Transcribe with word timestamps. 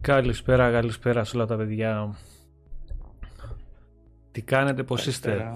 Καλησπέρα, 0.00 0.70
καλησπέρα 0.70 1.24
σε 1.24 1.36
όλα 1.36 1.46
τα 1.46 1.56
παιδιά. 1.56 2.16
Τι 4.32 4.42
κάνετε, 4.42 4.82
πώς 4.82 5.06
είστε; 5.06 5.52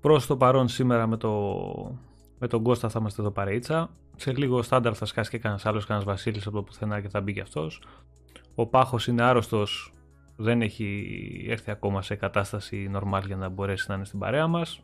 Προς 0.00 0.26
το 0.26 0.36
παρόν 0.36 0.68
σήμερα 0.68 1.06
με, 1.06 1.16
το, 1.16 1.30
με 2.38 2.46
τον 2.46 2.62
Κώστα 2.62 2.88
θα 2.88 2.98
είμαστε 3.00 3.22
εδώ 3.22 3.30
παρείτσα. 3.30 3.90
Σε 4.16 4.32
λίγο 4.32 4.62
στάνταρ 4.62 4.96
θα 4.96 5.04
σκάσει 5.04 5.30
και 5.30 5.38
κανένας 5.38 5.66
άλλος, 5.66 5.86
κανένας 5.86 6.08
Βασίλης 6.08 6.46
από 6.46 6.56
το 6.56 6.62
πουθενά 6.62 7.00
και 7.00 7.08
θα 7.08 7.20
μπει 7.20 7.32
και 7.32 7.40
αυτός. 7.40 7.82
Ο 8.54 8.66
Πάχος 8.66 9.06
είναι 9.06 9.22
άρρωστος, 9.22 9.94
δεν 10.36 10.62
έχει 10.62 11.46
έρθει 11.48 11.70
ακόμα 11.70 12.02
σε 12.02 12.14
κατάσταση 12.14 12.90
normal 12.94 13.22
για 13.26 13.36
να 13.36 13.48
μπορέσει 13.48 13.86
να 13.88 13.94
είναι 13.94 14.04
στην 14.04 14.18
παρέα 14.18 14.46
μας. 14.46 14.80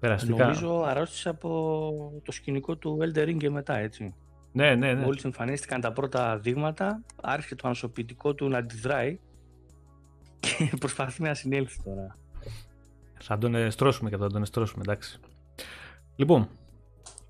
Περαστικά. 0.00 0.44
Νομίζω 0.44 0.82
αρρώστησε 0.82 1.28
από 1.28 2.20
το 2.24 2.32
σκηνικό 2.32 2.76
του 2.76 2.98
Elder 3.00 3.28
Ring 3.28 3.36
και 3.36 3.50
μετά, 3.50 3.76
έτσι. 3.76 4.14
Ναι, 4.52 4.74
ναι, 4.74 4.92
ναι. 4.92 5.04
Μόλις 5.04 5.24
εμφανίστηκαν 5.24 5.80
τα 5.80 5.92
πρώτα 5.92 6.38
δείγματα, 6.38 7.02
άρχισε 7.22 7.54
το 7.54 7.68
ανσωπητικό 7.68 8.34
του 8.34 8.48
να 8.48 8.58
αντιδράει 8.58 9.18
και 10.40 10.72
προσπαθεί 10.80 11.22
να 11.22 11.34
συνέλθει 11.34 11.82
τώρα. 11.82 12.16
Θα 13.20 13.38
τον 13.38 13.54
εστρώσουμε 13.54 14.10
και 14.10 14.16
θα 14.16 14.26
τον 14.26 14.42
εστρώσουμε, 14.42 14.82
εντάξει. 14.86 15.20
Λοιπόν, 16.16 16.48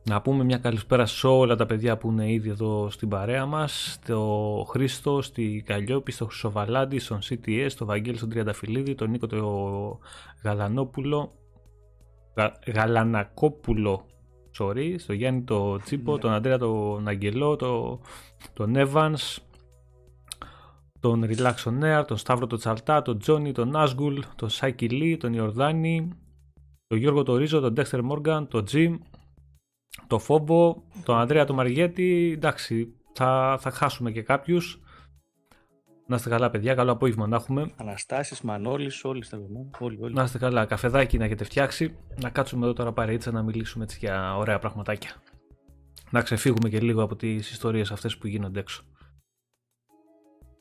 να 0.02 0.23
πούμε 0.23 0.45
μια 0.45 0.59
καλησπέρα 0.59 1.06
σε 1.06 1.27
όλα 1.27 1.56
τα 1.56 1.66
παιδιά 1.66 1.97
που 1.97 2.11
είναι 2.11 2.33
ήδη 2.33 2.48
εδώ 2.48 2.91
στην 2.91 3.09
παρέα 3.09 3.47
μας, 3.47 3.92
στο 3.92 4.66
Χρήστο, 4.69 5.23
στη 5.23 5.62
Καλλιόπη, 5.66 6.12
στο 6.12 6.27
Χρυσοβαλάντι, 6.27 6.98
στον 6.98 7.19
CTS, 7.28 7.66
στο 7.69 7.84
Βαγγέλη, 7.84 8.16
στον 8.16 8.28
Τριανταφυλλίδη, 8.28 8.95
τον 8.95 9.11
Νίκο 9.11 9.27
το 9.27 9.98
Γαλανόπουλο, 10.42 11.33
Γα, 12.34 12.59
Γαλανακόπουλο, 12.66 14.06
sorry, 14.59 14.94
στο 14.98 15.12
Γιάννη 15.12 15.42
το 15.42 15.77
Τσίπο, 15.77 16.12
ναι. 16.12 16.19
τον 16.19 16.33
Αντρέα 16.33 16.58
τον 16.58 17.08
Αγγελό, 17.08 17.56
το, 17.56 18.00
τον 18.52 18.75
Evans, 18.77 19.36
τον 21.00 21.25
Relax 21.25 21.55
on 21.64 22.00
Air, 22.00 22.05
τον 22.06 22.16
Σταύρο 22.16 22.47
τον 22.47 22.58
Τσαλτά, 22.58 23.02
τον 23.02 23.19
Τζόνι, 23.19 23.52
τον 23.52 23.77
Άσγκουλ, 23.77 24.19
τον 24.36 24.48
Σάικι 24.48 24.88
Λί, 24.88 25.16
τον 25.16 25.33
Ιορδάνη, 25.33 26.08
τον 26.86 26.98
Γιώργο 26.98 27.22
τον 27.22 27.36
Ρίζο, 27.36 27.60
τον 27.60 27.72
Ντέξτερ 27.72 28.02
Μόργαν, 28.02 28.48
τον 28.48 28.64
Τζιμ, 28.64 28.97
το 30.06 30.19
Φόμπο, 30.19 30.82
τον 31.05 31.19
Ανδρέα 31.19 31.44
τον 31.44 31.56
Μαριέτη, 31.56 32.32
εντάξει, 32.36 32.94
θα, 33.12 33.58
θα 33.60 33.70
χάσουμε 33.70 34.10
και 34.10 34.22
κάποιους. 34.22 34.80
Να 36.11 36.16
είστε 36.16 36.28
καλά, 36.28 36.50
παιδιά. 36.50 36.75
Καλό 36.75 36.92
απόγευμα 36.92 37.27
να 37.27 37.36
έχουμε. 37.36 37.72
Αναστάσεις, 37.77 38.41
Μανώλης, 38.41 39.05
όλοι 39.05 39.25
στα 39.25 39.39
Όλοι, 39.78 39.98
όλοι. 40.00 40.14
Να 40.14 40.22
είστε 40.22 40.39
καλά. 40.39 40.64
Καφεδάκι 40.64 41.19
να 41.19 41.25
έχετε 41.25 41.44
φτιάξει. 41.44 41.97
Να 42.22 42.30
κάτσουμε 42.30 42.64
εδώ 42.64 42.75
τώρα 42.75 42.92
παρέτσα 42.92 43.30
να 43.30 43.42
μιλήσουμε 43.42 43.84
έτσι 43.84 43.98
για 44.00 44.36
ωραία 44.36 44.58
πραγματάκια. 44.58 45.11
Να 46.11 46.20
ξεφύγουμε 46.22 46.69
και 46.69 46.81
λίγο 46.81 47.03
από 47.03 47.16
τις 47.16 47.50
ιστορίες 47.50 47.91
αυτές 47.91 48.19
που 48.19 48.27
γίνονται 48.27 48.61
έξω. 48.61 48.83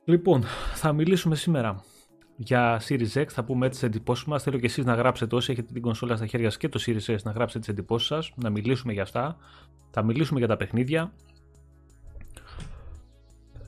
Λοιπόν, 0.05 0.43
θα 0.73 0.93
μιλήσουμε 0.93 1.35
σήμερα 1.35 1.83
για 2.35 2.81
Series 2.87 3.13
X. 3.13 3.25
Θα 3.27 3.43
πούμε 3.43 3.65
έτσι 3.65 3.79
τις 3.79 3.89
εντυπώσεις 3.89 4.25
μας. 4.25 4.43
Θέλω 4.43 4.59
και 4.59 4.65
εσείς 4.65 4.85
να 4.85 4.93
γράψετε 4.93 5.35
όσοι 5.35 5.51
έχετε 5.51 5.73
την 5.73 5.81
κονσόλα 5.81 6.15
στα 6.15 6.25
χέρια 6.25 6.49
σας 6.49 6.57
και 6.57 6.69
το 6.69 6.79
Series 6.85 7.15
X 7.15 7.21
να 7.23 7.31
γράψετε 7.31 7.59
τις 7.59 7.67
εντυπώσεις 7.67 8.07
σας. 8.07 8.31
Να 8.35 8.49
μιλήσουμε 8.49 8.93
για 8.93 9.01
αυτά. 9.01 9.37
Θα 9.91 10.03
μιλήσουμε 10.03 10.39
για 10.39 10.47
τα 10.47 10.57
παιχνίδια. 10.57 11.13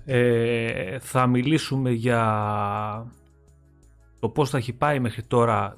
Ε, 0.06 1.00
θα 1.00 1.28
μιλήσουμε 1.28 1.92
για 1.92 3.12
το 4.20 4.30
πώς 4.30 4.50
θα 4.50 4.58
έχει 4.58 4.74
πάει 4.74 5.00
μέχρι 5.00 5.24
τώρα, 5.24 5.78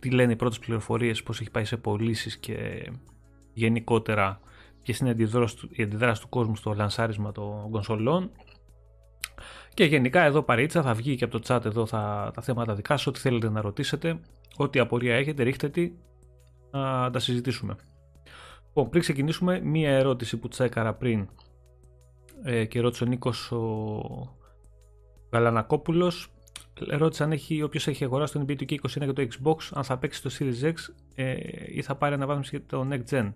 τι 0.00 0.10
λένε 0.10 0.32
οι 0.32 0.36
πρώτες 0.36 0.58
πληροφορίες, 0.58 1.22
πώς 1.22 1.40
έχει 1.40 1.50
πάει 1.50 1.64
σε 1.64 1.76
πωλήσεις 1.76 2.36
και 2.36 2.90
γενικότερα 3.52 4.40
ποιες 4.82 4.98
είναι 4.98 5.16
οι 5.70 5.82
αντιδράσεις 5.82 6.20
του 6.20 6.28
κόσμου 6.28 6.56
στο 6.56 6.72
λανσάρισμα 6.72 7.32
των 7.32 7.70
κονσολών. 7.70 8.30
Και 9.74 9.84
γενικά 9.84 10.22
εδώ 10.22 10.42
παρήτσα 10.42 10.82
θα 10.82 10.94
βγει 10.94 11.16
και 11.16 11.24
από 11.24 11.40
το 11.40 11.54
chat 11.54 11.64
εδώ 11.64 11.86
θα, 11.86 12.30
τα 12.34 12.42
θέματα 12.42 12.74
δικά 12.74 12.96
σας, 12.96 13.06
ό,τι 13.06 13.20
θέλετε 13.20 13.50
να 13.50 13.60
ρωτήσετε, 13.60 14.20
ό,τι 14.56 14.78
απορία 14.78 15.14
έχετε 15.14 15.42
ρίχτε 15.42 15.68
τη, 15.68 15.92
να 16.70 17.10
τα 17.10 17.18
συζητήσουμε. 17.18 17.76
Λοιπόν, 18.66 18.88
πριν 18.88 19.02
ξεκινήσουμε, 19.02 19.60
μία 19.60 19.90
ερώτηση 19.90 20.36
που 20.36 20.48
τσέκαρα 20.48 20.94
πριν 20.94 21.28
ε, 22.44 22.64
και 22.64 22.80
ρώτησε 22.80 23.04
ο 23.04 23.06
Νίκος 23.06 23.52
ο 23.52 24.38
Γαλανακόπουλος 25.30 26.28
ρώτησε 26.80 27.22
αν 27.22 27.32
έχει, 27.32 27.62
όποιος 27.62 27.86
έχει 27.86 28.04
αγοράσει 28.04 28.32
το 28.32 28.44
NBA 28.48 28.52
2K21 28.60 28.88
και 28.88 29.12
το 29.12 29.26
Xbox 29.30 29.56
αν 29.72 29.84
θα 29.84 29.98
παίξει 29.98 30.22
το 30.22 30.30
Series 30.38 30.64
X 30.64 30.74
ε, 31.14 31.34
ή 31.66 31.82
θα 31.82 31.94
πάρει 31.94 32.14
αναβάθμιση 32.14 32.56
για 32.56 32.66
το 32.66 32.88
Next 32.90 33.14
Gen. 33.14 33.32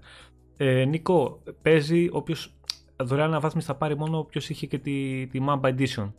Ε, 0.56 0.84
Νίκο, 0.84 1.42
παίζει 1.62 2.08
όποιος 2.12 2.52
δωρεάν 2.96 3.28
αναβάθμιση 3.28 3.66
θα 3.66 3.74
πάρει 3.74 3.96
μόνο 3.96 4.18
όποιος 4.18 4.48
είχε 4.48 4.66
και 4.66 4.78
τη, 4.78 5.26
τη 5.26 5.40
Mamba 5.48 5.76
Edition. 5.76 6.12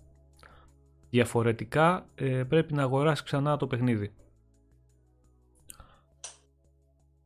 Διαφορετικά 1.09 2.05
ε, 2.15 2.43
πρέπει 2.43 2.73
να 2.73 2.81
αγοράσεις 2.81 3.23
ξανά 3.23 3.57
το 3.57 3.67
παιχνίδι. 3.67 4.11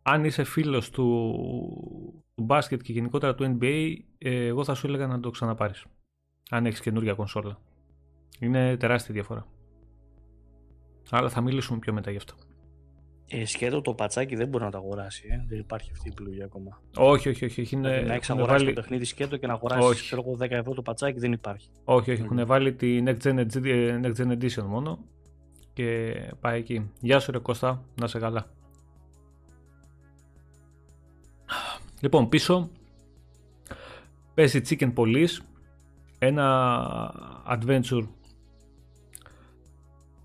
Αν 0.03 0.25
είσαι 0.25 0.43
φίλος 0.43 0.89
του, 0.89 1.33
του 2.35 2.43
μπάσκετ 2.43 2.81
και 2.81 2.91
γενικότερα 2.91 3.35
του 3.35 3.57
NBA, 3.59 3.95
ε, 4.17 4.45
εγώ 4.45 4.63
θα 4.63 4.73
σου 4.73 4.87
έλεγα 4.87 5.07
να 5.07 5.19
το 5.19 5.29
ξαναπάρεις. 5.29 5.85
Αν 6.49 6.65
έχεις 6.65 6.79
καινούργια 6.79 7.13
κονσόλα. 7.13 7.59
Είναι 8.39 8.77
τεράστια 8.77 9.13
διαφορά. 9.13 9.47
Αλλά 11.09 11.29
θα 11.29 11.41
μιλήσουμε 11.41 11.79
πιο 11.79 11.93
μετά 11.93 12.11
γι' 12.11 12.17
αυτό. 12.17 12.35
Ε, 13.27 13.45
σχεδόν 13.45 13.83
το 13.83 13.93
πατσάκι 13.93 14.35
δεν 14.35 14.47
μπορεί 14.47 14.63
να 14.63 14.71
το 14.71 14.77
αγοράσει. 14.77 15.27
Ε. 15.31 15.45
Δεν 15.47 15.59
υπάρχει 15.59 15.91
αυτή 15.91 16.07
η 16.07 16.11
επιλογή 16.11 16.43
ακόμα. 16.43 16.81
Όχι, 16.97 17.29
όχι, 17.29 17.45
όχι. 17.45 17.67
Είναι, 17.71 17.89
δηλαδή, 17.89 18.07
να 18.07 18.13
έχεις 18.13 18.29
αγοράσει 18.29 18.63
βάλει... 18.63 18.75
το 18.75 18.81
παιχνίδι 18.81 19.05
σκέτο 19.05 19.37
και 19.37 19.47
να 19.47 19.53
αγοράσεις 19.53 20.13
όχι. 20.13 20.35
10 20.39 20.49
ευρώ 20.49 20.73
το 20.73 20.81
πατσάκι 20.81 21.19
δεν 21.19 21.31
υπάρχει. 21.31 21.69
Όχι, 21.83 22.11
όχι. 22.11 22.21
Έχουν 22.21 22.45
βάλει 22.45 22.73
τη 22.73 23.03
Next 23.05 23.21
Gen, 23.23 23.45
Next 24.03 24.15
Gen 24.15 24.31
Edition 24.31 24.63
μόνο. 24.63 24.99
Και 25.73 26.13
πάει 26.39 26.59
εκεί. 26.59 26.91
Γεια 26.99 27.19
σου, 27.19 27.31
Ρε 27.31 27.37
Κώστα. 27.39 27.85
Να 28.01 28.07
σε 28.07 28.19
καλά. 28.19 28.51
Λοιπόν, 32.03 32.29
πίσω 32.29 32.69
παίζει 34.33 34.61
Chicken 34.69 34.93
Police, 34.93 35.37
ένα 36.19 37.15
adventure 37.49 38.07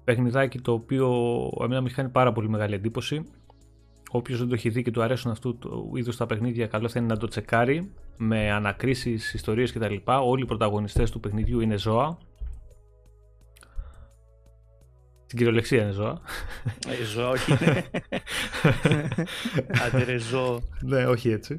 παιχνιδάκι 0.05 0.59
το 0.59 0.73
οποίο 0.73 1.09
εμένα 1.63 1.81
μου 1.81 1.89
κάνει 1.95 2.09
πάρα 2.09 2.33
πολύ 2.33 2.49
μεγάλη 2.49 2.75
εντύπωση. 2.75 3.25
Όποιος 4.11 4.39
δεν 4.39 4.49
το 4.49 4.55
έχει 4.55 4.69
δει 4.69 4.83
και 4.83 4.91
του 4.91 5.03
αρέσουν 5.03 5.31
αυτού 5.31 5.59
του 5.59 5.93
είδους 5.95 6.17
τα 6.17 6.27
παιχνίδια, 6.27 6.67
καλό 6.67 6.89
θα 6.89 6.99
είναι 6.99 7.09
να 7.09 7.17
το 7.17 7.27
τσεκάρει 7.27 7.91
με 8.17 8.51
ανακρίσεις, 8.51 9.35
ιστορίες 9.35 9.73
κτλ. 9.73 9.95
Όλοι 10.05 10.43
οι 10.43 10.47
πρωταγωνιστές 10.47 11.11
του 11.11 11.21
παιχνιδιού 11.21 11.61
είναι 11.61 11.77
ζώα. 11.77 12.19
Στην 15.29 15.41
κυριολεξία 15.41 15.83
είναι 15.83 15.91
ζώα. 15.91 16.21
Ε, 16.89 17.05
ζώα, 17.05 17.29
όχι. 17.29 17.53
Άντε 19.85 20.19
ζώο. 20.19 20.61
Ναι, 20.81 21.07
όχι 21.07 21.31
έτσι. 21.31 21.59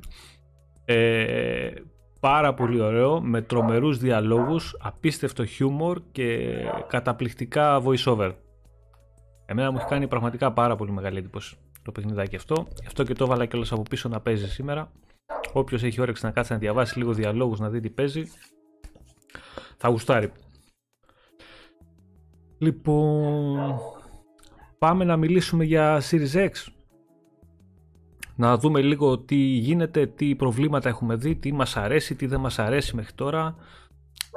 Ε, 0.85 1.71
πάρα 2.19 2.53
πολύ 2.53 2.81
ωραίο, 2.81 3.21
με 3.21 3.41
τρομερούς 3.41 3.97
διαλόγους, 3.97 4.75
απίστευτο 4.79 5.45
χιούμορ 5.45 6.01
και 6.11 6.55
καταπληκτικά 6.87 7.81
voice-over. 7.85 8.31
Εμένα 9.45 9.71
μου 9.71 9.77
έχει 9.77 9.87
κάνει 9.87 10.07
πραγματικά 10.07 10.53
πάρα 10.53 10.75
πολύ 10.75 10.91
μεγάλη 10.91 11.17
εντύπωση 11.17 11.55
το 11.81 11.91
παιχνιδάκι 11.91 12.35
αυτό. 12.35 12.67
Γι' 12.81 12.87
αυτό 12.87 13.03
και 13.03 13.13
το 13.13 13.23
έβαλα 13.23 13.45
κιόλας 13.45 13.71
από 13.71 13.81
πίσω 13.81 14.09
να 14.09 14.19
παίζει 14.19 14.49
σήμερα. 14.49 14.91
Όποιος 15.53 15.83
έχει 15.83 16.01
όρεξη 16.01 16.25
να 16.25 16.31
κάτσει 16.31 16.51
να 16.51 16.57
διαβάσει 16.57 16.97
λίγο 16.97 17.13
διαλόγους, 17.13 17.59
να 17.59 17.69
δει 17.69 17.79
τι 17.79 17.89
παίζει, 17.89 18.23
θα 19.77 19.89
γουστάρει. 19.89 20.31
Λοιπόν, 22.61 23.79
πάμε 24.77 25.03
να 25.03 25.17
μιλήσουμε 25.17 25.63
για 25.63 26.01
Series 26.09 26.33
X. 26.33 26.51
Να 28.35 28.57
δούμε 28.57 28.81
λίγο 28.81 29.19
τι 29.19 29.35
γίνεται, 29.35 30.05
τι 30.07 30.35
προβλήματα 30.35 30.89
έχουμε 30.89 31.15
δει, 31.15 31.35
τι 31.35 31.53
μας 31.53 31.77
αρέσει, 31.77 32.15
τι 32.15 32.25
δεν 32.25 32.39
μας 32.39 32.59
αρέσει 32.59 32.95
μέχρι 32.95 33.13
τώρα, 33.13 33.55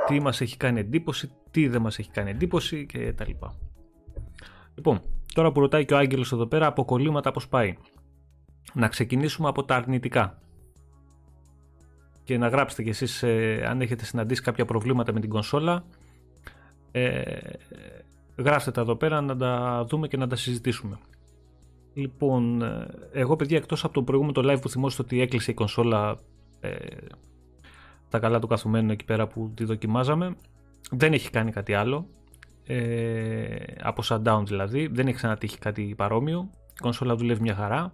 τι 0.07 0.21
μας 0.21 0.41
έχει 0.41 0.57
κάνει 0.57 0.81
εντύπωση, 0.81 1.31
τι 1.51 1.69
δεν 1.69 1.83
μας 1.83 1.99
έχει 1.99 2.11
κάνει 2.11 2.31
εντύπωση 2.31 2.87
και 2.87 3.13
τα 3.13 3.27
λοιπά. 3.27 3.55
Λοιπόν, 4.75 5.01
τώρα 5.35 5.53
που 5.53 5.61
ρωτάει 5.61 5.85
και 5.85 5.95
ο 5.95 5.97
Άγγελος 5.97 6.33
εδώ 6.33 6.47
πέρα, 6.47 6.67
από 6.67 6.85
κολλήματα 6.85 7.31
πώς 7.31 7.49
πάει. 7.49 7.77
Να 8.75 8.89
ξεκινήσουμε 8.89 9.49
από 9.49 9.65
τα 9.65 9.77
αρνητικά. 9.77 10.39
Και 12.25 12.39
να 12.39 12.49
γράψετε 12.49 12.83
κι 12.83 12.89
εσείς 12.89 13.23
ε, 13.23 13.65
αν 13.67 13.81
έχετε 13.81 14.05
συναντήσει 14.05 14.43
κάποια 14.43 14.65
προβλήματα 14.65 15.13
με 15.13 15.21
την 15.21 15.31
κονσόλα. 15.31 15.85
Ε, 16.91 17.23
γράψτε 18.37 18.71
τα 18.71 18.81
εδώ 18.81 18.97
πέρα 18.97 19.21
να 19.21 19.37
τα 19.37 19.85
δούμε 19.89 20.09
και 20.09 20.17
να 20.17 20.27
τα 20.27 20.37
συζητήσουμε. 20.37 20.99
Λοιπόν, 21.95 22.63
ε, 22.63 22.87
εγώ 23.13 23.37
παιδιά 23.37 23.57
εκτός 23.57 23.85
από 23.85 23.95
το 23.95 24.03
προηγούμενο 24.03 24.53
live 24.53 24.61
που 24.61 24.69
θυμόσαστε 24.69 25.03
ότι 25.03 25.21
έκλεισε 25.21 25.51
η 25.51 25.55
κονσόλα 25.55 26.21
ε, 26.61 26.77
τα 28.09 28.19
καλά 28.19 28.39
του 28.39 28.47
καθουμένου 28.47 28.93
εκεί 28.93 29.05
πέρα 29.05 29.27
που 29.27 29.53
τη 29.55 29.65
δοκιμάζαμε 29.65 30.37
δεν 30.91 31.13
έχει 31.13 31.31
κάνει 31.31 31.51
κάτι 31.51 31.75
άλλο. 31.75 32.07
Ε, 32.67 33.57
από 33.81 34.03
shutdown 34.05 34.43
δηλαδή 34.45 34.87
δεν 34.87 35.07
έχει 35.07 35.17
ξανατύχει 35.17 35.59
κάτι 35.59 35.95
παρόμοιο. 35.97 36.51
Η 36.73 36.81
κονσόλα 36.81 37.15
δουλεύει 37.15 37.41
μια 37.41 37.55
χαρά. 37.55 37.93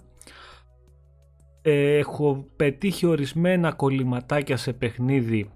Έχω 1.62 2.46
πετύχει 2.56 3.06
ορισμένα 3.06 3.72
κολληματάκια 3.72 4.56
σε 4.56 4.72
παιχνίδι 4.72 5.50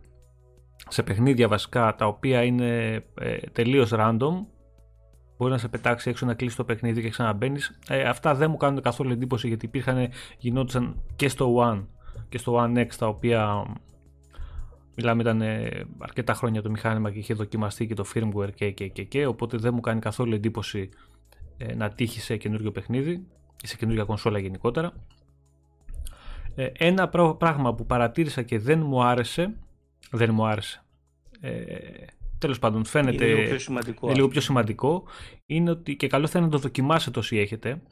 σε 0.89 1.03
παιχνίδια 1.03 1.49
βασικά 1.49 1.95
τα 1.95 2.07
οποία 2.07 2.43
είναι 2.43 3.03
ε, 3.21 3.37
τελείως 3.53 3.91
random 3.95 4.45
μπορεί 5.43 5.55
να 5.55 5.59
σε 5.59 5.69
πετάξει 5.69 6.11
έξω 6.11 6.27
να 6.27 6.35
κλείσει 6.35 6.57
το 6.57 6.65
παιχνίδι 6.65 7.03
και 7.03 7.09
ξαναμπαίνεις. 7.09 7.79
Ε, 7.89 8.03
αυτά 8.03 8.35
δεν 8.35 8.51
μου 8.51 8.57
κάνουν 8.57 8.83
καθόλου 8.83 9.13
εντύπωση 9.13 9.49
γιατί 9.49 9.67
υπήρχαν, 9.67 10.09
γινόντουσαν 10.39 11.03
και 11.17 11.29
στο 11.29 11.57
One 11.57 11.85
και 12.29 12.39
στο 12.39 12.57
One 12.65 12.79
X 12.79 12.89
τα 12.99 13.07
οποία 13.07 13.65
μιλάμε 14.95 15.23
ήταν 15.23 15.43
αρκετά 15.99 16.35
χρόνια 16.35 16.63
το 16.63 16.71
μηχάνημα 16.71 17.11
και 17.11 17.19
είχε 17.19 17.35
δοκιμαστεί 17.35 17.87
και 17.87 17.95
το 17.95 18.05
firmware 18.15 18.55
και, 18.55 18.71
και, 18.71 18.89
και, 18.89 19.05
και 19.05 19.27
οπότε 19.27 19.57
δεν 19.57 19.75
μου 19.75 19.81
κάνει 19.81 20.01
καθόλου 20.01 20.35
εντύπωση 20.35 20.89
ε, 21.57 21.75
να 21.75 21.91
τύχει 21.91 22.21
σε 22.21 22.37
καινούριο 22.37 22.73
παιχνίδι 22.73 23.27
ή 23.63 23.67
σε 23.67 23.77
καινούργια 23.77 24.05
κονσόλα 24.05 24.39
γενικότερα. 24.39 24.93
Ε, 26.55 26.69
ένα 26.79 27.09
πράγμα 27.39 27.75
που 27.75 27.87
παρατήρησα 27.87 28.43
και 28.43 28.59
δεν 28.59 28.81
μου 28.81 29.03
άρεσε, 29.05 29.55
δεν 30.11 30.35
μου 30.35 30.47
άρεσε, 30.47 30.83
ε, 31.41 31.53
τέλος 32.43 32.59
πάντων 32.59 32.85
φαίνεται 32.85 33.25
είναι 33.25 33.35
λίγο 33.35 33.49
πιο 33.49 33.59
σημαντικό, 33.59 34.07
είναι 34.07 34.15
λίγο 34.15 34.29
πιο 34.29 34.41
σημαντικό. 34.41 35.05
Είναι 35.47 35.71
ότι 35.71 35.97
και 35.97 36.07
καλό 36.07 36.27
θα 36.27 36.39
είναι 36.39 36.47
να 36.47 36.53
το 36.53 36.59
δοκιμάσετε 36.59 37.19
όσοι 37.19 37.37
έχετε 37.37 37.83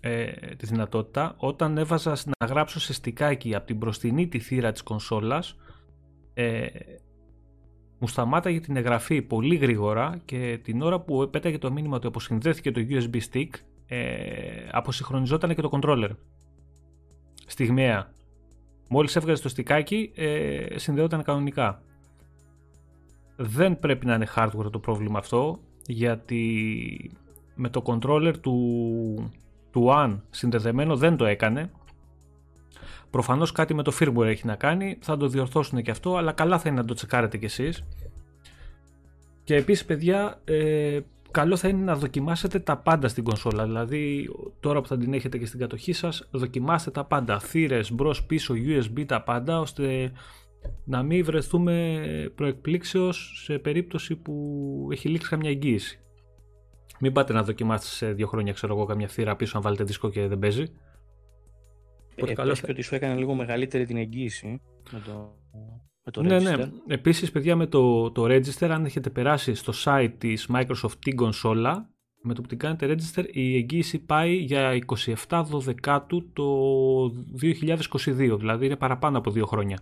ε, 0.00 0.24
τη 0.56 0.66
δυνατότητα. 0.66 1.34
Όταν 1.36 1.78
έβαζα 1.78 2.16
να 2.38 2.46
γράψω 2.46 2.80
σε 2.80 2.92
στικάκι 2.92 3.54
από 3.54 3.66
την 3.66 3.76
μπροστινή 3.76 4.28
τη 4.28 4.38
θύρα 4.38 4.72
της 4.72 4.82
κονσόλας 4.82 5.56
ε, 6.34 6.66
μου 7.98 8.08
σταμάταγε 8.08 8.60
την 8.60 8.76
εγγραφή 8.76 9.22
πολύ 9.22 9.54
γρήγορα 9.54 10.20
και 10.24 10.58
την 10.62 10.82
ώρα 10.82 11.00
που 11.00 11.28
πέταγε 11.30 11.58
το 11.58 11.72
μήνυμα 11.72 11.96
ότι 11.96 12.06
αποσυνδέθηκε 12.06 12.70
το 12.70 12.80
USB 12.88 13.20
stick 13.32 13.48
ε, 13.86 14.68
αποσυγχρονιζόταν 14.70 15.54
και 15.54 15.62
το 15.62 15.70
controller 15.72 16.10
στιγμιαία 17.46 18.12
μόλις 18.88 19.16
έβγαζε 19.16 19.42
το 19.42 19.48
στικάκι 19.48 20.12
ε, 20.14 20.78
συνδεόταν 20.78 21.22
κανονικά 21.22 21.82
δεν 23.36 23.78
πρέπει 23.78 24.06
να 24.06 24.14
είναι 24.14 24.26
hardware 24.36 24.70
το 24.72 24.78
πρόβλημα 24.78 25.18
αυτό 25.18 25.58
γιατί 25.86 27.10
με 27.54 27.68
το 27.68 27.82
controller 27.86 28.34
του, 28.40 29.30
του 29.70 29.86
One 29.88 30.18
συνδεδεμένο 30.30 30.96
δεν 30.96 31.16
το 31.16 31.24
έκανε. 31.24 31.70
Προφανώς 33.10 33.52
κάτι 33.52 33.74
με 33.74 33.82
το 33.82 33.92
firmware 34.00 34.26
έχει 34.26 34.46
να 34.46 34.54
κάνει 34.54 34.98
θα 35.00 35.16
το 35.16 35.28
διορθώσουν 35.28 35.82
και 35.82 35.90
αυτό 35.90 36.16
αλλά 36.16 36.32
καλά 36.32 36.58
θα 36.58 36.68
είναι 36.68 36.80
να 36.80 36.86
το 36.86 36.94
τσεκάρετε 36.94 37.38
κι 37.38 37.44
εσείς. 37.44 37.84
Και 39.44 39.54
επίσης 39.54 39.84
παιδιά 39.84 40.40
ε, 40.44 41.00
καλό 41.30 41.56
θα 41.56 41.68
είναι 41.68 41.84
να 41.84 41.96
δοκιμάσετε 41.96 42.58
τα 42.58 42.76
πάντα 42.76 43.08
στην 43.08 43.24
κονσόλα. 43.24 43.64
Δηλαδή 43.64 44.30
τώρα 44.60 44.80
που 44.80 44.88
θα 44.88 44.96
την 44.96 45.14
έχετε 45.14 45.38
και 45.38 45.46
στην 45.46 45.58
κατοχή 45.58 45.92
σας 45.92 46.28
δοκιμάστε 46.30 46.90
τα 46.90 47.04
πάντα. 47.04 47.38
Θύρες 47.38 47.92
μπρος 47.92 48.24
πίσω 48.24 48.54
USB 48.54 49.04
τα 49.06 49.22
πάντα 49.22 49.60
ώστε 49.60 50.12
να 50.84 51.02
μην 51.02 51.24
βρεθούμε 51.24 52.04
προεκπλήξεως 52.34 53.42
σε 53.44 53.58
περίπτωση 53.58 54.16
που 54.16 54.88
έχει 54.92 55.08
λήξει 55.08 55.28
καμιά 55.28 55.50
εγγύηση. 55.50 56.00
Μην 57.00 57.12
πάτε 57.12 57.32
να 57.32 57.42
δοκιμάσετε 57.42 57.94
σε 57.94 58.12
δύο 58.12 58.26
χρόνια, 58.26 58.52
ξέρω 58.52 58.74
εγώ, 58.74 58.84
καμιά 58.84 59.08
θύρα 59.08 59.36
πίσω 59.36 59.56
αν 59.56 59.62
βάλετε 59.62 59.84
δίσκο 59.84 60.10
και 60.10 60.26
δεν 60.26 60.38
παίζει. 60.38 60.64
Ε, 62.14 62.32
καλός 62.32 62.60
και 62.60 62.70
ότι 62.70 62.82
σου 62.82 62.94
έκανε 62.94 63.14
λίγο 63.14 63.34
μεγαλύτερη 63.34 63.86
την 63.86 63.96
εγγύηση 63.96 64.60
με 64.92 65.00
το, 65.06 65.34
με 66.04 66.10
το 66.12 66.22
ναι, 66.22 66.36
Register. 66.36 66.58
Ναι, 66.58 66.94
Επίσης, 66.94 67.30
παιδιά, 67.30 67.56
με 67.56 67.66
το, 67.66 68.10
το 68.10 68.24
Register, 68.24 68.68
αν 68.68 68.84
έχετε 68.84 69.10
περάσει 69.10 69.54
στο 69.54 69.72
site 69.84 70.12
της 70.18 70.48
Microsoft 70.52 70.94
την 70.98 71.16
κονσόλα, 71.16 71.90
με 72.22 72.34
το 72.34 72.40
που 72.40 72.48
την 72.48 72.58
κάνετε 72.58 72.94
Register, 72.94 73.24
η 73.32 73.56
εγγύηση 73.56 73.98
πάει 73.98 74.34
για 74.34 74.78
27 75.28 75.44
12 75.88 76.06
το 76.32 76.44
2022, 77.42 78.36
δηλαδή 78.38 78.66
είναι 78.66 78.76
παραπάνω 78.76 79.18
από 79.18 79.30
δύο 79.30 79.46
χρόνια. 79.46 79.78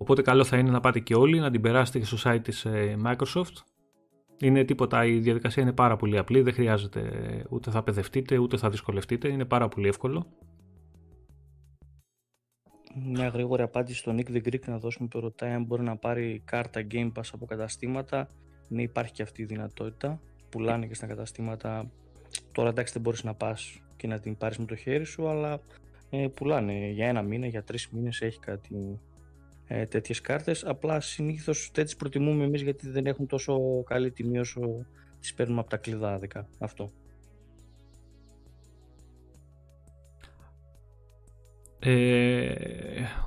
Οπότε 0.00 0.22
καλό 0.22 0.44
θα 0.44 0.58
είναι 0.58 0.70
να 0.70 0.80
πάτε 0.80 1.00
και 1.00 1.14
όλοι 1.14 1.38
να 1.38 1.50
την 1.50 1.60
περάσετε 1.60 1.98
και 1.98 2.04
στο 2.04 2.16
site 2.24 2.40
της 2.42 2.64
ε, 2.64 2.96
Microsoft. 3.04 3.54
Είναι 4.40 4.64
τίποτα, 4.64 5.04
η 5.04 5.18
διαδικασία 5.18 5.62
είναι 5.62 5.72
πάρα 5.72 5.96
πολύ 5.96 6.18
απλή, 6.18 6.40
δεν 6.40 6.52
χρειάζεται 6.52 7.02
ούτε 7.50 7.70
θα 7.70 7.82
παιδευτείτε 7.82 8.38
ούτε 8.38 8.56
θα 8.56 8.70
δυσκολευτείτε, 8.70 9.28
είναι 9.28 9.44
πάρα 9.44 9.68
πολύ 9.68 9.88
εύκολο. 9.88 10.26
Μια 12.94 13.28
γρήγορη 13.28 13.62
απάντηση 13.62 13.98
στον 13.98 14.18
Nick 14.18 14.30
the 14.30 14.42
Greek 14.48 14.64
να 14.66 14.78
δώσουμε 14.78 15.08
που 15.08 15.20
ρωτάει 15.20 15.52
αν 15.52 15.64
μπορεί 15.64 15.82
να 15.82 15.96
πάρει 15.96 16.42
κάρτα 16.44 16.86
Game 16.90 17.12
Pass 17.12 17.30
από 17.32 17.46
καταστήματα. 17.46 18.28
Ναι, 18.68 18.82
υπάρχει 18.82 19.12
και 19.12 19.22
αυτή 19.22 19.42
η 19.42 19.44
δυνατότητα. 19.44 20.20
Πουλάνε 20.48 20.86
και 20.86 20.94
στα 20.94 21.06
καταστήματα. 21.06 21.90
Τώρα 22.52 22.68
εντάξει 22.68 22.92
δεν 22.92 23.02
μπορείς 23.02 23.24
να 23.24 23.34
πας 23.34 23.82
και 23.96 24.06
να 24.06 24.20
την 24.20 24.36
πάρεις 24.36 24.58
με 24.58 24.64
το 24.64 24.76
χέρι 24.76 25.04
σου, 25.04 25.28
αλλά 25.28 25.60
ε, 26.10 26.26
πουλάνε 26.34 26.90
για 26.90 27.06
ένα 27.08 27.22
μήνα, 27.22 27.46
για 27.46 27.62
τρεις 27.62 27.88
μήνες 27.88 28.20
έχει 28.20 28.38
κάτι 28.38 29.00
ε, 29.72 29.86
τέτοιες 29.86 30.20
κάρτες. 30.20 30.64
Απλά 30.64 31.00
συνήθως 31.00 31.70
δεν 31.74 31.86
τι 31.86 31.96
προτιμούμε 31.96 32.44
εμείς 32.44 32.62
γιατί 32.62 32.88
δεν 32.88 33.06
έχουν 33.06 33.26
τόσο 33.26 33.82
καλή 33.86 34.10
τιμή 34.10 34.38
όσο 34.38 34.60
τις 35.20 35.34
παίρνουμε 35.34 35.60
από 35.60 35.70
τα 35.70 35.76
κλειδάδικα. 35.76 36.48
Αυτό. 36.58 36.90
Ε, 41.78 42.54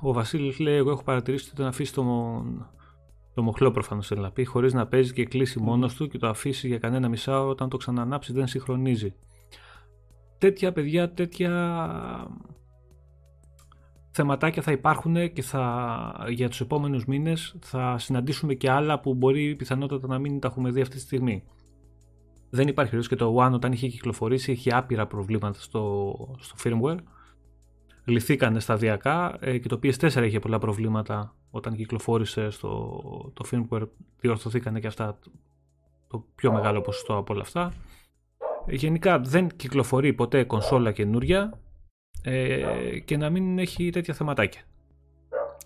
ο 0.01 0.13
Βασίλης 0.13 0.59
λέει: 0.59 0.75
Εγώ 0.75 0.91
έχω 0.91 1.03
παρατηρήσει 1.03 1.49
ότι 1.51 1.61
να 1.61 1.67
αφήσει 1.67 1.93
το, 1.93 2.03
το 3.33 3.41
μοχλό 3.41 3.71
προφανώς 3.71 4.07
θέλει 4.07 4.21
να 4.21 4.31
πει, 4.31 4.45
χωρίς 4.45 4.73
να 4.73 4.87
παίζει 4.87 5.13
και 5.13 5.25
κλείσει 5.25 5.57
mm. 5.61 5.63
μόνος 5.63 5.95
του 5.95 6.07
και 6.07 6.17
το 6.17 6.27
αφήσει 6.27 6.67
για 6.67 6.77
κανένα 6.77 7.09
μισάωρο 7.09 7.49
όταν 7.49 7.69
το 7.69 7.77
ξανανάψει 7.77 8.33
δεν 8.33 8.47
συγχρονίζει. 8.47 9.15
Τέτοια 10.37 10.71
παιδιά, 10.71 11.11
τέτοια 11.11 11.51
θεματάκια 14.13 14.61
θα 14.61 14.71
υπάρχουν 14.71 15.33
και 15.33 15.41
θα, 15.41 16.25
για 16.29 16.49
τους 16.49 16.61
επόμενους 16.61 17.05
μήνες 17.05 17.55
θα 17.59 17.97
συναντήσουμε 17.97 18.53
και 18.53 18.69
άλλα 18.69 18.99
που 18.99 19.13
μπορεί 19.13 19.55
πιθανότατα 19.55 20.07
να 20.07 20.19
μην 20.19 20.39
τα 20.39 20.47
έχουμε 20.47 20.71
δει 20.71 20.81
αυτή 20.81 20.95
τη 20.95 21.01
στιγμή. 21.01 21.43
Δεν 22.49 22.67
υπάρχει 22.67 22.91
περίπτωση 22.91 23.09
και 23.09 23.15
το 23.15 23.45
One 23.45 23.51
όταν 23.53 23.71
είχε 23.71 23.87
κυκλοφορήσει 23.87 24.51
είχε 24.51 24.71
άπειρα 24.71 25.07
προβλήματα 25.07 25.59
στο, 25.59 26.15
στο 26.39 26.55
firmware. 26.63 26.97
Λυθήκανε 28.05 28.59
σταδιακά 28.59 29.37
ε, 29.39 29.57
και 29.57 29.67
το 29.67 29.79
PS4 29.83 30.23
είχε 30.25 30.39
πολλά 30.39 30.59
προβλήματα 30.59 31.35
όταν 31.51 31.75
κυκλοφόρησε 31.75 32.49
στο 32.49 33.01
το 33.33 33.45
firmware. 33.51 33.87
Διορθωθήκανε 34.19 34.79
και 34.79 34.87
αυτά 34.87 35.19
το 36.07 36.25
πιο 36.35 36.51
μεγάλο 36.51 36.81
ποσοστό 36.81 37.17
από 37.17 37.33
όλα 37.33 37.41
αυτά. 37.41 37.73
Γενικά 38.67 39.19
δεν 39.19 39.47
κυκλοφορεί 39.55 40.13
ποτέ 40.13 40.43
κονσόλα 40.43 40.91
καινούρια 40.91 41.59
ε, 42.23 42.99
και 43.05 43.17
να 43.17 43.29
μην 43.29 43.59
έχει 43.59 43.89
τέτοια 43.89 44.13
θεματάκια. 44.13 44.61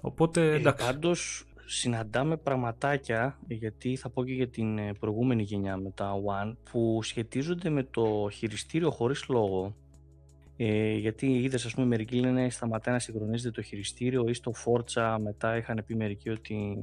Οπότε 0.02 0.52
ε, 0.52 0.56
εντάξει. 0.56 0.86
Ε, 0.86 0.92
πάντως 0.92 1.46
συναντάμε 1.66 2.38
πραγματάκια, 2.38 3.40
γιατί 3.48 3.96
θα 3.96 4.10
πω 4.10 4.26
και 4.26 4.34
για 4.34 4.48
την 4.48 4.78
ε, 4.78 4.94
προηγούμενη 5.00 5.44
γενιά 5.44 5.78
με 5.78 5.92
τα 5.92 6.14
One, 6.14 6.56
που 6.72 7.00
σχετίζονται 7.04 7.70
με 7.70 7.84
το 7.84 8.30
χειριστήριο 8.32 8.92
χωρίς 8.92 9.28
λόγο. 9.28 9.76
Ε, 10.58 10.94
γιατί 10.94 11.26
είδες 11.26 11.66
ας 11.66 11.74
πούμε 11.74 11.86
μερικοί 11.86 12.20
λένε 12.20 12.50
σταματάει 12.50 12.94
να 12.94 13.00
συγχρονίζεται 13.00 13.52
το 13.52 13.62
χειριστήριο 13.62 14.28
ή 14.28 14.34
στο 14.34 14.52
Forza 14.66 15.18
μετά 15.22 15.58
είχαν 15.58 15.84
πει 15.86 15.96
μερικοί 15.96 16.30
ότι 16.30 16.78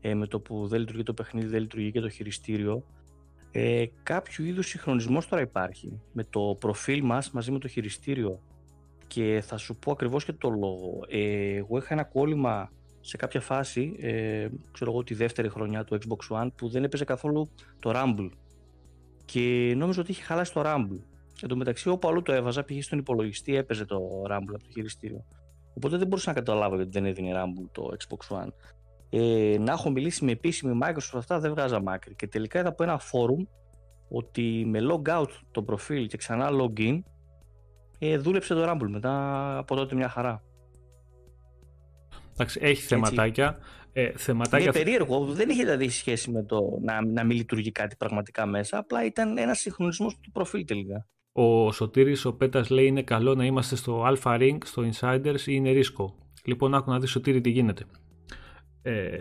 ε, 0.00 0.14
με 0.14 0.26
το 0.26 0.40
που 0.40 0.66
δεν 0.66 0.80
λειτουργεί 0.80 1.02
το 1.02 1.14
παιχνίδι 1.14 1.46
δεν 1.46 1.60
λειτουργεί 1.60 1.90
και 1.90 2.00
το 2.00 2.08
χειριστήριο 2.08 2.84
ε, 3.50 3.84
κάποιο 4.02 4.44
είδους 4.44 4.66
συγχρονισμός 4.66 5.28
τώρα 5.28 5.42
υπάρχει 5.42 6.00
με 6.12 6.24
το 6.24 6.56
προφίλ 6.60 7.04
μας 7.04 7.30
μαζί 7.30 7.50
με 7.50 7.58
το 7.58 7.68
χειριστήριο 7.68 8.40
και 9.06 9.42
θα 9.46 9.56
σου 9.56 9.76
πω 9.76 9.90
ακριβώς 9.90 10.24
και 10.24 10.32
το 10.32 10.50
λόγο. 10.50 11.04
Ε, 11.08 11.54
εγώ 11.54 11.76
είχα 11.76 11.88
ένα 11.90 12.04
κόλλημα 12.04 12.70
σε 13.00 13.16
κάποια 13.16 13.40
φάση, 13.40 13.96
ε, 14.00 14.48
ξέρω 14.72 14.90
εγώ 14.90 15.02
τη 15.02 15.14
δεύτερη 15.14 15.48
χρονιά 15.48 15.84
του 15.84 15.98
Xbox 15.98 16.42
One, 16.42 16.48
που 16.56 16.68
δεν 16.68 16.84
έπαιζε 16.84 17.04
καθόλου 17.04 17.50
το 17.78 17.92
Rumble. 17.94 18.30
Και 19.24 19.74
νόμιζα 19.76 20.00
ότι 20.00 20.10
είχε 20.10 20.22
χαλάσει 20.22 20.52
το 20.52 20.62
Rumble. 20.64 21.00
Εν 21.42 21.48
τω 21.48 21.56
μεταξύ, 21.56 21.88
όπου 21.88 22.08
αλλού 22.08 22.22
το 22.22 22.32
έβαζα, 22.32 22.62
πήγε 22.62 22.82
στον 22.82 22.98
υπολογιστή, 22.98 23.56
έπαιζε 23.56 23.84
το 23.84 24.22
Rumble 24.30 24.54
από 24.54 24.62
το 24.62 24.70
χειριστήριο. 24.72 25.24
Οπότε 25.74 25.96
δεν 25.96 26.06
μπορούσα 26.06 26.28
να 26.28 26.36
καταλάβω 26.36 26.76
γιατί 26.76 26.90
δεν 26.90 27.04
έδινε 27.04 27.32
Rumble 27.34 27.68
το 27.72 27.96
Xbox 27.98 28.36
One. 28.36 28.48
Ε, 29.10 29.56
να 29.58 29.72
έχω 29.72 29.90
μιλήσει 29.90 30.24
με 30.24 30.32
επίσημη 30.32 30.78
Microsoft 30.82 31.16
αυτά 31.16 31.38
δεν 31.38 31.50
βγάζα 31.50 31.80
μάκρυ. 31.80 32.14
Και 32.14 32.26
τελικά 32.26 32.58
είδα 32.58 32.68
από 32.68 32.82
ένα 32.82 33.00
forum 33.00 33.46
ότι 34.08 34.64
με 34.66 34.80
log 34.90 35.20
out 35.20 35.30
το 35.50 35.62
προφίλ 35.62 36.06
και 36.06 36.16
ξανά 36.16 36.48
login 36.50 37.00
ε, 37.98 38.18
δούλεψε 38.18 38.54
το 38.54 38.70
Rumble 38.70 38.88
μετά 38.88 39.58
από 39.58 39.74
τότε 39.74 39.94
μια 39.94 40.08
χαρά. 40.08 40.42
Εντάξει, 42.32 42.58
έχει 42.62 42.82
θεματάκια. 42.82 43.58
Ε, 43.92 44.12
θεματάκια... 44.16 44.58
Είναι 44.58 44.72
περίεργο, 44.72 45.24
δεν 45.24 45.48
είχε 45.48 45.62
δηλαδή 45.62 45.88
σχέση 45.88 46.30
με 46.30 46.42
το 46.44 46.78
να, 46.82 47.04
να 47.04 47.24
μην 47.24 47.36
λειτουργεί 47.36 47.72
κάτι 47.72 47.96
πραγματικά 47.96 48.46
μέσα, 48.46 48.78
απλά 48.78 49.04
ήταν 49.04 49.38
ένας 49.38 49.58
συγχρονισμός 49.58 50.18
του 50.20 50.30
προφίλ 50.30 50.64
τελικά. 50.64 51.06
Ο 51.32 51.72
Σωτήρης, 51.72 52.24
ο 52.24 52.34
Πέτας 52.34 52.70
λέει 52.70 52.86
είναι 52.86 53.02
καλό 53.02 53.34
να 53.34 53.44
είμαστε 53.44 53.76
στο 53.76 54.04
Alpha 54.06 54.38
Ring, 54.40 54.58
στο 54.64 54.88
Insiders 54.92 55.40
ή 55.40 55.52
είναι 55.52 55.70
ρίσκο. 55.70 56.14
Λοιπόν, 56.44 56.74
άκου 56.74 56.90
να 56.90 57.00
δεις 57.00 57.10
Σωτήρη 57.10 57.40
τι 57.40 57.50
γίνεται. 57.50 57.84
Ε, 58.82 59.18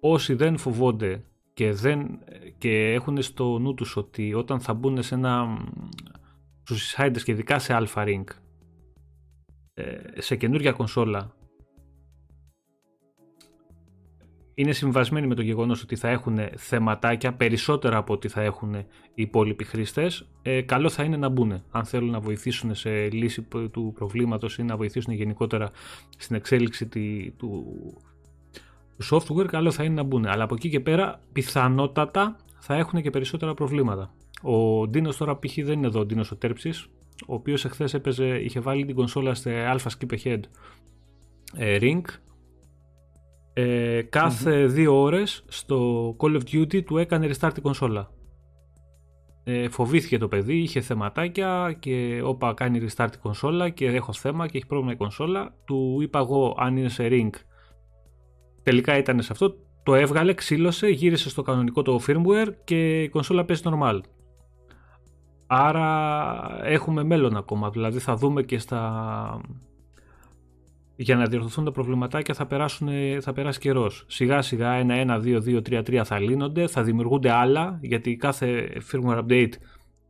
όσοι 0.00 0.34
δεν 0.34 0.56
φοβόνται 0.56 1.24
και, 1.54 1.72
δεν, 1.72 2.18
και 2.58 2.92
έχουν 2.92 3.22
στο 3.22 3.58
νου 3.58 3.74
τους 3.74 3.96
ότι 3.96 4.34
όταν 4.34 4.60
θα 4.60 4.74
μπουν 4.74 5.02
σε 5.02 5.14
ένα 5.14 5.58
στους 6.64 6.94
insiders 6.96 7.22
και 7.24 7.32
ειδικά 7.32 7.58
σε 7.58 7.76
Alpha 7.78 8.06
Ring 8.06 8.24
ε, 9.74 10.20
σε 10.20 10.36
καινούργια 10.36 10.72
κονσόλα 10.72 11.34
είναι 14.54 14.72
συμβασμένοι 14.72 15.26
με 15.26 15.34
το 15.34 15.42
γεγονός 15.42 15.82
ότι 15.82 15.96
θα 15.96 16.08
έχουν 16.08 16.38
θεματάκια 16.56 17.34
περισσότερα 17.34 17.96
από 17.96 18.12
ό,τι 18.12 18.28
θα 18.28 18.42
έχουν 18.42 18.74
οι 18.74 18.86
υπόλοιποι 19.14 19.64
χρήστες. 19.64 20.28
Ε, 20.42 20.62
καλό 20.62 20.88
θα 20.88 21.02
είναι 21.02 21.16
να 21.16 21.28
μπουν 21.28 21.62
αν 21.70 21.84
θέλουν 21.84 22.10
να 22.10 22.20
βοηθήσουν 22.20 22.74
σε 22.74 23.10
λύση 23.10 23.42
του 23.42 23.92
προβλήματος 23.94 24.58
ή 24.58 24.62
να 24.62 24.76
βοηθήσουν 24.76 25.12
γενικότερα 25.12 25.70
στην 26.18 26.36
εξέλιξη 26.36 26.86
του, 26.86 27.34
του 28.96 29.06
software, 29.10 29.46
καλό 29.46 29.70
θα 29.70 29.84
είναι 29.84 29.94
να 29.94 30.02
μπουν. 30.02 30.26
Αλλά 30.26 30.44
από 30.44 30.54
εκεί 30.54 30.68
και 30.68 30.80
πέρα 30.80 31.20
πιθανότατα 31.32 32.36
θα 32.58 32.74
έχουν 32.74 33.02
και 33.02 33.10
περισσότερα 33.10 33.54
προβλήματα. 33.54 34.14
Ο 34.46 34.86
Ντίνος 34.88 35.16
τώρα 35.16 35.38
π.χ. 35.38 35.54
δεν 35.54 35.78
είναι 35.78 35.86
εδώ, 35.86 36.00
ο 36.00 36.04
Ντίνος 36.04 36.30
ο 36.30 36.36
Τέρψης, 36.36 36.86
ο 37.26 37.34
οποίος 37.34 37.64
εχθές 37.64 37.94
έπαιζε, 37.94 38.26
είχε 38.26 38.60
βάλει 38.60 38.84
την 38.84 38.94
κονσόλα 38.94 39.34
σε 39.34 39.50
Alpha 39.50 39.88
Skip 39.98 40.18
Ahead 40.18 40.40
ε, 41.56 41.78
Ring. 41.80 42.02
Ε, 43.52 44.02
καθε 44.02 44.66
δύο 44.66 45.00
ώρες 45.00 45.44
στο 45.48 46.08
Call 46.18 46.40
of 46.40 46.40
Duty 46.52 46.84
του 46.84 46.98
έκανε 46.98 47.30
restart 47.32 47.56
η 47.56 47.60
κονσόλα. 47.60 48.10
Ε, 49.44 49.68
φοβήθηκε 49.68 50.18
το 50.18 50.28
παιδί, 50.28 50.56
είχε 50.56 50.80
θεματάκια 50.80 51.76
και 51.78 52.20
όπα 52.24 52.54
κάνει 52.54 52.86
restart 52.88 53.10
η 53.14 53.18
κονσόλα 53.18 53.68
και 53.68 53.86
έχω 53.86 54.12
θέμα 54.12 54.46
και 54.46 54.56
έχει 54.56 54.66
πρόβλημα 54.66 54.92
η 54.92 54.96
κονσόλα. 54.96 55.54
Του 55.64 55.98
είπα 56.02 56.18
εγώ 56.18 56.56
αν 56.58 56.76
είναι 56.76 56.88
σε 56.88 57.08
Ring. 57.10 57.30
Τελικά 58.62 58.96
ήταν 58.98 59.22
σε 59.22 59.32
αυτό, 59.32 59.56
το 59.82 59.94
έβγαλε, 59.94 60.34
ξύλωσε, 60.34 60.88
γύρισε 60.88 61.28
στο 61.28 61.42
κανονικό 61.42 61.82
το 61.82 62.00
firmware 62.06 62.48
και 62.64 63.02
η 63.02 63.08
κονσόλα 63.08 63.44
παίζει 63.44 63.62
normal. 63.64 64.00
Άρα 65.46 66.60
έχουμε 66.62 67.02
μέλλον 67.02 67.36
ακόμα, 67.36 67.70
δηλαδή 67.70 67.98
θα 67.98 68.16
δούμε 68.16 68.42
και 68.42 68.58
στα... 68.58 69.40
Για 70.96 71.16
να 71.16 71.24
διορθωθούν 71.24 71.64
τα 71.64 71.70
προβληματάκια 71.72 72.34
θα, 72.34 72.46
περάσουν, 72.46 72.88
θα 73.20 73.32
περάσει 73.32 73.58
καιρός. 73.58 74.04
Σιγά 74.08 74.42
σιγά 74.42 74.72
ένα, 74.72 74.94
ένα, 74.94 75.18
δύο, 75.18 75.40
δύο, 75.40 75.62
τρία, 75.62 75.82
τρία 75.82 76.04
θα 76.04 76.18
λύνονται, 76.18 76.66
θα 76.66 76.82
δημιουργούνται 76.82 77.30
άλλα, 77.30 77.78
γιατί 77.82 78.16
κάθε 78.16 78.72
firmware 78.92 79.24
update 79.24 79.52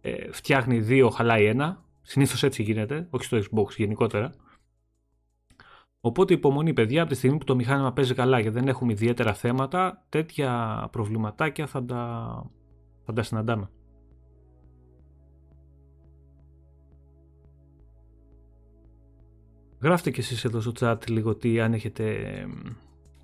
ε, 0.01 0.31
φτιάχνει 0.31 0.81
δύο, 0.81 1.09
χαλάει 1.11 1.45
ένα. 1.45 1.83
Συνήθως 2.03 2.43
έτσι 2.43 2.63
γίνεται, 2.63 3.07
όχι 3.11 3.25
στο 3.25 3.39
Xbox 3.39 3.71
γενικότερα. 3.77 4.33
Οπότε 6.01 6.35
υπομονή 6.35 6.73
παιδιά, 6.73 7.03
από 7.03 7.11
τη 7.11 7.17
στιγμή 7.17 7.39
που 7.39 7.45
το 7.45 7.55
μηχάνημα 7.55 7.93
παίζει 7.93 8.15
καλά 8.15 8.43
και 8.43 8.51
δεν 8.51 8.69
έχουμε 8.69 8.93
ιδιαίτερα 8.93 9.35
θέματα, 9.35 10.05
τέτοια 10.09 10.89
προβληματάκια 10.93 11.67
θα 11.67 11.85
τα, 11.85 12.51
θα 13.05 13.13
τα 13.13 13.23
συναντάμε. 13.23 13.71
Γράφτε 19.85 20.11
και 20.11 20.21
εσείς 20.21 20.45
εδώ 20.45 20.61
στο 20.61 20.73
chat 20.81 21.09
λίγο 21.09 21.35
τι 21.35 21.61
αν 21.61 21.73
έχετε 21.73 22.25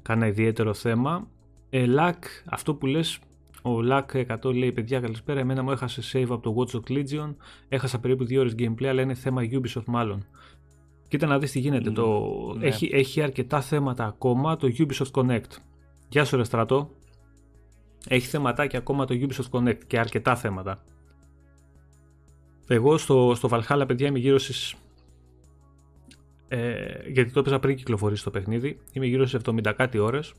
κανένα 0.02 0.26
ιδιαίτερο 0.26 0.74
θέμα. 0.74 1.28
Ε, 1.70 1.86
Λακ, 1.86 2.24
αυτό 2.44 2.74
που 2.74 2.86
λες, 2.86 3.18
ο 3.62 3.82
Λακ 3.82 4.10
100 4.14 4.54
λέει 4.54 4.72
παιδιά 4.72 5.00
καλησπέρα, 5.00 5.40
εμένα 5.40 5.62
μου 5.62 5.70
έχασε 5.70 6.02
save 6.12 6.28
από 6.30 6.40
το 6.40 6.54
Watch 6.56 6.76
Dogs 6.76 6.98
Legion, 6.98 7.34
έχασα 7.68 8.00
περίπου 8.00 8.24
2 8.24 8.38
ώρες 8.38 8.54
gameplay 8.58 8.84
αλλά 8.84 9.02
είναι 9.02 9.14
θέμα 9.14 9.42
Ubisoft 9.50 9.84
μάλλον. 9.86 10.26
Κοίτα 11.08 11.26
να 11.26 11.38
δεις 11.38 11.50
τι 11.50 11.58
γίνεται, 11.58 11.90
το... 11.90 12.20
Ναι. 12.58 12.66
έχει, 12.66 12.90
έχει 12.92 13.22
αρκετά 13.22 13.60
θέματα 13.60 14.04
ακόμα 14.04 14.56
το 14.56 14.68
Ubisoft 14.78 15.10
Connect. 15.10 15.50
Γεια 16.08 16.24
σου 16.24 16.36
ρε 16.36 16.44
στρατό. 16.44 16.90
Έχει 18.08 18.26
θεματάκια 18.26 18.78
ακόμα 18.78 19.04
το 19.04 19.14
Ubisoft 19.20 19.58
Connect 19.58 19.84
και 19.86 19.98
αρκετά 19.98 20.36
θέματα. 20.36 20.82
Εγώ 22.66 22.98
στο, 22.98 23.32
στο 23.34 23.48
Valhalla 23.52 23.84
παιδιά 23.86 24.06
είμαι 24.06 24.18
γύρω 24.18 24.38
στις 24.38 24.74
ε, 26.52 27.11
γιατί 27.11 27.33
το 27.33 27.40
έπαιζα 27.40 27.59
πριν 27.59 27.76
κυκλοφορήσει 27.76 28.25
το 28.25 28.30
παιχνίδι. 28.30 28.80
Είμαι 28.92 29.07
γύρω 29.07 29.26
στις 29.26 29.40
70 29.45 29.73
κάτι 29.76 29.99
ώρες. 29.99 30.33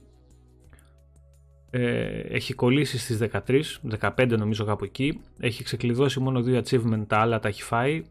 Ε, 1.70 2.20
έχει 2.20 2.54
κολλήσει 2.54 2.98
στις 2.98 3.18
13, 3.18 3.62
15 4.16 4.38
νομίζω 4.38 4.66
κάπου 4.66 4.84
εκεί. 4.84 5.22
Έχει 5.40 5.64
ξεκλειδώσει 5.64 6.20
μόνο 6.20 6.42
δύο 6.42 6.62
achievement, 6.66 7.04
τα 7.08 7.18
άλλα 7.18 7.40
τα 7.40 7.48
έχει 7.48 7.64
φάει. 7.64 8.04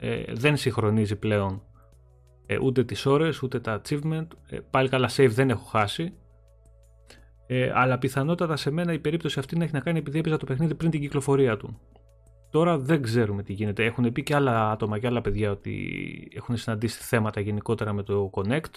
Ε, 0.00 0.22
δεν 0.32 0.56
συγχρονίζει 0.56 1.16
πλέον 1.16 1.62
ε, 2.46 2.58
ούτε 2.62 2.84
τις 2.84 3.06
ώρες, 3.06 3.42
ούτε 3.42 3.60
τα 3.60 3.80
achievement. 3.80 4.26
Ε, 4.48 4.58
πάλι 4.70 4.88
καλά 4.88 5.10
save 5.16 5.30
δεν 5.30 5.50
έχω 5.50 5.64
χάσει. 5.64 6.12
Ε, 7.46 7.70
αλλά 7.74 7.98
πιθανότατα 7.98 8.56
σε 8.56 8.70
μένα 8.70 8.92
η 8.92 8.98
περίπτωση 8.98 9.38
αυτή 9.38 9.56
να 9.56 9.64
έχει 9.64 9.72
να 9.72 9.80
κάνει 9.80 9.98
επειδή 9.98 10.18
έπαιζα 10.18 10.36
το 10.36 10.46
παιχνίδι 10.46 10.74
πριν 10.74 10.90
την 10.90 11.00
κυκλοφορία 11.00 11.56
του. 11.56 11.78
Τώρα 12.50 12.78
δεν 12.78 13.02
ξέρουμε 13.02 13.42
τι 13.42 13.52
γίνεται. 13.52 13.84
Έχουν 13.84 14.12
πει 14.12 14.22
και 14.22 14.34
άλλα 14.34 14.70
άτομα 14.70 14.98
και 14.98 15.06
άλλα 15.06 15.20
παιδιά 15.20 15.50
ότι 15.50 16.02
έχουν 16.34 16.56
συναντήσει 16.56 17.02
θέματα 17.02 17.40
γενικότερα 17.40 17.92
με 17.92 18.02
το 18.02 18.30
Connect. 18.34 18.72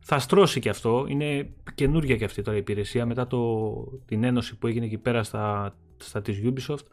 Θα 0.00 0.18
στρώσει 0.18 0.60
και 0.60 0.68
αυτό. 0.68 1.06
Είναι 1.08 1.50
καινούργια 1.74 2.16
και 2.16 2.24
αυτή 2.24 2.42
τώρα 2.42 2.56
η 2.56 2.60
υπηρεσία 2.60 3.06
μετά 3.06 3.26
το, 3.26 3.74
την 4.04 4.24
ένωση 4.24 4.58
που 4.58 4.66
έγινε 4.66 4.84
εκεί 4.84 4.98
πέρα 4.98 5.22
στα, 5.22 5.74
στα 5.96 6.22
της 6.22 6.40
Ubisoft. 6.44 6.86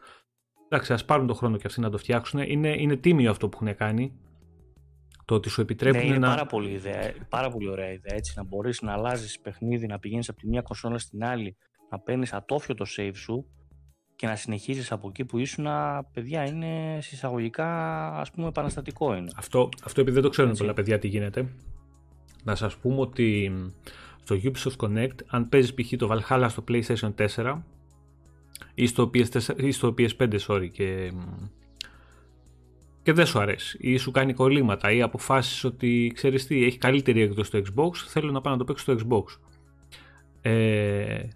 Εντάξει, 0.68 0.92
ας 0.92 1.04
πάρουν 1.04 1.26
τον 1.26 1.36
χρόνο 1.36 1.56
και 1.56 1.66
αυτοί 1.66 1.80
να 1.80 1.90
το 1.90 1.98
φτιάξουν. 1.98 2.40
Είναι, 2.40 2.74
είναι 2.78 2.96
τίμιο 2.96 3.30
αυτό 3.30 3.48
που 3.48 3.58
έχουν 3.62 3.76
κάνει. 3.76 4.12
Το 5.24 5.34
ότι 5.34 5.48
σου 5.48 5.60
επιτρέπουν 5.60 6.00
ναι, 6.00 6.06
είναι 6.06 6.18
να. 6.18 6.28
Πάρα 6.28 6.46
πολύ, 6.46 6.70
ιδέα, 6.70 7.14
πάρα 7.28 7.50
πολύ 7.50 7.68
ωραία 7.68 7.92
ιδέα 7.92 8.14
έτσι. 8.16 8.32
Να 8.36 8.44
μπορείς 8.44 8.82
να 8.82 8.92
αλλάζεις 8.92 9.40
παιχνίδι, 9.40 9.86
να 9.86 9.98
πηγαίνεις 9.98 10.28
από 10.28 10.38
τη 10.38 10.48
μία 10.48 10.62
κονσόλα 10.62 10.98
στην 10.98 11.24
άλλη, 11.24 11.56
να 11.90 11.98
παίρνεις 11.98 12.32
ατόφιο 12.32 12.74
το 12.74 12.84
save 12.96 13.14
σου 13.14 13.46
και 14.16 14.26
να 14.26 14.36
συνεχίζεις 14.36 14.92
από 14.92 15.08
εκεί 15.08 15.24
που 15.24 15.38
ήσουν, 15.38 15.66
παιδιά, 16.12 16.44
είναι 16.44 16.98
συσσαγωγικά, 17.00 17.68
ας 18.08 18.30
πούμε, 18.30 18.48
επαναστατικό 18.48 19.14
είναι. 19.14 19.30
Αυτό, 19.36 19.68
αυτό 19.84 20.00
επειδή 20.00 20.14
δεν 20.14 20.24
το 20.24 20.28
ξέρουν 20.28 20.56
πολλά 20.56 20.74
παιδιά 20.74 20.98
τι 20.98 21.08
γίνεται, 21.08 21.48
να 22.44 22.54
σας 22.54 22.76
πούμε 22.76 23.00
ότι 23.00 23.52
στο 24.22 24.36
Ubisoft 24.42 24.86
Connect, 24.86 25.16
αν 25.26 25.48
παίζεις 25.48 25.74
π.χ. 25.74 25.92
το 25.96 26.08
Valhalla 26.10 26.46
στο 26.48 26.64
PlayStation 26.68 27.14
4 27.34 27.58
ή 28.74 28.86
στο, 28.86 29.10
PS4, 29.14 29.40
ή 29.56 29.70
στο 29.70 29.94
PS5, 29.98 30.38
sorry, 30.46 30.68
και, 30.72 31.12
και 33.02 33.12
δεν 33.12 33.26
σου 33.26 33.38
αρέσει 33.38 33.78
ή 33.80 33.96
σου 33.96 34.10
κάνει 34.10 34.32
κολλήματα 34.32 34.92
ή 34.92 35.02
αποφάσεις 35.02 35.64
ότι 35.64 36.12
ξέρεις 36.14 36.46
τι, 36.46 36.64
έχει 36.64 36.78
καλύτερη 36.78 37.20
έκδοση 37.20 37.48
στο 37.48 37.58
Xbox, 37.58 37.96
θέλω 38.08 38.30
να 38.30 38.40
πάω 38.40 38.52
να 38.52 38.58
το 38.58 38.64
παίξω 38.64 38.82
στο 38.82 39.06
Xbox. 39.08 39.38
Ε, 40.42 41.28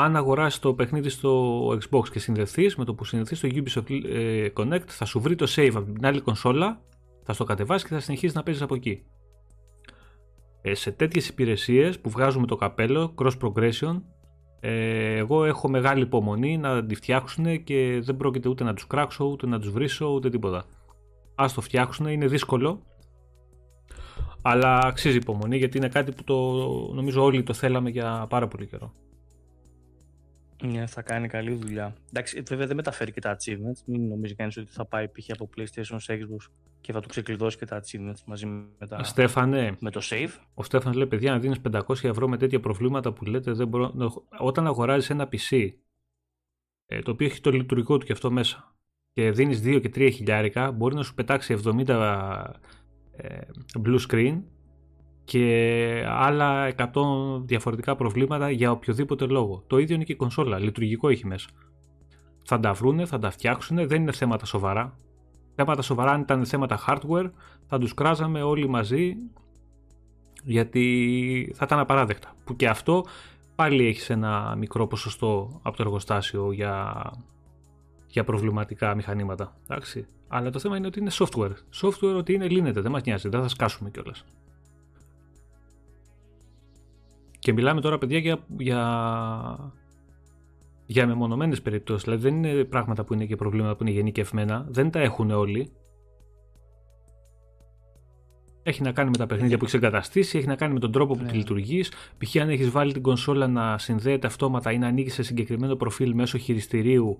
αν 0.00 0.16
αγοράσεις 0.16 0.58
το 0.60 0.74
παιχνίδι 0.74 1.08
στο 1.08 1.62
Xbox 1.68 2.08
και 2.08 2.18
συνδεθείς 2.18 2.76
με 2.76 2.84
το 2.84 2.94
που 2.94 3.04
συνδεθείς 3.04 3.38
στο 3.38 3.48
Ubisoft 3.52 4.04
ε, 4.04 4.48
Connect, 4.56 4.86
θα 4.86 5.04
σου 5.04 5.20
βρει 5.20 5.34
το 5.34 5.46
save 5.56 5.72
από 5.74 5.92
την 5.92 6.06
άλλη 6.06 6.20
κονσόλα, 6.20 6.80
θα 7.22 7.32
στο 7.32 7.44
κατεβάσεις 7.44 7.88
και 7.88 7.94
θα 7.94 8.00
συνεχίσεις 8.00 8.36
να 8.36 8.42
παίζεις 8.42 8.62
από 8.62 8.74
εκεί. 8.74 9.02
Ε, 10.62 10.74
σε 10.74 10.90
τέτοιες 10.90 11.28
υπηρεσίες 11.28 12.00
που 12.00 12.10
βγάζουμε 12.10 12.46
το 12.46 12.56
καπέλο, 12.56 13.14
cross 13.18 13.32
progression, 13.42 14.02
ε, 14.60 15.16
εγώ 15.16 15.44
έχω 15.44 15.68
μεγάλη 15.68 16.02
υπομονή 16.02 16.58
να 16.58 16.84
τη 16.86 16.94
φτιάξουν 16.94 17.64
και 17.64 18.00
δεν 18.02 18.16
πρόκειται 18.16 18.48
ούτε 18.48 18.64
να 18.64 18.74
τους 18.74 18.86
κράξω, 18.86 19.24
ούτε 19.24 19.46
να 19.46 19.58
τους 19.58 19.70
βρίσω, 19.70 20.06
ούτε 20.06 20.30
τίποτα. 20.30 20.64
Α 21.34 21.46
το 21.54 21.60
φτιάξουν, 21.60 22.06
είναι 22.06 22.26
δύσκολο, 22.26 22.82
αλλά 24.42 24.78
αξίζει 24.78 25.16
υπομονή 25.16 25.56
γιατί 25.56 25.76
είναι 25.76 25.88
κάτι 25.88 26.12
που 26.12 26.24
το 26.24 26.34
νομίζω 26.94 27.22
όλοι 27.22 27.42
το 27.42 27.52
θέλαμε 27.52 27.90
για 27.90 28.26
πάρα 28.28 28.48
πολύ 28.48 28.66
καιρό. 28.66 28.92
Ναι, 30.62 30.86
θα 30.86 31.02
κάνει 31.02 31.28
καλή 31.28 31.54
δουλειά. 31.54 31.94
Εντάξει, 32.08 32.42
βέβαια 32.46 32.66
δεν 32.66 32.76
μεταφέρει 32.76 33.12
και 33.12 33.20
τα 33.20 33.36
achievements. 33.36 33.82
Μην 33.84 34.08
νομίζεις 34.08 34.36
κανείς 34.36 34.56
ότι 34.56 34.70
θα 34.70 34.84
πάει 34.84 35.08
π.χ. 35.08 35.30
από 35.30 35.50
PlayStation 35.56 35.96
σε 35.96 36.18
Xbox 36.20 36.50
και 36.80 36.92
θα 36.92 37.00
του 37.00 37.08
ξεκλειδώσει 37.08 37.56
και 37.58 37.64
τα 37.64 37.82
achievements 37.82 38.22
μαζί 38.26 38.46
με, 38.46 38.86
τα... 38.88 39.02
Στέφανε, 39.02 39.76
με 39.80 39.90
το 39.90 40.00
save. 40.02 40.30
Ο 40.54 40.62
Στέφαν 40.62 40.92
λέει: 40.92 41.06
Παιδιά, 41.06 41.32
να 41.32 41.38
δίνεις 41.38 41.60
500 41.72 41.80
ευρώ 42.02 42.28
με 42.28 42.36
τέτοια 42.36 42.60
προβλήματα 42.60 43.12
που 43.12 43.24
λέτε, 43.24 43.52
δεν 43.52 43.68
μπορώ... 43.68 43.92
όταν 44.38 44.66
αγοράζεις 44.66 45.10
ένα 45.10 45.28
PC 45.32 45.70
ε, 46.86 46.98
το 46.98 47.10
οποίο 47.10 47.26
έχει 47.26 47.40
το 47.40 47.50
λειτουργικό 47.50 47.98
του 47.98 48.06
και 48.06 48.12
αυτό 48.12 48.30
μέσα 48.30 48.76
και 49.12 49.30
δίνεις 49.30 49.60
2 49.64 49.80
και 49.80 49.90
3 49.94 50.12
χιλιάρικα, 50.12 50.72
μπορεί 50.72 50.94
να 50.94 51.02
σου 51.02 51.14
πετάξει 51.14 51.58
70 51.64 51.88
ε, 53.16 53.40
blue 53.84 53.98
screen 54.08 54.42
και 55.28 56.04
άλλα 56.08 56.74
100 56.76 56.86
διαφορετικά 57.44 57.96
προβλήματα 57.96 58.50
για 58.50 58.70
οποιοδήποτε 58.70 59.26
λόγο. 59.26 59.62
Το 59.66 59.78
ίδιο 59.78 59.94
είναι 59.94 60.04
και 60.04 60.12
η 60.12 60.16
κονσόλα, 60.16 60.58
λειτουργικό 60.58 61.08
έχει 61.08 61.26
μέσα. 61.26 61.48
Θα 62.44 62.60
τα 62.60 62.72
βρούνε, 62.72 63.06
θα 63.06 63.18
τα 63.18 63.30
φτιάξουν, 63.30 63.88
δεν 63.88 64.02
είναι 64.02 64.12
θέματα 64.12 64.44
σοβαρά. 64.46 64.96
Θέματα 65.54 65.82
σοβαρά, 65.82 66.10
αν 66.10 66.20
ήταν 66.20 66.46
θέματα 66.46 66.78
hardware, 66.86 67.30
θα 67.66 67.78
τους 67.78 67.94
κράζαμε 67.94 68.42
όλοι 68.42 68.68
μαζί 68.68 69.16
γιατί 70.44 71.52
θα 71.54 71.64
ήταν 71.64 71.78
απαράδεκτα. 71.78 72.34
Που 72.44 72.56
και 72.56 72.68
αυτό 72.68 73.04
πάλι 73.54 73.86
έχεις 73.86 74.10
ένα 74.10 74.54
μικρό 74.58 74.86
ποσοστό 74.86 75.60
από 75.62 75.76
το 75.76 75.82
εργοστάσιο 75.82 76.52
για, 76.52 77.02
για 78.06 78.24
προβληματικά 78.24 78.94
μηχανήματα. 78.94 79.56
Εντάξει. 79.68 80.06
Αλλά 80.28 80.50
το 80.50 80.58
θέμα 80.58 80.76
είναι 80.76 80.86
ότι 80.86 81.00
είναι 81.00 81.10
software. 81.12 81.52
Software 81.82 82.16
ότι 82.16 82.32
είναι 82.32 82.48
λύνεται, 82.48 82.80
δεν 82.80 82.90
μας 82.90 83.02
νοιάζει, 83.02 83.28
δεν 83.28 83.40
θα 83.40 83.48
σκάσουμε 83.48 83.90
κιόλας. 83.90 84.24
Και 87.48 87.54
μιλάμε 87.54 87.80
τώρα, 87.80 87.98
παιδιά, 87.98 88.18
για, 88.18 88.38
για, 88.58 89.72
για 90.86 91.06
μεμονωμένες 91.06 91.62
περιπτώσεις. 91.62 92.04
Δηλαδή, 92.04 92.22
δεν 92.22 92.44
είναι 92.44 92.64
πράγματα 92.64 93.04
που 93.04 93.14
είναι 93.14 93.24
και 93.24 93.36
προβλήματα 93.36 93.76
που 93.76 93.82
είναι 93.82 93.92
γενικευμένα. 93.92 94.66
Δεν 94.68 94.90
τα 94.90 95.00
έχουν 95.00 95.30
όλοι. 95.30 95.72
Έχει 98.62 98.82
να 98.82 98.92
κάνει 98.92 99.10
με 99.10 99.16
τα 99.16 99.26
παιχνίδια 99.26 99.56
που 99.56 99.64
έχεις 99.64 99.74
εγκαταστήσει, 99.74 100.38
έχει 100.38 100.46
να 100.46 100.56
κάνει 100.56 100.72
με 100.72 100.78
τον 100.78 100.92
τρόπο 100.92 101.14
που 101.14 101.22
Ναι. 101.22 101.28
τη 101.30 101.36
λειτουργείς. 101.36 101.92
Π.χ. 102.18 102.36
αν 102.36 102.48
έχεις 102.48 102.70
βάλει 102.70 102.92
την 102.92 103.02
κονσόλα 103.02 103.46
να 103.46 103.78
συνδέεται 103.78 104.26
αυτόματα 104.26 104.72
ή 104.72 104.78
να 104.78 104.86
ανοίγεις 104.86 105.14
σε 105.14 105.22
συγκεκριμένο 105.22 105.76
προφίλ 105.76 106.14
μέσω 106.14 106.38
χειριστηρίου, 106.38 107.16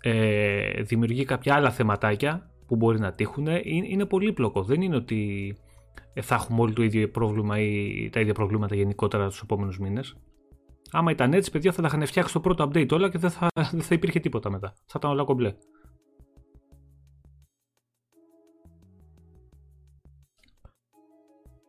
ε, 0.00 0.82
δημιουργεί 0.82 1.24
κάποια 1.24 1.54
άλλα 1.54 1.70
θεματάκια 1.70 2.50
που 2.66 2.76
μπορεί 2.76 2.98
να 2.98 3.12
τύχουν. 3.12 3.46
Είναι, 3.46 3.86
είναι 3.88 4.04
πολύπλοκο. 4.04 4.62
Δεν 4.62 4.82
είναι 4.82 4.96
ότι 4.96 5.54
ε, 5.56 5.71
θα 6.20 6.34
έχουμε 6.34 6.60
όλοι 6.60 6.72
το 6.72 6.82
ίδιο 6.82 7.10
πρόβλημα 7.10 7.60
ή 7.60 8.08
τα 8.12 8.20
ίδια 8.20 8.34
προβλήματα 8.34 8.74
γενικότερα 8.74 9.28
τους 9.28 9.40
επόμενους 9.40 9.78
μήνες. 9.78 10.16
Άμα 10.90 11.10
ήταν 11.10 11.32
έτσι, 11.32 11.50
παιδιά, 11.50 11.72
θα 11.72 11.82
τα 11.82 11.88
είχαν 11.88 12.06
φτιάξει 12.06 12.32
το 12.32 12.40
πρώτο 12.40 12.64
update 12.64 12.92
όλα 12.92 13.10
και 13.10 13.18
δεν 13.18 13.30
θα, 13.30 13.48
δεν 13.72 13.82
θα 13.82 13.94
υπήρχε 13.94 14.20
τίποτα 14.20 14.50
μετά. 14.50 14.74
Θα 14.86 14.94
ήταν 14.96 15.10
όλα 15.10 15.24
κομπλέ. 15.24 15.54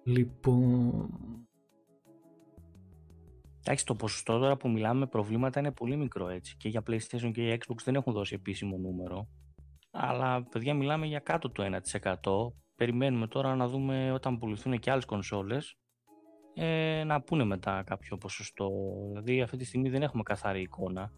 Λοιπόν. 0.04 1.10
Εντάξει, 3.60 3.86
το 3.86 3.96
ποσοστό 3.96 4.40
τώρα 4.40 4.58
που 4.58 4.70
μιλάμε 4.70 5.08
προβλήματα 5.08 5.60
είναι 5.60 5.72
πολύ 5.72 5.96
μικρό 5.96 6.30
έτσι. 6.30 6.56
Και 6.58 6.70
για 6.70 6.84
PlayStation 6.88 7.32
και 7.34 7.42
για 7.42 7.56
Xbox 7.56 7.78
δεν 7.84 7.96
έχουν 7.96 8.14
δώσει 8.14 8.36
επίσημο 8.36 8.78
νούμερο. 8.78 9.28
Αλλά 9.92 10.44
παιδιά 10.44 10.74
μιλάμε 10.74 11.06
για 11.06 11.20
κάτω 11.20 11.50
το 11.50 11.64
1%. 11.64 12.63
Περιμένουμε 12.76 13.28
τώρα 13.28 13.56
να 13.56 13.68
δούμε 13.68 14.12
όταν 14.12 14.38
πουληθούν 14.38 14.80
και 14.80 14.92
άλλες 14.92 15.06
κονσόλες 15.06 15.78
ε, 16.54 17.04
να 17.06 17.22
πούνε 17.22 17.44
μετά 17.44 17.84
κάποιο 17.86 18.18
ποσοστό. 18.18 18.72
Δηλαδή 19.08 19.42
αυτή 19.42 19.58
τη 19.58 19.66
στιγμή 19.66 19.90
δεν 19.90 20.02
έχουμε 20.02 20.24
καθαρή 20.24 20.62
εικόνα. 20.62 21.12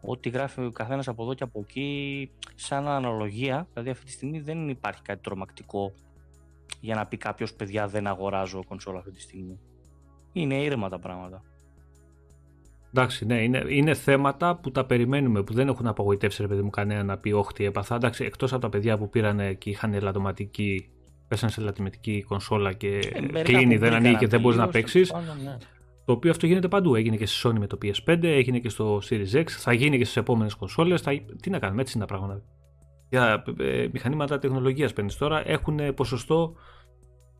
Ό,τι 0.00 0.28
γράφει 0.28 0.64
ο 0.64 0.70
καθένας 0.70 1.08
από 1.08 1.22
εδώ 1.22 1.34
και 1.34 1.42
από 1.42 1.60
εκεί, 1.60 2.30
σαν 2.54 2.88
αναλογία, 2.88 3.68
δηλαδή 3.72 3.90
αυτή 3.90 4.04
τη 4.04 4.10
στιγμή 4.10 4.40
δεν 4.40 4.68
υπάρχει 4.68 5.02
κάτι 5.02 5.20
τρομακτικό 5.20 5.92
για 6.80 6.94
να 6.94 7.06
πει 7.06 7.16
κάποιος 7.16 7.54
παιδιά 7.54 7.86
δεν 7.86 8.06
αγοράζω 8.06 8.64
κονσόλα 8.64 8.98
αυτή 8.98 9.10
τη 9.10 9.20
στιγμή. 9.20 9.60
Είναι 10.32 10.62
ήρεμα 10.62 10.88
τα 10.88 10.98
πράγματα. 10.98 11.42
Εντάξει, 12.88 13.26
ναι, 13.26 13.42
είναι, 13.42 13.64
είναι 13.68 13.94
θέματα 13.94 14.56
που 14.56 14.70
τα 14.70 14.84
περιμένουμε, 14.84 15.42
που 15.42 15.52
δεν 15.52 15.68
έχουν 15.68 15.86
απογοητεύσει 15.86 16.42
ρε 16.42 16.48
παιδί 16.48 16.62
μου 16.62 16.70
κανένα 16.70 17.02
να 17.02 17.18
πει 17.18 17.32
όχτι 17.32 17.64
έπαθα. 17.64 17.94
Εντάξει, 17.94 18.24
εκτός 18.24 18.52
από 18.52 18.62
τα 18.62 18.68
παιδιά 18.68 18.98
που 18.98 19.08
πήραν 19.08 19.58
και 19.58 19.70
είχαν 19.70 19.94
ελαττωματική, 19.94 20.90
πέσανε 21.28 21.52
σε 21.52 21.60
ελαττωματική 21.60 22.24
κονσόλα 22.28 22.72
και 22.72 22.88
Ε, 22.88 23.20
μερικά 23.20 23.42
κλείνει, 23.42 23.74
που 23.74 23.80
δεν 23.80 23.92
ανοίγει 23.92 24.16
και 24.16 24.26
δεν 24.26 24.40
μπορείς 24.40 24.58
να 24.58 24.68
τελείως, 24.68 24.92
παίξεις. 24.92 25.10
τέλος 25.10 25.26
πάντων, 25.26 25.42
ναι. 25.44 25.56
Το 26.04 26.12
οποίο 26.12 26.30
αυτό 26.30 26.46
γίνεται 26.46 26.68
παντού. 26.68 26.94
Έγινε 26.94 27.16
και 27.16 27.26
στη 27.26 27.48
Sony 27.48 27.58
με 27.58 27.66
το 27.66 27.78
PS5, 27.82 28.22
έγινε 28.22 28.58
και 28.58 28.68
στο 28.68 29.00
Series 29.08 29.32
X, 29.32 29.44
θα 29.48 29.72
γίνει 29.72 29.98
και 29.98 30.04
στις 30.04 30.16
επόμενες 30.16 30.54
κονσόλες. 30.54 31.00
Θα... 31.00 31.12
Τι 31.42 31.50
να 31.50 31.58
κάνουμε, 31.58 31.80
έτσι 31.80 31.92
είναι 31.96 32.06
τα 32.06 32.14
πράγματα. 32.14 32.42
Για 33.08 33.44
ε, 33.58 33.86
μηχανήματα 33.92 34.38
τεχνολογίας 34.38 34.92
παίρνεις 34.92 35.16
τώρα, 35.16 35.48
έχουν 35.48 35.94
ποσοστό 35.94 36.54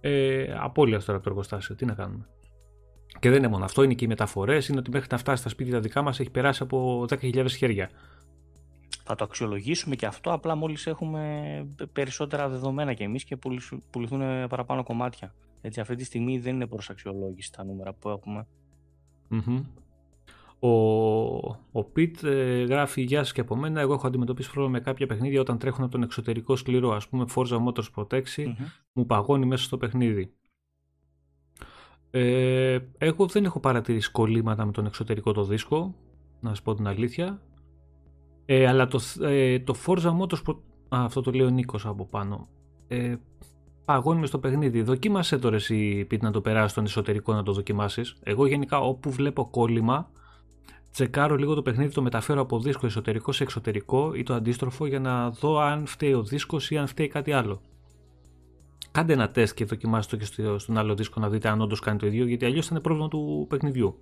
ε, 0.00 0.44
απώλειας 0.58 1.04
τώρα 1.04 1.16
από 1.16 1.26
το 1.26 1.30
εργοστάσιο. 1.30 1.74
Τι 1.74 1.84
να 1.84 1.94
κάνουμε. 1.94 2.26
Και 3.20 3.28
δεν 3.28 3.38
είναι 3.38 3.48
μόνο 3.48 3.64
αυτό, 3.64 3.82
είναι 3.82 3.94
και 3.94 4.04
οι 4.04 4.08
μεταφορές. 4.08 4.68
Είναι 4.68 4.78
ότι 4.78 4.90
μέχρι 4.90 5.08
να 5.10 5.18
φτάσει 5.18 5.40
στα 5.40 5.48
σπίτια 5.48 5.72
τα 5.72 5.80
δικά 5.80 6.02
μας 6.02 6.20
έχει 6.20 6.30
περάσει 6.30 6.62
από 6.62 7.06
10.000 7.08 7.46
χέρια. 7.48 7.90
Θα 9.10 9.14
το 9.16 9.24
αξιολογήσουμε 9.24 9.94
και 9.96 10.06
αυτό, 10.06 10.32
απλά 10.32 10.54
μόλις 10.54 10.86
έχουμε 10.86 11.66
περισσότερα 11.92 12.48
δεδομένα 12.48 12.94
και 12.94 13.04
εμείς 13.04 13.24
και 13.24 13.36
πουληθ- 13.36 13.74
πουληθούν 13.90 14.20
παραπάνω 14.48 14.82
κομμάτια. 14.82 15.34
Έτσι, 15.60 15.80
αυτή 15.80 15.94
τη 15.94 16.04
στιγμή 16.04 16.38
δεν 16.38 16.54
είναι 16.54 16.66
προς 16.66 16.90
αξιολόγηση 16.90 17.52
τα 17.52 17.64
νούμερα 17.64 17.92
που 17.92 18.08
έχουμε. 18.08 18.46
Μμμ. 19.28 19.64
Ο, 20.60 20.68
ο 21.72 21.84
Πιτ 21.92 22.22
ε, 22.24 22.62
γράφει 22.64 23.02
Γεια 23.02 23.18
σας 23.18 23.32
και 23.32 23.40
από 23.40 23.56
μένα. 23.56 23.80
Εγώ 23.80 23.92
έχω 23.92 24.06
αντιμετωπίσει 24.06 24.50
πρόβλημα 24.50 24.78
με 24.78 24.84
κάποια 24.84 25.06
παιχνίδια 25.06 25.40
όταν 25.40 25.58
τρέχουν 25.58 25.82
από 25.82 25.92
τον 25.92 26.02
εξωτερικό 26.02 26.56
σκληρό. 26.56 26.90
Α 26.90 27.00
πούμε, 27.10 27.24
Forza 27.34 27.58
Motorsport 27.66 28.06
6 28.06 28.22
Μμμ. 28.36 28.54
μου 28.92 29.06
παγώνει 29.06 29.46
μέσα 29.46 29.64
στο 29.64 29.76
παιχνίδι. 29.76 30.32
Ε, 32.10 32.78
εγώ 32.98 33.26
δεν 33.26 33.44
έχω 33.44 33.60
παρατηρήσει 33.60 34.10
κολλήματα 34.10 34.64
με 34.64 34.72
τον 34.72 34.86
εξωτερικό 34.86 35.32
το 35.32 35.44
δίσκο, 35.44 35.94
να 36.40 36.48
σας 36.48 36.62
πω 36.62 36.74
την 36.74 36.86
αλήθεια. 36.86 37.42
Ε, 38.50 38.66
αλλά 38.66 38.86
το, 38.86 39.00
ε, 39.22 39.58
το 39.58 39.74
Forza 39.86 40.16
Motorsport, 40.20 40.56
α, 40.88 41.04
αυτό 41.04 41.20
το 41.20 41.30
λέει 41.30 41.46
ο 41.46 41.50
Νίκος 41.50 41.86
από 41.86 42.04
πάνω, 42.06 42.48
ε, 42.88 43.14
παγώνει 43.84 44.20
μες 44.20 44.28
στο 44.28 44.38
παιχνίδι. 44.38 44.82
Δοκίμασέ 44.82 45.38
το 45.38 45.48
ρε 45.48 45.56
εσύ 45.56 46.04
Πιτ 46.08 46.22
να 46.22 46.30
το 46.30 46.40
περάσεις 46.40 46.70
στον 46.70 46.84
εσωτερικό 46.84 47.32
να 47.32 47.42
το 47.42 47.52
δοκιμάσεις. 47.52 48.16
Εγώ 48.22 48.46
γενικά 48.46 48.78
όπου 48.80 49.10
βλέπω 49.10 49.48
κόλλημα, 49.50 50.10
τσεκάρω 50.90 51.36
λίγο 51.36 51.54
το 51.54 51.62
παιχνίδι, 51.62 51.94
το 51.94 52.02
μεταφέρω 52.02 52.40
από 52.40 52.60
δίσκο 52.60 52.86
εσωτερικό 52.86 53.32
σε 53.32 53.42
εξωτερικό 53.42 54.14
ή 54.14 54.22
το 54.22 54.34
αντίστροφο 54.34 54.86
για 54.86 55.00
να 55.00 55.30
δω 55.30 55.58
αν 55.58 55.86
φταίει 55.86 56.12
ο 56.12 56.22
δίσκος 56.22 56.70
ή 56.70 56.76
αν 56.76 56.86
φταίει 56.86 57.08
κάτι 57.08 57.32
άλλο. 57.32 57.60
Κάντε 58.90 59.12
ένα 59.12 59.30
τεστ 59.30 59.54
και 59.54 59.64
δοκιμάστε 59.64 60.16
το 60.16 60.22
και 60.24 60.28
στο- 60.32 60.58
στον 60.58 60.78
άλλο 60.78 60.94
δίσκο 60.94 61.20
να 61.20 61.28
δείτε 61.28 61.48
αν 61.48 61.60
όντως 61.60 61.80
κάνει 61.80 61.98
το 61.98 62.06
ίδιο, 62.06 62.26
γιατί 62.26 62.44
αλλιώς 62.44 62.66
θα 62.66 62.68
είναι 62.72 62.82
πρόβλημα 62.82 63.08
του 63.08 63.46
παιχνιδιού. 63.48 63.98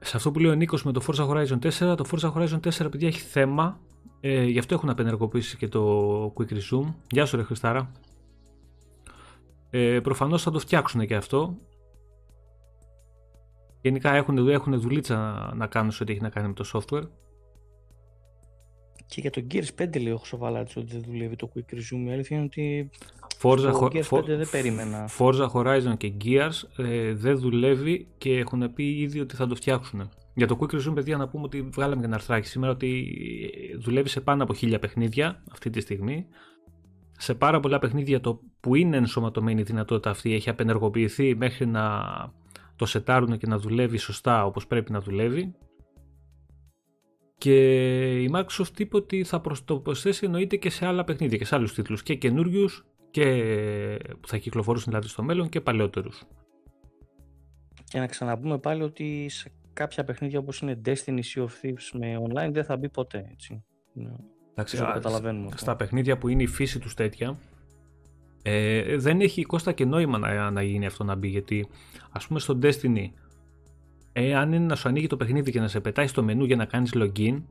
Σε 0.00 0.16
αυτό 0.16 0.30
που 0.30 0.38
λέει 0.38 0.50
ο 0.50 0.54
Νίκος 0.54 0.84
με 0.84 0.92
το 0.92 1.02
Forza 1.06 1.28
Horizon 1.28 1.58
4, 1.58 1.96
το 1.96 2.04
Forza 2.10 2.32
Horizon 2.32 2.60
4 2.60 2.90
παιδιά 2.90 3.08
έχει 3.08 3.20
θέμα. 3.20 3.80
Ε, 4.20 4.44
γι' 4.44 4.58
αυτό 4.58 4.74
έχουν 4.74 4.88
απενεργοποιήσει 4.90 5.56
και 5.56 5.68
το 5.68 6.34
Quick 6.36 6.52
Resume. 6.52 6.94
Γεια 7.10 7.26
σου, 7.26 7.36
Ρε 7.36 7.42
Χριστάρα. 7.42 7.90
Ε, 9.70 10.00
Προφανώς 10.00 10.42
θα 10.42 10.50
το 10.50 10.58
φτιάξουν 10.58 11.06
και 11.06 11.14
αυτό. 11.14 11.56
Γενικά 13.80 14.14
έχουν, 14.14 14.48
έχουν 14.48 14.80
δουλίτσα 14.80 15.16
να, 15.16 15.54
να 15.54 15.66
κάνουν 15.66 15.90
σε 15.90 16.02
ό,τι 16.02 16.12
έχει 16.12 16.20
να 16.20 16.28
κάνει 16.28 16.46
με 16.46 16.54
το 16.54 16.64
software. 16.72 17.08
Και 19.06 19.20
για 19.20 19.30
το 19.30 19.46
Gears 19.50 19.82
5 19.82 20.00
λέει 20.00 20.12
ο 20.12 20.16
Χρυσοβαλάτης 20.16 20.76
ότι 20.76 20.92
δεν 20.92 21.02
δουλεύει 21.06 21.36
το 21.36 21.50
Quick 21.54 21.74
Resume. 21.74 22.08
Η 22.08 22.12
αλήθεια 22.12 22.36
είναι 22.36 22.46
ότι 22.46 22.90
Forza, 23.42 23.58
στο 23.58 23.78
Ho- 23.80 23.96
Gears 23.96 24.08
For- 24.08 24.18
5 24.18 24.24
δεν 24.36 24.48
περίμενα. 24.50 25.08
Forza 25.18 25.48
Horizon 25.52 25.94
και 25.96 26.12
Gears 26.24 26.84
ε, 26.84 27.12
δεν 27.14 27.38
δουλεύει 27.38 28.06
και 28.18 28.38
έχουν 28.38 28.72
πει 28.72 28.98
ήδη 29.00 29.20
ότι 29.20 29.36
θα 29.36 29.46
το 29.46 29.54
φτιάξουν. 29.54 30.08
Για 30.34 30.46
το 30.46 30.58
Quick 30.60 30.74
Resume, 30.74 30.94
παιδιά, 30.94 31.16
να 31.16 31.28
πούμε 31.28 31.44
ότι 31.44 31.62
βγάλαμε 31.62 32.00
και 32.00 32.06
ένα 32.06 32.14
αρθράκι 32.14 32.46
σήμερα 32.48 32.72
ότι 32.72 33.18
ε, 33.72 33.76
δουλεύει 33.76 34.08
σε 34.08 34.20
πάνω 34.20 34.42
από 34.42 34.54
χίλια 34.54 34.78
παιχνίδια 34.78 35.42
αυτή 35.52 35.70
τη 35.70 35.80
στιγμή. 35.80 36.26
Σε 37.18 37.34
πάρα 37.34 37.60
πολλά 37.60 37.78
παιχνίδια 37.78 38.20
το 38.20 38.40
που 38.60 38.74
είναι 38.74 38.96
ενσωματωμένη 38.96 39.60
η 39.60 39.64
δυνατότητα 39.64 40.10
αυτή 40.10 40.34
έχει 40.34 40.48
απενεργοποιηθεί 40.50 41.34
μέχρι 41.36 41.66
να 41.66 42.00
το 42.76 42.86
σετάρουν 42.86 43.38
και 43.38 43.46
να 43.46 43.58
δουλεύει 43.58 43.96
σωστά 43.96 44.44
όπως 44.46 44.66
πρέπει 44.66 44.92
να 44.92 45.00
δουλεύει. 45.00 45.54
Και 47.38 48.20
η 48.22 48.30
Microsoft 48.34 48.78
είπε 48.78 48.96
ότι 48.96 49.24
θα 49.24 49.40
προσ- 49.40 49.66
το 49.66 49.78
προσθέσει 49.78 50.24
εννοείται 50.24 50.56
και 50.56 50.70
σε 50.70 50.86
άλλα 50.86 51.04
παιχνίδια 51.04 51.38
και 51.38 51.44
σε 51.44 51.54
άλλους 51.54 51.74
τίτλους 51.74 52.02
και 52.02 52.14
καινούριους 52.14 52.86
και 53.16 53.98
που 54.20 54.28
θα 54.28 54.36
κυκλοφορούσαν 54.36 54.88
δηλαδή 54.88 55.08
στο 55.08 55.22
μέλλον 55.22 55.48
και 55.48 55.60
παλαιότερους. 55.60 56.22
Και 57.84 57.98
να 57.98 58.06
ξαναπούμε 58.06 58.58
πάλι 58.58 58.82
ότι 58.82 59.28
σε 59.28 59.52
κάποια 59.72 60.04
παιχνίδια 60.04 60.38
όπως 60.38 60.60
είναι 60.60 60.80
Destiny, 60.84 61.20
Sea 61.34 61.42
of 61.42 61.46
Thieves 61.62 61.98
με 61.98 62.16
online 62.28 62.52
δεν 62.52 62.64
θα 62.64 62.76
μπει 62.76 62.88
ποτέ. 62.88 63.28
Έτσι. 63.32 63.64
Ναι. 63.92 64.10
Εντάξει, 64.50 64.76
το 64.76 64.84
α, 64.84 64.92
καταλαβαίνουμε 64.92 65.46
αυτό. 65.46 65.58
Στα 65.58 65.76
παιχνίδια 65.76 66.18
που 66.18 66.28
είναι 66.28 66.42
η 66.42 66.46
φύση 66.46 66.78
τους 66.78 66.94
τέτοια 66.94 67.38
ε, 68.42 68.96
δεν 68.96 69.20
έχει 69.20 69.42
κόστα 69.42 69.72
και 69.72 69.84
νόημα 69.84 70.18
να, 70.18 70.50
να 70.50 70.62
γίνει 70.62 70.86
αυτό 70.86 71.04
να 71.04 71.14
μπει 71.14 71.28
γιατί 71.28 71.68
ας 72.10 72.26
πούμε 72.26 72.38
στο 72.38 72.58
Destiny 72.62 73.10
ε, 74.12 74.34
αν 74.34 74.52
είναι 74.52 74.64
να 74.64 74.74
σου 74.74 74.88
ανοίγει 74.88 75.06
το 75.06 75.16
παιχνίδι 75.16 75.50
και 75.50 75.60
να 75.60 75.68
σε 75.68 75.80
πετάει 75.80 76.06
στο 76.06 76.22
μενού 76.22 76.44
για 76.44 76.56
να 76.56 76.64
κάνεις 76.64 76.92
login 76.94 77.42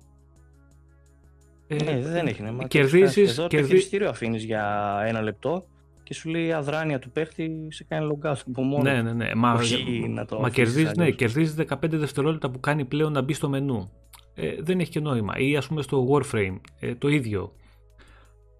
ε, 1.67 1.75
Ναι, 1.83 1.99
δεν 1.99 2.27
έχει 2.27 2.41
νόημα. 2.41 2.67
κερδίζεις- 2.67 3.29
Εδώ 3.29 3.41
το 3.41 3.47
κερδί- 3.47 3.69
χειριστήριο 3.69 4.09
αφήνεις 4.09 4.43
για 4.43 4.95
ένα 5.05 5.21
λεπτό 5.21 5.65
και 6.03 6.13
σου 6.13 6.29
λέει 6.29 6.45
η 6.45 6.51
αδράνεια 6.51 6.99
του 6.99 7.11
παίχτη 7.11 7.67
σε 7.69 7.83
κάνει 7.83 8.07
log 8.11 8.29
out 8.31 8.35
από 8.47 8.61
μόνο. 8.61 8.83
ναι, 8.83 9.01
ναι, 9.01 9.13
ναι. 9.13 9.35
Μα, 9.35 9.53
Όχι 9.53 10.07
να 10.09 10.25
το 10.25 10.39
μα 10.39 10.47
αφήσεις 10.47 10.63
κερδίζεις, 10.63 10.95
ναι, 10.97 11.03
αλλιώς. 11.03 11.17
κερδίζεις 11.17 11.55
15 11.55 11.97
δευτερόλεπτα 11.97 12.49
που 12.49 12.59
κάνει 12.59 12.85
πλέον 12.85 13.11
να 13.11 13.21
μπει 13.21 13.33
στο 13.33 13.49
μενού. 13.49 13.91
Ε, 14.35 14.55
δεν 14.59 14.79
έχει 14.79 14.89
και 14.91 14.99
νόημα. 14.99 15.33
Ή 15.37 15.55
ας 15.57 15.67
πούμε 15.67 15.81
στο 15.81 16.07
Warframe, 16.11 16.59
ε, 16.79 16.95
το 16.95 17.07
ίδιο. 17.07 17.53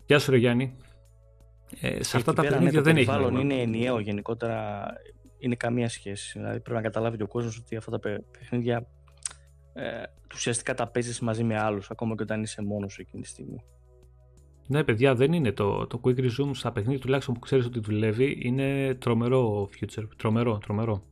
Γεια 0.05 0.19
σου 0.19 0.31
ρε 0.31 0.37
Γιάννη. 0.37 0.75
Ε, 1.81 2.03
σε 2.03 2.17
αυτά 2.17 2.17
Εκεί 2.17 2.23
τα 2.25 2.33
πέρα, 2.41 2.47
παιχνίδια 2.47 2.79
ναι, 2.79 2.83
δεν 2.85 2.93
το 2.93 2.99
έχει 2.99 3.07
περιβάλλον 3.09 3.33
νόημα. 3.33 3.53
είναι 3.53 3.61
ενιαίο 3.61 3.99
γενικότερα. 3.99 4.85
Είναι 5.37 5.55
καμία 5.55 5.89
σχέση. 5.89 6.39
Δηλαδή 6.39 6.59
πρέπει 6.59 6.75
να 6.77 6.81
καταλάβει 6.81 7.17
και 7.17 7.23
ο 7.23 7.27
κόσμος 7.27 7.57
ότι 7.57 7.75
αυτά 7.75 7.91
τα 7.91 7.99
παι- 7.99 8.21
παιχνίδια 8.39 8.87
ε, 9.75 10.03
ουσιαστικά 10.33 10.73
τα 10.73 10.87
παίζεις 10.87 11.19
μαζί 11.19 11.43
με 11.43 11.59
άλλους, 11.59 11.91
ακόμα 11.91 12.15
και 12.15 12.23
όταν 12.23 12.41
είσαι 12.41 12.61
μόνος 12.63 12.93
σου 12.93 13.01
εκείνη 13.01 13.21
τη 13.21 13.27
στιγμή. 13.27 13.63
Ναι, 14.67 14.83
παιδιά, 14.83 15.15
δεν 15.15 15.33
είναι 15.33 15.51
το, 15.51 15.87
το 15.87 16.01
Quick 16.03 16.19
Resume 16.19 16.49
στα 16.51 16.71
παιχνίδια 16.71 16.99
τουλάχιστον 16.99 17.33
που 17.33 17.39
ξέρεις 17.39 17.65
ότι 17.65 17.79
δουλεύει. 17.79 18.37
Είναι 18.41 18.95
τρομερό 18.95 19.69
future. 19.79 20.03
Τρομερό, 20.17 20.57
τρομερό. 20.57 21.03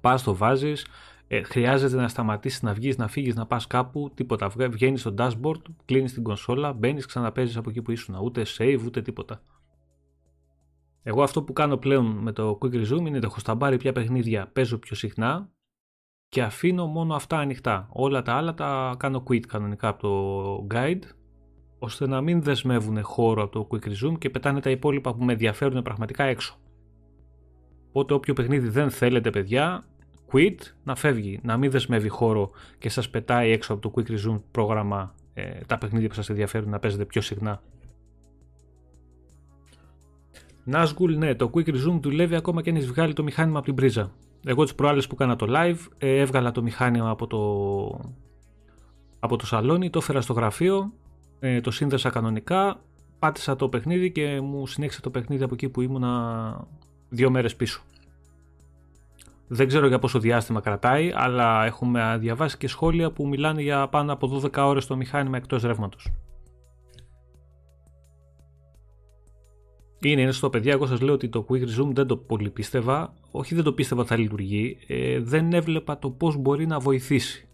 Πας, 0.00 0.22
το 0.22 0.36
βάζεις. 0.36 0.86
Ε, 1.28 1.42
χρειάζεται 1.42 1.96
να 1.96 2.08
σταματήσεις 2.08 2.62
να 2.62 2.72
βγεις, 2.72 2.96
να 2.96 3.08
φύγεις, 3.08 3.34
να 3.34 3.46
πας 3.46 3.66
κάπου. 3.66 4.10
Τίποτα. 4.14 4.48
Βγαίνεις 4.48 5.00
στο 5.00 5.14
dashboard, 5.18 5.62
κλείνεις 5.84 6.12
την 6.12 6.22
κονσόλα, 6.22 6.72
μπαίνεις, 6.72 7.06
ξαναπέζεις 7.06 7.56
από 7.56 7.70
εκεί 7.70 7.82
που 7.82 7.90
ήσουν. 7.90 8.14
Ούτε 8.22 8.46
save, 8.58 8.82
ούτε 8.86 9.02
τίποτα. 9.02 9.42
Εγώ 11.02 11.22
αυτό 11.22 11.42
που 11.42 11.52
κάνω 11.52 11.76
πλέον 11.76 12.06
με 12.06 12.32
το 12.32 12.58
Quick 12.62 12.74
Resume 12.74 13.06
είναι 13.06 13.16
ότι 13.16 13.26
έχω 13.26 13.38
σταμπάρει 13.38 13.76
πια 13.76 13.92
παιχνίδια, 13.92 14.50
παίζω 14.52 14.78
πιο 14.78 14.96
συχνά 14.96 15.50
και 16.28 16.42
αφήνω 16.42 16.86
μόνο 16.86 17.14
αυτά 17.14 17.38
ανοιχτά. 17.38 17.88
Όλα 17.92 18.22
τα 18.22 18.34
άλλα 18.34 18.54
τα 18.54 18.94
κάνω 18.98 19.22
quit 19.28 19.40
κανονικά 19.40 19.88
από 19.88 20.00
το 20.00 20.66
guide 20.74 21.02
ώστε 21.78 22.06
να 22.06 22.20
μην 22.20 22.42
δεσμεύουν 22.42 23.02
χώρο 23.02 23.42
από 23.42 23.52
το 23.52 23.68
quick 23.70 23.88
resume 23.88 24.18
και 24.18 24.30
πετάνε 24.30 24.60
τα 24.60 24.70
υπόλοιπα 24.70 25.14
που 25.14 25.24
με 25.24 25.32
ενδιαφέρουν 25.32 25.82
πραγματικά 25.82 26.24
έξω. 26.24 26.56
Οπότε 27.88 28.14
όποιο 28.14 28.34
παιχνίδι 28.34 28.68
δεν 28.68 28.90
θέλετε 28.90 29.30
παιδιά, 29.30 29.84
quit, 30.32 30.56
να 30.84 30.94
φεύγει, 30.94 31.40
να 31.42 31.56
μην 31.56 31.70
δεσμεύει 31.70 32.08
χώρο 32.08 32.50
και 32.78 32.88
σας 32.88 33.10
πετάει 33.10 33.50
έξω 33.50 33.72
από 33.72 33.82
το 33.82 33.92
quick 33.96 34.10
resume 34.10 34.40
πρόγραμμα 34.50 35.14
ε, 35.34 35.60
τα 35.66 35.78
παιχνίδια 35.78 36.08
που 36.08 36.14
σας 36.14 36.28
ενδιαφέρουν 36.28 36.70
να 36.70 36.78
παίζετε 36.78 37.04
πιο 37.04 37.20
συχνά. 37.20 37.62
Nazgul, 40.72 41.16
ναι, 41.16 41.34
το 41.34 41.50
Quick 41.54 41.68
Resume 41.68 42.00
δουλεύει 42.00 42.34
ακόμα 42.34 42.62
και 42.62 42.70
αν 42.70 42.76
έχεις 42.76 42.88
βγάλει 42.88 43.12
το 43.12 43.22
μηχάνημα 43.22 43.56
από 43.56 43.66
την 43.66 43.74
πρίζα. 43.74 44.12
Εγώ 44.48 44.62
τις 44.62 44.74
προάλλες 44.74 45.06
που 45.06 45.14
έκανα 45.14 45.36
το 45.36 45.46
live, 45.48 45.78
ε, 45.98 46.16
έβγαλα 46.16 46.52
το 46.52 46.62
μηχάνημα 46.62 47.10
από 47.10 47.26
το, 47.26 47.40
από 49.18 49.36
το 49.36 49.46
σαλόνι, 49.46 49.90
το 49.90 49.98
έφερα 49.98 50.20
στο 50.20 50.32
γραφείο, 50.32 50.92
ε, 51.40 51.60
το 51.60 51.70
σύνδεσα 51.70 52.10
κανονικά, 52.10 52.80
πάτησα 53.18 53.56
το 53.56 53.68
παιχνίδι 53.68 54.12
και 54.12 54.40
μου 54.40 54.66
συνέχισε 54.66 55.00
το 55.00 55.10
παιχνίδι 55.10 55.42
από 55.42 55.54
εκεί 55.54 55.68
που 55.68 55.80
ήμουνα 55.80 56.66
δύο 57.08 57.30
μέρες 57.30 57.56
πίσω. 57.56 57.82
Δεν 59.48 59.66
ξέρω 59.66 59.86
για 59.86 59.98
πόσο 59.98 60.18
διάστημα 60.18 60.60
κρατάει, 60.60 61.12
αλλά 61.14 61.64
έχουμε 61.64 62.16
διαβάσει 62.20 62.56
και 62.56 62.68
σχόλια 62.68 63.10
που 63.10 63.28
μιλάνε 63.28 63.62
για 63.62 63.88
πάνω 63.88 64.12
από 64.12 64.40
12 64.42 64.66
ώρες 64.66 64.86
το 64.86 64.96
μηχάνημα 64.96 65.36
εκτός 65.36 65.62
ρεύματος. 65.62 66.12
Είναι, 70.00 70.20
είναι 70.20 70.32
στο 70.32 70.50
παιδιά. 70.50 70.72
Εγώ 70.72 70.86
σας 70.86 71.00
λέω 71.00 71.14
ότι 71.14 71.28
το 71.28 71.46
Quick 71.48 71.62
Resume 71.62 71.92
δεν 71.92 72.06
το 72.06 72.16
πολύ 72.16 72.50
πίστευα. 72.50 73.14
Όχι, 73.30 73.54
δεν 73.54 73.64
το 73.64 73.72
πίστευα 73.72 74.00
ότι 74.00 74.10
θα 74.10 74.16
λειτουργεί. 74.16 74.78
Ε, 74.86 75.20
δεν 75.20 75.52
έβλεπα 75.52 75.98
το 75.98 76.10
πώς 76.10 76.36
μπορεί 76.36 76.66
να 76.66 76.78
βοηθήσει. 76.78 77.48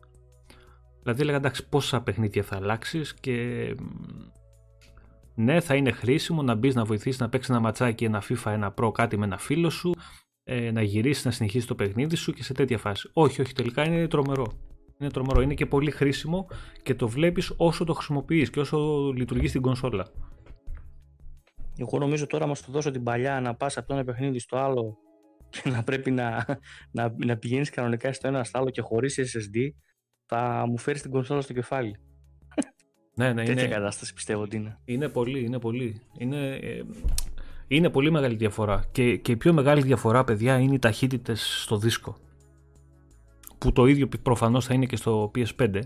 Δηλαδή 1.02 1.22
έλεγα 1.22 1.36
εντάξει, 1.36 1.68
πόσα 1.68 2.00
παιχνίδια 2.00 2.42
θα 2.42 2.56
αλλάξεις 2.56 3.14
και. 3.14 3.66
Ναι, 5.34 5.60
θα 5.60 5.74
είναι 5.74 5.90
χρήσιμο 5.90 6.42
να 6.42 6.54
μπεις 6.54 6.74
να 6.74 6.84
βοηθήσεις 6.84 7.20
να 7.20 7.28
παίξεις 7.28 7.50
ένα 7.50 7.60
ματσάκι, 7.60 8.04
ένα 8.04 8.22
FIFA, 8.28 8.50
ένα 8.50 8.74
Pro, 8.80 8.92
κάτι 8.92 9.18
με 9.18 9.24
ένα 9.24 9.38
φίλο 9.38 9.70
σου, 9.70 9.94
ε, 10.44 10.70
να 10.70 10.82
γυρίσεις, 10.82 11.24
να 11.24 11.30
συνεχίσεις 11.30 11.66
το 11.66 11.74
παιχνίδι 11.74 12.16
σου 12.16 12.32
και 12.32 12.42
σε 12.42 12.52
τέτοια 12.52 12.78
φάση. 12.78 13.10
Όχι, 13.12 13.40
όχι, 13.40 13.52
τελικά 13.52 13.86
είναι 13.86 14.06
τρομερό. 14.06 14.52
Είναι 14.98 15.10
τρομερό. 15.10 15.40
Είναι 15.40 15.54
και 15.54 15.66
πολύ 15.66 15.90
χρήσιμο 15.90 16.46
και 16.82 16.94
το 16.94 17.08
βλέπεις 17.08 17.54
όσο 17.56 17.84
το 17.84 17.94
χρησιμοποιείς 17.94 18.50
και 18.50 18.60
όσο 18.60 19.12
λειτουργεί 19.16 19.48
στην 19.48 19.60
κονσόλα. 19.60 20.06
Εγώ 21.76 21.98
νομίζω 21.98 22.26
τώρα 22.26 22.46
μας 22.46 22.64
το 22.64 22.72
δώσω 22.72 22.90
την 22.90 23.02
παλιά 23.02 23.40
να 23.40 23.54
πας 23.54 23.76
από 23.76 23.86
το 23.86 23.94
ένα 23.94 24.04
παιχνίδι 24.04 24.38
στο 24.38 24.56
άλλο 24.56 24.96
και 25.50 25.70
να 25.70 25.82
πρέπει 25.82 26.10
να, 26.10 26.44
να, 26.90 27.14
να 27.24 27.36
πηγαίνεις 27.36 27.70
κανονικά 27.70 28.12
στο 28.12 28.28
ένα 28.28 28.44
στο 28.44 28.58
άλλο 28.58 28.70
και 28.70 28.80
χωρίς 28.80 29.18
SSD 29.18 29.68
θα 30.26 30.64
μου 30.68 30.78
φέρεις 30.78 31.02
την 31.02 31.10
κονσόλα 31.10 31.40
στο 31.40 31.52
κεφάλι. 31.52 31.96
Ναι, 33.14 33.32
ναι, 33.32 33.44
Τέτοια 33.44 33.62
είναι, 33.62 33.74
κατάσταση 33.74 34.14
πιστεύω 34.14 34.42
ότι 34.42 34.56
είναι. 34.56 34.78
Είναι 34.84 35.08
πολύ, 35.08 35.44
είναι 35.44 35.58
πολύ. 35.58 36.00
Είναι, 36.18 36.54
ε, 36.54 36.82
είναι 37.68 37.90
πολύ 37.90 38.10
μεγάλη 38.10 38.34
διαφορά. 38.34 38.84
Και, 38.92 39.16
και 39.16 39.32
η 39.32 39.36
πιο 39.36 39.52
μεγάλη 39.52 39.82
διαφορά, 39.82 40.24
παιδιά, 40.24 40.58
είναι 40.58 40.74
οι 40.74 40.78
ταχύτητες 40.78 41.62
στο 41.62 41.76
δίσκο. 41.76 42.16
Που 43.58 43.72
το 43.72 43.86
ίδιο 43.86 44.08
προφανώς 44.22 44.66
θα 44.66 44.74
είναι 44.74 44.86
και 44.86 44.96
στο 44.96 45.30
PS5. 45.34 45.80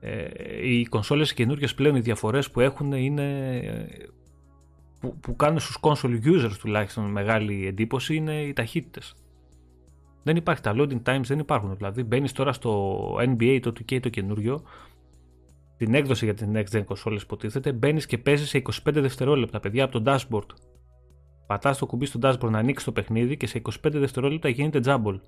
Ε, 0.00 0.28
οι 0.68 0.84
κονσόλες 0.84 1.34
καινούργιες 1.34 1.74
πλέον 1.74 1.96
οι 1.96 2.00
διαφορές 2.00 2.50
που 2.50 2.60
έχουν 2.60 2.92
είναι 2.92 3.60
που, 5.00 5.16
που 5.20 5.36
κάνουν 5.36 5.58
στους 5.58 5.78
console 5.80 6.20
users 6.24 6.56
τουλάχιστον 6.60 7.04
μεγάλη 7.04 7.66
εντύπωση 7.66 8.14
είναι 8.14 8.42
οι 8.42 8.52
ταχύτητες. 8.52 9.14
Δεν 10.22 10.36
υπάρχει, 10.36 10.62
τα 10.62 10.74
loading 10.76 11.02
times 11.02 11.24
δεν 11.24 11.38
υπάρχουν. 11.38 11.76
Δηλαδή 11.76 12.02
μπαίνεις 12.02 12.32
τώρα 12.32 12.52
στο 12.52 13.14
NBA 13.18 13.58
το 13.62 13.72
2K 13.78 14.00
το 14.00 14.08
καινούριο, 14.08 14.62
την 15.76 15.94
έκδοση 15.94 16.24
για 16.24 16.34
την 16.34 16.52
next 16.54 16.76
gen 16.76 16.84
consoles 16.84 17.20
υποτίθεται, 17.22 17.72
μπαίνεις 17.72 18.06
και 18.06 18.18
παίζεις 18.18 18.48
σε 18.48 18.62
25 18.86 18.92
δευτερόλεπτα, 18.92 19.60
παιδιά, 19.60 19.84
από 19.84 20.00
το 20.00 20.12
dashboard. 20.12 20.46
Πατάς 21.46 21.78
το 21.78 21.86
κουμπί 21.86 22.06
στο 22.06 22.18
dashboard 22.22 22.50
να 22.50 22.58
ανοίξεις 22.58 22.84
το 22.84 22.92
παιχνίδι 22.92 23.36
και 23.36 23.46
σε 23.46 23.62
25 23.64 23.70
δευτερόλεπτα 23.82 24.48
γίνεται 24.48 24.80
jumble. 24.84 25.20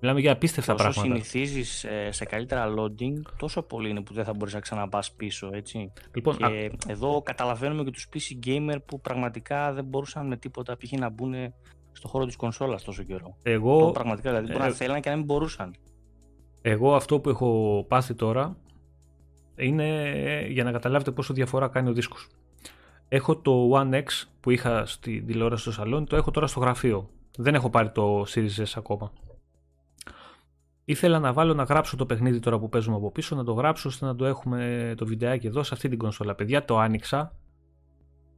Μιλάμε 0.00 0.20
για 0.20 0.32
απίστευτα 0.32 0.74
Όσο 0.74 0.82
πράγματα. 0.82 1.00
Όσο 1.00 1.12
συνηθίζεις 1.12 1.84
ε, 1.84 2.10
σε 2.10 2.24
καλύτερα 2.24 2.74
loading, 2.78 3.22
τόσο 3.38 3.62
πολύ 3.62 3.88
είναι 3.88 4.00
που 4.00 4.14
δεν 4.14 4.24
θα 4.24 4.32
μπορείς 4.32 4.54
να 4.54 4.60
ξαναπάς 4.60 5.12
πίσω. 5.12 5.50
Έτσι. 5.52 5.92
Λοιπόν, 6.14 6.36
και 6.36 6.44
α... 6.44 6.70
εδώ 6.86 7.22
καταλαβαίνουμε 7.22 7.84
και 7.84 7.90
τους 7.90 8.08
PC 8.12 8.46
gamer 8.46 8.76
που 8.86 9.00
πραγματικά 9.00 9.72
δεν 9.72 9.84
μπορούσαν 9.84 10.26
με 10.26 10.36
τίποτα 10.36 10.76
π.χ. 10.76 10.92
να 10.92 11.08
μπουν 11.08 11.34
στο 11.92 12.08
χώρο 12.08 12.26
της 12.26 12.36
κονσόλας 12.36 12.82
τόσο 12.82 13.02
καιρό. 13.02 13.36
Εγώ. 13.42 13.78
Το 13.78 13.90
πραγματικά 13.90 14.30
δηλαδή. 14.30 14.52
Μπορεί 14.52 14.64
ε... 14.64 14.68
να 14.68 14.74
θέλανε 14.74 15.00
και 15.00 15.10
να 15.10 15.16
μην 15.16 15.24
μπορούσαν. 15.24 15.74
Εγώ 16.62 16.94
αυτό 16.94 17.20
που 17.20 17.28
έχω 17.28 17.84
πάθει 17.88 18.14
τώρα 18.14 18.56
είναι 19.56 20.10
για 20.48 20.64
να 20.64 20.72
καταλάβετε 20.72 21.10
πόσο 21.10 21.34
διαφορά 21.34 21.68
κάνει 21.68 21.88
ο 21.88 21.92
δίσκος. 21.92 22.28
Έχω 23.08 23.36
το 23.36 23.70
One 23.74 23.94
X 23.94 24.04
που 24.40 24.50
είχα 24.50 24.86
στη 24.86 25.22
τηλεόραση 25.22 25.62
στο 25.62 25.72
σαλόνι, 25.72 26.06
το 26.06 26.16
έχω 26.16 26.30
τώρα 26.30 26.46
στο 26.46 26.60
γραφείο. 26.60 27.10
Δεν 27.36 27.54
έχω 27.54 27.70
πάρει 27.70 27.90
το 27.90 28.24
Series 28.28 28.62
S 28.62 28.72
ακόμα. 28.76 29.12
Ήθελα 30.90 31.18
να 31.18 31.32
βάλω 31.32 31.54
να 31.54 31.62
γράψω 31.62 31.96
το 31.96 32.06
παιχνίδι 32.06 32.38
τώρα 32.38 32.58
που 32.58 32.68
παίζουμε 32.68 32.96
από 32.96 33.10
πίσω, 33.10 33.36
να 33.36 33.44
το 33.44 33.52
γράψω 33.52 33.88
ώστε 33.88 34.06
να 34.06 34.16
το 34.16 34.24
έχουμε 34.24 34.94
το 34.96 35.06
βιντεάκι 35.06 35.46
εδώ 35.46 35.62
σε 35.62 35.74
αυτή 35.74 35.88
την 35.88 35.98
κονσόλα. 35.98 36.34
Παιδιά, 36.34 36.64
το 36.64 36.78
άνοιξα. 36.78 37.36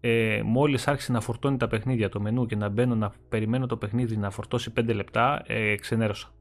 Ε, 0.00 0.42
Μόλις 0.44 0.88
άρχισε 0.88 1.12
να 1.12 1.20
φορτώνει 1.20 1.56
τα 1.56 1.68
παιχνίδια 1.68 2.08
το 2.08 2.20
μενού 2.20 2.46
και 2.46 2.56
να 2.56 2.68
μπαίνω 2.68 2.94
να 2.94 3.12
περιμένω 3.28 3.66
το 3.66 3.76
παιχνίδι 3.76 4.16
να 4.16 4.30
φορτώσει 4.30 4.72
5 4.76 4.94
λεπτά, 4.94 5.42
ε, 5.46 5.76
ξενέρωσα. 5.76 6.32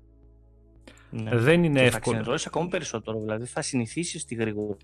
Ναι. 1.09 1.35
Δεν 1.35 1.63
είναι 1.63 1.79
και 1.79 1.85
εύκολο. 1.85 2.03
Θα 2.03 2.11
ξενερώσεις 2.11 2.47
ακόμα 2.47 2.67
περισσότερο. 2.67 3.19
Δηλαδή 3.19 3.45
θα 3.45 3.61
συνηθίσεις 3.61 4.25
τη 4.25 4.35
γρήγορη 4.35 4.77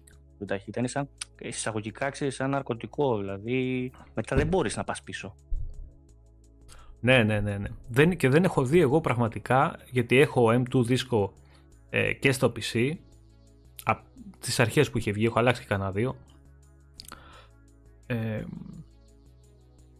ταχύτητα. 0.46 0.80
Είναι 0.80 0.88
σαν 0.88 1.10
εισαγωγικά 1.40 2.10
ξέρεις, 2.10 2.36
σαν 2.36 2.50
ναρκωτικό. 2.50 3.18
Δηλαδή 3.18 3.92
μετά 4.14 4.36
δεν 4.36 4.48
μπορείς 4.48 4.76
να 4.78 4.84
πας 4.84 5.02
πίσω. 5.02 5.36
Ναι, 7.00 7.24
ναι, 7.24 7.40
ναι. 7.40 7.58
ναι. 7.58 7.70
Δεν, 7.88 8.18
και 8.18 8.30
δεν 8.30 8.44
έχω 8.44 8.64
δει 8.64 8.80
εγώ 8.80 9.02
πραγματικά, 9.02 9.80
γιατί 9.92 10.20
έχω 10.20 10.48
M2 10.50 10.86
δίσκο 10.86 11.34
ε, 11.90 12.14
και 12.14 12.32
στο 12.32 12.52
PC, 12.56 12.92
από 13.84 14.02
τις 14.40 14.60
αρχές 14.60 14.90
που 14.90 14.98
είχε 14.98 15.12
βγει, 15.12 15.26
έχω 15.26 15.40
αλλάξει 15.40 15.66
κανένα 15.66 15.92
δύο. 15.92 16.16
Ε, 18.06 18.44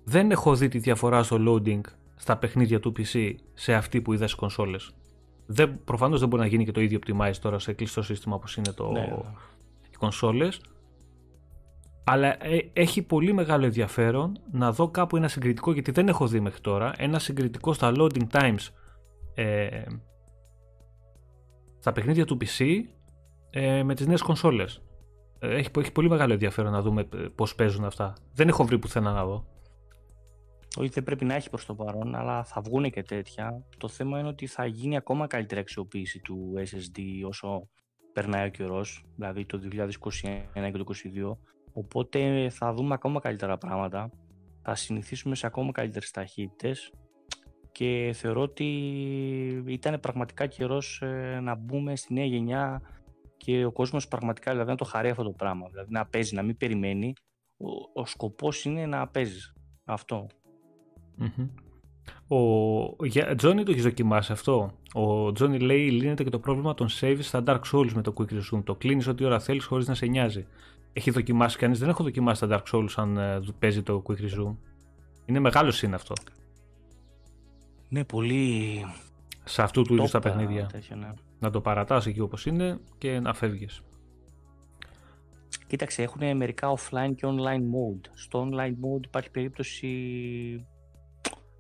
δεν 0.04 0.32
έχω 0.32 0.56
δει 0.56 0.68
τη 0.68 0.78
διαφορά 0.78 1.24
στο 1.24 1.38
loading 1.48 1.82
στα 2.16 2.38
παιχνίδια 2.38 2.80
του 2.80 2.94
PC 2.98 3.34
σε 3.54 3.74
αυτή 3.74 4.02
που 4.02 4.14
είδα 4.14 4.28
στις 4.28 4.40
κονσόλες. 4.40 4.92
Δεν, 5.46 5.84
προφανώς 5.84 6.20
δεν 6.20 6.30
μπορεί 6.30 6.42
να 6.42 6.48
γίνει 6.48 6.66
και 6.66 6.72
το 6.72 6.82
ίδιο 6.82 7.00
optimize 7.06 7.36
τώρα 7.42 7.60
σε 7.60 7.74
κλειστό 7.74 8.02
σύστημα 8.02 8.36
όπως 8.36 8.58
είναι 8.58 8.72
το, 8.72 8.92
ναι. 8.92 9.18
οι 9.92 9.96
κονσόλες 9.98 10.62
αλλά 12.10 12.46
ε, 12.46 12.70
έχει 12.74 13.02
πολύ 13.02 13.34
μεγάλο 13.34 13.66
ενδιαφέρον 13.66 14.40
να 14.52 14.72
δω 14.72 14.90
κάπου 14.90 15.18
ένα 15.18 15.28
συγκριτικό, 15.28 15.74
γιατί 15.74 15.92
δεν 15.92 16.08
έχω 16.08 16.28
δει 16.28 16.40
μέχρι 16.40 16.62
τώρα, 16.62 16.94
ένα 16.98 17.20
συγκριτικό 17.20 17.74
στα 17.74 17.92
loading 17.96 18.28
times 18.32 18.68
ε, 19.34 19.82
στα 21.80 21.92
παιχνίδια 21.92 22.26
του 22.26 22.38
PC 22.42 22.66
ε, 23.50 23.84
με 23.84 23.96
τις 23.96 24.08
νέες 24.08 24.22
κονσόλες. 24.22 24.82
Ε, 25.40 25.56
έχει, 25.56 25.70
έχει 25.78 25.92
πολύ 25.92 26.10
μεγάλο 26.10 26.34
ενδιαφέρον 26.34 26.72
να 26.72 26.82
δούμε 26.82 27.08
ε, 27.14 27.18
πώς 27.36 27.56
παίζουν 27.56 27.86
αυτά. 27.86 28.14
Δεν 28.34 28.48
έχω 28.48 28.64
βρει 28.64 28.80
πουθενά 28.80 29.12
να 29.12 29.26
δω. 29.26 29.46
Όχι, 30.78 30.90
δεν 30.90 31.04
πρέπει 31.04 31.26
να 31.26 31.36
έχει 31.36 31.50
προς 31.50 31.66
το 31.66 31.76
παρόν, 31.76 32.16
αλλά 32.16 32.44
θα 32.44 32.62
βγουν 32.62 32.92
και 32.92 33.04
τέτοια. 33.04 33.64
Το 33.78 33.88
θέμα 33.88 34.20
είναι 34.20 34.28
ότι 34.28 34.48
θα 34.48 34.66
γίνει 34.66 34.98
ακόμα 34.98 35.28
καλύτερη 35.28 35.60
αξιοποίηση 35.60 36.20
του 36.20 36.54
SSD 36.58 37.28
όσο 37.28 37.70
περνάει 38.14 38.48
ο 38.48 38.50
καιρός, 38.50 39.06
δηλαδή 39.16 39.46
το 39.46 39.60
2021 39.72 40.72
και 40.72 40.78
το 40.78 40.86
2022 41.34 41.57
Οπότε 41.78 42.50
θα 42.50 42.74
δούμε 42.74 42.94
ακόμα 42.94 43.20
καλύτερα 43.20 43.58
πράγματα. 43.58 44.10
Θα 44.62 44.76
συνηθίσουμε 44.76 45.36
σε 45.36 45.46
ακόμα 45.46 45.72
καλύτερες 45.72 46.12
ταχύτητες 46.12 46.92
και 47.72 48.12
θεωρώ 48.14 48.42
ότι 48.42 48.66
ήταν 49.66 50.00
πραγματικά 50.00 50.46
καιρός 50.46 51.02
ε, 51.02 51.40
να 51.44 51.56
μπούμε 51.56 51.96
στη 51.96 52.14
νέα 52.14 52.26
γενιά 52.26 52.82
και 53.38 53.66
ο 53.66 53.72
κόσμος 53.72 54.08
πραγματικά 54.08 54.52
δηλαδή, 54.52 54.70
να 54.70 54.76
το 54.76 54.86
χαρεί 54.86 55.10
αυτό 55.10 55.24
το 55.24 55.32
πράγμα. 55.32 55.68
Δηλαδή 55.70 55.92
να 55.92 56.06
παίζει, 56.06 56.36
να 56.36 56.42
μην 56.42 56.58
περιμένει. 56.58 57.14
Ο, 57.58 58.02
ο 58.02 58.06
σκοπός 58.06 58.66
είναι 58.66 58.86
να 58.86 59.08
παίζεις. 59.08 59.54
Αυτό. 59.86 60.28
Mm-hmm. 61.22 61.50
Ο 62.28 63.36
Τζόνι 63.36 63.64
το 63.64 63.72
έχεις 63.72 63.84
δοκιμάσει 63.84 64.32
αυτό; 64.32 64.72
Ο 64.94 65.32
Τζόνι 65.32 65.60
λέει 65.60 65.92
λύνεται 65.92 66.24
και 66.24 66.30
το 66.30 66.40
πρόβλημα 66.40 66.74
των 66.74 66.88
saves 67.00 67.20
στα 67.22 67.44
Dark 67.46 67.62
Souls 67.74 67.92
με 67.94 68.02
το 68.02 68.14
Quick 68.18 68.34
Resume. 68.34 68.64
Το 68.64 68.76
κλείνεις 68.76 69.08
ό,τι 69.08 69.26
ώρα 69.26 69.40
θέλεις 69.40 69.66
χωρίς 69.66 69.88
να 69.88 69.94
σε 69.94 70.06
νοιάζει 70.06 70.48
έχει 70.98 71.12
δοκιμάσει 71.12 71.58
κανείς; 71.58 71.80
Δεν 71.80 71.90
έχω 71.90 72.04
δοκιμάσει 72.04 72.48
τα 72.48 72.64
Dark 72.64 72.76
Souls 72.76 72.94
αν 72.96 73.18
ε, 73.18 73.40
παίζει 73.60 73.82
το 73.84 74.04
Quick 74.08 74.22
Resume. 74.22 74.56
Είναι 75.26 75.40
μεγάλο 75.40 75.74
είναι 75.84 75.96
αυτό. 75.96 76.14
Ναι, 77.90 78.04
πολύ. 78.04 78.86
Σε 79.44 79.62
αυτού 79.62 79.82
του 79.82 79.94
είδους 79.94 80.12
τα 80.12 80.20
παιχνίδια. 80.20 80.70
ναι. 80.96 81.14
Να 81.40 81.50
το 81.50 81.62
παρατάς 81.62 82.06
εκεί 82.06 82.20
όπως 82.20 82.46
είναι 82.46 82.80
και 82.98 83.20
να 83.20 83.34
φεύγεις. 83.34 83.82
Κοίταξε, 85.68 86.04
έχουν 86.04 86.38
μερικά 86.38 86.74
offline 86.78 87.14
και 87.16 87.28
online 87.28 87.60
mode. 87.60 88.10
Στο 88.14 88.50
online 88.50 88.70
mode 88.70 89.06
υπάρχει 89.06 89.32
περίπτωση 89.32 89.88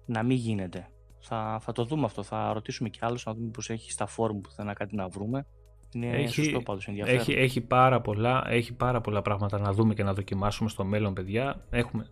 να 0.06 0.23
μην 0.23 0.38
γίνεται. 0.38 0.88
Θα, 1.19 1.60
θα 1.62 1.71
το 1.71 1.86
δούμε 1.86 2.06
αυτό. 2.06 2.23
Θα 2.23 2.54
ρωτήσουμε 2.54 2.89
κι 2.89 3.00
άλλους 3.02 3.26
να 3.26 3.34
δούμε 3.34 3.50
πώς 3.50 3.69
έχει 3.69 3.91
στα 3.91 4.08
forum 4.08 4.41
που 4.41 4.52
θέλει 4.52 4.73
κάτι 4.73 4.95
να 4.95 5.08
βρούμε. 5.08 5.45
Είναι 5.93 6.10
έχει, 6.10 6.34
σωστό 6.34 6.62
πάντως, 6.62 6.88
ενδιαφέρον. 6.88 7.19
έχει, 7.19 7.32
έχει, 7.34 7.62
πάρα 7.62 8.02
πολλά, 8.02 8.43
έχει 8.47 8.73
πάρα 8.73 9.02
πολλά 9.02 9.21
πράγματα 9.21 9.60
να 9.60 9.73
δούμε 9.73 9.93
και 9.93 10.04
να 10.04 10.13
δοκιμάσουμε 10.13 10.69
στο 10.69 10.84
μέλλον, 10.86 11.13
παιδιά. 11.13 11.65
Έχουμε 11.69 12.10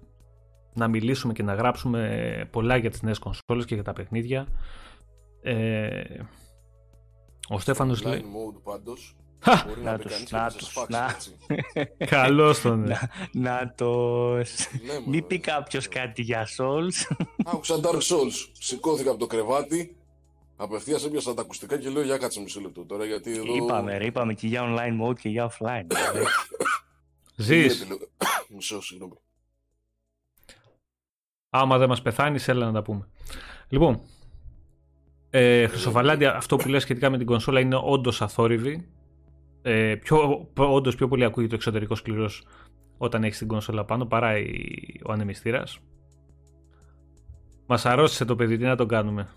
να 0.73 0.87
μιλήσουμε 0.87 1.33
και 1.33 1.43
να 1.43 1.53
γράψουμε 1.53 2.49
πολλά 2.51 2.75
για 2.77 2.89
τις 2.89 3.01
νέες 3.01 3.19
κονσόλες 3.19 3.65
και 3.65 3.73
για 3.73 3.83
τα 3.83 3.93
παιχνίδια. 3.93 4.47
Ε, 5.41 6.03
ο 7.49 7.59
Στέφανος 7.59 7.99
Online 8.01 8.03
λέει... 8.05 8.19
mode 8.19 8.61
πάντως. 8.63 9.15
Χα! 9.39 9.63
Μπορεί 9.67 9.81
να 9.81 9.91
Να 9.91 9.97
μπει 9.97 10.03
τους, 10.03 10.11
κανείς 10.11 10.29
και 10.29 10.35
να 10.35 10.43
να 10.43 10.49
σας 10.49 10.57
τους, 10.63 10.71
φάξεις, 10.73 10.97
να. 10.97 11.05
έτσι. 11.05 11.35
Καλώς 12.15 12.61
τον. 12.61 12.79
Να, 12.87 13.09
να 13.33 13.73
το... 13.77 14.31
Ναι, 14.35 14.43
Μην 14.93 15.03
μωρέ. 15.05 15.21
πει 15.21 15.39
κάποιος 15.39 15.87
κάτι 15.87 16.21
για 16.21 16.47
Souls. 16.57 17.15
Άκουσα 17.45 17.75
Dark 17.81 17.95
Souls. 17.95 18.49
Σηκώθηκα 18.51 19.09
από 19.09 19.19
το 19.19 19.27
κρεβάτι. 19.27 19.95
Απευθείας 20.55 21.05
έπιασα 21.05 21.33
τα 21.33 21.41
ακουστικά 21.41 21.77
και 21.77 21.89
λέω 21.89 22.03
για 22.03 22.17
κάτσε 22.17 22.41
μισό 22.41 22.59
λεπτό 22.61 22.85
τώρα 22.85 23.05
γιατί 23.05 23.31
εδώ. 23.31 23.55
Είπαμε, 23.55 23.97
ρε, 23.97 24.05
είπαμε 24.05 24.33
και 24.33 24.47
για 24.47 24.61
online 24.63 25.01
mode 25.07 25.19
και 25.19 25.29
για 25.29 25.49
offline. 25.51 25.85
δηλαδή. 25.87 26.25
Ζεις. 27.35 27.75
Γιατί 27.75 27.87
λέω- 27.89 28.09
Μισό, 28.55 28.81
συγγνώμη. 28.81 29.13
Άμα 31.49 31.77
δεν 31.77 31.89
μας 31.89 32.01
πεθάνεις, 32.01 32.47
έλα 32.47 32.65
να 32.65 32.71
τα 32.71 32.81
πούμε. 32.81 33.07
Λοιπόν, 33.69 34.01
ε, 35.29 35.67
Χρυσοβαλάντη, 35.67 36.25
αυτό 36.25 36.55
που 36.55 36.67
λες 36.69 36.81
σχετικά 36.81 37.09
με 37.09 37.17
την 37.17 37.25
κονσόλα 37.25 37.59
είναι 37.59 37.79
όντως 37.83 38.21
αθόρυβη. 38.21 38.89
Ε, 39.61 39.95
πιο, 39.95 40.47
όντως 40.55 40.95
πιο 40.95 41.07
πολύ 41.07 41.23
ακούγεται 41.23 41.49
το 41.49 41.55
εξωτερικός 41.55 41.97
σκληρός 41.99 42.47
όταν 42.97 43.23
έχεις 43.23 43.37
την 43.37 43.47
κονσόλα 43.47 43.85
πάνω 43.85 44.05
παρά 44.05 44.37
η- 44.37 44.99
ο 45.05 45.11
ανεμιστήρας. 45.11 45.79
Μας 47.65 47.85
αρρώστησε 47.85 48.25
το 48.25 48.35
παιδί, 48.35 48.57
τι 48.57 48.63
να 48.63 48.75
τον 48.75 48.87
κάνουμε. 48.87 49.29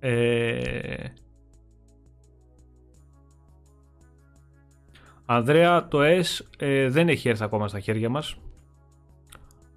Ε, 0.00 1.04
Ανδρέα, 5.26 5.88
το 5.88 5.98
S 6.02 6.44
ε, 6.58 6.88
δεν 6.88 7.08
έχει 7.08 7.28
έρθει 7.28 7.44
ακόμα 7.44 7.68
στα 7.68 7.80
χέρια 7.80 8.08
μας. 8.08 8.36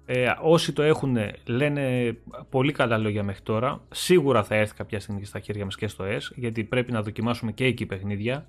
Ε, 0.06 0.32
όσοι 0.42 0.72
το 0.72 0.82
έχουν 0.82 1.16
λένε 1.44 2.16
πολύ 2.50 2.72
καλά 2.72 2.98
λόγια 2.98 3.22
μέχρι 3.22 3.42
τώρα. 3.42 3.80
Σίγουρα 3.90 4.44
θα 4.44 4.54
έρθει 4.54 4.74
κάποια 4.74 5.00
στιγμή 5.00 5.20
και 5.20 5.26
στα 5.26 5.40
χέρια 5.40 5.64
μας 5.64 5.76
και 5.76 5.88
στο 5.88 6.04
S, 6.04 6.20
γιατί 6.34 6.64
πρέπει 6.64 6.92
να 6.92 7.02
δοκιμάσουμε 7.02 7.52
και 7.52 7.64
εκεί 7.64 7.86
παιχνίδια. 7.86 8.46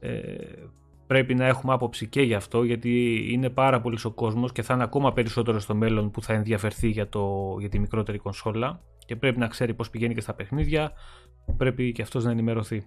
Ε, 0.00 0.34
πρέπει 1.12 1.34
να 1.34 1.46
έχουμε 1.46 1.72
άποψη 1.72 2.08
και 2.08 2.22
γι' 2.22 2.34
αυτό, 2.34 2.62
γιατί 2.62 3.24
είναι 3.32 3.50
πάρα 3.50 3.80
πολύς 3.80 4.04
ο 4.04 4.10
κόσμος 4.10 4.52
και 4.52 4.62
θα 4.62 4.74
είναι 4.74 4.82
ακόμα 4.82 5.12
περισσότερο 5.12 5.58
στο 5.58 5.74
μέλλον 5.74 6.10
που 6.10 6.22
θα 6.22 6.32
ενδιαφερθεί 6.32 6.88
για, 6.88 7.08
το, 7.08 7.56
για 7.58 7.68
τη 7.68 7.78
μικρότερη 7.78 8.18
κονσόλα 8.18 8.80
και 9.06 9.16
πρέπει 9.16 9.38
να 9.38 9.46
ξέρει 9.46 9.74
πώς 9.74 9.90
πηγαίνει 9.90 10.14
και 10.14 10.20
στα 10.20 10.34
παιχνίδια, 10.34 10.92
πρέπει 11.56 11.92
και 11.92 12.02
αυτός 12.02 12.24
να 12.24 12.30
ενημερωθεί. 12.30 12.86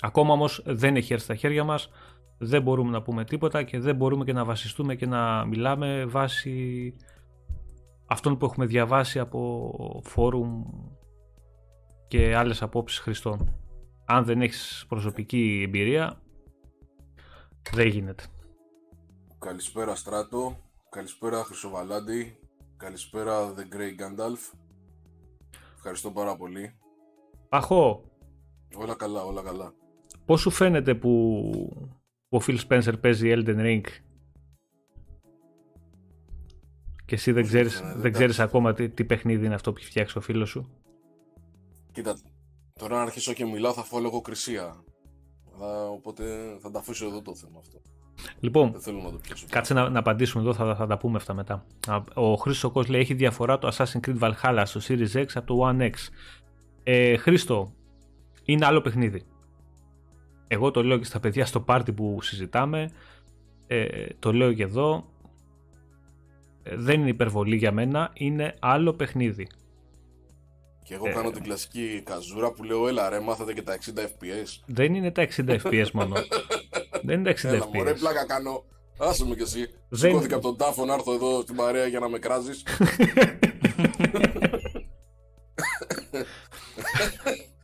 Ακόμα 0.00 0.32
όμως 0.32 0.62
δεν 0.66 0.96
έχει 0.96 1.12
έρθει 1.12 1.24
στα 1.24 1.34
χέρια 1.34 1.64
μας, 1.64 1.90
δεν 2.38 2.62
μπορούμε 2.62 2.90
να 2.90 3.02
πούμε 3.02 3.24
τίποτα 3.24 3.62
και 3.62 3.78
δεν 3.78 3.96
μπορούμε 3.96 4.24
και 4.24 4.32
να 4.32 4.44
βασιστούμε 4.44 4.94
και 4.94 5.06
να 5.06 5.44
μιλάμε 5.44 6.04
βάσει 6.04 6.94
αυτών 8.06 8.36
που 8.36 8.44
έχουμε 8.44 8.66
διαβάσει 8.66 9.18
από 9.18 9.70
φόρουμ 10.04 10.62
και 12.08 12.36
άλλες 12.36 12.62
απόψεις 12.62 12.98
χρηστών. 12.98 13.54
Αν 14.04 14.24
δεν 14.24 14.40
έχεις 14.40 14.84
προσωπική 14.88 15.62
εμπειρία, 15.64 16.20
δεν 17.72 17.86
γίνεται. 17.86 18.24
Καλησπέρα 19.38 19.94
Στράτο. 19.94 20.56
Καλησπέρα 20.90 21.44
Χρυσοβαλάντη. 21.44 22.38
Καλησπέρα 22.76 23.54
The 23.54 23.74
Grey 23.74 24.00
Gandalf. 24.00 24.56
Ευχαριστώ 25.76 26.10
πάρα 26.10 26.36
πολύ. 26.36 26.74
Παχώ, 27.48 28.04
Όλα 28.76 28.94
καλά, 28.94 29.22
όλα 29.24 29.42
καλά. 29.42 29.74
πώς 30.24 30.40
σου 30.40 30.50
φαίνεται 30.50 30.94
που, 30.94 31.10
που 32.28 32.36
ο 32.36 32.40
Phil 32.46 32.58
Spencer 32.68 33.00
παίζει 33.00 33.32
Elden 33.36 33.56
Ring; 33.58 33.80
Και 37.04 37.14
εσύ 37.14 37.32
δεν 37.32 37.42
Πώς 37.42 37.50
ξέρεις, 37.50 37.72
φαίνεται, 37.74 37.88
δεν 37.88 37.98
εντάξει. 37.98 38.12
ξέρεις 38.16 38.40
ακόμα 38.40 38.72
τι, 38.72 38.88
τι 38.90 39.04
παιχνίδι 39.04 39.46
είναι 39.46 39.54
αυτό 39.54 39.72
που 39.72 39.78
έχει 39.78 39.88
φτιάξει 39.88 40.18
ο 40.18 40.20
φίλος 40.20 40.48
σου; 40.48 40.68
Κοίτα, 41.92 42.16
τώρα 42.72 42.96
να 42.96 43.02
αρχίσω 43.02 43.32
και 43.32 43.44
μιλάω 43.44 43.72
θα 43.72 43.82
φάω 43.82 44.00
λογοκρισία. 44.00 44.84
Θα, 45.58 45.88
οπότε 45.88 46.24
θα 46.60 46.70
τα 46.70 46.78
αφήσω 46.78 47.06
εδώ 47.06 47.22
το 47.22 47.34
θέμα 47.34 47.58
αυτό. 47.58 47.80
Λοιπόν, 48.40 48.72
Δεν 48.72 48.80
θέλω 48.80 49.02
να 49.02 49.10
το 49.10 49.18
πιάσω. 49.22 49.46
Κάτσε 49.50 49.74
να, 49.74 49.88
να 49.88 49.98
απαντήσουμε 49.98 50.42
εδώ, 50.42 50.54
θα, 50.54 50.74
θα 50.76 50.86
τα 50.86 50.98
πούμε 50.98 51.16
αυτά 51.16 51.34
μετά. 51.34 51.64
Α, 51.86 52.02
Ο 52.14 52.34
Χρήστος 52.34 52.72
Κος 52.72 52.88
λέει: 52.88 53.00
Έχει 53.00 53.14
διαφορά 53.14 53.58
το 53.58 53.68
Assassin's 53.72 54.00
Creed 54.06 54.18
Valhalla 54.18 54.62
στο 54.64 54.80
Series 54.88 55.22
X 55.22 55.26
από 55.34 55.46
το 55.46 55.68
One 55.68 55.82
X. 55.82 55.92
Ε, 56.82 57.16
Χρήστο, 57.16 57.72
είναι 58.44 58.66
άλλο 58.66 58.80
παιχνίδι. 58.80 59.22
Εγώ 60.48 60.70
το 60.70 60.82
λέω 60.84 60.98
και 60.98 61.04
στα 61.04 61.20
παιδιά 61.20 61.46
στο 61.46 61.60
πάρτι 61.60 61.92
που 61.92 62.18
συζητάμε. 62.22 62.90
Ε, 63.66 64.06
το 64.18 64.32
λέω 64.32 64.52
και 64.52 64.62
εδώ. 64.62 65.04
Ε, 66.62 66.76
δεν 66.76 67.00
είναι 67.00 67.08
υπερβολή 67.08 67.56
για 67.56 67.72
μένα, 67.72 68.10
είναι 68.14 68.54
άλλο 68.60 68.92
παιχνίδι. 68.92 69.46
Και 70.86 70.94
εγώ 70.94 71.08
Ε. 71.08 71.12
κάνω 71.12 71.30
την 71.30 71.42
κλασική 71.42 72.02
καζούρα 72.04 72.50
που 72.52 72.62
λέω 72.62 72.88
έλα 72.88 73.08
ρε 73.08 73.20
μάθατε 73.20 73.52
και 73.52 73.62
τα 73.62 73.78
60 73.78 73.98
fps. 73.98 74.60
Δεν 74.66 74.94
είναι 74.94 75.10
τα 75.10 75.28
60 75.36 75.56
FPS 75.62 75.90
μόνο. 75.92 76.14
δεν 77.06 77.18
είναι 77.20 77.32
τα 77.34 77.48
60 77.48 77.52
Έλα 77.54 77.68
μωρέ 77.74 77.92
FPS. 77.92 77.98
πλάκα 77.98 78.26
κάνω. 78.26 78.64
Άσε 78.98 79.24
με 79.26 79.34
κι 79.34 79.42
εσύ. 79.42 79.66
Δεν- 79.88 80.10
Σηκώθηκα 80.10 80.34
από 80.36 80.44
τον 80.44 80.56
τάφο 80.56 80.84
να 80.84 80.94
έρθω 80.94 81.12
εδώ 81.12 81.40
στην 81.40 81.54
παρέα 81.56 81.86
για 81.86 81.98
να 82.00 82.08
με 82.08 82.18
κράζεις. 82.18 82.62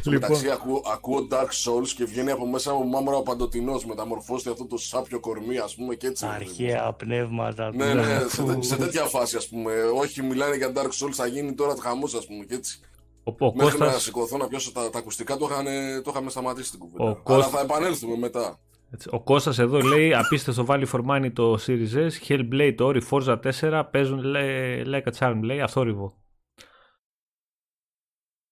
Στο 0.00 0.10
Λοιπόν. 0.10 0.30
μεταξύ 0.30 0.50
ακούω, 0.50 0.82
ακούω 0.92 1.26
Dark 1.30 1.34
Souls 1.64 1.88
και 1.96 2.04
βγαίνει 2.04 2.30
από 2.30 2.46
μέσα 2.46 2.74
μου 2.74 2.86
μάμωρα 2.88 3.16
ο 3.16 3.22
παντοτινός 3.22 3.84
μεταμορφώστε 3.84 4.50
αυτό 4.50 4.66
το 4.66 4.76
σάπιο 4.78 5.20
κορμί 5.20 5.58
ας 5.58 5.74
πούμε 5.74 5.94
και 5.94 6.06
έτσι. 6.06 6.26
ρε 6.26 6.44
παιδί 6.44 6.44
μου. 6.62 6.70
Αρχαία 6.72 6.92
πνεύματα. 6.92 7.70
Ναι, 7.74 7.90
του- 7.90 7.96
ναι, 7.96 8.18
σε, 8.28 8.42
τέ- 8.42 8.62
σε 8.64 8.76
τέτοια 8.76 9.04
φάση 9.04 9.36
ας 9.36 9.48
πούμε. 9.48 9.72
Όχι, 9.94 10.22
μιλάνε 10.22 10.56
για 10.56 10.72
Dark 10.74 11.04
Souls, 11.04 11.12
θα 11.12 11.26
γίνει 11.26 11.52
τώρα 11.54 11.74
χαμός 11.80 12.14
ας 12.14 12.26
πούμε 12.26 12.44
και 12.44 12.54
έτσι. 12.54 12.80
Ο, 13.24 13.46
ο 13.46 13.52
Μέχρι 13.54 13.78
να 13.78 13.84
Κώστας, 13.84 14.02
σηκωθώ 14.02 14.36
να 14.36 14.48
πιάσω 14.48 14.72
τα, 14.72 14.90
τα 14.90 14.98
ακουστικά 14.98 15.36
το, 15.36 15.48
είχαν, 15.50 15.64
το 16.04 16.10
είχαμε 16.10 16.30
σταματήσει 16.30 16.70
την 16.70 16.78
κουβέντα. 16.78 17.04
Ο 17.04 17.06
Αλλά 17.06 17.20
Κώστα- 17.22 17.50
θα 17.56 17.60
επανέλθουμε 17.60 18.16
μετά. 18.16 18.58
Έτσι, 18.90 19.08
ο 19.12 19.20
Κώστας 19.20 19.58
εδώ 19.58 19.80
λέει 19.80 20.14
απίστευτο 20.14 20.64
value 20.68 20.86
for 20.92 21.00
money 21.10 21.30
το 21.32 21.58
Series 21.66 21.94
S, 21.94 22.28
Hellblade, 22.28 22.76
Ori, 22.78 23.00
Forza 23.10 23.36
4 23.60 23.82
παίζουν 23.90 24.18
λέει, 24.22 24.82
like 24.86 25.12
a 25.12 25.18
charm, 25.18 25.38
λέει 25.42 25.60
αθόρυβο. 25.60 26.14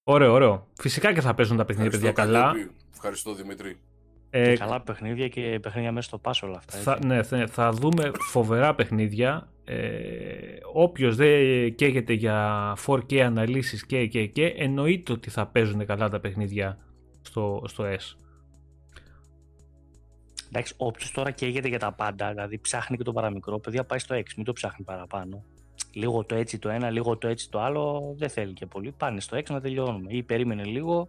Ωραίο, 0.04 0.32
ωραίο. 0.32 0.66
Φυσικά 0.80 1.12
και 1.12 1.20
θα 1.20 1.34
παίζουν 1.34 1.56
τα 1.56 1.64
παιχνίδια 1.64 1.90
παιδιά 1.90 2.12
καλά. 2.12 2.42
Καλλιόπη. 2.42 2.70
Ευχαριστώ 2.92 3.34
Δημήτρη. 3.34 3.76
Ε, 4.30 4.50
Και 4.50 4.56
καλά 4.56 4.80
παιχνίδια 4.80 5.28
και 5.28 5.58
παιχνίδια 5.62 5.92
μέσα 5.92 6.08
στο 6.08 6.18
πάσο 6.18 6.46
όλα 6.46 6.56
αυτά. 6.56 6.78
θα, 6.78 6.92
έτσι. 6.92 7.06
ναι, 7.06 7.22
θα, 7.22 7.46
θα 7.46 7.70
δούμε 7.70 8.10
φοβερά 8.30 8.74
παιχνίδια. 8.74 9.48
Ε, 9.64 10.56
όποιος 10.72 11.16
δεν 11.16 11.74
καίγεται 11.74 12.12
για 12.12 12.72
4K 12.86 13.16
αναλύσεις 13.16 13.86
και, 13.86 14.06
και, 14.06 14.26
και 14.26 14.46
εννοείται 14.46 15.12
ότι 15.12 15.30
θα 15.30 15.46
παίζουν 15.46 15.86
καλά 15.86 16.08
τα 16.08 16.20
παιχνίδια 16.20 16.78
στο, 17.22 17.62
στο 17.66 17.84
S. 17.84 18.16
Εντάξει, 20.48 20.74
όποιος 20.76 21.10
τώρα 21.10 21.30
καίγεται 21.30 21.68
για 21.68 21.78
τα 21.78 21.92
πάντα, 21.92 22.28
δηλαδή 22.30 22.58
ψάχνει 22.58 22.96
και 22.96 23.02
το 23.02 23.12
παραμικρό, 23.12 23.58
παιδιά 23.58 23.84
πάει 23.84 23.98
στο 23.98 24.16
6, 24.16 24.22
μην 24.36 24.44
το 24.44 24.52
ψάχνει 24.52 24.84
παραπάνω. 24.84 25.44
Λίγο 25.92 26.24
το 26.24 26.34
έτσι 26.34 26.58
το 26.58 26.68
ένα, 26.68 26.90
λίγο 26.90 27.16
το 27.16 27.28
έτσι 27.28 27.50
το 27.50 27.60
άλλο, 27.60 28.14
δεν 28.18 28.28
θέλει 28.28 28.52
και 28.52 28.66
πολύ. 28.66 28.92
Πάνε 28.92 29.20
στο 29.20 29.36
6 29.36 29.42
να 29.48 29.60
τελειώνουμε. 29.60 30.12
Ή 30.12 30.22
περίμενε 30.22 30.64
λίγο, 30.64 31.08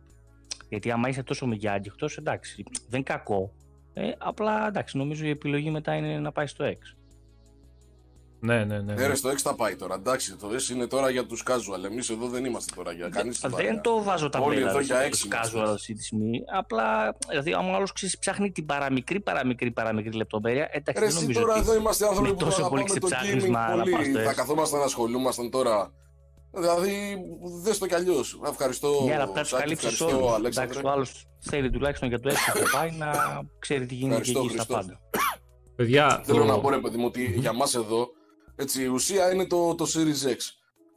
γιατί 0.69 0.91
άμα 0.91 1.09
είσαι 1.09 1.23
τόσο 1.23 1.45
μεγιάντιχτο, 1.45 2.07
εντάξει, 2.17 2.63
δεν 2.89 2.99
είναι 2.99 3.03
κακό. 3.03 3.53
Ε, 3.93 4.11
απλά 4.17 4.67
εντάξει, 4.67 4.97
νομίζω 4.97 5.25
η 5.25 5.29
επιλογή 5.29 5.69
μετά 5.69 5.95
είναι 5.95 6.19
να 6.19 6.31
πάει 6.31 6.47
στο 6.47 6.65
6. 6.65 6.73
Ναι, 8.45 8.63
ναι, 8.63 8.79
ναι. 8.79 8.93
Ναι, 8.93 9.07
ρε, 9.07 9.15
στο 9.15 9.29
6 9.29 9.33
θα 9.37 9.55
πάει 9.55 9.75
τώρα. 9.75 9.95
Εντάξει, 9.95 10.35
το 10.35 10.47
S 10.49 10.69
είναι 10.73 10.87
τώρα 10.87 11.09
για 11.09 11.25
τους 11.25 11.43
casual. 11.47 11.83
Εμείς 11.85 12.09
εδώ 12.09 12.27
δεν 12.27 12.45
είμαστε 12.45 12.73
τώρα 12.75 12.91
για 12.91 13.09
κανείς 13.09 13.39
την 13.39 13.51
παρέα. 13.51 13.67
Δεν 13.71 13.81
το 13.81 14.03
βάζω 14.03 14.29
τα 14.29 14.39
Όλοι 14.39 14.55
μπέλα 14.55 14.69
εδώ 14.69 14.79
για 14.79 14.95
σε 14.95 15.03
έξι 15.03 15.21
τους 15.27 15.31
είμαστε. 15.31 15.59
casual 15.59 15.67
αυτή 15.73 15.93
τη 15.93 16.03
στιγμή. 16.03 16.39
Απλά, 16.57 17.15
δηλαδή, 17.29 17.53
άμα 17.53 17.75
άλλος 17.75 17.91
ψάχνει 18.19 18.51
την 18.51 18.65
παραμικρή, 18.65 19.19
παραμικρή, 19.19 19.71
παραμικρή 19.71 20.11
λεπτομέρεια, 20.17 20.69
εντάξει, 20.71 21.01
Ρε, 21.01 21.07
δεν 21.07 21.15
εσύ 21.15 21.21
νομίζω 21.21 21.39
τώρα 21.39 21.53
ότι 21.53 21.61
εδώ 21.61 21.75
είμαστε 21.75 22.05
άνθρωποι 22.07 22.29
με 22.29 22.33
που 22.35 22.43
τόσο 22.43 22.61
θα 22.61 22.69
πολύ 22.69 22.83
πάμε 22.83 22.99
το 22.99 23.07
ξεψάχνισμα 23.07 23.65
gaming 23.73 23.77
να 23.77 23.83
πας 23.83 23.89
πολύ. 23.91 24.11
στο 24.13 24.19
Θα 24.23 24.31
S. 24.31 24.35
καθόμασταν 24.35 24.79
να 24.79 24.85
ασχολούμασταν 24.85 25.49
τώρα. 25.49 25.91
Δηλαδή, 26.55 27.17
δες 27.63 27.77
το 27.77 27.87
κι 27.87 27.95
αλλιώς. 27.95 28.39
Ευχαριστώ, 28.49 29.03
Ναι, 29.05 29.13
αλλά 29.15 29.23
πρέπει 29.23 29.33
να 29.35 29.41
τους 29.41 29.49
Σάκη, 29.49 29.61
καλύψεις 29.63 29.91
ευχαριστώ, 29.91 30.23
όλους. 30.25 30.35
Αλέξανδρε. 30.35 30.71
Εντάξει, 30.73 30.87
ο 30.87 30.91
άλλος 30.91 31.25
θέλει 31.39 31.69
τουλάχιστον 31.69 32.09
για 32.09 32.19
το 32.19 32.29
έξι 32.29 32.51
που 32.51 32.59
πάει 32.73 32.91
να 32.91 33.11
ξέρει 33.59 33.85
τι 33.85 33.95
γίνεται 33.95 34.21
και 34.21 34.29
Ευχαριστώ, 34.29 34.39
εκεί 34.39 34.49
στα 34.49 34.63
Χριστό. 34.63 34.73
πάντα. 34.73 34.99
Παιδιά, 35.75 36.21
Θέλω 36.23 36.37
το- 36.39 36.45
να 36.45 36.59
πω 36.59 36.69
ρε 36.69 36.77
παιδί 36.77 36.97
μου 36.97 37.05
ότι 37.05 37.33
για 37.37 37.53
μας 37.53 37.75
εδώ 37.75 38.07
έτσι, 38.55 38.83
η 38.83 38.85
ουσία 38.87 39.33
είναι 39.33 39.45
το, 39.47 39.75
το 39.75 39.85
Series 39.93 40.27
X. 40.29 40.37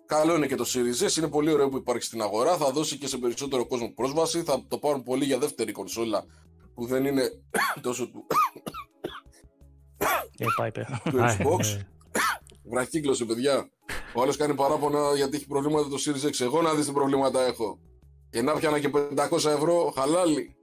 Καλό 0.07 0.37
είναι 0.37 0.47
και 0.47 0.55
το 0.55 0.65
Series 0.67 1.07
S, 1.07 1.17
είναι 1.17 1.29
πολύ 1.29 1.53
ωραίο 1.53 1.69
που 1.69 1.77
υπάρχει 1.77 2.03
στην 2.03 2.23
αγορά, 2.23 2.57
θα 2.57 2.71
δώσει 2.71 2.99
και 2.99 3.07
σε 3.07 3.17
περισσότερο 3.19 3.67
κόσμο 3.67 3.93
πρόσβαση, 3.95 4.43
θα 4.43 4.65
το 4.69 4.79
πάρουν 4.79 5.03
πολύ 5.03 5.25
για 5.25 5.39
δεύτερη 5.39 5.73
κονσόλα 5.73 6.25
που 6.75 6.87
δεν 6.87 7.05
είναι 7.05 7.31
τόσο 7.83 8.09
του, 8.11 8.27
Ε, 10.39 10.45
πάει 10.57 10.71
πέρα. 10.73 11.03
του 11.11 11.23
Α, 11.23 11.37
Xbox. 11.39 11.65
ε, 11.65 11.81
Βραχύκλωσε 12.71 13.25
παιδιά. 13.25 13.71
Ο 14.15 14.23
άλλος 14.23 14.37
κάνει 14.37 14.55
παράπονα 14.55 15.15
γιατί 15.17 15.37
έχει 15.37 15.47
προβλήματα 15.47 15.89
το 15.89 15.97
Series 16.07 16.29
X. 16.29 16.41
Εγώ 16.41 16.63
να 16.63 16.75
δεις 16.75 16.87
τι 16.87 16.93
προβλήματα 16.93 17.45
έχω. 17.45 17.79
Και 18.31 18.43
να 18.43 18.53
πιάνα 18.55 18.81
και 18.81 18.91
500 18.93 19.31
ευρώ 19.45 19.93
χαλάλι. 19.97 20.57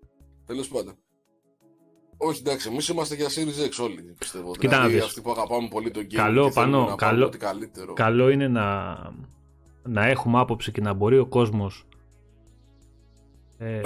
Τέλος 0.46 0.68
πάντων. 0.68 0.98
Όχι, 2.26 2.40
εντάξει, 2.46 2.70
εμείς 2.72 2.88
είμαστε 2.88 3.16
για 3.16 3.28
Series 3.28 3.68
X 3.80 3.84
όλοι, 3.84 4.16
πιστεύω. 4.18 4.56
Κοίτα 4.56 4.76
δηλαδή, 4.78 4.98
να 4.98 5.04
αυτοί 5.06 5.22
που 5.22 5.32
αγαπάμε 5.32 5.68
πολύ 5.68 5.92
τον 5.92 6.04
game 6.04 6.14
Καλό, 6.14 6.46
και 6.46 6.52
θέλουμε 6.52 6.72
πάνω, 6.72 6.90
να 6.90 6.96
καλό- 6.96 7.12
καλό, 7.12 7.26
ό,τι 7.26 7.38
καλύτερο. 7.38 7.94
Καλό 7.94 8.30
είναι 8.30 8.48
να, 8.48 8.96
να 9.84 10.06
έχουμε 10.06 10.40
άποψη 10.40 10.72
και 10.72 10.82
να 10.82 10.94
μπορεί 10.94 11.18
ο 11.18 11.26
κόσμος 11.26 11.86
ε, 13.58 13.82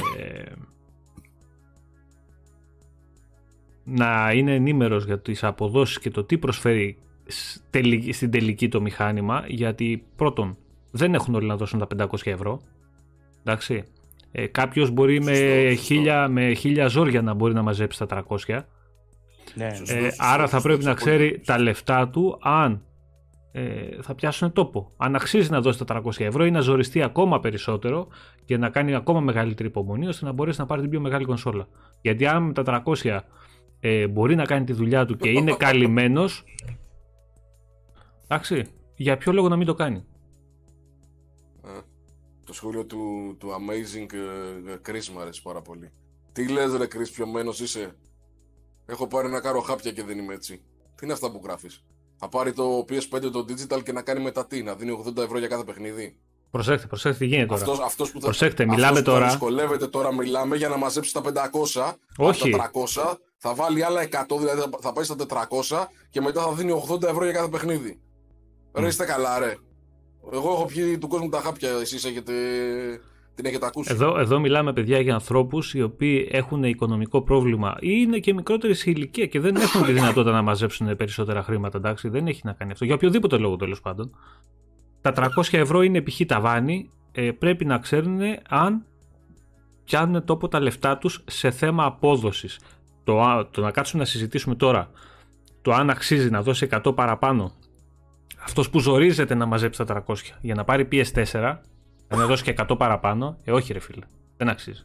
να 3.84 4.32
είναι 4.34 4.56
ενήμερος 4.56 5.06
για 5.06 5.20
τις 5.20 5.44
αποδόσεις 5.44 6.00
και 6.00 6.10
το 6.10 6.24
τι 6.24 6.38
προσφέρει 6.38 6.98
σ- 7.28 7.62
τελική- 7.70 8.14
στην 8.14 8.32
τελική 8.32 8.70
το 8.70 8.82
μηχάνημα 8.82 9.44
γιατί 9.48 10.06
πρώτον 10.16 10.58
δεν 10.92 11.14
έχουν 11.14 11.36
όλοι 11.36 11.48
να 11.48 11.56
δώσουν 11.58 11.80
τα 11.80 12.08
500 12.08 12.08
ευρώ 12.32 12.62
εντάξει 13.44 13.84
ε, 14.40 14.48
κάποιος 14.48 14.90
μπορεί 14.92 15.22
με, 15.24 15.34
Σωστό, 15.36 15.70
σωστό. 15.70 15.84
χίλια, 15.84 16.28
με 16.28 16.54
χίλια 16.54 16.88
ζόρια 16.88 17.22
να 17.22 17.34
μπορεί 17.34 17.54
να 17.54 17.62
μαζέψει 17.62 18.06
τα 18.08 18.24
300 18.48 18.60
Ναι, 19.54 19.74
Σωστό. 19.76 19.96
ε, 19.96 20.02
σωστό, 20.02 20.24
άρα 20.26 20.42
θα 20.44 20.48
σωστό, 20.50 20.62
πρέπει 20.68 20.84
να 20.84 20.92
σωστό, 20.92 21.06
ξέρει 21.06 21.30
πολύ. 21.30 21.42
τα 21.46 21.60
λεφτά 21.60 22.10
του 22.10 22.38
αν 22.42 22.82
ε, 23.52 24.02
θα 24.02 24.16
πιάσουν 24.16 24.52
τόπο. 24.54 24.92
Αν 24.98 25.16
αξίζει 25.16 25.50
να 25.52 25.62
δώσει 25.62 25.86
τα 25.86 26.02
300 26.06 26.20
ευρώ 26.20 26.46
ή 26.46 26.52
να 26.52 26.60
ζοριστεί 26.60 27.02
ακόμα 27.02 27.40
περισσότερο 27.40 28.08
και 28.46 28.58
να 28.58 28.70
κάνει 28.70 28.96
ακόμα 28.96 29.20
μεγαλύτερη 29.20 29.68
υπομονή 29.70 30.08
ώστε 30.08 30.26
να 30.26 30.32
μπορέσει 30.32 30.60
να 30.60 30.66
πάρει 30.66 30.82
την 30.82 30.90
πιο 30.90 31.00
μεγάλη 31.00 31.26
κονσόλα. 31.26 31.68
Γιατί 32.02 32.26
αν 32.28 32.44
με 32.44 32.54
τα 32.54 32.84
300 33.04 33.20
ε, 33.80 34.08
μπορεί 34.08 34.36
να 34.36 34.44
κάνει 34.46 34.66
τη 34.66 34.74
δουλειά 34.74 35.06
του 35.06 35.16
και 35.18 35.30
είναι 35.30 35.54
καλυμμένος 35.66 36.44
εντάξει, 38.24 38.64
για 38.96 39.18
ποιο 39.18 39.32
λόγο 39.32 39.48
να 39.50 39.56
μην 39.56 39.66
το 39.66 39.74
κάνει; 39.74 40.04
Ε, 42.48 42.50
το 42.50 42.54
σχόλιο 42.54 42.86
του, 42.86 43.36
του 43.40 43.48
Amazing 43.50 44.14
ε, 44.14 44.72
ε, 44.72 44.78
Chris 44.88 45.08
μου 45.14 45.20
αρέσει 45.20 45.42
πάρα 45.42 45.62
πολύ. 45.62 45.92
Τι 46.32 46.48
λες 46.48 46.74
ρε 46.76 46.84
Chris, 46.86 47.10
πιο 47.14 47.28
μένος 47.28 47.60
είσαι; 47.60 47.96
Έχω 48.86 49.08
πάρει 49.08 49.30
να 49.30 49.40
κάνω 49.40 49.60
χάπια 49.60 49.92
και 49.92 50.04
δεν 50.04 50.18
είμαι 50.18 50.34
έτσι. 50.34 50.62
Τι 50.96 51.04
είναι 51.06 51.14
αυτά 51.14 51.32
που 51.32 51.42
γράφεις; 51.44 51.84
Θα 52.18 52.30
πάρει 52.30 52.54
το 52.54 52.86
PS5 52.90 53.32
το 53.32 53.46
digital 53.50 53.84
και 53.84 53.92
να 53.92 54.02
κάνει 54.02 54.20
μετά 54.24 54.46
τι, 54.48 54.64
να 54.64 54.76
δίνει 54.76 55.04
80 55.08 55.18
ευρώ 55.18 55.38
για 55.40 55.48
κάθε 55.48 55.64
παιχνίδι; 55.64 56.18
Προσέξτε, 56.52 56.88
προσέξτε 56.88 57.24
τι 57.26 57.30
γίνεται 57.30 57.48
τώρα. 57.48 57.62
Αυτός, 57.62 57.80
αυτός 57.80 58.12
που 58.12 58.20
θα, 58.20 58.26
Προσέξτε, 58.26 58.64
αυτός 58.64 58.76
μιλάμε 58.76 59.00
που 59.00 59.06
θα 59.06 59.12
τώρα- 59.12 59.28
δυσκολεύεται 59.28 59.88
τώρα, 59.88 60.14
μιλάμε 60.14 60.56
για 60.56 60.70
να 60.70 60.78
μαζέψει 60.78 61.14
τα 61.14 61.22
500. 61.22 61.96
Όχι. 62.18 62.42
Από 62.50 62.58
τα 62.58 62.64
300 62.64 63.18
θα 63.38 63.54
βάλει 63.56 63.84
άλλα 63.84 64.02
100, 64.02 64.38
δηλαδή 64.40 64.60
θα- 64.62 64.70
θα 64.82 64.94
πάει 64.94 65.04
στα 65.04 65.16
400 65.16 65.88
και 66.10 66.22
μετά 66.22 66.42
θα 66.42 66.54
δίνει 66.54 66.72
80 66.72 67.08
ευρώ 67.10 67.24
για 67.24 67.34
κάθε 67.34 67.50
παιχνίδι. 67.50 68.02
Ρε 68.74 68.88
είστε 68.88 69.06
καλά, 69.06 69.40
ρε. 69.40 69.56
Εγώ 70.32 70.52
έχω 70.52 70.66
πιει 70.66 70.98
του 70.98 71.08
κόσμου 71.08 71.30
τα 71.30 71.40
χάπια, 71.40 71.70
εσείς 71.70 72.06
έχετε... 72.06 72.34
την 73.36 73.46
έχετε 73.46 73.66
ακούσει. 73.66 73.92
Εδώ, 73.92 74.20
εδώ 74.20 74.40
μιλάμε, 74.40 74.74
παιδιά, 74.74 75.00
για 75.00 75.14
ανθρώπους 75.14 75.74
οι 75.74 75.82
οποίοι 75.82 76.28
έχουν 76.32 76.64
οικονομικό 76.64 77.22
πρόβλημα 77.22 77.76
ή 77.80 77.90
είναι 77.92 78.20
και 78.20 78.34
μικρότεροι 78.34 78.74
σε 78.74 78.90
ηλικία 78.90 79.26
και 79.26 79.40
δεν 79.40 79.56
έχουν 79.56 79.86
τη 79.86 79.92
δυνατότητα 79.92 80.36
να 80.36 80.42
μαζέψουν 80.42 80.96
περισσότερα 80.96 81.44
χρήματα. 81.44 81.78
Εντάξει, 81.78 82.10
δεν 82.10 82.28
έχει 82.28 82.42
να 82.44 82.54
κάνει 82.54 82.72
αυτό. 82.72 82.86
Για 82.86 82.96
οποιοδήποτε 82.96 83.38
λόγο 83.38 83.56
τέλος 83.56 83.82
πάντων. 83.82 84.16
Τα 85.02 85.14
300 85.16 85.28
ευρώ 85.52 85.82
είναι 85.82 86.02
π.χ. 86.02 86.22
ταβάνι. 86.26 86.90
Ε, 87.12 87.32
πρέπει 87.32 87.66
να 87.66 87.78
ξέρουν 87.78 88.20
αν 88.50 88.86
πιάνουν 89.84 90.26
τόπο 90.26 90.48
τα 90.48 90.60
λεφτά 90.60 90.98
τους 90.98 91.24
σε 91.28 91.52
θέμα 91.52 91.86
απόδοσης. 91.86 92.60
Το, 93.04 93.22
α- 93.22 93.50
το 93.50 93.62
να 93.62 93.72
κάτσουμε 93.72 94.02
να 94.04 94.10
συζητήσουμε 94.10 94.56
τώρα 94.56 94.92
το 95.62 95.74
αν 95.74 95.90
αξίζει 95.90 96.30
να 96.30 96.42
δώσει 96.42 96.68
100 96.72 96.96
παραπάνω 96.96 97.52
αυτός 98.48 98.70
που 98.70 98.80
ζορίζεται 98.80 99.36
να 99.36 99.46
μαζέψει 99.46 99.86
τα 99.86 100.04
300 100.08 100.16
για 100.42 100.56
να 100.56 100.64
πάρει 100.64 100.88
PS4 100.92 101.58
να 102.16 102.26
δώσει 102.26 102.44
και 102.44 102.54
100 102.70 102.78
παραπάνω, 102.78 103.38
ε, 103.44 103.52
όχι 103.52 103.74
ρε 103.74 103.80
φίλε. 103.80 104.06
Δεν 104.38 104.50
αξίζει. 104.50 104.84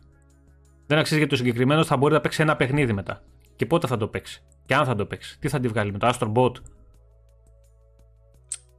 Δεν 0.86 0.98
αξίζει 0.98 1.18
γιατί 1.18 1.34
ο 1.34 1.36
συγκεκριμένος 1.36 1.86
θα 1.86 1.96
μπορεί 1.96 2.12
να 2.12 2.20
παίξει 2.20 2.42
ένα 2.42 2.56
παιχνίδι 2.56 2.92
μετά. 2.92 3.22
Και 3.56 3.66
πότε 3.66 3.86
θα 3.86 3.96
το 3.96 4.08
παίξει. 4.08 4.42
Και 4.66 4.74
αν 4.74 4.84
θα 4.84 4.94
το 4.94 5.06
παίξει. 5.06 5.38
Τι 5.38 5.48
θα 5.48 5.60
τη 5.60 5.68
βγάλει 5.68 5.92
με 5.92 5.98
το 5.98 6.08
Astro 6.08 6.32
Bot. 6.32 6.52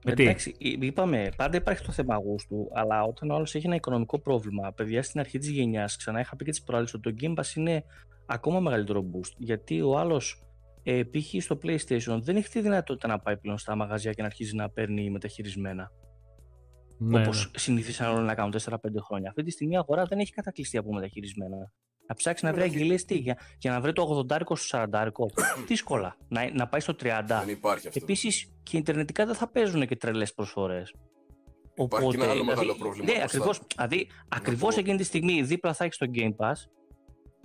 Με 0.05 0.13
τι; 0.13 0.23
Εντάξει, 0.23 0.55
εί- 0.57 0.83
είπαμε, 0.83 1.29
πάντα 1.35 1.57
υπάρχει 1.57 1.83
το 1.85 1.91
θέμα 1.91 2.15
γούστου, 2.15 2.69
αλλά 2.73 3.03
όταν 3.03 3.31
ο 3.31 3.35
άλλος 3.35 3.55
έχει 3.55 3.65
ένα 3.65 3.75
οικονομικό 3.75 4.19
πρόβλημα, 4.19 4.71
παιδιά 4.71 5.03
στην 5.03 5.19
αρχή 5.19 5.37
της 5.37 5.49
γενιάς, 5.49 5.97
ξανά 5.97 6.19
είχα 6.19 6.35
πει 6.35 6.45
και 6.45 6.51
τις 6.51 6.63
προάλλες 6.63 6.93
ότι 6.93 7.11
το 7.11 7.15
Game 7.21 7.39
Pass 7.39 7.55
είναι 7.55 7.83
ακόμα 8.25 8.59
μεγαλύτερο 8.59 9.01
boost. 9.01 9.31
Γιατί 9.37 9.81
ο 9.81 9.97
άλλος, 9.97 10.43
ε, 10.83 11.03
π.χ. 11.03 11.43
στο 11.43 11.57
PlayStation, 11.63 12.19
δεν 12.21 12.35
έχει 12.35 12.49
τη 12.49 12.61
δυνατότητα 12.61 13.07
να 13.07 13.19
πάει 13.19 13.37
πλέον 13.37 13.57
στα 13.57 13.75
μαγαζιά 13.75 14.11
και 14.11 14.21
να 14.21 14.27
αρχίζει 14.27 14.55
να 14.55 14.69
παίρνει 14.69 15.09
μεταχειρισμένα. 15.09 15.91
Ναι, 16.97 17.19
Όπως 17.19 17.45
ναι. 17.45 17.59
συνηθίσαν 17.59 18.15
όλοι 18.15 18.25
να 18.25 18.35
κάνουν 18.35 18.53
4-5 18.65 18.75
χρόνια. 19.05 19.29
Αυτή 19.29 19.43
τη 19.43 19.51
στιγμή 19.51 19.73
η 19.73 19.77
αγορά 19.77 20.05
δεν 20.05 20.19
έχει 20.19 20.31
κατακλειστεί 20.31 20.77
από 20.77 20.93
μεταχειρισμένα. 20.93 21.71
Να 22.07 22.15
ψάξει 22.15 22.45
να 22.45 22.53
βρει 22.53 22.61
αγγελίες 22.61 23.05
τι, 23.05 23.17
για, 23.17 23.37
για 23.57 23.71
να 23.71 23.81
βρει 23.81 23.93
το 23.93 24.25
80 24.29 24.39
στο 24.55 24.85
40. 24.91 25.11
Δύσκολα. 25.67 26.17
Να, 26.27 26.53
να 26.53 26.67
πάει 26.67 26.81
στο 26.81 26.93
30. 26.93 27.21
Δεν 27.27 27.49
υπάρχει 27.49 27.87
αυτό. 27.87 27.99
Επίσης 28.03 28.53
και 28.63 28.77
ιντερνετικά 28.77 29.25
δεν 29.25 29.35
θα 29.35 29.51
παίζουν 29.51 29.87
και 29.87 29.95
τρελές 29.95 30.33
προσφορές. 30.33 30.93
Υπάρχει 31.75 32.09
και 32.09 32.23
ένα 32.23 32.31
άλλο 32.31 32.43
μεγάλο 32.43 32.75
πρόβλημα 32.75 33.05
Ναι, 33.05 33.17
μπροστά. 33.17 33.25
ακριβώς. 33.25 33.59
Δηλαδή, 33.75 34.07
ακριβώς 34.29 34.73
πω. 34.73 34.79
εκείνη 34.79 34.97
τη 34.97 35.03
στιγμή 35.03 35.41
δίπλα 35.41 35.73
θα 35.73 35.83
έχεις 35.83 35.97
το 35.97 36.05
Game 36.13 36.35
Pass 36.35 36.53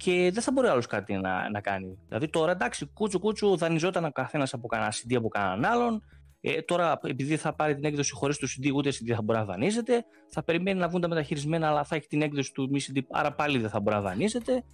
και 0.03 0.31
δεν 0.33 0.43
θα 0.43 0.53
μπορεί 0.53 0.67
άλλος 0.69 0.87
κάτι 0.87 1.13
να, 1.15 1.51
να 1.51 1.61
κάνει. 1.61 1.99
Δηλαδή, 2.07 2.29
τώρα 2.29 2.53
εντάξει, 2.53 2.87
κούτσου 2.87 3.19
κούτσου 3.19 3.57
δανειζόταν 3.57 4.05
ο 4.05 4.11
καθένας 4.13 4.53
από 4.53 4.67
κανένα 4.67 4.93
CD 4.93 5.15
από 5.17 5.29
κανέναν 5.29 5.65
άλλον. 5.65 6.03
Ε, 6.41 6.63
τώρα, 6.63 6.99
επειδή 7.03 7.37
θα 7.37 7.55
πάρει 7.55 7.75
την 7.75 7.85
έκδοση 7.85 8.13
χωρίς 8.13 8.39
το 8.39 8.47
CD, 8.51 8.71
ούτε 8.75 8.91
CD 8.91 9.13
θα 9.15 9.23
μπορεί 9.23 9.39
να 9.39 9.45
δανείζεται. 9.45 10.05
Θα 10.29 10.43
περιμένει 10.43 10.79
να 10.81 10.89
βγουν 10.89 11.01
τα 11.01 11.09
μεταχειρισμένα, 11.09 11.69
αλλά 11.69 11.85
θα 11.85 11.97
έχει 11.97 12.07
την 12.07 12.23
έκδοση 12.23 12.53
του 12.53 12.69
μη 12.71 12.81
CD, 12.87 13.01
άρα 13.11 13.33
πάλι 13.33 13.59
δεν 13.59 13.71
θα 13.71 13.81
μπορεί 13.81 13.97
να 13.97 14.03
δανείζεται. 14.03 14.65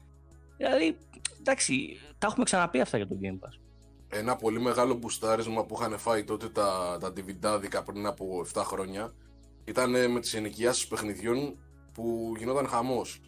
Δηλαδή, 0.56 0.98
εντάξει, 1.38 1.96
τα 2.18 2.26
έχουμε 2.26 2.44
ξαναπεί 2.44 2.80
αυτά 2.80 2.96
για 2.96 3.06
το 3.06 3.14
Game 3.22 3.46
Pass. 3.46 3.60
Ένα 4.08 4.36
πολύ 4.36 4.60
μεγάλο 4.60 4.94
μπουστάρισμα 4.94 5.64
που 5.64 5.76
είχαν 5.78 5.98
φάει 5.98 6.24
τότε 6.24 6.48
τα, 6.48 6.98
τα 7.00 7.08
DVD 7.08 7.84
πριν 7.84 8.06
από 8.06 8.46
7 8.54 8.62
χρόνια 8.64 9.14
ήταν 9.64 9.94
ε, 9.94 10.08
με 10.08 10.20
τις 10.20 10.34
ενοικιάσεις 10.34 10.86
παιχνιδιών 10.86 11.58
που 11.92 12.34
γινόταν 12.38 12.66
χαμός. 12.66 13.20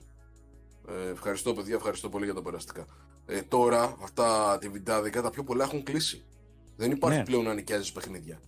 Ε, 0.89 1.11
ευχαριστώ 1.11 1.55
παιδιά, 1.55 1.75
ευχαριστώ 1.75 2.09
πολύ 2.09 2.25
για 2.25 2.35
τα 2.35 2.43
περαστικά. 2.43 2.87
Ε, 3.27 3.43
τώρα 3.43 3.97
αυτά 4.03 4.25
τα 4.25 4.59
DVD 4.63 5.11
τα 5.23 5.31
πιο 5.31 5.45
πολλά 5.45 5.65
έχουν 5.65 5.83
κλείσει. 5.83 6.25
Δεν 6.77 6.91
υπάρχει 6.91 7.19
Ναι. 7.19 7.25
πλέον 7.25 7.45
να 7.45 7.55
νοικιάζεις 7.55 7.93
παιχνίδια. 7.93 8.41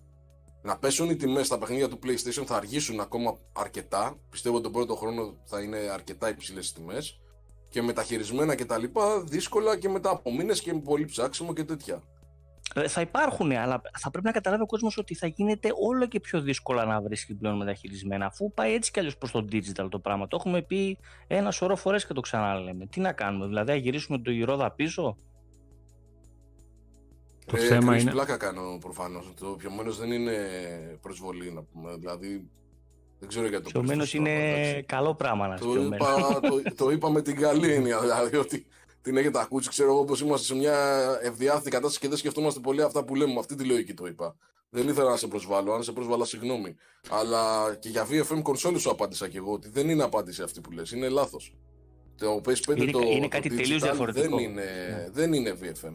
Να 0.62 0.78
πέσουν 0.78 1.10
οι 1.10 1.16
τιμές 1.16 1.46
στα 1.46 1.58
παιχνίδια 1.58 1.88
του 1.88 1.98
PlayStation 2.02 2.44
θα 2.46 2.56
αργήσουν 2.56 3.00
ακόμα 3.00 3.38
αρκετά. 3.52 4.18
Πιστεύω 4.30 4.54
ότι 4.54 4.64
τον 4.64 4.72
πρώτο 4.72 4.94
χρόνο 4.96 5.36
θα 5.44 5.60
είναι 5.60 5.76
αρκετά 5.76 6.28
υψηλές 6.28 6.68
οι 6.68 6.74
τιμές. 6.74 7.20
Και 7.68 7.82
μεταχειρισμένα 7.82 8.54
και 8.54 8.64
τα 8.64 8.78
λοιπά 8.78 9.20
δύσκολα 9.20 9.78
και 9.78 9.88
μετά 9.88 10.10
από 10.10 10.34
μήνες 10.34 10.60
και 10.60 10.72
με 10.74 10.80
πολύ 10.80 11.04
ψάξιμο 11.04 11.52
και 11.52 11.64
τέτοια. 11.64 12.02
Ε, 12.74 12.88
Θα 12.88 13.00
υπάρχουν, 13.00 13.52
αλλά 13.52 13.80
θα 13.98 14.10
πρέπει 14.10 14.26
να 14.26 14.32
καταλάβει 14.32 14.62
ο 14.62 14.66
κόσμος 14.66 14.98
ότι 14.98 15.14
θα 15.14 15.26
γίνεται 15.26 15.70
όλο 15.86 16.06
και 16.06 16.20
πιο 16.20 16.40
δύσκολα 16.40 16.84
να 16.84 17.00
βρίσκει 17.00 17.34
πλέον 17.34 17.56
μεταχειρισμένα, 17.56 18.26
αφού 18.26 18.52
πάει 18.52 18.74
έτσι 18.74 18.90
κι 18.90 18.98
αλλιώς 18.98 19.16
προς 19.16 19.30
το 19.30 19.44
digital 19.52 19.86
το 19.90 19.98
πράγμα. 19.98 20.28
Το 20.28 20.36
έχουμε 20.40 20.62
πει 20.62 20.98
ένα 21.26 21.50
σωρό 21.50 21.76
φορές 21.76 22.06
και 22.06 22.12
το 22.12 22.20
ξαναλέμε. 22.20 22.86
Τι 22.86 23.00
να 23.00 23.12
κάνουμε, 23.12 23.46
δηλαδή, 23.46 23.70
να 23.70 23.76
γυρίσουμε 23.76 24.18
το 24.18 24.30
γυρόδα 24.30 24.70
πίσω; 24.72 25.16
Το 27.46 27.56
ε, 27.56 27.60
θέμα 27.60 27.94
Chris, 27.96 28.00
είναι- 28.00 28.10
πλάκα 28.10 28.36
κάνω 28.36 28.78
προφανώς. 28.80 29.32
Το 29.40 29.46
πιωμένο 29.46 29.92
δεν 29.92 30.12
είναι 30.12 30.32
προσβολή, 31.00 31.52
να 31.52 31.62
πούμε. 31.62 31.94
Δηλαδή, 31.98 32.48
δεν 33.18 33.28
ξέρω 33.28 33.48
γιατί 33.48 33.64
το 33.64 33.70
Πιωμένο 33.70 33.96
προσθέτω 33.96 34.22
τώρα, 34.24 34.36
είναι 34.38 34.58
εντάξει. 34.58 34.82
καλό 34.82 35.14
πράγμα 35.14 35.48
να 35.48 35.54
είσαι 35.54 35.64
Το 35.64 35.70
πιωμένο. 35.70 35.96
είπα, 35.96 36.40
το, 36.40 36.74
το 36.84 36.90
είπα 36.90 37.10
με 37.10 37.22
την 37.22 37.36
καλή 37.40 37.72
έννοια. 37.72 38.00
Δηλαδή, 38.00 38.36
ότι 38.36 38.66
την 39.08 39.16
έχετε 39.16 39.40
ακούσει, 39.40 39.68
ξέρω 39.68 39.90
εγώ, 39.90 40.04
πως 40.04 40.20
είμαστε 40.20 40.46
σε 40.46 40.54
μια 40.54 40.76
ευδιάθετη 41.22 41.70
κατάσταση 41.70 41.98
και 41.98 42.08
δεν 42.08 42.16
σκεφτόμαστε 42.16 42.60
πολύ 42.60 42.82
αυτά 42.82 43.04
που 43.04 43.14
λέμε. 43.14 43.32
Με 43.32 43.38
αυτή 43.38 43.54
τη 43.54 43.64
λογική 43.64 43.94
το 43.94 44.06
είπα. 44.06 44.36
Δεν 44.70 44.88
ήθελα 44.88 45.10
να 45.10 45.16
σε 45.16 45.26
προσβάλλω. 45.26 45.72
Αν 45.72 45.82
σε 45.82 45.92
προσβάλλα, 45.92 46.24
συγγνώμη. 46.24 46.74
Αλλά 47.10 47.74
και 47.80 47.88
για 47.88 48.06
VFM 48.10 48.40
κονσόλη 48.42 48.78
σου 48.78 48.90
απάντησα 48.90 49.28
και 49.28 49.38
εγώ 49.38 49.52
ότι 49.52 49.68
δεν 49.68 49.88
είναι 49.88 50.02
απάντηση 50.02 50.42
αυτή 50.42 50.60
που 50.60 50.70
λες. 50.70 50.90
Είναι 50.90 51.08
λάθος. 51.08 51.56
Το 52.18 52.40
PS5 52.44 52.76
Είναι- 52.76 52.90
το, 52.92 52.98
είναι 53.00 53.20
το 53.20 53.28
κάτι 53.28 53.48
digital 53.52 53.56
τελείως 53.56 53.82
διαφορετικό. 53.82 54.36
Δεν 54.36 54.38
είναι, 54.44 54.62
Ναι. 54.62 55.08
δεν 55.12 55.32
είναι 55.32 55.54
VFM. 55.62 55.92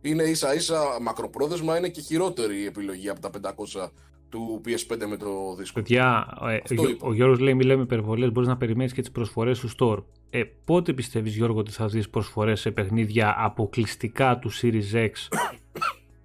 Είναι 0.00 0.22
ίσα 0.22 0.54
ίσα 0.54 0.98
μακροπρόθεσμα, 1.00 1.78
είναι 1.78 1.88
και 1.88 2.00
χειρότερη 2.00 2.60
η 2.60 2.64
επιλογή 2.64 3.08
από 3.08 3.20
τα 3.20 3.30
500 3.30 3.92
του 4.28 4.60
PS5 4.64 5.06
με 5.06 5.16
το 5.16 5.54
δίσκο. 5.58 5.80
Παιδιά, 5.80 6.26
ε, 6.40 6.44
ο, 6.44 6.46
Αυτό 6.62 6.74
Γιώ- 6.74 6.88
είπα. 6.90 7.06
ο 7.06 7.12
Γιώργος 7.14 7.38
λέει 7.38 7.54
μιλάμε 7.54 7.82
υπερβολές, 7.82 8.32
μπορείς 8.32 8.48
να 8.48 8.56
περιμένεις 8.56 8.92
και 8.92 9.00
τις 9.00 9.10
προσφορές 9.10 9.58
του 9.60 9.68
store. 9.78 10.04
Ε, 10.30 10.42
πότε 10.64 10.92
πιστεύεις 10.92 11.36
Γιώργο 11.36 11.58
ότι 11.58 11.70
θα 11.70 11.86
δεις 11.86 12.08
προσφορές 12.08 12.60
σε 12.60 12.70
παιχνίδια 12.70 13.34
αποκλειστικά 13.38 14.38
του 14.38 14.50
Series 14.52 14.92
X 14.92 15.10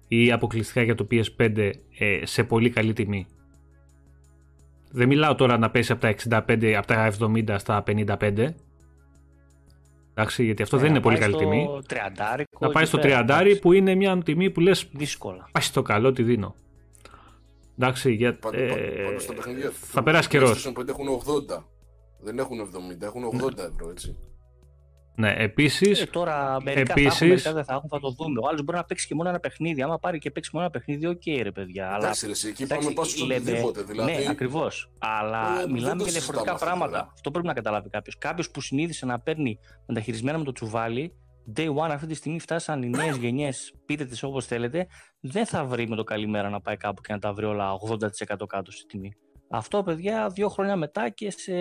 ή 0.08 0.32
αποκλειστικά 0.32 0.82
για 0.82 0.94
το 0.94 1.06
PS5 1.10 1.70
ες, 1.98 2.30
σε 2.30 2.44
πολύ 2.44 2.70
καλή 2.70 2.92
τιμή; 2.92 3.26
Δεν 4.90 5.08
μιλάω 5.08 5.34
τώρα 5.34 5.58
να 5.58 5.70
πέσει 5.70 5.92
από 5.92 6.00
τα 6.00 6.08
65, 6.08 6.72
από 6.72 6.86
τα 6.86 7.12
70 7.20 7.54
στα 7.58 7.82
55. 7.86 8.54
Εντάξει, 10.16 10.44
γιατί 10.44 10.62
αυτό 10.62 10.78
δεν 10.78 10.90
είναι 10.90 11.00
πολύ 11.00 11.18
καλή 11.18 11.36
τιμή. 11.36 11.68
Να 12.58 12.70
πάει 12.70 12.84
στο 12.84 12.98
30 13.02 13.58
που 13.60 13.72
είναι 13.72 13.94
μια 13.94 14.18
τιμή 14.18 14.50
που 14.50 14.60
λες 14.60 14.88
Δύσκολα. 14.92 15.48
πάει 15.52 15.62
στο 15.62 15.82
καλό 15.82 16.12
τι 16.12 16.22
δίνω. 16.22 16.54
Εντάξει, 17.78 18.12
για, 18.12 18.38
Πάντω 18.38 18.56
ε, 18.56 19.02
πάντως 19.04 19.26
τα 19.26 19.34
παιχνίδια 19.34 19.70
θα 19.70 19.98
του 19.98 20.04
περάσει 20.04 20.28
καιρός. 20.28 20.68
PlayStation 20.68 20.80
5 20.80 20.88
έχουν 20.88 21.06
80. 21.58 21.62
Δεν 22.24 22.38
έχουν 22.38 22.70
70, 22.98 23.02
έχουν 23.02 23.40
80 23.42 23.58
ευρώ, 23.58 23.90
έτσι. 23.90 24.16
Ναι, 25.16 25.34
επίση. 25.36 25.90
Ε, 25.90 26.06
τώρα 26.06 26.56
μερικά 26.62 26.92
επίσης... 26.92 27.18
θα 27.18 27.24
έχουν, 27.24 27.28
μερικά 27.28 27.52
δεν 27.52 27.64
θα 27.64 27.74
έχουν, 27.74 27.88
θα 27.88 28.00
το 28.00 28.10
δούμε. 28.10 28.40
Ο 28.42 28.48
άλλος 28.48 28.62
μπορεί 28.62 28.78
να 28.78 28.84
παίξει 28.84 29.06
και 29.06 29.14
μόνο 29.14 29.28
ένα 29.28 29.40
παιχνίδι. 29.40 29.82
Άμα 29.82 29.98
πάρει 29.98 30.18
και 30.18 30.30
παίξει 30.30 30.50
μόνο 30.52 30.64
ένα 30.64 30.74
παιχνίδι, 30.74 31.06
οκ, 31.06 31.22
okay, 31.24 31.40
ρε 31.42 31.50
παιδιά. 31.50 31.86
Αλλά... 31.86 31.96
Εντάξει, 31.96 32.26
ρε, 32.26 32.48
εκεί 32.48 32.66
πάμε 32.66 32.90
πάνω 32.90 33.08
στο 33.08 33.24
οτιδήποτε. 33.24 33.82
Δηλαδή... 33.82 34.12
Ναι, 34.12 34.28
ακριβώς. 34.28 34.92
Αλλά 34.98 35.62
ε, 35.62 35.70
μιλάμε 35.70 36.02
για 36.02 36.12
διαφορετικά 36.12 36.54
πράγματα. 36.54 37.10
Αυτό 37.12 37.30
πρέπει 37.30 37.46
να 37.46 37.52
καταλάβει 37.52 37.88
κάποιος. 37.88 38.18
Κάποιος 38.18 38.50
που 38.50 38.60
συνήθισε 38.60 39.06
να 39.06 39.20
παίρνει 39.20 39.58
μεταχειρισμένα 39.86 40.38
με 40.38 40.44
το 40.44 40.52
τσουβάλι, 40.52 41.14
day 41.56 41.74
one 41.74 41.90
αυτή 41.90 42.06
τη 42.06 42.14
στιγμή 42.14 42.40
φτάσαν 42.40 42.82
οι 42.82 42.88
νέες 42.88 43.16
γενιές, 43.16 43.74
πείτε 43.86 44.04
τις 44.04 44.22
όπως 44.22 44.46
θέλετε, 44.46 44.86
δεν 45.20 45.46
θα 45.46 45.64
βρει 45.64 45.88
με 45.88 45.96
το 45.96 46.04
καλημέρα 46.04 46.50
να 46.50 46.60
πάει 46.60 46.76
κάπου 46.76 47.00
και 47.00 47.12
να 47.12 47.18
τα 47.18 47.32
βρει 47.32 47.44
όλα 47.44 47.72
80% 47.90 48.46
κάτω 48.46 48.70
στη 48.70 48.86
τιμή. 48.86 49.12
Αυτό, 49.56 49.82
παιδιά, 49.82 50.28
δύο 50.28 50.48
χρόνια 50.48 50.76
μετά 50.76 51.08
και 51.08 51.30
σε 51.30 51.52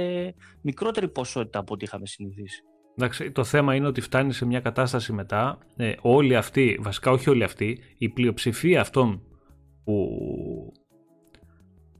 μικρότερη 0.62 1.08
ποσότητα 1.08 1.60
από 1.60 1.74
ό,τι 1.74 1.86
είχαμε 1.86 2.06
συνηθίσει. 2.06 2.62
Εντάξει, 2.98 3.32
το 3.32 3.44
θέμα 3.44 3.76
είναι 3.76 3.88
ότι 3.88 4.02
φτάνει 4.02 4.34
σε 4.34 4.46
μια 4.46 4.60
κατάσταση 4.60 5.14
μετά, 5.14 5.58
ε, 5.76 5.94
όλοι 6.02 6.36
αυτοί, 6.36 6.80
βασικά 6.82 7.12
όχι 7.12 7.30
όλοι 7.30 7.44
αυτοί, 7.44 7.80
η 7.98 8.10
πλειοψηφία 8.10 8.82
αυτών 8.82 9.22
που 9.84 10.08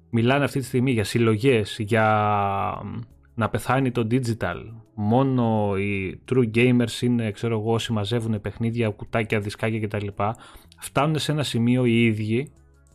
μιλάνε 0.10 0.44
αυτή 0.44 0.60
τη 0.60 0.66
στιγμή 0.66 0.92
για 0.92 1.04
συλλογές, 1.04 1.78
για 1.80 2.06
να 3.36 3.50
πεθάνει 3.50 3.92
το 3.92 4.08
digital, 4.12 4.58
μόνο 4.94 5.78
οι 5.78 6.22
true 6.32 6.56
gamers 6.56 7.02
είναι, 7.02 7.32
ξέρω 7.32 7.60
εγώ, 7.60 7.74
όσοι 7.74 7.94
μαζεύουν 7.94 8.42
παιχνίδια, 8.42 8.90
κουτάκια, 8.90 9.40
δισκάκια 9.40 9.80
κτλ. 9.80 10.08
Φτάνουν 10.80 11.20
σε 11.20 11.32
ένα 11.32 11.44
σημείο 11.44 11.86
οι 11.86 12.06
ίδιοι, 12.06 12.52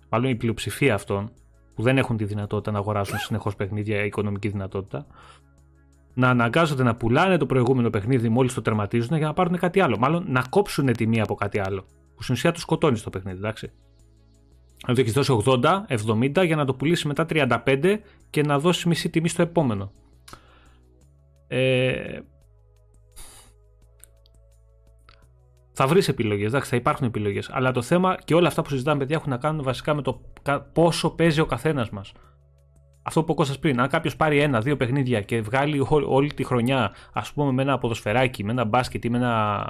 μάλλον 0.08 0.30
η 0.30 0.36
πλειοψηφία 0.36 0.94
αυτών, 0.94 1.32
που 1.78 1.84
δεν 1.84 1.98
έχουν 1.98 2.16
τη 2.16 2.24
δυνατότητα 2.24 2.70
να 2.70 2.78
αγοράσουν 2.78 3.18
συνεχώς 3.18 3.56
παιχνίδια, 3.56 4.04
οικονομική 4.04 4.48
δυνατότητα, 4.48 5.06
να 6.14 6.28
αναγκάζονται 6.28 6.82
να 6.82 6.94
πουλάνε 6.94 7.36
το 7.36 7.46
προηγούμενο 7.46 7.90
παιχνίδι 7.90 8.28
μόλις 8.28 8.54
το 8.54 8.62
τερματίζουν 8.62 9.16
για 9.16 9.26
να 9.26 9.32
πάρουν 9.32 9.58
κάτι 9.58 9.80
άλλο. 9.80 9.98
Μάλλον 9.98 10.24
να 10.28 10.44
κόψουν 10.50 10.92
τιμή 10.92 11.20
από 11.20 11.34
κάτι 11.34 11.58
άλλο. 11.58 11.84
Που 12.16 12.22
στην 12.22 12.34
ουσία 12.34 12.52
τους 12.52 12.62
σκοτώνει 12.62 12.98
το 13.00 13.10
παιχνίδι, 13.10 13.38
εντάξει. 13.38 13.70
Να 14.86 14.94
το 14.94 15.00
έχεις 15.00 15.12
δώσει 15.12 15.42
80, 15.44 15.84
70 15.88 16.44
για 16.46 16.56
να 16.56 16.64
το 16.64 16.74
πουλήσει 16.74 17.06
μετά 17.06 17.26
35 17.28 17.98
και 18.30 18.42
να 18.42 18.58
δώσει 18.58 18.88
μισή 18.88 19.10
τιμή 19.10 19.28
στο 19.28 19.42
επόμενο. 19.42 19.92
Ε, 21.48 22.18
θα 25.80 25.86
βρεις 25.86 26.08
επιλογές, 26.08 26.46
εντάξει, 26.46 26.70
θα 26.70 26.76
υπάρχουν 26.76 27.06
επιλογές. 27.06 27.50
Αλλά 27.52 27.72
το 27.72 27.82
θέμα 27.82 28.16
και 28.24 28.34
όλα 28.34 28.48
αυτά 28.48 28.62
που 28.62 28.68
συζητάμε, 28.68 28.98
παιδιά, 28.98 29.16
έχουν 29.16 29.30
να 29.30 29.36
κάνουν 29.36 29.62
βασικά 29.62 29.94
με 29.94 30.02
το 30.02 30.20
πόσο 30.72 31.10
παίζει 31.10 31.40
ο 31.40 31.46
καθένας 31.46 31.90
μας 31.90 32.12
αυτό 33.02 33.24
που 33.24 33.44
σα 33.44 33.58
πριν, 33.58 33.80
αν 33.80 33.88
κάποιος 33.88 34.16
πάρει 34.16 34.40
ένα-δύο 34.40 34.76
παιχνίδια 34.76 35.20
και 35.20 35.40
βγάλει 35.40 35.86
όλη 36.06 36.32
τη 36.34 36.44
χρονιά, 36.44 36.94
ας 37.12 37.32
πούμε, 37.32 37.52
με 37.52 37.62
ένα 37.62 37.78
ποδοσφαιράκι, 37.78 38.44
με 38.44 38.50
ένα 38.52 38.64
μπάσκετ 38.64 39.04
ή 39.04 39.10
με 39.10 39.16
ένα, 39.16 39.64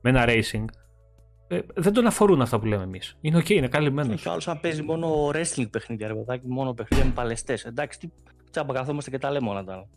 με 0.00 0.10
ένα 0.10 0.24
racing, 0.28 0.64
ε, 1.48 1.60
δεν 1.74 1.92
τον 1.92 2.06
αφορούν 2.06 2.40
αυτά 2.40 2.58
που 2.58 2.66
λέμε 2.66 2.82
εμείς. 2.82 3.16
Είναι 3.20 3.36
οκ, 3.36 3.50
είναι 3.50 3.68
καλυμμένος. 3.68 4.22
Και 4.22 4.28
άλλος 4.28 4.48
αν 4.48 4.60
παίζει 4.60 4.82
μόνο 4.82 5.28
wrestling 5.28 5.70
παιχνίδια, 5.70 6.08
ρε 6.08 6.14
παιδάκι, 6.14 6.48
μόνο 6.48 6.72
παιχνίδια 6.74 7.06
με 7.06 7.12
παλαιστές. 7.14 7.64
Εντάξει, 7.64 7.98
τι 7.98 8.08
τσάμπα 8.50 8.74
καθόμαστε 8.74 9.10
και 9.10 9.18
τα 9.18 9.30
λέμε 9.30 9.48
όλα 9.48 9.64
τα 9.64 9.88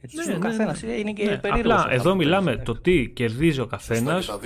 Έτσι, 0.00 0.16
ναι, 0.16 0.34
ο 0.34 0.38
ναι, 0.38 0.48
καθένας 0.48 0.82
ναι. 0.82 0.92
είναι 0.92 1.12
και 1.12 1.24
ναι, 1.24 1.38
περίεργος. 1.38 1.72
Απλά 1.72 1.92
εδώ 1.92 2.14
μιλάμε 2.14 2.56
το 2.56 2.80
τι 2.80 3.10
κερδίζει 3.10 3.60
ο 3.60 3.66
καθένας 3.66 4.38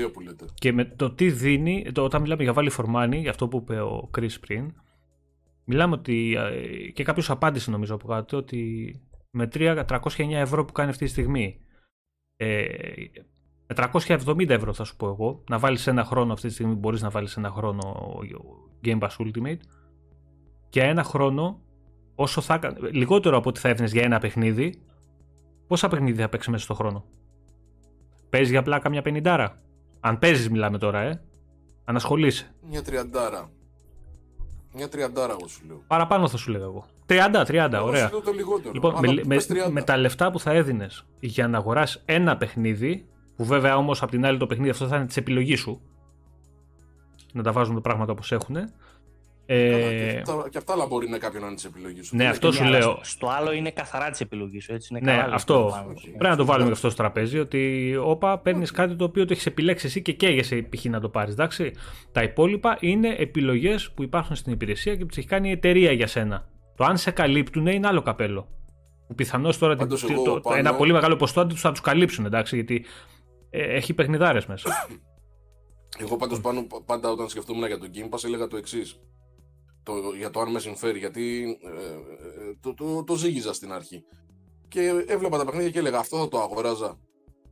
και 0.55 0.72
με 0.72 0.84
το 0.84 1.11
τι 1.11 1.30
δίνει. 1.30 1.90
Το, 1.92 2.03
όταν 2.03 2.20
μιλάμε 2.22 2.42
για 2.42 2.55
value 2.57 2.70
for 2.76 2.84
money, 2.94 3.26
αυτό 3.28 3.48
που 3.48 3.57
είπε 3.57 3.80
ο 3.80 4.11
Chris 4.16 4.34
πριν, 4.40 4.72
Μιλάμε 5.64 5.94
ότι 5.94 6.36
ε, 6.38 6.90
και 6.90 7.05
κάποιος 7.05 7.30
απάντησε 7.30 7.70
νομίζω 7.70 7.94
από 7.94 8.07
κάτω 8.07 8.36
ότι 8.36 8.94
με 9.30 9.48
3, 9.55 9.84
309 9.86 10.30
ευρώ 10.30 10.64
που 10.64 10.72
κάνει 10.72 10.90
αυτή 10.90 11.05
τη 11.05 11.11
στιγμή 11.11 11.61
ε, 12.36 12.64
με 13.66 13.90
370 13.94 14.48
ευρώ 14.48 14.72
θα 14.72 14.84
σου 14.84 14.96
πω 14.96 15.07
εγώ 15.07 15.44
να 15.48 15.59
βάλεις 15.59 15.86
ένα 15.86 16.05
χρόνο 16.05 16.32
αυτή 16.32 16.48
τη 16.48 16.53
στιγμή 16.53 16.74
μπορείς 16.74 17.03
να 17.03 17.11
βάλεις 17.11 17.36
ένα 17.36 17.50
χρόνο 17.50 18.18
Game 18.84 18.98
Pass 18.98 19.09
Ultimate 19.18 19.59
και 20.68 20.82
ένα 20.82 21.03
χρόνο 21.03 21.61
όσο 22.14 22.40
θα 22.40 22.61
λιγότερο 22.92 23.36
από 23.36 23.48
ό,τι 23.48 23.61
θα 23.61 23.68
έδινες 23.68 23.92
για 23.92 24.03
ένα 24.03 24.18
παιχνίδι 24.18 24.82
πόσα 25.72 25.88
παιχνίδια 25.88 26.22
θα 26.22 26.28
παίξει 26.28 26.50
μέσα 26.50 26.64
στο 26.64 26.74
χρόνο; 26.74 27.04
Παίζει 28.30 28.50
για 28.50 28.60
απλά 28.60 28.78
καμιά 28.78 29.02
πενιντάρα 29.02 29.60
αν 30.00 30.18
παίζεις 30.18 30.50
μιλάμε 30.50 30.78
τώρα 30.78 31.00
ε 31.00 31.22
αν 31.84 31.96
ασχολείσαι 31.96 32.54
μια 32.68 32.82
τριαντάρα 32.82 33.50
μια 34.74 34.88
τριαντάρα, 34.88 35.32
εγώ 35.32 35.48
σου 35.48 35.60
λέω. 35.66 35.82
Παραπάνω 35.86 36.28
θα 36.28 36.36
σου 36.36 36.50
λέω 36.50 36.62
εγώ. 36.62 36.86
30, 37.06 37.44
30, 37.46 37.80
ωραία. 37.84 38.10
Το 38.10 38.32
λιγότερο. 38.32 38.72
Λοιπόν, 38.72 38.94
με, 39.00 39.22
με, 39.24 39.36
με, 39.70 39.82
τα 39.82 39.96
λεφτά 39.96 40.30
που 40.30 40.40
θα 40.40 40.50
έδινες 40.50 41.06
για 41.20 41.48
να 41.48 41.58
αγοράσει 41.58 42.00
ένα 42.04 42.36
παιχνίδι, 42.36 43.08
που 43.36 43.44
βέβαια 43.44 43.76
όμως 43.76 44.02
απ' 44.02 44.10
την 44.10 44.24
άλλη 44.26 44.38
το 44.38 44.46
παιχνίδι 44.46 44.70
αυτό 44.70 44.86
θα 44.86 44.96
είναι 44.96 45.06
της 45.06 45.16
επιλογής 45.16 45.60
σου. 45.60 45.80
Να 47.32 47.42
τα 47.42 47.52
βάζουμε 47.52 47.80
πράγματα 47.80 48.12
όπως 48.12 48.32
έχουν. 48.32 48.56
Ε... 49.47 50.22
Και, 50.51 50.59
αυτά 50.59 50.72
άλλα 50.72 50.86
μπορεί 50.86 51.05
να 51.05 51.11
είναι 51.11 51.18
κάποιον 51.18 51.43
να 51.43 51.49
είναι 51.49 51.57
τη 51.57 51.66
επιλογή 51.66 52.03
σου. 52.03 52.16
Ναι, 52.16 52.28
αυτό 52.28 52.53
σου 52.53 52.64
λέω. 52.64 52.99
Στο 53.03 53.28
άλλο 53.28 53.53
είναι 53.53 53.70
καθαρά 53.70 54.11
τη 54.11 54.18
επιλογή 54.22 54.61
σου. 54.61 54.72
Έτσι, 54.72 54.88
είναι 54.90 55.12
ναι, 55.12 55.26
αυτό. 55.30 55.84
Πρέπει 56.03 56.24
να 56.24 56.36
το 56.36 56.45
βάλουμε 56.45 56.66
και 56.66 56.72
αυτό 56.72 56.90
στο 56.90 57.03
τραπέζι. 57.03 57.38
Ότι 57.38 57.95
όπα 58.05 58.38
παίρνεις 58.38 58.70
κάτι 58.70 58.97
το 58.97 59.05
οποίο 59.05 59.24
το 59.24 59.32
έχεις 59.32 59.47
επιλέξει 59.47 59.86
εσύ 59.86 60.03
και 60.03 60.12
καίγεσαι 60.12 60.66
π.χ. 60.70 60.84
να 60.84 61.01
το 61.01 61.09
πάρεις. 61.09 61.34
Τα 62.12 62.22
υπόλοιπα 62.22 62.76
είναι 62.80 63.14
επιλογές 63.18 63.90
που 63.90 64.03
υπάρχουν 64.03 64.36
στην 64.36 64.53
υπηρεσία 64.53 64.97
και 64.97 65.01
που 65.01 65.07
τις 65.07 65.18
έχει 65.18 65.26
κάνει 65.26 65.49
η 65.49 65.53
εταιρεία 65.53 65.93
για 65.93 66.07
σένα. 66.07 66.49
Το 66.76 66.84
αν 66.84 66.97
σε 66.97 67.11
καλύπτουν 67.11 67.66
είναι 67.66 67.86
άλλο 67.86 68.03
καπέλο. 68.03 68.49
Που 69.07 69.14
πιθανώς 69.14 69.59
τώρα 69.59 69.76
το, 69.76 69.86
το, 70.24 70.40
πάνω... 70.40 70.57
ένα 70.57 70.74
πολύ 70.74 70.93
μεγάλο 70.93 71.16
ποστό 71.16 71.51
θα 71.55 71.72
του 71.72 71.80
καλύψουν 71.80 72.24
εντάξει, 72.24 72.55
γιατί 72.55 72.84
ε, 73.51 73.62
έχει 73.62 73.95
παιχνιδάρες 73.95 74.47
μέσα. 74.47 74.88
Εγώ 75.99 76.16
πάντως 76.16 76.40
πάντα 76.86 77.11
όταν 77.11 77.28
σκεφτόμουν 77.28 77.66
για 77.66 77.78
τον 77.78 77.90
Game 77.95 78.14
Pass 78.14 78.24
έλεγα 78.24 78.47
το 78.47 78.57
εξής 78.57 79.01
το, 79.82 79.92
για 80.16 80.30
το 80.30 80.40
αν 80.40 80.50
με 80.50 80.58
συμφέρει, 80.58 80.98
γιατί 80.98 81.58
ε, 81.62 81.68
ε, 81.68 82.54
το, 82.60 82.74
το, 82.74 83.04
το, 83.04 83.14
ζήγιζα 83.14 83.52
στην 83.52 83.72
αρχή. 83.72 84.04
Και 84.68 85.04
έβλεπα 85.06 85.38
τα 85.38 85.44
παιχνίδια 85.44 85.70
και 85.70 85.78
έλεγα 85.78 85.98
αυτό 85.98 86.18
θα 86.18 86.28
το 86.28 86.40
αγοράζα. 86.40 86.98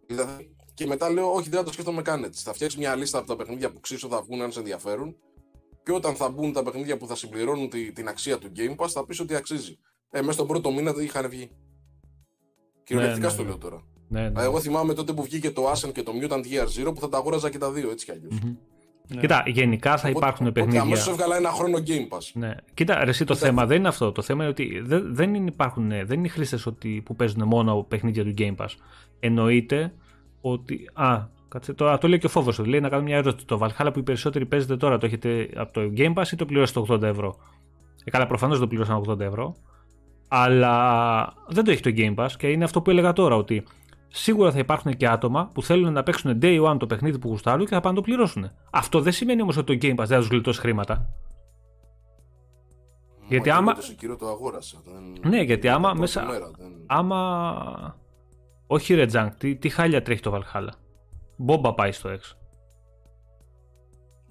Δηλαδή, 0.06 0.54
και 0.74 0.86
μετά 0.86 1.10
λέω, 1.10 1.32
Όχι, 1.32 1.48
δεν 1.48 1.58
θα 1.58 1.64
το 1.64 1.72
σκέφτομαι 1.72 2.02
καν 2.02 2.24
έτσι. 2.24 2.44
Θα 2.44 2.52
φτιάξεις 2.52 2.78
μια 2.78 2.96
λίστα 2.96 3.18
από 3.18 3.26
τα 3.26 3.36
παιχνίδια 3.36 3.72
που 3.72 3.80
ξέρω 3.80 4.08
θα 4.08 4.22
βγουν 4.22 4.42
αν 4.42 4.52
σε 4.52 4.58
ενδιαφέρουν. 4.58 5.16
Και 5.82 5.92
όταν 5.92 6.14
θα 6.14 6.28
μπουν 6.28 6.52
τα 6.52 6.62
παιχνίδια 6.62 6.96
που 6.96 7.06
θα 7.06 7.14
συμπληρώνουν 7.14 7.68
τη, 7.68 7.92
την 7.92 8.08
αξία 8.08 8.38
του 8.38 8.52
Game 8.56 8.76
Pass, 8.76 8.88
θα 8.88 9.04
πεις 9.04 9.20
ότι 9.20 9.34
αξίζει. 9.34 9.78
Ε, 10.10 10.20
μέσα 10.20 10.32
στον 10.32 10.46
πρώτο 10.46 10.72
μήνα 10.72 10.92
δεν 10.92 11.04
είχαν 11.04 11.28
βγει. 11.28 11.50
Κυριολεκτικά 12.84 13.26
ναι, 13.26 13.32
ναι, 13.32 13.38
στο 13.38 13.44
λέω 13.44 13.58
τώρα. 13.58 13.84
Ναι, 14.08 14.28
ναι. 14.28 14.42
Εγώ 14.42 14.60
θυμάμαι 14.60 14.94
τότε 14.94 15.12
που 15.12 15.22
βγήκε 15.22 15.50
το 15.50 15.70
Ascent 15.70 15.92
και 15.92 16.02
το 16.02 16.12
Mutant 16.22 16.44
Gear 16.44 16.66
Zero 16.66 16.94
που 16.94 17.00
θα 17.00 17.08
τα 17.08 17.18
αγόραζα 17.18 17.50
και 17.50 17.58
τα 17.58 17.70
δύο 17.70 17.90
έτσι 17.90 18.04
κι 18.04 18.10
αλλιώς. 18.10 18.38
Ναι. 19.14 19.20
Κοίτα, 19.20 19.42
γενικά 19.46 19.96
θα 19.96 20.08
υπάρχουν 20.08 20.46
Οπότε, 20.46 20.60
παιχνίδια. 20.60 20.80
Αμέσως 20.80 21.08
έβγαλα 21.08 21.36
ένα 21.36 21.50
χρόνο 21.50 21.78
Game 21.78 22.16
Pass. 22.16 22.30
Ναι. 22.32 22.54
Κοίτα, 22.74 23.04
ρε, 23.04 23.10
εσύ, 23.10 23.24
το 23.24 23.34
θέμα 23.34 23.66
δεν 23.66 23.78
είναι 23.78 23.88
αυτό. 23.88 24.12
Το 24.12 24.22
θέμα 24.22 24.42
είναι 24.42 24.50
ότι 24.50 24.80
δεν, 24.84 25.14
δεν 25.14 25.46
υπάρχουν, 25.46 25.88
δεν 25.88 26.18
είναι 26.18 26.28
χρήστες 26.28 26.68
που 27.04 27.16
παίζουν 27.16 27.46
μόνο 27.46 27.84
παιχνίδια 27.88 28.24
του 28.24 28.34
Game 28.38 28.56
Pass. 28.56 28.68
Εννοείται 29.20 29.92
ότι. 30.40 30.90
Α, 30.92 31.20
κάτσε, 31.48 31.72
το, 31.72 31.98
το 31.98 32.08
λέει 32.08 32.18
και 32.18 32.26
ο 32.26 32.28
φόβος. 32.28 32.58
Λέει 32.58 32.80
να 32.80 32.88
κάνω 32.88 33.02
μια 33.02 33.16
ερώτηση. 33.16 33.46
Το 33.46 33.58
Valhalla 33.62 33.90
που 33.92 33.98
οι 33.98 34.02
περισσότεροι 34.02 34.46
παίζετε 34.46 34.76
τώρα, 34.76 34.98
το 34.98 35.06
έχετε 35.06 35.48
από 35.56 35.72
το 35.72 35.80
Game 35.96 36.14
Pass 36.14 36.26
ή 36.32 36.36
το 36.36 36.44
πληρώσετε 36.44 36.80
80 36.88 37.02
ευρώ; 37.02 37.36
Ε, 38.04 38.10
καλά, 38.10 38.26
προφανώς 38.26 38.58
το 38.58 38.66
πληρώσαν 38.66 39.02
80 39.08 39.20
ευρώ. 39.20 39.56
Αλλά 40.28 41.34
δεν 41.48 41.64
το 41.64 41.70
έχει 41.70 41.82
το 41.82 41.90
Game 41.96 42.14
Pass 42.14 42.30
και 42.38 42.46
είναι 42.46 42.64
αυτό 42.64 42.82
που 42.82 42.90
έλεγα 42.90 43.12
τώρα. 43.12 43.36
Ότι 43.36 43.64
σίγουρα 44.10 44.52
θα 44.52 44.58
υπάρχουν 44.58 44.96
και 44.96 45.08
άτομα 45.08 45.50
που 45.54 45.62
θέλουν 45.62 45.92
να 45.92 46.02
παίξουν 46.02 46.38
day 46.42 46.64
one 46.64 46.76
το 46.78 46.86
παιχνίδι 46.86 47.18
που 47.18 47.28
γουστάρουν 47.28 47.66
και 47.66 47.74
θα 47.74 47.80
πάνε 47.80 47.94
να 47.94 48.00
το 48.02 48.06
πληρώσουν. 48.06 48.50
Αυτό 48.70 49.00
δεν 49.00 49.12
σημαίνει 49.12 49.42
όμως 49.42 49.56
ότι 49.56 49.78
το 49.78 49.86
Game 49.86 49.92
Pass 49.92 49.96
δεν 49.96 50.06
θα 50.06 50.18
τους 50.18 50.28
γλιτώσει 50.28 50.60
χρήματα. 50.60 51.14
γιατί 53.28 53.50
άμα. 53.50 53.74
Το, 53.74 54.16
το 54.16 54.28
αγόρασα. 54.28 54.82
Δεν... 54.84 55.30
Ναι, 55.30 55.42
γιατί 55.42 55.68
άμα 55.68 55.94
μέσα. 55.94 56.26
δεν... 56.26 56.72
Άμα. 56.86 57.98
Όχι 58.66 58.94
ρε 58.94 59.06
Τζανκ, 59.06 59.34
τι, 59.34 59.56
τι 59.56 59.68
χάλια 59.68 60.02
τρέχει 60.02 60.20
το 60.20 60.40
Valhalla. 60.40 60.70
Μπόμπα 61.36 61.74
πάει 61.74 61.92
στο 61.92 62.08
έξω. 62.08 62.36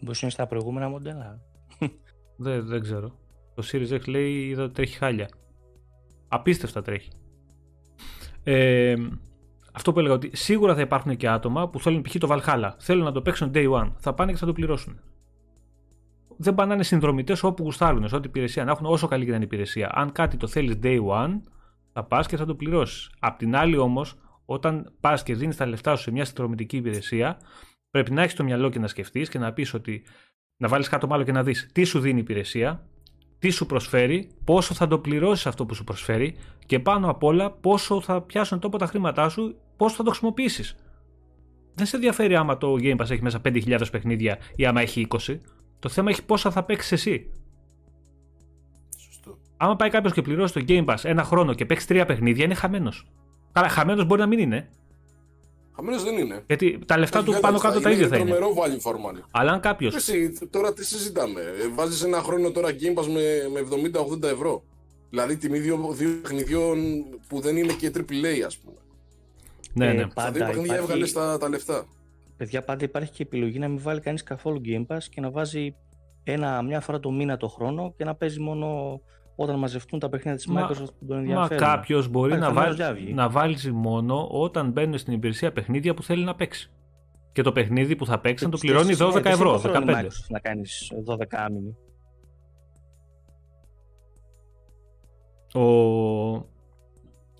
Μπορείς 0.02 0.22
να 0.22 0.28
είναι 0.28 0.32
στα 0.32 0.48
προηγούμενα 0.48 0.90
μοντέλα. 0.90 1.42
δεν, 2.38 2.68
δεν 2.68 2.82
ξέρω. 2.82 3.12
Το 3.56 3.64
Series 3.72 3.92
X 3.92 4.08
λέει 4.08 4.48
είδα 4.48 4.64
ότι 4.64 4.74
τρέχει 4.74 4.98
χάλια. 4.98 5.30
Απίστευτα 6.28 6.82
τρέχει. 6.82 7.10
Ε, 8.44 8.96
αυτό 9.80 9.94
που 9.94 10.00
έλεγα 10.00 10.14
ότι 10.14 10.30
σίγουρα 10.34 10.76
θα 10.76 10.82
υπάρχουν 10.82 11.16
και 11.18 11.30
άτομα 11.30 11.70
που 11.70 11.80
θέλουν 11.80 12.02
π.χ. 12.02 12.16
το 12.18 12.28
Valhalla. 12.32 12.72
Θέλουν 12.78 13.04
να 13.04 13.12
το 13.12 13.22
παίξουν 13.22 13.52
day 13.54 13.72
one. 13.72 13.92
Θα 13.98 14.14
πάνε 14.14 14.32
και 14.32 14.38
θα 14.38 14.46
το 14.46 14.54
πληρώσουν. 14.54 15.00
Δεν 16.38 16.56
πάνε 16.56 16.68
να 16.68 16.74
είναι 16.74 16.84
συνδρομητές 16.84 17.44
όπου 17.44 17.64
γουστάρουν, 17.64 18.08
σε 18.08 18.16
ό,τι 18.16 18.28
υπηρεσία 18.28 18.64
να 18.64 18.72
έχουν, 18.72 18.86
όσο 18.86 19.08
καλή 19.08 19.24
και 19.24 19.30
να 19.30 19.36
είναι 19.36 19.46
υπηρεσία. 19.46 19.90
Αν 19.94 20.12
κάτι 20.12 20.38
το 20.38 20.48
θέλεις 20.48 20.80
day 20.84 21.00
one, 21.06 21.42
θα 21.94 22.04
πας 22.04 22.28
και 22.28 22.38
θα 22.38 22.46
το 22.46 22.56
πληρώσεις. 22.56 23.12
Απ' 23.20 23.38
την 23.38 23.56
άλλη 23.56 23.78
όμως, 23.78 24.16
όταν 24.46 24.92
πας 25.00 25.24
και 25.24 25.36
δίνεις 25.36 25.56
τα 25.56 25.66
λεφτά 25.66 25.96
σου 25.96 26.04
σε 26.04 26.12
μια 26.12 26.26
συνδρομητική 26.26 26.78
υπηρεσία, 26.78 27.38
πρέπει 27.90 28.12
να 28.12 28.22
έχεις 28.22 28.36
το 28.36 28.44
μυαλό 28.44 28.70
και 28.70 28.80
να 28.80 28.88
σκεφτείς 28.88 29.30
και 29.30 29.40
να 29.40 29.54
πεις 29.54 29.74
ότι 29.74 30.04
να 30.58 30.68
βάλεις 30.68 30.90
κάτω 30.90 31.08
μάλλον 31.08 31.26
και 31.26 31.32
να 31.32 31.44
δεις 31.44 31.70
τι 31.74 31.84
σου 31.84 32.00
δίνει 32.00 32.18
η 32.18 32.22
υπηρεσία, 32.22 32.88
τι 33.40 33.50
σου 33.50 33.66
προσφέρει, 33.66 34.30
πόσο 34.44 34.74
θα 34.74 34.88
το 34.88 35.00
πληρώσεις 35.00 35.48
αυτό 35.48 35.66
που 35.66 35.74
σου 35.74 35.84
προσφέρει 35.84 36.36
και 36.66 36.80
πάνω 36.80 37.10
απ' 37.10 37.24
όλα 37.24 37.52
πόσο 37.52 38.02
θα 38.02 38.22
πιάσουν 38.22 38.60
τόπο 38.60 38.78
τα 38.78 38.86
χρήματά 38.86 39.30
σου, 39.30 39.56
πόσο 39.80 39.96
θα 39.96 40.04
το 40.04 40.10
χρησιμοποιήσεις; 40.10 40.76
Δεν 41.74 41.86
σε 41.86 41.96
ενδιαφέρει 41.96 42.36
άμα 42.36 42.58
το 42.58 42.76
Game 42.82 42.98
Pass 42.98 43.10
έχει 43.10 43.22
μέσα 43.22 43.42
5.000 43.46 43.82
παιχνίδια 43.92 44.38
ή 44.56 44.66
άμα 44.66 44.82
έχει 44.82 45.08
20. 45.10 45.40
Το 45.80 45.90
θέμα 45.90 46.10
έχει 46.10 46.26
πόσα 46.26 46.52
θα 46.52 46.64
παίξεις 46.64 46.92
εσύ. 46.92 47.32
Σωστό. 48.98 49.38
Άμα 49.58 49.76
πάει 49.76 49.90
κάποιος 49.90 50.14
και 50.14 50.22
πληρώσει 50.22 50.54
το 50.54 50.64
Game 50.68 50.86
Pass 50.86 50.98
ένα 51.04 51.24
χρόνο 51.24 51.54
και 51.54 51.66
παίξει 51.66 51.88
τρία 51.88 52.06
παιχνίδια, 52.06 52.46
είναι 52.46 52.54
χαμένος. 52.54 53.08
Καλά, 53.52 53.70
χαμένος 53.70 54.06
μπορεί 54.06 54.22
να 54.22 54.28
μην 54.28 54.40
είναι. 54.40 54.70
Χαμένος 55.76 56.04
δεν 56.04 56.18
είναι. 56.18 56.44
Γιατί 56.48 56.80
τα 56.86 56.98
λεφτά 56.98 57.24
του 57.24 57.32
Έχει 57.32 57.40
πάνω 57.40 57.54
λεφτά, 57.54 57.70
κάτω 57.70 57.82
τα 57.82 57.92
ίδια 57.92 58.08
θα 58.08 58.18
είναι. 58.18 58.32
τρομερό 58.32 58.54
value 58.58 58.90
for 58.90 58.94
money. 58.94 59.24
Αλλά 59.32 59.52
αν 59.52 59.60
κάποιο. 59.60 59.92
Εσύ, 59.96 60.34
τώρα 60.50 60.74
τι 60.74 60.86
συζητάμε; 60.86 61.42
Βάζεις 61.76 62.04
ένα 62.04 62.22
χρόνο 62.22 62.52
τώρα 62.52 62.70
Game 62.70 63.00
Pass 63.00 63.06
με, 63.06 63.50
με 63.54 63.60
70-80 64.22 64.24
ευρώ. 64.24 64.64
Δηλαδή 65.10 65.38
τιμή 65.38 65.60
δύο, 65.60 65.90
δύο 65.92 66.10
παιχνιδιών 66.22 66.78
που 67.28 67.40
δεν 67.40 67.58
είναι 67.58 67.74
και 67.74 67.92
AAA, 67.96 68.42
ας 68.46 68.58
πούμε. 68.58 68.78
Ναι, 69.74 69.88
Ε, 69.88 69.94
ναι. 69.94 70.06
Στα 70.10 70.32
δύο 70.32 70.40
Πάντα 70.40 70.46
παιχνίδια 70.46 70.76
υπάρχει- 70.76 70.92
έβγαλε 70.92 71.12
τα, 71.12 71.38
τα 71.38 71.50
λεφτά. 71.50 71.86
Παιδιά, 72.38 72.64
πάντα 72.64 72.84
υπάρχει 72.86 73.12
και 73.12 73.24
επιλογή 73.24 73.60
να 73.60 73.68
μην 73.68 73.80
βάλει 73.82 74.00
κανείς 74.00 74.24
καθόλου 74.24 74.62
Game 74.66 74.86
Pass 74.88 75.04
και 75.10 75.22
να 75.22 75.32
βάζει 75.32 75.76
ένα, 76.24 76.62
μια 76.62 76.80
φορά 76.82 77.00
το 77.00 77.12
μήνα 77.12 77.38
το 77.38 77.48
χρόνο 77.48 77.94
και 77.98 78.04
να 78.04 78.16
παίζει 78.16 78.40
μόνο 78.40 79.00
όταν 79.36 79.60
μαζευτούν 79.60 80.00
τα 80.00 80.10
παιχνίδια 80.10 80.36
της 80.38 80.48
Μα- 80.48 80.68
Microsoft 80.70 80.94
που 81.00 81.06
τον 81.06 81.16
Μα 81.16 81.22
ενδιαφέρουν. 81.22 81.58
κάποιος 81.64 82.08
μπορεί 82.08 82.30
Πάει 82.32 82.40
να, 82.40 82.46
χαμένος 82.46 82.66
βάλει, 82.66 82.76
διάβγει. 82.94 83.14
να 83.14 83.30
βάλει 83.30 83.58
μόνο 83.74 84.28
όταν 84.32 84.72
μπαίνουν 84.72 84.98
στην 84.98 85.14
υπηρεσία 85.14 85.52
παιχνίδια 85.52 85.94
που 85.94 86.04
θέλει 86.04 86.24
να 86.24 86.36
παίξει. 86.36 86.72
Και 87.32 87.42
το 87.42 87.52
παιχνίδι 87.52 87.96
που 87.96 88.06
θα 88.06 88.20
παίξει 88.20 88.44
να 88.46 88.50
το 88.50 88.58
Και- 88.58 88.68
πληρώνει 88.68 88.90
και- 88.90 88.96
12 89.04 89.14
ναι, 89.16 89.22
δεν 89.22 89.32
ευρώ, 89.32 89.58
σε 89.60 89.68
υποχρεώνει 89.68 89.86
15. 89.86 90.06
Microsoft 90.08 90.28
να 90.30 90.40
κάνεις 90.40 90.92
12 91.06 91.38
άμυνοι. 91.38 91.76
Ο, 95.54 95.62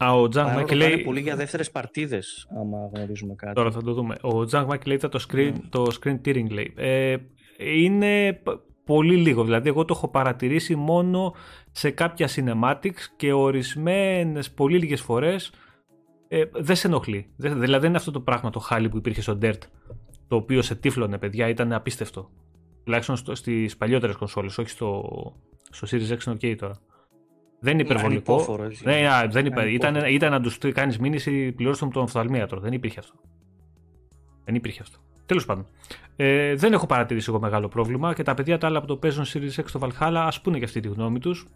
Α, 0.04 0.14
ο 0.14 0.28
Τζανκ 0.28 0.46
Παρόλο 0.48 0.62
Μάκη 0.66 0.72
που 0.74 0.78
λέει. 0.84 0.92
είναι 0.94 1.02
πολύ 1.04 1.20
για 1.20 1.36
δεύτερες 1.36 1.72
παρτίδες, 1.72 2.48
άμα 2.60 2.78
γνωρίζουμε 2.94 3.34
κάτι. 3.36 3.54
Τώρα 3.54 3.72
θα 3.72 3.82
το 3.84 3.94
δούμε. 3.94 4.16
Ο 4.22 4.46
Τζανκ 4.46 4.68
Μάκη 4.68 4.88
λέει 4.88 4.98
θα 4.98 5.10
το 5.10 5.26
screen, 5.30 5.52
Ναι. 5.54 5.70
το 5.70 5.86
screen 6.02 6.20
tearing 6.26 6.50
λέει. 6.50 6.74
Ε, 6.76 7.16
είναι 7.58 8.34
π- 8.44 8.60
πολύ 8.86 9.16
λίγο. 9.16 9.44
Δηλαδή, 9.44 9.70
εγώ 9.70 9.86
το 9.86 9.94
έχω 9.98 10.08
παρατηρήσει 10.08 10.76
μόνο 10.76 11.34
σε 11.72 11.90
κάποια 11.92 12.30
cinematics 12.36 13.02
και 13.16 13.34
ορισμένες 13.34 14.52
πολύ 14.52 14.78
λίγες 14.78 15.02
φορές 15.02 15.52
ε, 16.28 16.44
δεν 16.52 16.76
σε 16.76 16.88
ενοχλεί. 16.88 17.28
Δεν- 17.36 17.60
δηλαδή, 17.60 17.80
δεν 17.80 17.90
είναι 17.90 17.98
αυτό 17.98 18.12
το 18.12 18.20
πράγμα 18.22 18.50
το 18.50 18.60
χάλι 18.60 18.90
που 18.90 18.98
υπήρχε 18.98 19.22
στο 19.22 19.38
Dirt, 19.42 19.60
το 20.28 20.36
οποίο 20.36 20.62
σε 20.62 20.76
τύφλωνε, 20.76 21.18
παιδιά, 21.18 21.48
ήταν 21.48 21.74
απίστευτο. 21.74 22.30
Τουλάχιστον 22.84 23.16
στο, 23.16 23.36
στις 23.36 23.78
παλιότερες 23.78 24.16
κονσόλες, 24.16 24.58
όχι 24.58 24.70
στο, 24.70 25.04
στο 25.70 25.88
Series 25.92 26.14
X 26.18 26.26
είναι 26.28 26.38
ok 26.42 26.56
τώρα. 26.58 26.74
Δεν 27.60 27.74
είναι 27.74 27.84
Ναι, 27.84 27.90
υπερβολικό. 27.90 28.32
ανυπόφορο, 28.34 28.64
έτσι. 28.64 28.86
Ναι, 28.86 29.08
α, 29.08 29.28
δεν 29.28 29.46
υπα... 29.46 29.62
Ανυπόφορο. 29.62 29.96
ήταν, 29.96 30.14
ήταν 30.14 30.32
να 30.32 30.42
τους 30.42 30.58
κάνεις 30.58 30.98
μήνυση 31.00 31.52
πληρώστε 31.52 31.86
μου 31.86 31.92
τον 31.92 32.04
οφθαλμίατρο. 32.04 32.60
Δεν 32.60 32.74
υπήρχε 32.74 33.00
αυτό. 33.00 33.14
Δεν 34.46 34.56
υπήρχε 34.56 34.82
αυτό. 34.82 34.98
Τέλος 35.26 35.46
πάντων. 35.46 35.66
Ε, 36.16 36.56
δεν 36.56 36.74
έχω 36.74 36.86
παρατηρήσει 36.86 37.30
εγώ 37.30 37.40
μεγάλο 37.40 37.68
πρόβλημα 37.68 38.14
και 38.14 38.24
τα 38.24 38.34
παιδιά 38.34 38.58
τα 38.58 38.68
άλλα 38.68 38.80
που 38.80 38.86
το 38.86 38.98
παίζουν 38.98 39.26
Series 39.26 39.60
X 39.62 39.64
στο 39.66 39.80
Valhalla 39.84 40.24
ας 40.28 40.42
πούνε 40.42 40.58
και 40.58 40.66
αυτή 40.66 40.80
τη 40.80 40.88
γνώμη 40.88 41.20
τους. 41.20 41.48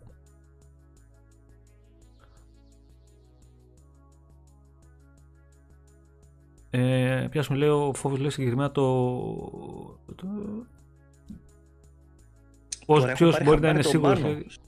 Ε, 6.70 7.28
Ποια 7.32 7.46
μου 7.50 7.56
λέει 7.56 7.70
ο 7.70 7.94
φόβο 7.94 8.16
λέει 8.16 8.30
συγκεκριμένα 8.30 8.72
το. 8.72 8.84
το... 10.16 10.26
Πώς, 12.86 13.00
Τώρα 13.00 13.12
έχω 13.12 13.18
ποιος 13.18 13.32
πάρει 13.32 13.44
μπορεί 13.44 13.62
να 13.62 13.68
χαμπάρι 13.68 13.74
είναι 13.74 13.82
τον 13.82 13.92
σίγουρος 13.92 14.60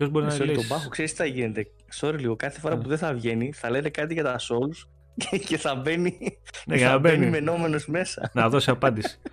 Πάνο. 0.00 0.10
Ποιος 0.10 0.10
μπορεί 0.10 0.24
να 0.24 0.34
Sorry, 0.34 0.46
λέει 0.46 0.54
τον 0.54 0.66
Πάχο, 0.68 0.88
ξέρεις 0.88 1.10
τι 1.10 1.16
θα 1.16 1.24
γίνεται; 1.24 1.66
Sorry 2.00 2.16
λίγο, 2.18 2.36
κάθε 2.36 2.60
φορά 2.60 2.76
Ναι. 2.76 2.82
που 2.82 2.88
δεν 2.88 2.98
θα 2.98 3.14
βγαίνει 3.14 3.52
θα 3.52 3.70
λένε 3.70 3.88
κάτι 3.88 4.14
για 4.14 4.22
τα 4.24 4.36
Souls 4.38 4.88
και, 5.30 5.38
και 5.38 5.58
θα 5.58 5.74
μπαίνει, 5.74 6.18
Ναι, 6.66 6.74
και 6.74 6.78
για 6.80 6.86
να 6.86 6.92
θα 6.92 6.98
μπαίνει 6.98 7.16
μπαίνει. 7.18 7.30
μενόμενος 7.30 7.86
μέσα. 7.86 8.30
να 8.34 8.48
δώσει 8.48 8.70
απάντηση. 8.70 9.18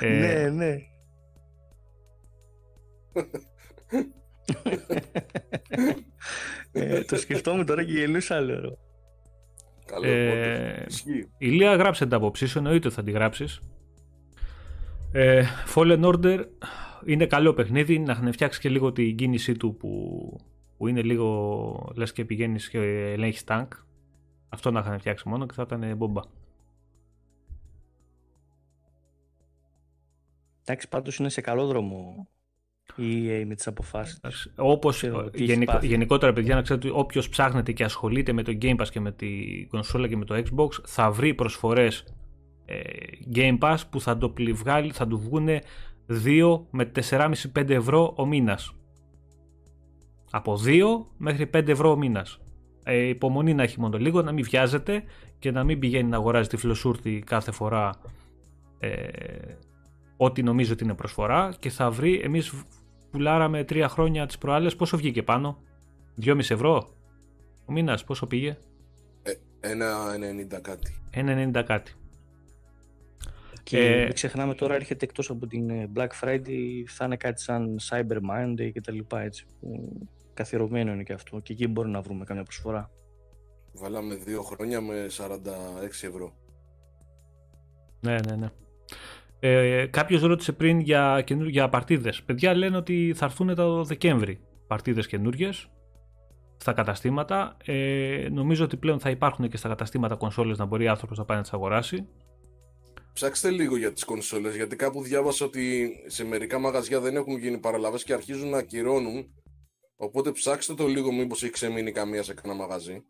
Ε, 0.00 0.08
ναι, 0.08 0.48
ναι. 0.50 0.76
ε, 6.72 7.00
το 7.04 7.16
σκεφτόμουν 7.16 7.66
τώρα 7.66 7.84
και 7.84 7.92
γελούσα 7.92 8.40
λέω. 8.40 8.78
Καλό. 9.86 10.06
Ε, 10.08 10.70
όντως. 10.72 10.94
Ισχύει. 10.94 11.28
Η 11.38 11.46
Λία 11.48 11.74
γράψε 11.74 12.04
την 12.04 12.14
άποψή 12.14 12.46
σου, 12.46 12.58
εννοείται 12.58 12.86
ότι 12.86 12.96
θα 12.96 13.02
τη 13.02 13.10
γράψεις. 13.10 13.60
Ε, 15.12 15.44
Fallen 15.74 16.00
Order 16.04 16.44
είναι 17.06 17.26
καλό 17.26 17.52
παιχνίδι, 17.54 17.98
να 17.98 18.12
έχουν 18.12 18.32
φτιάξεις 18.32 18.60
και 18.62 18.68
λίγο 18.68 18.92
την 18.92 19.16
κίνησή 19.16 19.52
του 19.56 19.76
που, 19.76 19.90
που 20.76 20.88
είναι 20.88 21.02
λίγο 21.02 21.92
λες 21.96 22.12
και 22.12 22.24
πηγαίνεις 22.24 22.68
και 22.68 22.78
ελέγχεις 23.12 23.44
τάγκ. 23.44 23.70
Αυτό 24.48 24.70
να 24.70 24.80
είχαν 24.80 24.98
φτιάξει 24.98 25.28
μόνο 25.28 25.46
και 25.46 25.52
θα 25.54 25.62
ήταν 25.62 25.96
μπομπά. 25.96 26.20
Εντάξει, 30.64 30.88
πάντως 30.88 31.16
είναι 31.16 31.28
σε 31.28 31.40
καλό 31.40 31.66
δρόμο 31.66 32.28
η 32.96 33.26
EA 33.28 33.44
με 33.46 33.54
τις 33.54 33.66
αποφάσεις 33.66 34.20
της. 34.20 34.52
Όπως 34.56 34.96
Ξέρω 34.96 35.30
τι 35.30 35.44
έχεις 35.52 35.64
πάθει. 35.64 35.86
γενικότερα, 35.86 36.32
παιδιά, 36.32 36.54
να 36.54 36.62
ξέρετε 36.62 36.88
ότι 36.88 36.98
όποιος 36.98 37.28
ψάχνεται 37.28 37.72
και 37.72 37.84
ασχολείται 37.84 38.32
με 38.32 38.42
το 38.42 38.58
Game 38.62 38.76
Pass 38.76 38.88
και 38.90 39.00
με 39.00 39.12
την 39.12 39.68
κονσόλα 39.68 40.08
και 40.08 40.16
με 40.16 40.24
το 40.24 40.34
Xbox 40.34 40.68
θα 40.84 41.10
βρει 41.10 41.34
προσφορές 41.34 42.04
Game 43.34 43.58
Pass 43.58 43.76
που 43.90 44.00
θα 44.00 44.18
το 44.18 44.28
πλη- 44.30 44.54
βγάλει, 44.54 44.92
θα 44.92 45.06
του 45.06 45.18
βγουν 45.18 45.48
2 46.24 46.60
με 46.70 46.92
4,5-5 47.10 47.68
ευρώ 47.68 48.14
ο 48.16 48.26
μήνας. 48.26 48.74
Από 50.30 50.60
2 50.64 51.06
μέχρι 51.16 51.50
5 51.54 51.68
ευρώ 51.68 51.90
ο 51.90 51.96
μήνας. 51.96 52.40
Ε, 52.84 52.96
υπομονή 52.96 53.54
να 53.54 53.62
έχει 53.62 53.80
μόνο 53.80 53.98
λίγο, 53.98 54.22
να 54.22 54.32
μην 54.32 54.44
βιάζεται 54.44 55.04
και 55.38 55.50
να 55.50 55.64
μην 55.64 55.78
πηγαίνει 55.78 56.08
να 56.08 56.16
αγοράζει 56.16 56.48
τη 56.48 56.56
φιλοσούρτη 56.56 57.22
κάθε 57.26 57.50
φορά 57.50 57.90
ε, 58.78 58.88
ό,τι 60.16 60.42
νομίζω 60.42 60.72
ότι 60.72 60.84
είναι 60.84 60.94
προσφορά 60.94 61.54
και 61.58 61.70
θα 61.70 61.90
βρει, 61.90 62.20
εμείς 62.24 62.52
πουλάραμε 63.10 63.64
τρία 63.64 63.88
χρόνια 63.88 64.26
τις 64.26 64.38
προάλλες, 64.38 64.76
πόσο 64.76 64.96
βγήκε 64.96 65.22
πάνω, 65.22 65.58
2,5 66.24 66.38
ευρώ 66.38 66.88
ο 67.66 67.72
μήνας, 67.72 68.04
πόσο 68.04 68.26
πήγε, 68.26 68.56
Ένα 69.64 70.14
90 70.56 70.60
κάτι. 70.62 70.94
1,90 71.14 71.62
κάτι. 71.66 71.92
Και 73.62 73.78
Ε, 73.78 74.02
μην 74.02 74.12
ξεχνάμε 74.12 74.54
τώρα 74.54 74.74
έρχεται 74.74 75.04
εκτός 75.04 75.30
από 75.30 75.46
την 75.46 75.70
ε, 75.70 75.90
Black 75.94 76.08
Friday 76.20 76.82
θα 76.86 77.04
είναι 77.04 77.16
κάτι 77.16 77.40
σαν 77.40 77.78
Cyber 77.90 78.16
Monday 78.30 78.72
και 78.72 78.80
τα 78.80 78.92
λοιπά 78.92 79.20
έτσι 79.20 79.46
που 79.60 79.98
καθιερωμένο 80.34 80.92
είναι 80.92 81.02
και 81.02 81.12
αυτό 81.12 81.38
και 81.38 81.52
εκεί 81.52 81.66
μπορούμε 81.66 81.94
να 81.94 82.00
βρούμε 82.00 82.24
καμιά 82.24 82.42
προσφορά. 82.42 82.90
Βάλαμε 83.72 84.14
δύο 84.14 84.42
χρόνια 84.42 84.80
με 84.80 85.06
46 85.16 85.32
ευρώ. 85.88 86.32
Ναι, 88.00 88.16
ναι, 88.28 88.36
ναι. 88.36 88.50
Ε, 89.40 89.86
Κάποιος 89.86 90.22
ρώτησε 90.22 90.52
πριν 90.52 90.80
για, 90.80 91.22
καινούργια 91.26 91.52
για 91.52 91.68
παρτίδες. 91.68 92.22
Παιδιά 92.22 92.54
λένε 92.54 92.76
ότι 92.76 93.12
θα 93.16 93.24
έρθουν 93.24 93.54
το 93.54 93.84
Δεκέμβρη 93.84 94.40
παρτίδες 94.66 95.06
καινούριε 95.06 95.50
στα 96.56 96.72
καταστήματα. 96.72 97.56
Ε, 97.64 98.28
νομίζω 98.32 98.64
ότι 98.64 98.76
πλέον 98.76 99.00
θα 99.00 99.10
υπάρχουν 99.10 99.48
και 99.48 99.56
στα 99.56 99.68
καταστήματα 99.68 100.14
κονσόλες 100.14 100.58
να 100.58 100.64
μπορεί 100.64 100.88
άνθρωπος 100.88 101.18
να 101.18 101.24
πάει 101.24 101.36
να 101.36 101.42
τις 101.42 101.52
αγοράσει. 101.52 102.06
Ψάξτε 103.12 103.50
λίγο 103.50 103.76
για 103.76 103.92
τις 103.92 104.04
κονσόλες, 104.04 104.56
γιατί 104.56 104.76
κάπου 104.76 105.02
διάβασα 105.02 105.44
ότι 105.44 105.90
σε 106.06 106.24
μερικά 106.24 106.58
μαγαζιά 106.58 107.00
δεν 107.00 107.16
έχουν 107.16 107.38
γίνει 107.38 107.58
παραλαβές 107.58 108.04
και 108.04 108.12
αρχίζουν 108.12 108.48
να 108.48 108.58
ακυρώνουν. 108.58 109.26
Οπότε 109.96 110.32
ψάξτε 110.32 110.74
το 110.74 110.86
λίγο 110.86 111.12
μήπως 111.12 111.42
έχει 111.42 111.52
ξεμείνει 111.52 111.92
καμία 111.92 112.22
σε 112.22 112.34
κανένα 112.34 112.60
μαγαζί. 112.60 113.04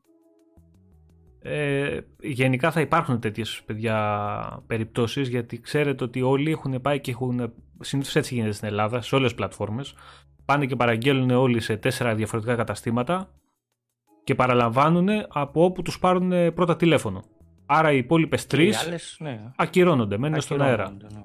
Ε, 1.44 2.00
γενικά 2.20 2.70
θα 2.70 2.80
υπάρχουν 2.80 3.20
τέτοιες 3.20 3.62
παιδιά 3.66 4.64
περιπτώσεις 4.66 5.28
γιατί 5.28 5.60
ξέρετε 5.60 6.04
ότι 6.04 6.22
όλοι 6.22 6.50
έχουν 6.50 6.80
πάει 6.80 7.00
και 7.00 7.10
έχουν 7.10 7.52
συνήθως 7.80 8.16
έτσι 8.16 8.34
γίνεται 8.34 8.52
στην 8.52 8.68
Ελλάδα 8.68 9.00
σε 9.00 9.14
όλες 9.14 9.26
τις 9.28 9.36
πλατφόρμες 9.36 9.94
πάνε 10.44 10.66
και 10.66 10.76
παραγγέλνουν 10.76 11.30
όλοι 11.30 11.60
σε 11.60 11.76
τέσσερα 11.76 12.14
διαφορετικά 12.14 12.54
καταστήματα 12.54 13.34
και 14.24 14.34
παραλαμβάνουν 14.34 15.08
από 15.28 15.64
όπου 15.64 15.82
τους 15.82 15.98
πάρουν 15.98 16.54
πρώτα 16.54 16.76
τηλέφωνο 16.76 17.22
άρα 17.72 17.92
οι 17.92 17.96
υπόλοιπες 17.96 18.46
τρει 18.46 18.66
Οι 18.66 18.74
άλλες, 18.74 19.16
ναι, 19.20 19.52
ακυρώνονται, 19.56 20.18
μένουν 20.18 20.40
στον 20.40 20.62
αέρα 20.62 20.82
ακυρώνονται, 20.82 21.06
ναι. 21.14 21.22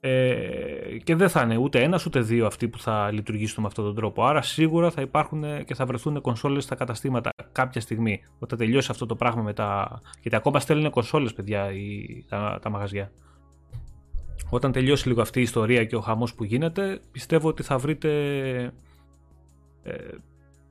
ε, 0.00 0.98
και 1.04 1.14
δεν 1.14 1.28
θα 1.28 1.42
είναι 1.42 1.56
ούτε 1.56 1.82
ένας 1.82 2.06
ούτε 2.06 2.20
δύο 2.20 2.46
αυτοί 2.46 2.68
που 2.68 2.78
θα 2.78 3.10
λειτουργήσουν 3.10 3.62
με 3.62 3.68
αυτόν 3.68 3.84
τον 3.84 3.94
τρόπο. 3.94 4.24
Άρα 4.24 4.42
σίγουρα 4.42 4.90
θα 4.90 5.00
υπάρχουν 5.00 5.64
και 5.64 5.74
θα 5.74 5.86
βρεθούν 5.86 6.20
κονσόλες 6.20 6.64
στα 6.64 6.74
καταστήματα 6.74 7.30
κάποια 7.52 7.80
στιγμή. 7.80 8.22
Όταν 8.38 8.58
τελειώσει 8.58 8.88
αυτό 8.90 9.06
το 9.06 9.16
πράγμα 9.16 9.42
με 9.42 9.52
τα. 9.52 10.00
Γιατί 10.20 10.36
ακόμα 10.36 10.60
στέλνουν 10.60 10.90
κονσόλες, 10.90 11.32
παιδιά, 11.32 11.72
οι, 11.72 12.24
τα, 12.28 12.58
τα 12.62 12.70
μαγαζιά. 12.70 13.10
Όταν 14.50 14.72
τελειώσει 14.72 15.08
λίγο 15.08 15.20
αυτή 15.20 15.38
η 15.38 15.42
ιστορία 15.42 15.84
και 15.84 15.96
ο 15.96 16.00
χαμός 16.00 16.34
που 16.34 16.44
γίνεται, 16.44 17.00
πιστεύω 17.12 17.48
ότι 17.48 17.62
θα 17.62 17.78
βρείτε. 17.78 18.10
Ε, 19.82 19.92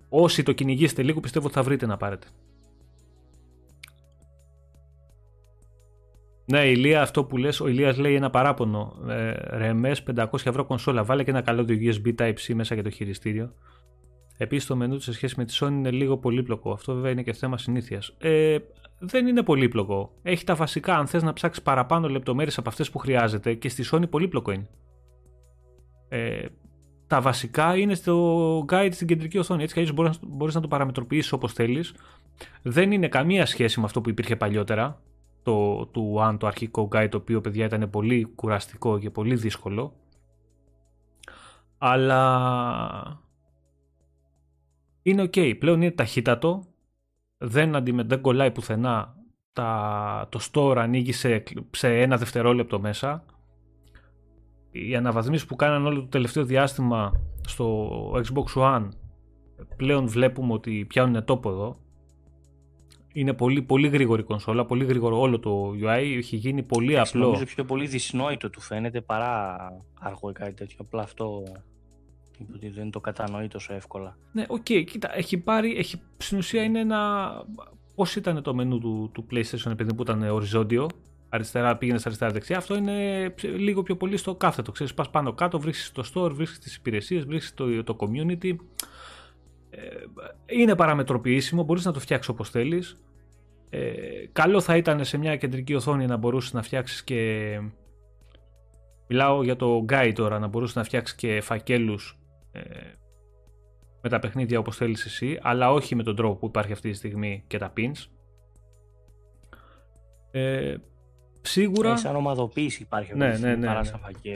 όσοι 0.10 0.43
το 0.43 0.52
κυνηγήσετε 0.52 1.04
λίγο, 1.04 1.20
πιστεύω 1.20 1.45
ότι 1.45 1.56
θα 1.56 1.64
βρείτε 1.64 1.86
να 1.86 1.97
πάρετε. 1.97 2.28
Ναι, 6.46 6.66
η 6.66 6.74
Ηλία, 6.76 7.02
αυτό 7.02 7.24
που 7.24 7.38
λες, 7.38 7.60
ο 7.60 7.68
Ηλίας 7.68 7.98
λέει 7.98 8.16
ένα 8.16 8.30
παράπονο. 8.30 8.96
Ε, 9.10 9.34
RMS 9.52 9.96
500 10.16 10.26
ευρώ 10.46 10.66
κονσόλα. 10.66 11.04
Βάλε 11.04 11.24
και 11.24 11.30
ένα 11.30 11.42
καλώδιο 11.42 11.94
USB 11.94 12.16
Type-C 12.16 12.54
μέσα 12.54 12.74
για 12.74 12.84
το 12.84 12.89
χειριστήριο. 12.89 13.54
Επίσης, 14.38 14.66
το 14.66 14.76
μενού 14.76 14.96
του 14.96 15.02
σε 15.02 15.14
σχέση 15.14 15.36
με 15.38 15.46
τη 15.46 15.58
Sony 15.60 15.72
είναι 15.72 15.92
λίγο 15.92 16.18
πολύπλοκο. 16.18 16.72
Αυτό 16.72 16.94
βέβαια 16.94 17.12
είναι 17.12 17.24
και 17.24 17.34
θέμα 17.34 17.58
συνήθειας. 17.58 18.14
Ε, 18.18 18.58
δεν 19.00 19.28
είναι 19.28 19.44
πολύπλοκο. 19.44 20.12
Έχει 20.24 20.44
τα 20.44 20.56
βασικά. 20.56 20.98
Αν 20.98 21.08
θες 21.08 21.24
να 21.24 21.34
ψάξεις 21.34 21.64
παραπάνω 21.64 22.10
λεπτομέρειες 22.10 22.58
από 22.58 22.70
αυτές 22.70 22.89
που 22.89 22.98
χρειάζεται 22.98 23.54
και 23.54 23.70
στη 23.70 23.84
Sony 23.92 24.10
πολύπλοκο 24.10 24.52
είναι. 24.52 24.68
Ε, 26.10 26.46
τα 27.08 27.22
βασικά 27.22 27.78
είναι 27.78 27.94
στο 27.94 28.66
guide 28.70 28.89
στην 28.92 29.08
κεντρική 29.08 29.38
οθόνη. 29.38 29.64
Έτσι 29.64 29.74
κι 29.74 29.80
αλλιώς 29.80 30.20
μπορείς 30.22 30.56
να 30.56 30.62
το 30.62 30.68
παραμετροποιήσεις 30.68 31.32
όπως 31.32 31.54
θέλεις. 31.54 31.94
Δεν 32.62 32.92
είναι 32.92 33.08
καμία 33.08 33.46
σχέση 33.46 33.80
με 33.80 33.86
αυτό 33.86 34.02
που 34.02 34.10
υπήρχε 34.10 34.36
παλιότερα. 34.36 35.02
Το, 35.44 35.86
του 35.86 36.16
One, 36.20 36.36
το 36.39 36.48
αρχικό 36.48 36.88
guide, 36.92 37.08
το 37.12 37.18
οποίο 37.18 37.42
παιδιά 37.42 37.66
ήταν 37.66 37.89
πολύ 37.89 38.24
κουραστικό 38.24 39.00
και 39.00 39.10
πολύ 39.10 39.36
δύσκολο. 39.36 39.94
Αλλά 41.78 43.22
είναι 45.02 45.24
ok. 45.24 45.58
Πλέον 45.60 45.82
είναι 45.82 45.92
ταχύτατο. 45.92 46.64
Δεν, 47.38 47.76
αντιμε... 47.76 48.04
δεν 48.04 48.22
κολλάει 48.22 48.52
πουθενά. 48.52 49.16
Τα... 49.54 50.28
Το 50.30 50.39
store 50.52 50.76
ανοίγει 50.78 51.12
σε... 51.12 51.44
σε 51.72 52.02
ένα 52.02 52.18
δευτερόλεπτο 52.18 52.80
μέσα. 52.80 53.26
Οι 54.72 54.96
αναβαθμίσεις 54.96 55.46
που 55.46 55.56
κάναν 55.56 55.86
όλο 55.86 56.00
το 56.00 56.08
τελευταίο 56.08 56.46
διάστημα 56.46 57.12
στο 57.42 57.89
Xbox 58.12 58.62
One 58.62 58.89
πλέον 59.76 60.08
βλέπουμε 60.08 60.54
ότι 60.54 60.86
πιάνουν 60.86 61.26
τόπο 61.26 61.50
εδώ. 61.50 61.80
Είναι 63.14 63.34
πολύ, 63.34 63.62
πολύ 63.62 63.88
γρήγορη 63.88 64.24
κονσόλα, 64.24 64.66
πολύ 64.66 64.86
γρήγορο 64.86 65.20
όλο 65.20 65.39
το 65.39 65.74
UI, 65.82 66.16
έχει 66.18 66.36
γίνει 66.36 66.64
πολύ 66.64 66.99
απλό. 66.99 67.22
Νομίζω 67.22 67.45
πιο 67.45 67.66
πολύ 67.66 67.88
δυσνόητο 67.88 68.49
του 68.49 68.62
φαίνεται 68.62 69.01
παρά 69.01 69.57
αργό 69.99 70.30
ή 70.30 70.34
κάτι 70.34 70.53
τέτοιο. 70.53 70.78
Απλά 70.80 71.01
αυτό 71.01 71.43
ότι 72.55 72.70
δεν 72.70 72.91
το 72.91 72.99
κατανοεί 72.99 73.47
τόσο 73.47 73.74
εύκολα. 73.74 74.18
Ναι, 74.32 74.45
οκ, 74.47 74.66
okay, 74.70 74.84
κοίτα, 74.86 75.18
έχει 75.18 75.38
πάρει, 75.38 75.76
έχει, 75.78 76.01
στην 76.18 76.38
ουσία 76.38 76.64
είναι 76.64 76.80
ένα, 76.80 77.32
πώς 77.95 78.16
ήταν 78.16 78.41
το 78.41 78.53
μενού 78.53 78.80
του, 78.80 79.09
του 79.14 79.26
PlayStation 79.32 79.72
επειδή 79.72 79.93
που 79.95 80.01
ήταν 80.01 80.24
οριζόντιο, 80.24 80.88
αριστερά 81.30 81.78
πήγαινες 81.78 82.05
αριστερά 82.05 82.32
δεξιά, 82.32 82.57
αυτό 82.57 82.76
είναι 82.76 83.34
λίγο 83.41 83.84
πιο 83.84 83.95
πολύ 83.95 84.18
στο 84.18 84.36
κάθετο, 84.36 84.72
ξέρεις, 84.72 84.93
πας 84.93 85.09
πάνω 85.09 85.34
κάτω, 85.34 85.59
βρίσκεις 85.59 85.91
το 85.91 86.03
store, 86.14 86.32
βρίσκεις 86.32 86.59
τις 86.59 86.76
υπηρεσίες, 86.76 87.26
βρίσκεις 87.26 87.53
το, 87.53 87.84
το 87.84 87.97
community, 87.99 88.49
ε, 88.49 88.55
είναι 90.45 90.76
παραμετροποιήσιμο, 90.76 91.63
μπορείς 91.63 91.86
να 91.86 91.91
το 91.91 91.99
φτιάξεις 91.99 92.30
όπως 92.30 92.49
θέλεις, 92.49 93.03
ε, 93.69 93.91
καλό 94.32 94.61
θα 94.61 94.78
ήταν 94.78 95.05
σε 95.05 95.17
μια 95.17 95.36
κεντρική 95.36 95.74
οθόνη 95.74 96.05
να 96.05 96.17
μπορούσες 96.17 96.53
να 96.53 96.61
φτιάξεις 96.61 97.03
και 97.03 97.59
Μιλάω 99.13 99.43
για 99.43 99.55
το 99.55 99.86
guide 99.89 100.11
τώρα, 100.15 100.39
να 100.39 100.47
μπορούσες 100.47 100.76
να 100.76 100.84
φτιάξεις 100.84 101.15
και 101.15 101.41
φακέλους 101.41 102.19
ε, 102.51 102.61
με 104.01 104.09
τα 104.09 104.19
παιχνίδια 104.19 104.59
όπως 104.59 104.76
θέλεις 104.76 105.05
εσύ, 105.05 105.39
αλλά 105.41 105.72
όχι 105.72 105.95
με 105.95 106.03
τον 106.03 106.15
τρόπο 106.15 106.36
που 106.36 106.45
υπάρχει 106.45 106.72
αυτή 106.72 106.89
τη 106.89 106.95
στιγμή 106.95 107.43
και 107.47 107.57
τα 107.57 107.74
pins. 107.78 108.07
Ε, 110.32 110.76
σίγουρα... 111.41 111.91
Ε, 111.91 111.95
σαν 111.95 112.15
ομαδοποίηση 112.15 112.82
υπάρχει 112.82 113.15
ναι, 113.15 113.28
ναι, 113.28 113.55
ναι, 113.55 113.67
ναι. 113.67 113.82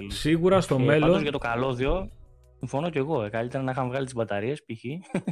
Σίγουρα 0.07 0.61
στο 0.61 0.75
ε, 0.75 0.83
μέλλον... 0.83 1.01
Πάντως 1.01 1.21
για 1.21 1.31
το 1.31 1.37
καλώδιο, 1.37 2.09
συμφωνώ 2.57 2.89
και 2.89 2.99
εγώ. 2.99 3.23
Ε, 3.23 3.29
καλύτερα 3.29 3.63
να 3.63 3.71
είχαμε 3.71 3.89
βγάλει 3.89 4.05
τις 4.05 4.13
μπαταρίες 4.13 4.63
π.χ. 4.63 4.83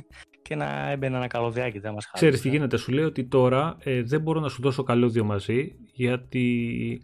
και 0.46 0.56
να 0.56 0.90
έμπαινα 0.90 1.18
ένα 1.18 1.28
καλωδιάκι. 1.28 1.80
Δεν 1.80 1.94
μας 1.94 2.12
Ξέρεις 2.12 2.42
τι 2.42 2.50
γίνεται, 2.50 2.78
σου 2.78 2.92
λέει 2.92 3.06
ότι 3.06 3.26
τώρα 3.26 3.78
ε, 3.80 4.02
δεν 4.02 4.22
μπορώ 4.22 4.40
να 4.40 4.50
σου 4.50 4.62
δώσω 4.62 4.84
καλώδιο 4.84 5.24
μαζί 5.24 5.76
γιατί 5.94 7.02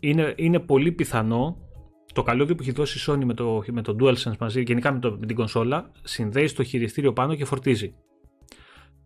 είναι, 0.00 0.34
είναι 0.36 0.58
πολύ 0.58 0.92
πιθανό 0.92 1.68
το 2.14 2.22
καλώδιο 2.22 2.54
που 2.54 2.62
έχει 2.62 2.72
δώσει 2.72 2.98
η 2.98 3.02
Sony 3.06 3.24
με 3.24 3.34
το, 3.34 3.62
με 3.66 3.82
το 3.82 3.96
DualSense 4.00 4.36
μαζί, 4.38 4.62
γενικά 4.62 4.92
με, 4.92 4.98
το, 4.98 5.16
με 5.20 5.26
την 5.26 5.36
κονσόλα, 5.36 5.90
συνδέει 6.02 6.46
στο 6.46 6.62
χειριστήριο 6.62 7.12
πάνω 7.12 7.34
και 7.34 7.44
φορτίζει. 7.44 7.94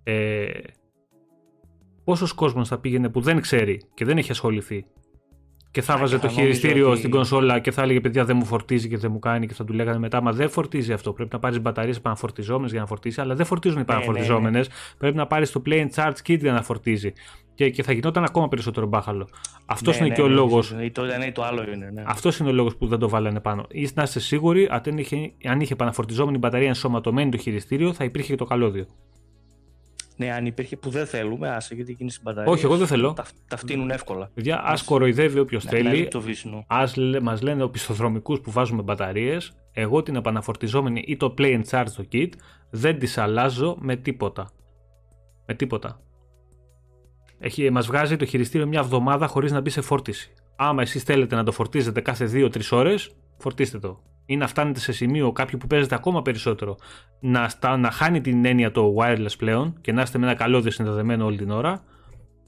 Ε, 0.02 0.50
πόσος 2.04 2.32
κόσμος 2.32 2.68
θα 2.68 2.78
πήγαινε 2.78 3.08
που 3.08 3.20
δεν 3.20 3.40
ξέρει 3.40 3.82
και 3.94 4.04
δεν 4.04 4.18
έχει 4.18 4.30
ασχοληθεί 4.30 4.86
και 5.72 5.82
θα 5.82 5.96
βάζε 5.96 6.18
το 6.18 6.28
χειριστήριο 6.28 6.88
ότι... 6.88 6.98
στην 6.98 7.10
κονσόλα 7.10 7.58
και 7.58 7.70
θα 7.70 7.82
έλεγε 7.82 8.00
παιδιά 8.00 8.24
δεν 8.24 8.36
μου 8.36 8.44
φορτίζει 8.44 8.88
και 8.88 8.96
δεν 8.96 9.10
μου 9.12 9.18
κάνει 9.18 9.46
και 9.46 9.54
θα 9.54 9.64
του 9.64 9.72
λέγανε 9.72 9.98
μετά 9.98 10.20
μα 10.22 10.32
δεν 10.32 10.48
φορτίζει 10.48 10.92
αυτό. 10.92 11.12
Πρέπει 11.12 11.30
να 11.32 11.38
πάρεις 11.38 11.60
μπαταρίες 11.60 11.96
επαναφορτιζόμενε 11.96 12.70
για 12.70 12.80
να 12.80 12.86
φορτίσει, 12.86 13.20
αλλά 13.20 13.34
δεν 13.34 13.46
φορτίζουν 13.46 13.78
οι 13.78 13.80
επαναφορτιζόμενε. 13.80 14.50
Ναι, 14.50 14.58
ναι, 14.58 14.58
ναι. 14.58 14.94
Πρέπει 14.98 15.16
να 15.16 15.26
πάρεις 15.26 15.50
το 15.50 15.62
play 15.66 15.86
and 15.86 15.88
charge 15.94 16.16
kit 16.26 16.38
για 16.38 16.52
να 16.52 16.62
φορτίζει. 16.62 17.12
Και, 17.54 17.70
και 17.70 17.82
θα 17.82 17.92
γινόταν 17.92 18.24
ακόμα 18.24 18.48
περισσότερο 18.48 18.86
μπάχαλο. 18.86 19.28
Αυτός 19.66 19.94
ναι, 19.94 20.00
είναι 20.00 20.08
ναι, 20.08 20.14
και 20.14 20.22
ο 20.22 20.28
ναι, 20.28 20.34
λόγος. 20.34 20.74
Αυτός 22.04 22.38
είναι 22.38 22.48
ο 22.48 22.52
λόγος 22.52 22.76
που 22.76 22.86
δεν 22.86 22.98
το 22.98 23.08
βάλανε 23.08 23.40
πάνω. 23.40 23.66
Ή 23.70 23.88
να 23.94 24.02
είστε 24.02 24.20
σίγουροι, 24.20 24.68
αν 24.70 24.98
είχε, 24.98 25.32
αν 25.44 25.60
είχε 25.60 25.72
επαναφορτιζόμενη 25.72 26.38
μπαταρία 26.38 26.68
ενσωματωμένη 26.68 27.30
το 27.30 27.36
χειριστήριο, 27.36 27.92
θα 27.92 28.04
υπήρχε 28.04 28.30
και 28.30 28.36
το 28.36 28.44
καλώδιο. 28.44 28.86
Ναι, 30.16 30.32
αν 30.32 30.46
υπήρχε 30.46 30.76
που 30.76 30.90
δεν 30.90 31.06
θέλουμε, 31.06 31.48
άσε 31.48 31.74
γιατί 31.74 31.90
εκείνη 31.90 32.10
την 32.10 32.20
μπαταρία. 32.22 32.52
Όχι, 32.52 32.64
εγώ 32.64 32.76
δεν 32.76 32.86
θέλω. 32.86 33.12
Τα, 33.12 33.24
τα 33.48 33.56
φτύνουν 33.56 33.90
εύκολα. 33.90 34.30
Παιδιά, 34.34 34.62
ας 34.64 34.82
κοροϊδεύει 34.82 35.38
όποιος 35.38 35.64
θέλει. 35.64 36.08
Α 36.66 36.88
μας 37.22 37.42
λένε 37.42 37.62
οπισθοδρομικούς 37.62 38.40
που 38.40 38.50
βάζουμε 38.50 38.82
μπαταρίες. 38.82 39.52
Εγώ 39.72 40.02
την 40.02 40.16
επαναφορτιζόμενη 40.16 41.04
ή 41.06 41.16
το 41.16 41.34
play 41.38 41.60
and 41.60 41.64
charge 41.70 41.90
το 41.96 42.04
kit 42.12 42.28
δεν 42.70 42.98
τις 42.98 43.18
αλλάζω 43.18 43.76
με 43.80 43.96
τίποτα. 43.96 44.50
Με 45.46 45.54
τίποτα. 45.54 46.00
Έχει, 47.38 47.70
μας 47.70 47.86
βγάζει 47.86 48.16
το 48.16 48.24
χειριστήριο 48.24 48.66
μια 48.66 48.80
εβδομάδα 48.80 49.26
χωρίς 49.26 49.52
να 49.52 49.60
μπει 49.60 49.70
σε 49.70 49.80
φόρτιση. 49.80 50.32
Άμα 50.56 50.82
εσείς 50.82 51.02
θέλετε 51.02 51.34
να 51.34 51.44
το 51.44 51.52
φορτίζετε 51.52 52.00
κάθε 52.00 52.30
2-3 52.32 52.60
ώρες, 52.70 53.10
φορτίστε 53.38 53.78
το 53.78 54.02
ή 54.26 54.36
να 54.36 54.46
φτάνετε 54.46 54.80
σε 54.80 54.92
σημείο 54.92 55.32
κάποιου 55.32 55.58
που 55.58 55.66
παίζετε 55.66 55.94
ακόμα 55.94 56.22
περισσότερο 56.22 56.76
να, 57.20 57.48
στα, 57.48 57.76
να 57.76 57.90
χάνει 57.90 58.20
την 58.20 58.44
έννοια 58.44 58.70
το 58.70 58.94
wireless 58.98 59.36
πλέον 59.38 59.76
και 59.80 59.92
να 59.92 60.02
είστε 60.02 60.18
με 60.18 60.26
ένα 60.26 60.34
καλώδιο 60.34 60.70
συνδεδεμένο 60.70 61.24
όλη 61.24 61.36
την 61.36 61.50
ώρα, 61.50 61.84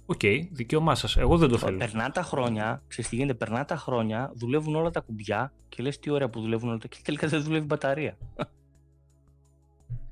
Οκ, 0.07 0.21
okay, 0.23 0.41
δικαίωμά 0.51 0.95
σας. 0.95 1.17
Εγώ 1.17 1.39
δεν 1.39 1.49
το 1.49 1.59
θέλω. 1.59 1.77
Περνά 1.77 2.11
τα 2.11 2.23
χρόνια, 2.23 2.83
ξέρεις 2.89 3.11
τι 3.11 3.17
γίνεται, 3.17 3.35
περνά 3.35 3.65
τα 3.65 3.77
χρόνια, 3.77 4.33
δουλεύουν 4.35 4.75
όλα 4.75 4.91
τα 4.91 5.01
κουμπιά 5.01 5.53
και 5.69 5.83
λες 5.83 5.99
τι 5.99 6.11
ωραία 6.11 6.29
που 6.29 6.41
δουλεύουν 6.41 6.69
όλα 6.69 6.79
τα 6.79 6.89
και 6.89 6.97
τελικά 7.03 7.29
δεν 7.29 7.43
δουλεύει 7.43 7.63
η 7.63 7.67
μπαταρία. 7.69 8.17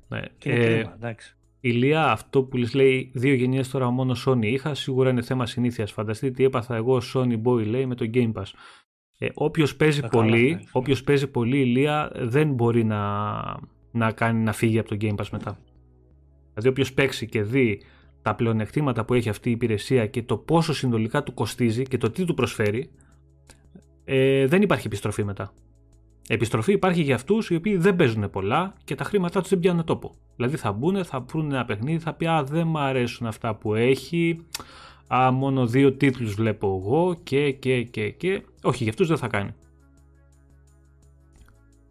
Ναι. 0.08 0.20
Και 0.38 0.52
ε, 0.52 0.78
εντάξει. 0.78 1.36
Ηλία, 1.60 2.10
αυτό 2.10 2.42
που 2.42 2.56
λες 2.56 2.74
λέει 2.74 3.10
δύο 3.14 3.34
γενιές 3.34 3.68
τώρα 3.68 3.90
μόνο 3.90 4.16
Sony 4.26 4.44
είχα, 4.44 4.74
σίγουρα 4.74 5.10
είναι 5.10 5.22
θέμα 5.22 5.46
συνήθειας. 5.46 5.92
Φανταστείτε 5.92 6.32
τι 6.32 6.44
έπαθα 6.44 6.74
εγώ 6.74 7.00
Sony 7.14 7.42
Boy 7.42 7.66
λέει 7.66 7.86
με 7.86 7.94
το 7.94 8.10
Game 8.14 8.32
Pass. 8.32 8.46
Ε, 9.22 9.28
όποιος 9.34 9.76
παίζει 9.76 10.02
πολύ, 10.10 10.68
όποιος 10.72 11.02
παίζει 11.02 11.26
πολύ 11.26 11.58
ηλία 11.58 12.10
δεν 12.14 12.52
μπορεί 12.52 12.84
να, 12.84 13.00
να 13.90 14.12
κάνει 14.12 14.42
να 14.42 14.52
φύγει 14.52 14.78
από 14.78 14.88
το 14.88 14.96
Game 15.00 15.14
Pass 15.14 15.28
μετά. 15.32 15.58
Δηλαδή 16.48 16.68
όποιος 16.68 16.92
παίξει 16.92 17.26
και 17.26 17.42
δει 17.42 17.80
τα 18.22 18.34
πλεονεκτήματα 18.34 19.04
που 19.04 19.14
έχει 19.14 19.28
αυτή 19.28 19.48
η 19.48 19.52
υπηρεσία 19.52 20.06
και 20.06 20.22
το 20.22 20.36
πόσο 20.36 20.74
συνολικά 20.74 21.22
του 21.22 21.34
κοστίζει 21.34 21.82
και 21.82 21.98
το 21.98 22.10
τι 22.10 22.24
του 22.24 22.34
προσφέρει, 22.34 22.90
ε, 24.04 24.46
δεν 24.46 24.62
υπάρχει 24.62 24.86
επιστροφή 24.86 25.24
μετά. 25.24 25.52
Επιστροφή 26.28 26.72
υπάρχει 26.72 27.02
για 27.02 27.14
αυτούς 27.14 27.50
οι 27.50 27.54
οποίοι 27.54 27.76
δεν 27.76 27.96
παίζουν 27.96 28.30
πολλά 28.30 28.74
και 28.84 28.94
τα 28.94 29.04
χρήματά 29.04 29.40
τους 29.40 29.50
δεν 29.50 29.58
πιάνουν 29.58 29.84
τόπο. 29.84 30.14
Δηλαδή 30.36 30.56
θα 30.56 30.72
μπουν, 30.72 31.04
θα 31.04 31.20
βρουν 31.20 31.52
ένα 31.52 31.64
παιχνίδι, 31.64 31.98
θα 31.98 32.14
πει 32.14 32.26
Α, 32.26 32.44
δεν 32.44 32.66
μου 32.66 32.78
αρέσουν 32.78 33.26
αυτά 33.26 33.54
που 33.54 33.74
έχει 33.74 34.46
α, 35.06 35.30
μόνο 35.30 35.66
δύο 35.66 35.92
τίτλους 35.92 36.34
βλέπω 36.34 36.82
εγώ 36.82 37.20
και 37.22 37.52
και 37.52 37.82
και 37.82 38.10
και. 38.10 38.42
Όχι, 38.62 38.82
για 38.82 38.92
αυτούς 38.92 39.08
δεν 39.08 39.16
θα 39.16 39.28
κάνει. 39.28 39.54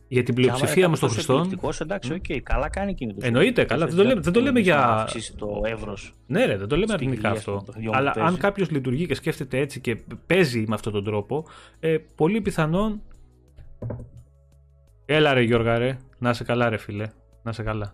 Για 0.08 0.24
την 0.24 0.36
πλειοψηφία 0.36 0.88
μας 0.90 1.00
των 1.00 1.10
χρηστών. 1.10 1.60
εντάξει, 1.82 2.14
οκ, 2.14 2.24
okay, 2.28 2.40
καλά 2.44 2.70
κάνει 2.70 2.94
και 2.94 3.16
Εννοείται, 3.20 3.64
καλά. 3.64 3.86
Δεν 3.86 3.96
το 3.96 4.04
λέμε, 4.04 4.22
δεν 4.22 4.34
το 4.34 4.42
λέμε 4.42 4.60
για. 4.60 4.88
αυξήσει 4.88 5.36
το 5.36 5.62
εύρος. 5.66 6.14
Ναι, 6.28 6.46
ρε, 6.46 6.58
δεν 6.58 6.68
το 6.68 6.76
λέμε 6.76 6.94
αρνητικά 6.94 7.30
αυτό. 7.30 7.64
Αλλά 7.92 8.14
αν 8.16 8.38
κάποιος 8.38 8.70
λειτουργεί 8.72 9.06
και 9.06 9.16
σκέφτεται 9.16 9.58
έτσι 9.58 9.82
και 9.82 9.96
παίζει 10.28 10.64
με 10.68 10.74
αυτόν 10.76 10.94
τον 10.94 11.04
τρόπο, 11.04 11.46
ε, 11.80 11.98
πολύ 12.16 12.42
πιθανόν. 12.42 13.02
Έλα 15.06 15.34
ρε 15.34 15.42
Γιώργα, 15.42 15.78
ρε. 15.78 15.98
Να 16.18 16.34
σε 16.34 16.44
καλά, 16.44 16.70
ρε 16.70 16.78
φίλε. 16.78 17.08
Να 17.44 17.52
σε 17.52 17.64
καλά 17.64 17.94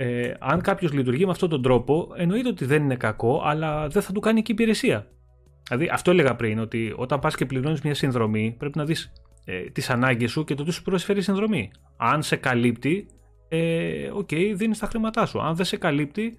ε, 0.00 0.34
αν 0.38 0.60
κάποιος 0.60 0.92
λειτουργεί 0.92 1.24
με 1.24 1.30
αυτόν 1.30 1.48
τον 1.48 1.62
τρόπο, 1.62 2.08
εννοείται 2.16 2.48
ότι 2.48 2.64
δεν 2.64 2.82
είναι 2.82 2.96
κακό, 2.96 3.42
αλλά 3.44 3.88
δεν 3.88 4.02
θα 4.02 4.12
του 4.12 4.20
κάνει 4.20 4.42
και 4.42 4.52
υπηρεσία. 4.52 5.06
Δηλαδή, 5.68 5.88
αυτό 5.92 6.10
έλεγα 6.10 6.36
πριν, 6.36 6.58
ότι 6.58 6.94
όταν 6.96 7.18
πας 7.18 7.36
και 7.36 7.46
πληρώνεις 7.46 7.80
μια 7.80 7.94
συνδρομή, 7.94 8.54
πρέπει 8.58 8.78
να 8.78 8.84
δεις 8.84 9.12
ε, 9.44 9.60
τις 9.60 9.90
ανάγκες 9.90 10.30
σου 10.30 10.44
και 10.44 10.54
το 10.54 10.64
τι 10.64 10.72
σου 10.72 10.82
προσφέρει 10.82 11.18
η 11.18 11.22
συνδρομή. 11.22 11.70
Αν 11.96 12.22
σε 12.22 12.36
καλύπτει, 12.36 13.06
ε, 13.48 14.10
οκ, 14.12 14.28
okay, 14.30 14.52
δίνεις 14.54 14.78
τα 14.78 14.86
χρήματά 14.86 15.26
σου. 15.26 15.40
Αν 15.40 15.54
δεν 15.54 15.64
σε 15.64 15.76
καλύπτει, 15.76 16.38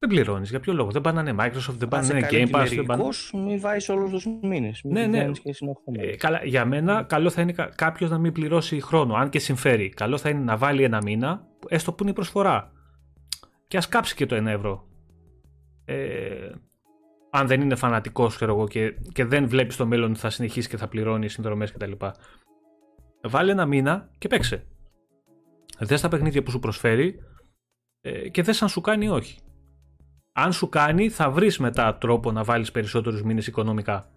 δεν 0.00 0.08
πληρώνεις. 0.08 0.50
Για 0.50 0.60
ποιο 0.60 0.72
λόγο; 0.72 0.90
Δεν 0.90 1.00
πάνε 1.00 1.34
Microsoft, 1.38 1.74
δεν 1.76 1.88
πάνε 1.88 2.28
Game 2.30 2.50
Pass. 2.50 2.72
Δεν 2.74 2.84
πάνε. 2.84 3.04
Μην 3.32 3.60
βάζεις 3.60 3.88
όλους 3.88 4.10
τους 4.10 4.26
μήνες. 4.42 4.80
Ναι, 4.84 5.06
ναι. 5.06 5.30
Ε, 5.92 6.16
καλά, 6.16 6.44
για 6.44 6.64
μένα, 6.64 7.02
καλό 7.02 7.30
θα 7.30 7.40
είναι 7.40 7.52
κάποιος 7.74 8.10
να 8.10 8.18
μην 8.18 8.32
πληρώσει 8.32 8.80
χρόνο, 8.80 9.14
αν 9.14 9.28
και 9.28 9.38
συμφέρει. 9.38 9.88
Καλό 9.88 10.18
θα 10.18 10.28
είναι 10.28 10.40
να 10.40 10.56
βάλει 10.56 10.82
ένα 10.82 10.98
μήνα, 11.02 11.46
έστω 11.68 11.92
που 11.92 12.02
είναι 12.02 12.10
η 12.10 12.14
προσφορά. 12.14 12.72
Και 13.68 13.76
ας 13.76 13.88
κάψει 13.88 14.14
και 14.14 14.26
το 14.26 14.36
1 14.36 14.46
ευρώ. 14.46 14.88
Ε, 15.84 16.50
αν 17.30 17.46
δεν 17.46 17.60
είναι 17.60 17.74
φανατικός, 17.74 18.36
ξέρω 18.36 18.54
εγώ, 18.54 18.68
και, 18.68 18.94
και 19.12 19.24
δεν 19.24 19.48
βλέπεις 19.48 19.76
το 19.76 19.86
μέλλον 19.86 20.10
ότι 20.10 20.20
θα 20.20 20.30
συνεχίσεις 20.30 20.68
και 20.68 20.76
θα 20.76 20.88
πληρώνεις 20.88 21.32
συνδρομές 21.32 21.72
κτλ. 21.72 21.92
Βάλε 23.22 23.52
ένα 23.52 23.66
μήνα 23.66 24.10
και 24.18 24.28
παίξε. 24.28 24.66
Δες 25.78 26.00
τα 26.00 26.08
παιχνίδια 26.08 26.42
που 26.42 26.50
σου 26.50 26.58
προσφέρει 26.58 27.18
ε, 28.00 28.28
και 28.28 28.42
δες 28.42 28.62
αν 28.62 28.68
σου 28.68 28.80
κάνει 28.80 29.04
ή 29.04 29.08
όχι. 29.08 29.38
Αν 30.32 30.52
σου 30.52 30.68
κάνει, 30.68 31.08
θα 31.08 31.30
βρεις 31.30 31.58
μετά 31.58 31.96
τρόπο 31.98 32.32
να 32.32 32.44
βάλεις 32.44 32.70
περισσότερους 32.70 33.22
μήνες 33.22 33.46
οικονομικά. 33.46 34.10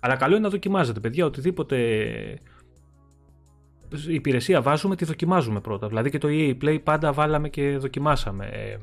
Αλλά 0.00 0.16
καλό 0.16 0.34
είναι 0.34 0.44
να 0.44 0.50
δοκιμάζετε, 0.50 1.00
παιδιά, 1.00 1.24
οτιδήποτε 1.24 1.76
υπηρεσία 4.08 4.62
βάζουμε, 4.62 4.96
τη 4.96 5.04
δοκιμάζουμε 5.04 5.60
πρώτα. 5.60 5.88
Δηλαδή 5.88 6.10
και 6.10 6.18
το 6.18 6.28
EA 6.30 6.56
Play 6.62 6.78
πάντα 6.82 7.12
βάλαμε 7.12 7.48
και 7.48 7.76
δοκιμάσαμε. 7.78 8.46
Ε, 8.46 8.76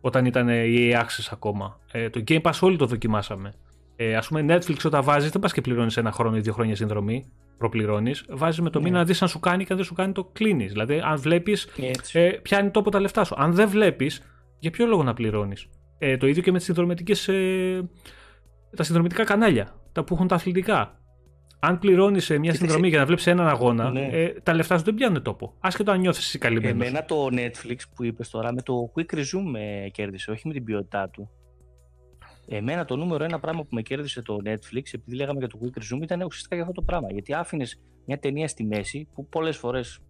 όταν 0.00 0.24
ήταν 0.24 0.48
EA 0.50 0.92
Access 0.92 1.28
ακόμα. 1.30 1.78
Ε, 1.92 2.10
το 2.10 2.22
Game 2.28 2.40
Pass 2.40 2.58
όλοι 2.60 2.76
το 2.76 2.86
δοκιμάσαμε. 2.86 3.52
Ε, 3.96 4.16
Α 4.16 4.24
πούμε, 4.28 4.44
Netflix 4.48 4.76
όταν 4.84 5.02
βάζεις, 5.02 5.30
δεν 5.30 5.40
πας 5.40 5.52
και 5.52 5.60
πληρώνεις 5.60 5.96
ένα 5.96 6.12
χρόνο 6.12 6.36
ή 6.36 6.40
δύο 6.40 6.52
χρόνια 6.52 6.76
συνδρομή. 6.76 7.24
Προπληρώνεις. 7.58 8.24
Βάζεις 8.28 8.60
με 8.60 8.70
το 8.70 8.78
ναι. 8.78 8.84
μήνα 8.84 8.98
να 8.98 9.04
δεις 9.04 9.22
αν 9.22 9.28
σου 9.28 9.40
κάνει 9.40 9.64
και 9.64 9.72
αν 9.72 9.78
δεν 9.78 9.86
σου 9.86 9.94
κάνει 9.94 10.12
το 10.12 10.24
κλείνεις. 10.32 10.72
Δηλαδή, 10.72 11.00
αν 11.04 11.16
βλέπεις, 11.16 11.68
ε, 12.12 12.28
πιάνει 12.28 12.70
τόπο 12.70 12.90
τα 12.90 13.00
λεφτά 13.00 13.24
σου. 13.24 13.34
Αν 13.38 13.52
δεν 13.52 13.68
βλέπεις, 13.68 14.22
για 14.62 14.70
ποιο 14.70 14.86
λόγο 14.86 15.02
να 15.02 15.14
πληρώνεις; 15.14 15.66
Ε, 15.98 16.16
το 16.16 16.26
ίδιο 16.26 16.42
και 16.42 16.50
με 16.50 16.56
τις 16.56 16.66
συνδρομητικές, 16.66 17.28
ε, 17.28 17.88
τα 18.76 18.82
συνδρομητικά 18.82 19.24
κανάλια, 19.24 19.74
τα 19.92 20.04
που 20.04 20.14
έχουν 20.14 20.26
τα 20.26 20.34
αθλητικά. 20.34 21.00
Αν 21.60 21.78
πληρώνεις 21.78 22.30
μια 22.30 22.54
συνδρομή 22.54 22.88
για 22.88 22.98
να 22.98 23.06
βλέπεις 23.06 23.26
έναν 23.26 23.48
αγώνα, 23.48 23.90
ναι. 23.90 24.08
ε, 24.12 24.32
τα 24.42 24.54
λεφτά 24.54 24.78
σου 24.78 24.84
δεν 24.84 24.94
πιάνουν 24.94 25.22
τόπο. 25.22 25.54
Άσχετο 25.60 25.90
αν 25.90 26.00
νιώθεις 26.00 26.24
εσύ 26.24 26.38
καλυμμένος. 26.38 26.86
Εμένα 26.86 27.04
το 27.04 27.28
Netflix 27.32 27.76
που 27.94 28.04
είπες 28.04 28.30
τώρα 28.30 28.52
με 28.52 28.62
το 28.62 28.92
Quick 28.94 29.14
Resume 29.14 29.50
με 29.50 29.88
κέρδισε, 29.92 30.30
όχι 30.30 30.46
με 30.46 30.52
την 30.52 30.64
ποιότητά 30.64 31.08
του. 31.08 31.30
Εμένα 32.48 32.84
το 32.84 32.96
νούμερο 32.96 33.24
ένα 33.24 33.40
πράγμα 33.40 33.60
που 33.60 33.68
με 33.70 33.82
κέρδισε 33.82 34.22
το 34.22 34.36
Netflix, 34.44 34.82
επειδή 34.92 35.16
λέγαμε 35.16 35.38
για 35.38 35.48
το 35.48 35.58
Quick 35.62 35.78
Resume, 35.78 36.02
ήταν 36.02 36.22
ουσιαστικά 36.22 36.54
για 36.54 36.64
αυτό 36.64 36.74
το 36.74 36.82
πράγμα. 36.82 37.12
Γιατί 37.12 37.34
άφηνες 37.34 37.80
μια 38.06 38.18
ταινία 38.18 38.48
στη 38.48 38.64
μέση, 38.64 39.08
που 39.14 39.28
πολλές 39.28 39.56
φορές 39.56 40.00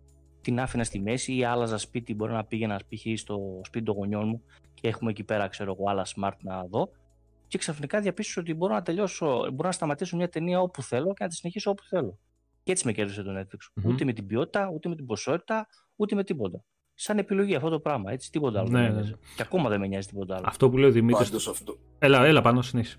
την 0.42 0.60
άφηνα 0.60 0.84
στη 0.84 1.00
μέση 1.00 1.36
ή 1.36 1.44
άλλαζα 1.44 1.78
σπίτι. 1.78 2.14
Μπορεί 2.14 2.32
να 2.32 2.44
πήγαινα 2.44 2.76
π.χ. 2.76 3.18
στο 3.20 3.60
σπίτι 3.64 3.84
των 3.84 3.94
γονιών 3.94 4.28
μου 4.28 4.42
και 4.74 4.88
έχουμε 4.88 5.10
εκεί 5.10 5.24
πέρα, 5.24 5.48
ξέρω 5.48 5.76
εγώ, 5.78 5.90
άλλα 5.90 6.06
smart 6.16 6.36
να 6.42 6.64
δω. 6.64 6.90
Και 7.48 7.58
ξαφνικά 7.58 8.00
διαπίστωσα 8.00 8.40
ότι 8.40 8.54
μπορώ 8.54 8.74
να 8.74 8.82
τελειώσω, 8.82 9.26
μπορώ 9.26 9.66
να 9.68 9.72
σταματήσω 9.72 10.16
μια 10.16 10.28
ταινία 10.28 10.60
όπου 10.60 10.82
θέλω 10.82 11.06
και 11.06 11.22
να 11.22 11.28
τη 11.28 11.34
συνεχίσω 11.34 11.70
όπου 11.70 11.82
θέλω. 11.82 12.18
Και 12.62 12.72
έτσι 12.72 12.86
με 12.86 12.92
κέρδισε 12.92 13.22
το 13.22 13.30
Netflix. 13.38 13.82
Ούτε 13.84 14.04
με 14.04 14.12
την 14.12 14.26
ποιότητα, 14.26 14.70
ούτε 14.74 14.88
με 14.88 14.94
την 14.94 15.06
ποσότητα, 15.06 15.66
ούτε 15.96 16.14
με 16.14 16.24
τίποτα. 16.24 16.64
Σαν 16.94 17.18
επιλογή 17.18 17.54
αυτό 17.54 17.68
το 17.68 17.80
πράγμα. 17.80 18.12
Έτσι, 18.12 18.30
τίποτα 18.30 18.60
άλλο. 18.60 18.68
Ναι, 18.68 18.88
ναι. 18.88 19.02
Και 19.36 19.42
ακόμα 19.42 19.68
δεν 19.68 19.80
με 19.80 19.86
νοιάζει 19.86 20.08
τίποτα 20.08 20.36
άλλο. 20.36 20.44
Αυτό 20.48 20.70
που 20.70 20.78
λέει 20.78 20.88
ο 20.88 20.92
Δημήτρη. 20.92 21.36
Αυτό... 21.50 21.78
Έλα, 21.98 22.24
έλα 22.24 22.40
πάνω, 22.40 22.62
συνέχισε. 22.62 22.96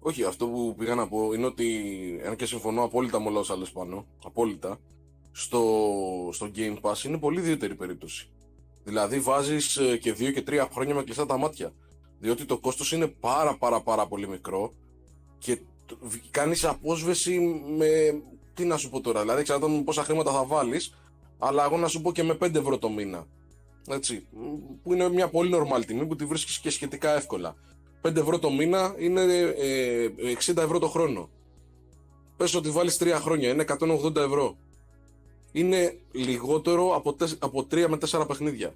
Όχι, 0.00 0.24
αυτό 0.24 0.46
που 0.46 0.74
πήγα 0.78 0.94
να 0.94 1.08
πω 1.08 1.32
είναι 1.32 1.46
ότι, 1.46 1.66
αν 2.26 2.36
και 2.36 2.46
συμφωνώ 2.46 2.82
απόλυτα 2.82 3.20
με 3.20 3.28
όλα 3.28 3.38
όσα 3.38 3.56
λες 3.56 3.70
πάνω, 3.70 4.06
απόλυτα, 4.24 4.78
στο, 5.32 5.62
στο 6.32 6.50
Game 6.56 6.76
Pass 6.80 7.04
είναι 7.04 7.18
πολύ 7.18 7.38
ιδιαίτερη 7.38 7.74
περίπτωση. 7.74 8.30
Δηλαδή 8.84 9.20
βάζεις 9.20 9.76
ε, 9.76 9.96
και 9.96 10.12
δύο 10.12 10.30
και 10.30 10.42
τρία 10.42 10.68
χρόνια 10.72 10.94
με 10.94 11.02
κλειστά 11.02 11.26
τα 11.26 11.38
μάτια. 11.38 11.72
Διότι 12.18 12.44
το 12.44 12.58
κόστος 12.58 12.92
είναι 12.92 13.06
πάρα 13.06 13.56
πάρα 13.56 13.80
πάρα 13.82 14.06
πολύ 14.06 14.28
μικρό 14.28 14.74
και 15.38 15.58
κάνεις 16.30 16.64
απόσβεση 16.64 17.38
με... 17.76 18.22
Τι 18.54 18.64
να 18.64 18.76
σου 18.76 18.90
πω 18.90 19.00
τώρα, 19.00 19.20
δηλαδή 19.20 19.40
εξαρτάται 19.40 19.72
με 19.72 19.82
πόσα 19.82 20.02
χρήματα 20.02 20.32
θα 20.32 20.44
βάλεις, 20.44 20.94
αλλά 21.38 21.64
εγώ 21.64 21.76
να 21.76 21.88
σου 21.88 22.00
πω 22.00 22.12
και 22.12 22.22
με 22.22 22.36
5 22.40 22.54
ευρώ 22.54 22.78
το 22.78 22.90
μήνα. 22.90 23.26
Έτσι, 23.88 24.26
που 24.82 24.92
είναι 24.92 25.08
μια 25.08 25.28
πολύ 25.28 25.50
normal 25.54 25.84
τιμή 25.86 26.06
που 26.06 26.16
τη 26.16 26.24
βρίσκεις 26.24 26.58
και 26.58 26.70
σχετικά 26.70 27.16
εύκολα. 27.16 27.56
5 28.02 28.16
ευρώ 28.16 28.38
το 28.38 28.50
μήνα 28.50 28.94
είναι 28.98 29.22
ε, 29.56 30.08
60 30.44 30.56
ευρώ 30.56 30.78
το 30.78 30.88
χρόνο. 30.88 31.30
Πες 32.36 32.54
ότι 32.54 32.70
βάλεις 32.70 32.98
3 33.00 33.12
χρόνια, 33.20 33.48
είναι 33.48 33.64
180 33.80 34.16
ευρώ 34.16 34.56
είναι 35.52 35.98
λιγότερο 36.12 36.94
από, 36.94 37.16
από 37.38 37.66
3 37.70 37.86
με 37.88 37.98
4 38.10 38.24
παιχνίδια. 38.26 38.74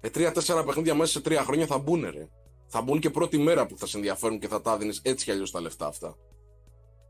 Ε, 0.00 0.08
3-4 0.14 0.62
παιχνίδια 0.66 0.94
μέσα 0.94 1.12
σε 1.12 1.20
3 1.24 1.36
χρόνια 1.44 1.66
θα 1.66 1.78
μπουν, 1.78 2.00
ρε. 2.00 2.28
Θα 2.66 2.82
μπουν 2.82 2.98
και 2.98 3.10
πρώτη 3.10 3.38
μέρα 3.38 3.66
που 3.66 3.78
θα 3.78 3.86
σε 3.86 3.96
ενδιαφέρουν 3.96 4.38
και 4.38 4.48
θα 4.48 4.60
τα 4.60 4.76
δίνεις 4.76 5.00
έτσι 5.04 5.24
κι 5.24 5.30
αλλιώς 5.30 5.50
τα 5.50 5.60
λεφτά 5.60 5.86
αυτά. 5.86 6.16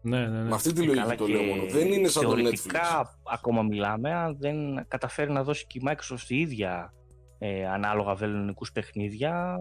Ναι, 0.03 0.21
ναι, 0.21 0.43
ναι. 0.43 0.49
Με 0.49 0.55
αυτή 0.55 0.73
τη 0.73 0.83
λογική 0.83 1.17
το 1.17 1.27
λέω 1.27 1.43
μόνο. 1.43 1.63
Δεν 1.67 1.93
είναι 1.93 2.09
σαν 2.09 2.25
το 2.25 2.35
Netflix. 2.37 3.05
ακόμα 3.33 3.63
μιλάμε, 3.63 4.15
αν 4.15 4.37
δεν 4.39 4.57
καταφέρει 4.89 5.31
να 5.31 5.43
δώσει 5.43 5.67
και 5.67 5.79
η 5.79 5.83
Microsoft 5.87 6.29
η 6.29 6.41
ίδια 6.41 6.95
ε, 7.39 7.67
ανάλογα 7.67 8.15
βελονικού 8.15 8.67
παιχνίδια, 8.73 9.59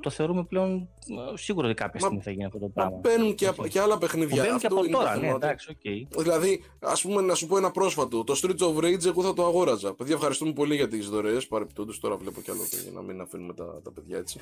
το 0.00 0.10
θεωρούμε 0.10 0.44
πλέον 0.44 0.88
ε, 1.32 1.36
σίγουρο 1.36 1.66
ότι 1.66 1.76
κάποια 1.76 2.00
στιγμή 2.00 2.20
θα 2.20 2.30
γίνει 2.30 2.44
αυτό 2.44 2.58
το 2.58 2.68
πράγμα. 2.68 2.98
Μπαίνουν 3.00 3.34
και, 3.34 3.52
και 3.68 3.80
άλλα 3.80 3.98
παιχνίδια. 3.98 4.42
Μπαίνουν 4.42 4.58
και 4.58 4.66
από 4.66 4.88
τώρα, 4.88 5.16
ναι, 5.16 5.28
εντάξει, 5.28 5.76
okay. 5.78 6.18
Δηλαδή, 6.18 6.64
ας 6.78 7.02
πούμε, 7.02 7.20
να 7.22 7.34
σου 7.34 7.46
πω 7.46 7.56
ένα 7.56 7.70
πρόσφατο. 7.70 8.24
Το 8.24 8.40
Streets 8.42 8.74
of 8.74 8.84
Rage, 8.84 9.06
εγώ 9.06 9.22
θα 9.22 9.34
το 9.34 9.44
αγόραζα. 9.44 9.94
Παιδιά, 9.94 10.14
ευχαριστούμε 10.14 10.52
πολύ 10.52 10.74
για 10.74 10.88
τις 10.88 11.08
δωρεές. 11.08 11.46
Παρεπιπτόντω, 11.46 11.92
τώρα 12.00 12.16
βλέπω 12.16 12.40
κι 12.40 12.50
άλλο 12.50 12.60
για 12.82 12.92
να 12.94 13.00
μην 13.00 13.20
αφήνουμε 13.20 13.54
τα, 13.54 13.80
τα 13.84 13.92
παιδιά 13.92 14.18
έτσι. 14.18 14.40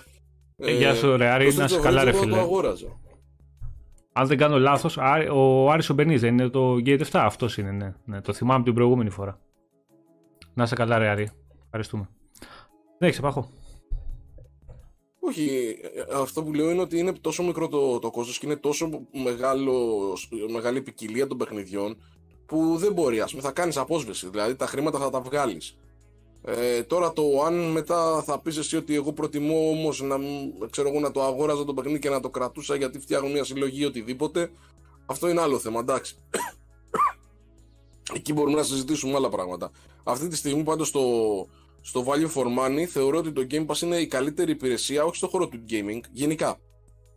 Ε, 0.56 0.76
Γεια 0.76 0.94
σου, 0.94 1.16
ρε 1.16 1.28
Άρη, 1.28 1.54
να 1.54 1.68
σε 1.68 1.80
καλά, 1.80 2.04
ρε 2.04 2.12
φίλε. 2.12 2.34
Το 2.34 2.40
αγόραζα. 2.40 3.00
Αν 4.12 4.26
δεν 4.26 4.38
κάνω 4.38 4.58
λάθος, 4.58 4.98
ο 5.32 5.70
Άρης 5.70 5.90
ο 5.90 5.94
Μπενίζ 5.94 6.22
είναι 6.22 6.48
το 6.48 6.74
Gate 6.74 7.00
7. 7.00 7.04
Αυτός 7.12 7.58
είναι, 7.58 7.70
ναι. 7.70 7.94
ναι. 8.04 8.20
Το 8.20 8.32
θυμάμαι 8.32 8.64
την 8.64 8.74
προηγούμενη 8.74 9.10
φορά. 9.10 9.40
Να 10.54 10.66
σε 10.66 10.74
καλά, 10.74 10.98
ρε 10.98 11.08
Άρη. 11.08 11.30
Ευχαριστούμε. 11.64 12.08
Δεν 12.98 13.08
έχεις 13.08 13.18
επάχω. 13.18 13.48
Όχι, 15.28 15.76
αυτό 16.12 16.42
που 16.42 16.54
λέω 16.54 16.70
είναι 16.70 16.80
ότι 16.80 16.98
είναι 16.98 17.12
τόσο 17.12 17.42
μικρό 17.42 17.68
το, 17.68 17.98
το 17.98 18.10
κόστος 18.10 18.38
και 18.38 18.46
είναι 18.46 18.56
τόσο 18.56 19.06
μεγάλο, 19.24 20.16
μεγάλη 20.50 20.82
ποικιλία 20.82 21.26
των 21.26 21.38
παιχνιδιών 21.38 21.96
που 22.46 22.76
δεν 22.76 22.92
μπορεί, 22.92 23.20
ας 23.20 23.30
πούμε, 23.30 23.42
θα 23.42 23.52
κάνεις 23.52 23.76
απόσβεση, 23.76 24.28
δηλαδή 24.28 24.54
τα 24.54 24.66
χρήματα 24.66 24.98
θα 24.98 25.10
τα 25.10 25.20
βγάλεις. 25.20 25.76
Ε, 26.44 26.82
τώρα 26.82 27.12
το 27.12 27.42
αν 27.46 27.70
μετά 27.70 28.22
θα 28.22 28.40
πεις 28.40 28.56
εσύ 28.56 28.76
ότι 28.76 28.94
εγώ 28.94 29.12
προτιμώ 29.12 29.68
όμως 29.70 30.02
να, 30.02 30.16
ξέρω 30.70 30.88
εγώ, 30.88 31.00
να 31.00 31.10
το 31.10 31.22
αγόραζα 31.22 31.64
το 31.64 31.74
παιχνίδι 31.74 31.98
και 31.98 32.10
να 32.10 32.20
το 32.20 32.30
κρατούσα 32.30 32.76
γιατί 32.76 32.98
φτιάχνω 32.98 33.28
μια 33.28 33.44
συλλογή 33.44 33.80
ή 33.80 33.84
οτιδήποτε, 33.84 34.50
αυτό 35.06 35.28
είναι 35.28 35.40
άλλο 35.40 35.58
θέμα, 35.58 35.80
εντάξει. 35.80 36.16
Εκεί 38.14 38.32
μπορούμε 38.32 38.56
να 38.56 38.62
συζητήσουμε 38.62 39.14
άλλα 39.14 39.28
πράγματα. 39.28 39.70
Αυτή 40.04 40.28
τη 40.28 40.36
στιγμή 40.36 40.62
πάντως 40.62 40.90
το, 40.90 41.00
στο 41.86 42.04
value 42.06 42.30
for 42.34 42.44
money 42.44 42.84
θεωρώ 42.84 43.18
ότι 43.18 43.32
το 43.32 43.46
Game 43.50 43.66
Pass 43.66 43.82
είναι 43.82 43.96
η 43.96 44.06
καλύτερη 44.06 44.50
υπηρεσία, 44.50 45.04
όχι 45.04 45.16
στο 45.16 45.28
χώρο 45.28 45.48
του 45.48 45.58
gaming, 45.70 46.00
γενικά. 46.12 46.58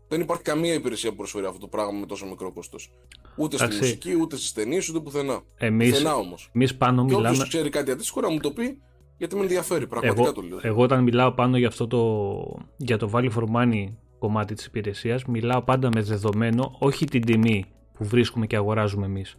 Δεν 0.07 0.21
υπάρχει 0.21 0.43
καμία 0.43 0.73
υπηρεσία 0.73 1.09
που 1.09 1.15
προσφέρει 1.15 1.45
αυτό 1.45 1.59
το 1.59 1.67
πράγμα 1.67 1.99
με 1.99 2.05
τόσο 2.05 2.25
μικρό 2.25 2.53
κόστος. 2.53 2.91
Ούτε 3.37 3.57
στη 3.57 3.75
μουσική, 3.75 4.15
ούτε 4.21 4.35
στις 4.35 4.53
ταινίες, 4.53 4.89
ούτε 4.89 4.99
πουθενά. 4.99 5.41
Εμείς, 5.57 5.89
πουθενά 5.89 6.15
όμως. 6.15 6.49
Εμείς 6.53 6.75
πάνω 6.75 7.05
και 7.05 7.15
μιλάμε. 7.15 7.35
Όποιο 7.35 7.47
ξέρει 7.47 7.69
κάτι 7.69 7.91
αντίστοιχο 7.91 8.21
να 8.21 8.29
μου 8.29 8.39
το 8.39 8.51
πει, 8.51 8.81
γιατί 9.17 9.35
με 9.35 9.41
ενδιαφέρει. 9.41 9.87
Πραγματικά 9.87 10.21
εγώ, 10.21 10.33
το 10.33 10.41
λέω. 10.41 10.59
Εγώ 10.61 10.81
όταν 10.81 11.03
μιλάω 11.03 11.31
πάνω 11.31 11.57
για, 11.57 11.67
αυτό 11.67 11.87
το, 11.87 12.61
για 12.77 12.97
το 12.97 13.11
value 13.13 13.31
for 13.31 13.43
money 13.55 13.85
κομμάτι 14.19 14.53
της 14.53 14.65
υπηρεσίας, 14.65 15.25
μιλάω 15.25 15.61
πάντα 15.61 15.89
με 15.93 16.01
δεδομένο 16.01 16.75
όχι 16.79 17.05
την 17.05 17.25
τιμή 17.25 17.65
που 17.93 18.05
βρίσκουμε 18.05 18.47
και 18.47 18.55
αγοράζουμε 18.55 19.05
εμείς. 19.05 19.35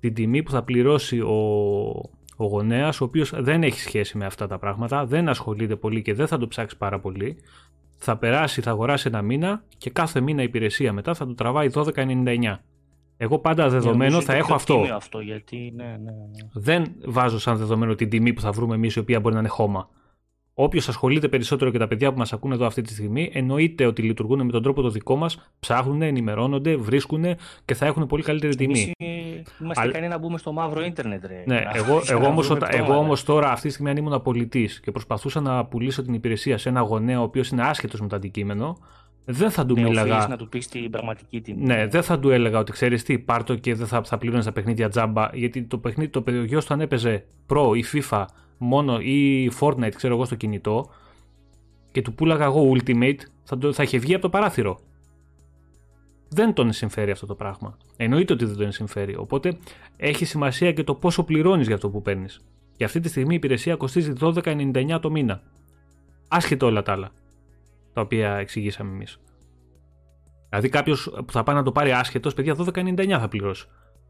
Την 0.00 0.14
τιμή 0.14 0.42
που 0.42 0.50
θα 0.50 0.62
πληρώσει 0.62 1.20
ο, 1.20 1.36
ο 2.40 2.46
γονέας, 2.46 3.00
ο 3.00 3.04
οποίος 3.04 3.32
δεν 3.36 3.62
έχει 3.62 3.80
σχέση 3.80 4.18
με 4.18 4.24
αυτά 4.24 4.46
τα 4.46 4.58
πράγματα, 4.58 5.06
δεν 5.06 5.28
ασχολείται 5.28 5.76
πολύ 5.76 6.02
και 6.02 6.14
δεν 6.14 6.26
θα 6.26 6.38
το 6.38 6.48
ψάξει 6.48 6.76
πάρα 6.76 7.00
πολύ, 7.00 7.36
θα 7.96 8.16
περάσει, 8.16 8.60
θα 8.60 8.70
αγοράσει 8.70 9.08
ένα 9.08 9.22
μήνα 9.22 9.62
και 9.78 9.90
κάθε 9.90 10.20
μήνα 10.20 10.42
υπηρεσία 10.42 10.92
μετά 10.92 11.14
θα 11.14 11.26
του 11.26 11.34
τραβάει 11.34 11.70
12,99. 11.74 12.56
Εγώ 13.16 13.38
πάντα 13.38 13.68
δεδομένο 13.68 14.20
θα 14.20 14.34
έχω 14.34 14.54
αυτό. 14.54 14.84
αυτό 14.94 15.20
γιατί, 15.20 15.72
ναι, 15.76 15.84
ναι, 15.84 15.96
ναι. 15.96 16.48
Δεν 16.52 16.92
βάζω 17.04 17.38
σαν 17.38 17.56
δεδομένο 17.56 17.94
την 17.94 18.08
τιμή 18.08 18.32
που 18.32 18.40
θα 18.40 18.52
βρούμε 18.52 18.74
εμείς, 18.74 18.94
η 18.94 18.98
οποία 18.98 19.20
μπορεί 19.20 19.34
να 19.34 19.40
είναι 19.40 19.48
χώμα. 19.48 19.88
Όποιος 20.60 20.88
ασχολείται 20.88 21.28
περισσότερο 21.28 21.70
και 21.70 21.78
τα 21.78 21.86
παιδιά 21.86 22.12
που 22.12 22.18
μας 22.18 22.32
ακούνε 22.32 22.54
εδώ 22.54 22.66
αυτή 22.66 22.82
τη 22.82 22.92
στιγμή, 22.92 23.30
εννοείται 23.32 23.86
ότι 23.86 24.02
λειτουργούν 24.02 24.44
με 24.44 24.52
τον 24.52 24.62
τρόπο 24.62 24.82
το 24.82 24.90
δικό 24.90 25.16
μας, 25.16 25.50
ψάχνουν, 25.60 26.02
ενημερώνονται, 26.02 26.76
βρίσκουν 26.76 27.24
και 27.64 27.74
θα 27.74 27.86
έχουν 27.86 28.06
πολύ 28.06 28.22
καλύτερη 28.22 28.54
τιμή. 28.54 28.92
Είμαστε 29.60 29.82
Αλλά... 29.82 29.90
ικανοί 29.90 30.08
να 30.08 30.18
μπούμε 30.18 30.38
στο 30.38 30.52
μαύρο 30.52 30.84
ίντερνετ, 30.84 31.24
ρε. 31.26 31.42
Ναι, 31.46 31.62
εγώ, 31.72 32.00
εγώ, 32.06 32.26
όμως 32.26 32.56
εγώ 32.70 32.96
όμως 32.96 33.24
τώρα 33.24 33.50
αυτή 33.50 33.66
τη 33.66 33.72
στιγμή, 33.72 33.90
αν 33.90 33.96
ήμουν 33.96 34.22
πολιτής 34.22 34.80
και 34.80 34.90
προσπαθούσα 34.90 35.40
να 35.40 35.64
πουλήσω 35.64 36.02
την 36.02 36.14
υπηρεσία 36.14 36.58
σε 36.58 36.68
ένα 36.68 36.80
γονέα 36.80 37.20
ο 37.20 37.22
οποίος 37.22 37.48
είναι 37.48 37.62
άσχετος 37.62 38.00
με 38.00 38.08
το 38.08 38.16
αντικείμενο, 38.16 38.78
δεν 39.24 39.50
θα 39.50 39.66
του 39.66 39.74
ναι, 39.74 39.82
μίλαγα. 39.82 40.26
να 40.28 40.36
του 40.36 40.48
πεις 40.48 40.68
την 40.68 40.90
πραγματική 40.90 41.40
τιμή. 41.40 41.64
Ναι, 41.64 41.86
δεν 41.86 42.02
θα 42.02 42.18
του 42.18 42.30
έλεγα 42.30 42.58
ότι 42.58 42.72
ξέρεις 42.72 43.02
τι, 43.02 43.18
πάρτο 43.18 43.54
και 43.54 43.74
δεν 43.74 43.86
θα, 43.86 44.02
θα 44.04 44.18
πλήρωνε 44.18 44.42
τα 44.42 44.52
παιχνίδια 44.52 44.88
τζάμπα. 44.88 45.30
Γιατί 45.32 45.62
το 45.62 45.78
παιχνίδι, 45.78 46.10
το 46.10 46.22
παιδιός 46.22 46.64
του 46.64 46.74
αν 46.74 46.80
έπαιζε 46.80 47.24
Pro 47.48 47.76
ή 47.76 47.84
FIFA 47.92 48.24
μόνο 48.58 49.00
ή 49.00 49.50
Fortnite, 49.60 49.92
ξέρω 49.94 50.14
εγώ, 50.14 50.24
στο 50.24 50.34
κινητό 50.34 50.90
και 51.92 52.02
του 52.02 52.14
πούλαγα 52.14 52.44
εγώ 52.44 52.72
Ultimate, 52.72 53.18
θα, 53.44 53.58
το, 53.58 53.72
θα 53.72 53.82
είχε 53.82 53.98
βγει 53.98 54.12
από 54.12 54.22
το 54.22 54.28
παράθυρο. 54.28 54.80
Δεν 56.28 56.52
τον 56.52 56.72
συμφέρει 56.72 57.10
αυτό 57.10 57.26
το 57.26 57.34
πράγμα. 57.34 57.76
Εννοείται 57.96 58.32
ότι 58.32 58.44
δεν 58.44 58.56
τον 58.56 58.72
συμφέρει. 58.72 59.16
Οπότε 59.16 59.58
έχει 59.96 60.24
σημασία 60.24 60.72
και 60.72 60.84
το 60.84 60.94
πόσο 60.94 61.24
πληρώνεις 61.24 61.66
για 61.66 61.74
αυτό 61.74 61.90
που 61.90 62.02
παίρνεις. 62.02 62.40
Και 62.76 62.84
αυτή 62.84 63.00
τη 63.00 63.08
στιγμή 63.08 63.32
η 63.32 63.36
υπηρεσία 63.36 63.76
κοστίζει 63.76 64.12
12,99 64.20 64.98
το 65.00 65.10
μήνα. 65.10 65.42
Άσχετο 66.28 66.66
όλα 66.66 66.82
τα 66.82 66.92
άλλα. 66.92 67.10
Τα 67.92 68.00
οποία 68.00 68.34
εξηγήσαμε 68.34 68.90
εμείς. 68.90 69.20
Δηλαδή 70.48 70.68
κάποιος 70.68 71.10
που 71.26 71.32
θα 71.32 71.42
πάει 71.42 71.56
να 71.56 71.62
το 71.62 71.72
πάρει 71.72 71.92
άσχετος, 71.92 72.34
παιδιά 72.34 72.56
12,99 72.56 73.08
θα 73.08 73.28
πληρώσει. 73.28 73.66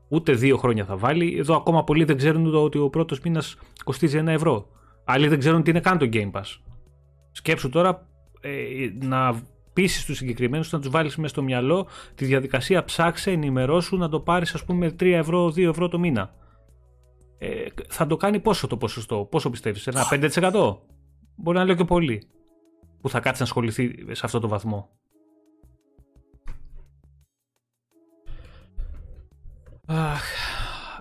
Ούτε 0.08 0.32
δύο 0.32 0.56
χρόνια 0.56 0.84
θα 0.84 0.96
βάλει. 0.96 1.36
Εδώ 1.38 1.56
ακόμα 1.56 1.84
πολλοί 1.84 2.04
δεν 2.04 2.16
ξέρουν 2.16 2.54
ότι 2.54 2.78
ο 2.78 2.88
πρώτος 2.88 3.20
μήνας 3.20 3.56
κοστίζει 3.84 4.16
ένα 4.16 4.32
ευρώ. 4.32 4.68
Άλλοι 5.04 5.28
δεν 5.28 5.38
ξέρουν 5.38 5.62
τι 5.62 5.70
είναι 5.70 5.80
καν 5.80 5.98
το 5.98 6.08
Game 6.12 6.30
Pass. 6.30 6.56
Σκέψου 7.32 7.68
τώρα 7.68 8.08
ε, 8.40 8.50
να 9.00 9.42
πείσει 9.72 10.06
τους 10.06 10.16
συγκεκριμένους 10.16 10.72
να 10.72 10.78
τους 10.78 10.90
βάλεις 10.90 11.16
μέσα 11.16 11.28
στο 11.28 11.42
μυαλό 11.42 11.86
τη 12.14 12.24
διαδικασία 12.24 12.84
ψάξε, 12.84 13.30
ενημερώσου 13.30 13.96
να 13.96 14.08
το 14.08 14.20
πάρεις, 14.20 14.54
ας 14.54 14.64
πούμε, 14.64 14.94
3 15.00 15.02
ευρώ, 15.02 15.46
2 15.46 15.68
ευρώ 15.68 15.88
το 15.88 15.98
μήνα. 15.98 16.34
Ε, 17.38 17.64
θα 17.88 18.06
το 18.06 18.16
κάνει 18.16 18.40
πόσο 18.40 18.66
το 18.66 18.76
ποσοστό, 18.76 19.26
πόσο 19.30 19.50
πιστεύεις, 19.50 19.86
ένα 19.86 20.04
5%? 20.10 20.76
Μπορεί 21.36 21.58
να 21.58 21.64
λέω 21.64 21.74
και 21.74 21.84
πολύ. 21.84 22.22
Που 23.00 23.08
θα 23.08 23.20
κάτσει 23.20 23.40
να 23.40 23.46
ασχοληθεί 23.46 23.94
σε 24.10 24.22
αυτό 24.24 24.40
το 24.40 24.48
βαθμό. 24.48 24.88
Αχ, 29.90 30.22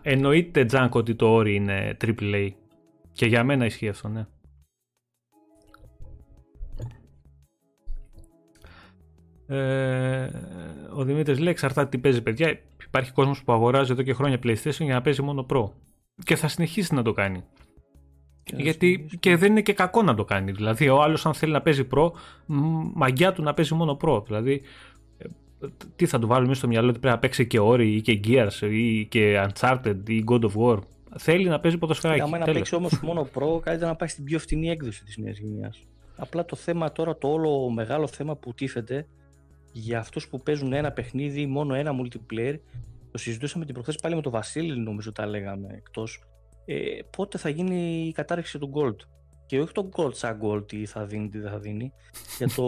εννοείται 0.02 0.66
Τζάνκ 0.66 0.96
ότι 0.96 1.16
το 1.16 1.28
όρι 1.34 1.56
είναι 1.56 1.98
AAA. 2.06 2.50
Και 3.12 3.26
για 3.26 3.44
μένα 3.44 3.66
ισχύει 3.66 3.90
αυτό, 3.90 4.08
ναι. 4.08 4.26
Ε, 9.48 10.30
ο 10.94 11.04
Δημήτρης 11.04 11.40
λέει: 11.40 11.50
Εξαρτάται 11.50 11.90
τι 11.90 11.98
παίζει, 11.98 12.22
παιδιά. 12.22 12.60
Υπάρχει 12.86 13.12
κόσμος 13.12 13.44
που 13.44 13.52
αγοράζει 13.52 13.92
εδώ 13.92 14.02
και 14.02 14.14
χρόνια 14.14 14.40
PlayStation 14.44 14.80
για 14.80 14.94
να 14.94 15.02
παίζει 15.02 15.22
μόνο 15.22 15.46
Pro. 15.50 15.70
Και 16.24 16.36
θα 16.36 16.48
συνεχίσει 16.48 16.94
να 16.94 17.02
το 17.02 17.12
κάνει. 17.12 17.44
Γιατί 18.44 19.10
και 19.20 19.36
δεν 19.36 19.52
είναι 19.52 19.62
και 19.62 19.74
κακό 19.74 20.04
να 20.04 20.16
το 20.16 20.26
κάνει. 20.26 20.52
Δηλαδή, 20.52 20.90
ο 20.90 21.02
άλλος, 21.02 21.26
αν 21.26 21.34
θέλει 21.34 21.52
να 21.52 21.62
παίζει 21.62 21.88
Pro, 21.92 22.12
μαγιά 22.94 23.34
του 23.34 23.44
να 23.44 23.54
παίζει 23.54 23.74
μόνο 23.74 23.98
Pro. 24.02 24.24
Δηλαδή, 24.26 24.54
ε, 24.54 24.62
τι 25.96 26.06
θα 26.06 26.20
του 26.20 26.28
βάλουμε 26.28 26.54
στο 26.54 26.68
μυαλό 26.68 26.90
ότι 26.90 27.00
πρέπει 27.00 27.14
να 27.14 27.20
παίξει 27.20 27.48
και 27.48 27.60
Ori 27.62 27.86
ή 27.86 28.02
και 28.02 28.20
Gears 28.24 28.72
ή 28.72 29.06
και 29.06 29.48
Uncharted 29.48 29.98
ή 30.08 30.24
God 30.28 30.42
of 30.42 30.52
War. 30.56 30.80
Θέλει 31.18 31.48
να 31.48 31.60
παίζει 31.60 31.78
ποδοσφαιράκι. 31.78 32.22
Αν 32.22 32.30
να 32.30 32.46
παίξει 32.46 32.76
όμως 32.76 33.00
μόνο 33.00 33.28
Pro, 33.34 33.62
καλύτερα 33.62 33.90
να 33.90 33.96
πάει 33.96 34.10
στην 34.10 34.24
πιο 34.24 34.40
φθηνή 34.40 34.70
έκδοση 34.70 35.04
της 35.04 35.18
νέας 35.18 35.38
γενιάς. 35.38 35.86
Απλά 36.16 36.46
το 36.46 36.56
θέμα 36.56 36.92
τώρα, 36.92 37.18
το 37.18 37.28
όλο 37.28 37.70
μεγάλο 37.70 38.08
θέμα 38.08 38.36
που 38.36 38.54
τίθεται 38.54 39.08
για 39.72 40.00
αυτούς 40.00 40.28
που 40.28 40.40
παίζουν 40.40 40.74
ένα 40.74 40.92
παιχνίδι, 40.92 41.46
μόνο 41.46 41.74
ένα 41.74 41.92
multiplayer, 42.02 42.56
το 43.12 43.18
συζητούσαμε 43.18 43.66
την 43.66 43.74
προχθές 43.74 43.96
πάλι 43.96 44.16
με 44.16 44.22
τον 44.22 44.32
Βασίλη, 44.32 44.80
νομίζω 44.80 45.12
τα 45.12 45.26
λέγαμε 45.26 45.68
εκτός, 45.72 46.24
ε, 46.66 46.76
πότε 47.18 47.38
θα 47.38 47.50
γίνει 47.50 48.08
η 48.08 48.12
κατάρριξη 48.12 48.60
του 48.60 48.72
Gold. 48.76 48.96
Και 49.48 49.60
όχι 49.60 49.72
το 49.72 49.90
Gold 49.96 50.14
σαν 50.14 50.40
Gold, 50.44 50.68
τι 50.68 50.86
θα 50.86 51.06
δίνει, 51.06 51.30
τι 51.30 51.40
δεν 51.40 51.52
θα 51.52 51.60
δίνει, 51.60 51.94
για 52.38 52.48
το 52.48 52.64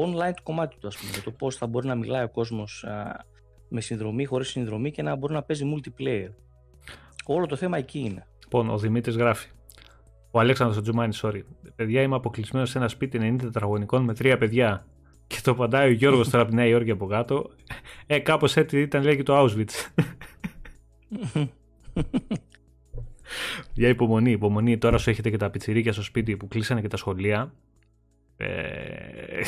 online 0.00 0.32
του 0.36 0.42
κομμάτι 0.42 0.76
του, 0.80 0.86
ας 0.86 0.96
πούμε, 0.96 1.10
για 1.12 1.22
το 1.22 1.30
πώς 1.30 1.56
θα 1.56 1.66
μπορεί 1.66 1.86
να 1.86 1.94
μιλάει 1.94 2.24
ο 2.24 2.28
κόσμος 2.28 2.84
α, 2.84 3.24
με 3.68 3.80
συνδρομή, 3.80 4.24
χωρίς 4.24 4.48
συνδρομή 4.48 4.90
και 4.90 5.02
να 5.02 5.16
μπορεί 5.16 5.32
να 5.32 5.42
παίζει 5.42 5.64
multiplayer. 5.74 6.28
Όλο 7.26 7.46
το 7.46 7.56
θέμα 7.56 7.78
εκεί 7.78 7.98
είναι. 7.98 8.26
Λοιπόν, 8.42 8.70
ο 8.70 8.78
Δημήτρης 8.78 9.16
γράφει. 9.16 9.48
Ο 10.30 10.40
Αλέξανδρος 10.40 10.82
Τζουμάνης, 10.82 11.20
sorry. 11.24 11.42
Παιδιά, 11.76 12.02
είμαι 12.02 12.14
αποκλεισμένος 12.14 12.70
σε 12.70 12.78
ένα 12.78 12.88
σπίτι 12.88 13.18
90 13.22 13.36
τετραγωνικών 13.40 14.02
με 14.02 14.14
τρία 14.14 14.38
παιδιά. 14.38 14.86
Και 15.26 15.40
το 15.42 15.50
απαντάει 15.50 15.88
ο 15.88 15.92
Γιώργος 15.92 16.28
τώρα 16.28 16.42
από 16.42 16.50
τη 16.50 16.56
Νέα 16.56 16.66
Υόρκη 16.66 16.90
από 16.90 17.06
κάτω. 17.06 17.50
Ε, 18.06 18.18
κάπως 18.18 18.56
έτσι 18.56 18.80
ήταν 18.80 19.02
λέει 19.02 19.16
και 19.16 19.22
το 19.22 19.44
Auschwitz. 19.44 20.04
Για 23.74 23.88
υπομονή, 23.88 24.30
υπομονή. 24.30 24.78
Τώρα 24.78 24.98
σου 24.98 25.10
έχετε 25.10 25.30
και 25.30 25.36
τα 25.36 25.50
πιτσιρίκια 25.50 25.92
στο 25.92 26.02
σπίτι 26.02 26.36
που 26.36 26.48
κλείσανε 26.48 26.80
και 26.80 26.88
τα 26.88 26.96
σχολεία. 26.96 27.52
Ε, 28.36 29.40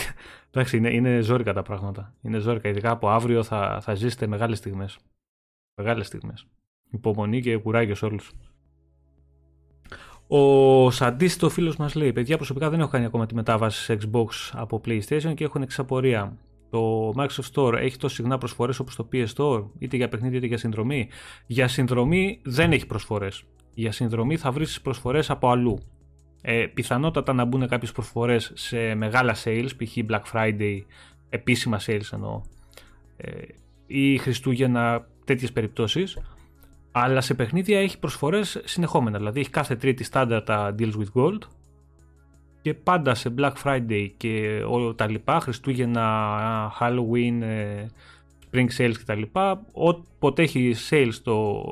εντάξει, 0.50 0.76
είναι, 0.76 0.90
είναι 0.90 1.20
ζόρικα 1.20 1.52
τα 1.52 1.62
πράγματα. 1.62 2.14
Είναι 2.22 2.38
ζόρικα. 2.38 2.68
Ειδικά 2.68 2.90
από 2.90 3.08
αύριο 3.08 3.42
θα, 3.42 3.78
θα 3.82 3.94
ζήσετε 3.94 4.26
μεγάλες 4.26 4.58
στιγμές. 4.58 4.98
Μεγάλες 5.74 6.06
στιγμές. 6.06 6.46
Υπομονή 6.90 7.40
και 7.40 7.56
κουράγιος 7.56 7.98
σε 7.98 8.04
όλους. 8.04 8.32
Ο 10.32 10.90
Σαντίστο 10.90 11.48
φίλος 11.48 11.76
μας 11.76 11.94
λέει: 11.94 12.12
Παιδιά, 12.12 12.36
προσωπικά 12.36 12.70
δεν 12.70 12.80
έχω 12.80 12.90
κάνει 12.90 13.04
ακόμα 13.04 13.26
τη 13.26 13.34
μετάβαση 13.34 13.82
σε 13.82 13.98
Xbox 14.02 14.26
από 14.52 14.80
PlayStation 14.84 15.32
και 15.34 15.44
έχουν 15.44 15.62
εξαπορία. 15.62 16.36
Το 16.70 17.10
Microsoft 17.16 17.52
Store 17.54 17.72
έχει 17.72 17.96
τόσο 17.96 18.14
συχνά 18.14 18.38
προσφορές 18.38 18.78
όπως 18.78 18.96
το 18.96 19.08
PS 19.12 19.26
Store, 19.36 19.64
είτε 19.78 19.96
για 19.96 20.08
παιχνίδι 20.08 20.36
είτε 20.36 20.46
για 20.46 20.58
συνδρομή. 20.58 21.08
Για 21.46 21.68
συνδρομή 21.68 22.40
δεν 22.42 22.72
έχει 22.72 22.86
προσφορές. 22.86 23.44
Για 23.74 23.92
συνδρομή 23.92 24.36
θα 24.36 24.50
βρεις 24.50 24.80
προσφορές 24.80 25.30
από 25.30 25.50
αλλού. 25.50 25.78
Ε, 26.42 26.66
πιθανότατα 26.74 27.32
να 27.32 27.44
μπουν 27.44 27.68
κάποιες 27.68 27.92
προσφορές 27.92 28.52
σε 28.54 28.94
μεγάλα 28.94 29.36
sales, 29.44 29.68
π.χ. 29.76 29.96
Black 30.08 30.22
Friday, 30.32 30.80
επίσημα 31.28 31.80
sales 31.86 32.12
εννοώ, 32.12 32.40
ε, 33.16 33.30
ή 33.86 34.18
Χριστούγεννα, 34.18 35.06
τέτοιες 35.24 35.52
περιπτώσεις. 35.52 36.18
Αλλά 36.92 37.20
σε 37.20 37.34
παιχνίδια 37.34 37.80
έχει 37.80 37.98
προσφορές 37.98 38.60
συνεχόμενα. 38.64 39.18
Δηλαδή 39.18 39.40
έχει 39.40 39.50
κάθε 39.50 39.76
τρίτη 39.76 40.04
στάνταρ 40.04 40.42
τα 40.42 40.74
deals 40.78 40.92
with 40.92 41.22
gold 41.22 41.38
και 42.62 42.74
πάντα 42.74 43.14
σε 43.14 43.34
Black 43.38 43.52
Friday 43.64 44.10
και 44.16 44.62
όλα 44.68 44.94
τα 44.94 45.10
λοιπά, 45.10 45.40
Χριστούγεννα, 45.40 46.72
Halloween, 46.80 47.40
ε, 47.42 47.86
Spring 48.52 48.66
Sales 48.78 48.94
και 48.98 49.04
τα 49.06 49.14
λοιπά, 49.14 49.66
όποτε 49.72 50.42
έχει 50.42 50.74
sales 50.90 51.08
στο 51.10 51.62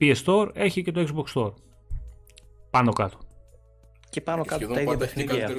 PS 0.00 0.14
Store, 0.24 0.50
έχει 0.54 0.82
και 0.82 0.92
το 0.92 1.06
Xbox 1.08 1.40
Store. 1.40 1.52
Πάνω 2.70 2.92
κάτω. 2.92 3.18
Και 4.10 4.20
πάνω 4.20 4.44
κάτω 4.44 4.66
τα 4.66 4.80
ίδια 4.80 4.96
παιχνίδια 4.96 5.54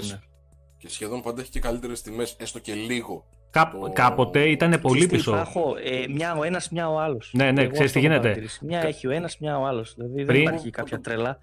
Και 0.77 0.89
σχεδόν 0.89 1.21
πάντα 1.21 1.41
έχει 1.41 1.49
και 1.49 1.59
καλύτερες 1.59 2.01
τιμές, 2.01 2.35
έστω 2.39 2.59
και 2.59 2.73
λίγο 2.73 3.25
Κά, 3.55 3.71
το... 3.71 3.91
Κάποτε 3.93 4.49
ήταν 4.49 4.79
πολύ 4.81 5.07
πίσω. 5.07 5.31
Υπάρχω, 5.31 5.75
ε, 5.83 6.07
μια 6.07 6.35
ο 6.35 6.43
ένας, 6.43 6.69
μια 6.69 6.89
ο 6.89 6.99
άλλος. 6.99 7.31
Ναι, 7.33 7.51
ναι, 7.51 7.67
ξέρεις 7.67 7.91
τι 7.91 7.99
γίνεται. 7.99 8.43
Μια 8.61 8.81
έχει 8.81 9.07
ο 9.07 9.11
ένας, 9.11 9.37
μια 9.39 9.59
ο 9.59 9.65
άλλος. 9.65 9.93
Δηλαδή 9.95 10.23
δεν 10.23 10.35
υπάρχει 10.35 10.69
κάποια 10.69 10.99
τρελά. 11.01 11.39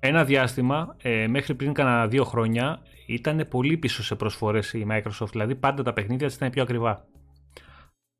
Ένα 0.00 0.24
διάστημα, 0.24 0.96
ε, 1.02 1.26
μέχρι 1.26 1.54
πριν 1.54 1.72
κάνα 1.72 2.06
δύο 2.06 2.24
χρόνια, 2.24 2.82
ήταν 3.06 3.46
πολύ 3.50 3.76
πίσω 3.76 4.02
σε 4.02 4.14
προσφορές 4.14 4.72
η 4.72 4.86
Microsoft. 4.90 5.30
Δηλαδή 5.30 5.54
πάντα 5.54 5.82
τα 5.82 5.92
παιχνίδια 5.92 6.26
της 6.26 6.36
ήταν 6.36 6.50
πιο 6.50 6.62
ακριβά. 6.62 7.04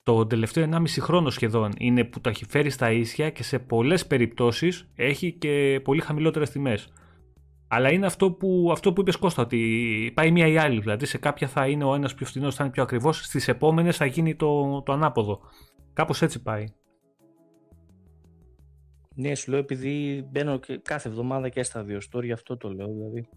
Το 0.07 0.27
τελευταίο 0.27 0.69
1,5 0.71 0.85
χρόνο 0.87 1.31
σχεδόν 1.31 1.73
είναι 1.79 2.05
που 2.05 2.21
το 2.21 2.29
έχει 2.29 2.45
φέρει 2.45 2.71
στα 2.71 2.91
ίσια 2.91 3.31
και 3.31 3.43
σε 3.43 3.59
πολλές 3.59 4.07
περιπτώσεις 4.07 4.91
έχει 4.95 5.33
και 5.33 5.81
πολύ 5.85 6.01
χαμηλότερες 6.01 6.51
τιμές. 6.51 6.93
Αλλά 7.69 7.93
είναι 7.93 8.07
αυτό 8.07 8.33
που, 8.33 8.69
αυτό 8.73 8.93
που 8.93 9.01
είπες 9.01 9.17
Κώστα, 9.17 9.43
ότι 9.43 10.13
πάει 10.15 10.31
μία 10.31 10.47
ή 10.47 10.57
άλλη. 10.57 10.81
Δηλαδή 10.81 11.07
σε 11.07 11.19
κάποια 11.19 11.49
θα 11.49 11.69
είναι 11.69 11.85
ο 11.85 11.95
ένας 11.95 12.15
πιο 12.15 12.27
φθηνός, 12.27 12.55
θα 12.55 12.65
είναι 12.65 12.73
πιο 12.73 12.83
ακριβώ, 12.83 13.13
στις 13.13 13.49
επόμενες 13.49 13.97
θα 13.97 14.07
γίνει 14.07 14.35
το, 14.35 14.83
το 14.83 14.93
ανάποδο. 14.93 15.41
Κάπως 15.93 16.23
έτσι 16.23 16.43
πάει. 16.43 16.65
Ναι, 19.15 19.35
σου 19.35 19.51
λέω 19.51 19.61
επειδή 19.61 20.27
μπαίνω 20.31 20.59
και 20.59 20.81
κάθε 20.83 21.09
εβδομάδα 21.09 21.49
και 21.49 21.63
στα 21.63 21.83
δύο 21.83 21.99
story, 22.13 22.31
αυτό 22.31 22.57
το 22.57 22.69
λέω. 22.69 22.87
Δηλαδή. 22.87 23.29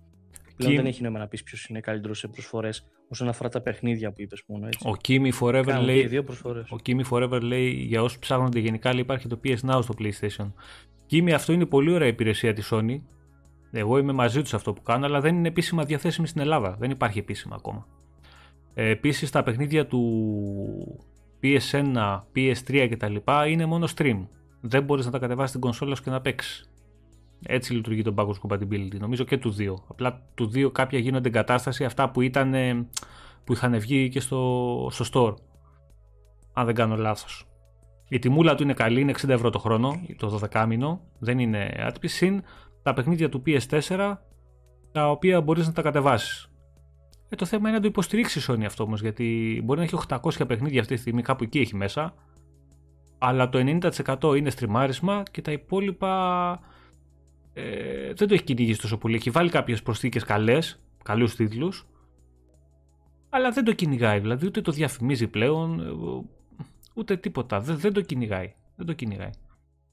Πλέον 0.63 0.75
δεν 0.75 0.85
έχει 0.85 1.01
νόημα 1.01 1.19
να 1.19 1.27
πεις 1.27 1.43
ποιος 1.43 1.65
είναι 1.65 1.79
καλύτερος 1.79 2.19
σε 2.19 2.27
προσφορές 2.27 2.85
όσον 3.07 3.27
αφορά 3.27 3.49
τα 3.49 3.61
παιχνίδια 3.61 4.11
που 4.11 4.21
είπες 4.21 4.43
μόνο 4.47 4.67
έτσι. 4.67 4.87
Ο 4.87 4.95
Kimi 5.07 5.31
Forever 5.39 5.81
λέει. 5.83 6.07
Δύο 6.07 6.23
ο 6.69 6.75
Kimi 6.85 7.01
Forever 7.09 7.41
λέει 7.41 7.69
για 7.69 8.03
όσους 8.03 8.19
ψάχνονται 8.19 8.59
γενικά 8.59 8.91
λέει, 8.93 9.01
υπάρχει 9.01 9.27
το 9.27 9.39
PS 9.43 9.57
Now 9.69 9.79
στο 9.83 9.93
PlayStation. 9.99 10.51
Kimi, 11.11 11.31
αυτό 11.31 11.53
είναι 11.53 11.65
πολύ 11.65 11.91
ωραία 11.91 12.07
υπηρεσία 12.07 12.53
της 12.53 12.69
Sony 12.73 12.99
εγώ 13.71 13.97
είμαι 13.97 14.11
μαζί 14.11 14.41
τους 14.41 14.53
αυτό 14.53 14.73
που 14.73 14.81
κάνω, 14.81 15.05
αλλά 15.05 15.19
δεν 15.21 15.35
είναι 15.35 15.47
επίσημα 15.47 15.83
διαθέσιμη 15.83 16.27
στην 16.27 16.41
Ελλάδα. 16.41 16.75
Δεν 16.79 16.89
υπάρχει 16.89 17.19
επίσημα 17.19 17.55
ακόμα. 17.55 17.87
Ε, 18.73 18.89
Επίσης, 18.89 19.29
τα 19.29 19.43
παιχνίδια 19.43 19.87
του 19.87 20.99
PS1, 21.43 22.19
PS3 22.35 22.87
κτλ. 22.91 23.15
είναι 23.47 23.65
μόνο 23.65 23.87
stream. 23.95 24.27
Δεν 24.61 24.83
μπορείς 24.83 25.05
να 25.05 25.11
τα 25.11 25.19
κατεβάσεις 25.19 25.49
στην 25.49 25.61
κονσόλα 25.61 25.95
σου 25.95 26.03
και 26.03 26.09
να 26.09 26.21
παίξεις. 26.21 26.69
Έτσι 27.45 27.73
λειτουργεί 27.73 28.01
το 28.01 28.13
backwards 28.17 28.47
compatibility. 28.47 28.99
Νομίζω 28.99 29.23
και 29.23 29.37
του 29.37 29.55
2. 29.59 29.73
Απλά 29.87 30.21
του 30.35 30.51
2 30.55 30.71
κάποια 30.71 30.99
γίνονται 30.99 31.27
εγκατάσταση 31.27 31.85
αυτά 31.85 32.09
που, 32.09 32.21
ήταν, 32.21 32.53
που 33.43 33.53
είχαν 33.53 33.79
βγει 33.79 34.09
και 34.09 34.19
στο, 34.19 34.87
στο 34.91 35.05
store. 35.13 35.35
Αν 36.53 36.65
δεν 36.65 36.75
κάνω 36.75 36.95
λάθος. 36.95 37.47
Η 38.09 38.19
τιμούλα 38.19 38.55
του 38.55 38.63
είναι 38.63 38.73
καλή, 38.73 39.01
είναι 39.01 39.13
60 39.21 39.29
ευρώ 39.29 39.49
το 39.49 39.59
χρόνο, 39.59 40.01
το 40.17 40.39
12 40.51 40.65
μήνο. 40.67 41.01
Δεν 41.19 41.39
είναι 41.39 41.73
άτυπη. 41.79 42.07
Συν 42.07 42.43
τα 42.83 42.93
παιχνίδια 42.93 43.29
του 43.29 43.43
PS4 43.45 44.15
τα 44.91 45.09
οποία 45.09 45.41
μπορείς 45.41 45.67
να 45.67 45.73
τα 45.73 45.81
κατεβάσεις. 45.81 46.49
Ε, 47.29 47.35
το 47.35 47.45
θέμα 47.45 47.67
είναι 47.67 47.77
να 47.77 47.83
το 47.83 47.87
υποστηρίξεις 47.87 48.47
η 48.47 48.51
Sony 48.51 48.63
αυτό 48.63 48.83
όμως 48.83 49.01
γιατί 49.01 49.61
μπορεί 49.63 49.79
να 49.79 49.85
έχει 49.85 49.97
800 50.07 50.47
παιχνίδια 50.47 50.79
αυτή 50.81 50.93
τη 50.93 50.99
στιγμή 50.99 51.21
κάπου 51.21 51.43
εκεί 51.43 51.59
έχει 51.59 51.75
μέσα 51.75 52.13
αλλά 53.17 53.49
το 53.49 53.79
90% 54.19 54.37
είναι 54.37 54.49
στριμάρισμα 54.49 55.23
και 55.31 55.41
τα 55.41 55.51
υπόλοιπα 55.51 56.59
ε, 57.53 58.13
δεν 58.13 58.27
το 58.27 58.33
έχει 58.33 58.43
κυνηγήσει 58.43 58.81
τόσο 58.81 58.97
πολύ. 58.97 59.15
Έχει 59.15 59.29
βάλει 59.29 59.49
κάποιες 59.49 59.81
προσθήκες 59.81 60.23
καλές, 60.23 60.79
καλούς 61.03 61.35
τίτλους 61.35 61.87
αλλά 63.29 63.51
δεν 63.51 63.63
το 63.63 63.73
κυνηγάει 63.73 64.19
δηλαδή 64.19 64.45
ούτε 64.45 64.61
το 64.61 64.71
διαφημίζει 64.71 65.27
πλέον 65.27 65.79
ε, 65.79 66.25
ούτε 66.93 67.17
τίποτα. 67.17 67.59
Δεν, 67.59 67.77
δεν 67.79 67.93
το 67.93 68.01
κυνηγάει. 68.01 68.53
Δεν 68.75 68.85
το 68.85 68.93
κυνηγάει. 68.93 69.29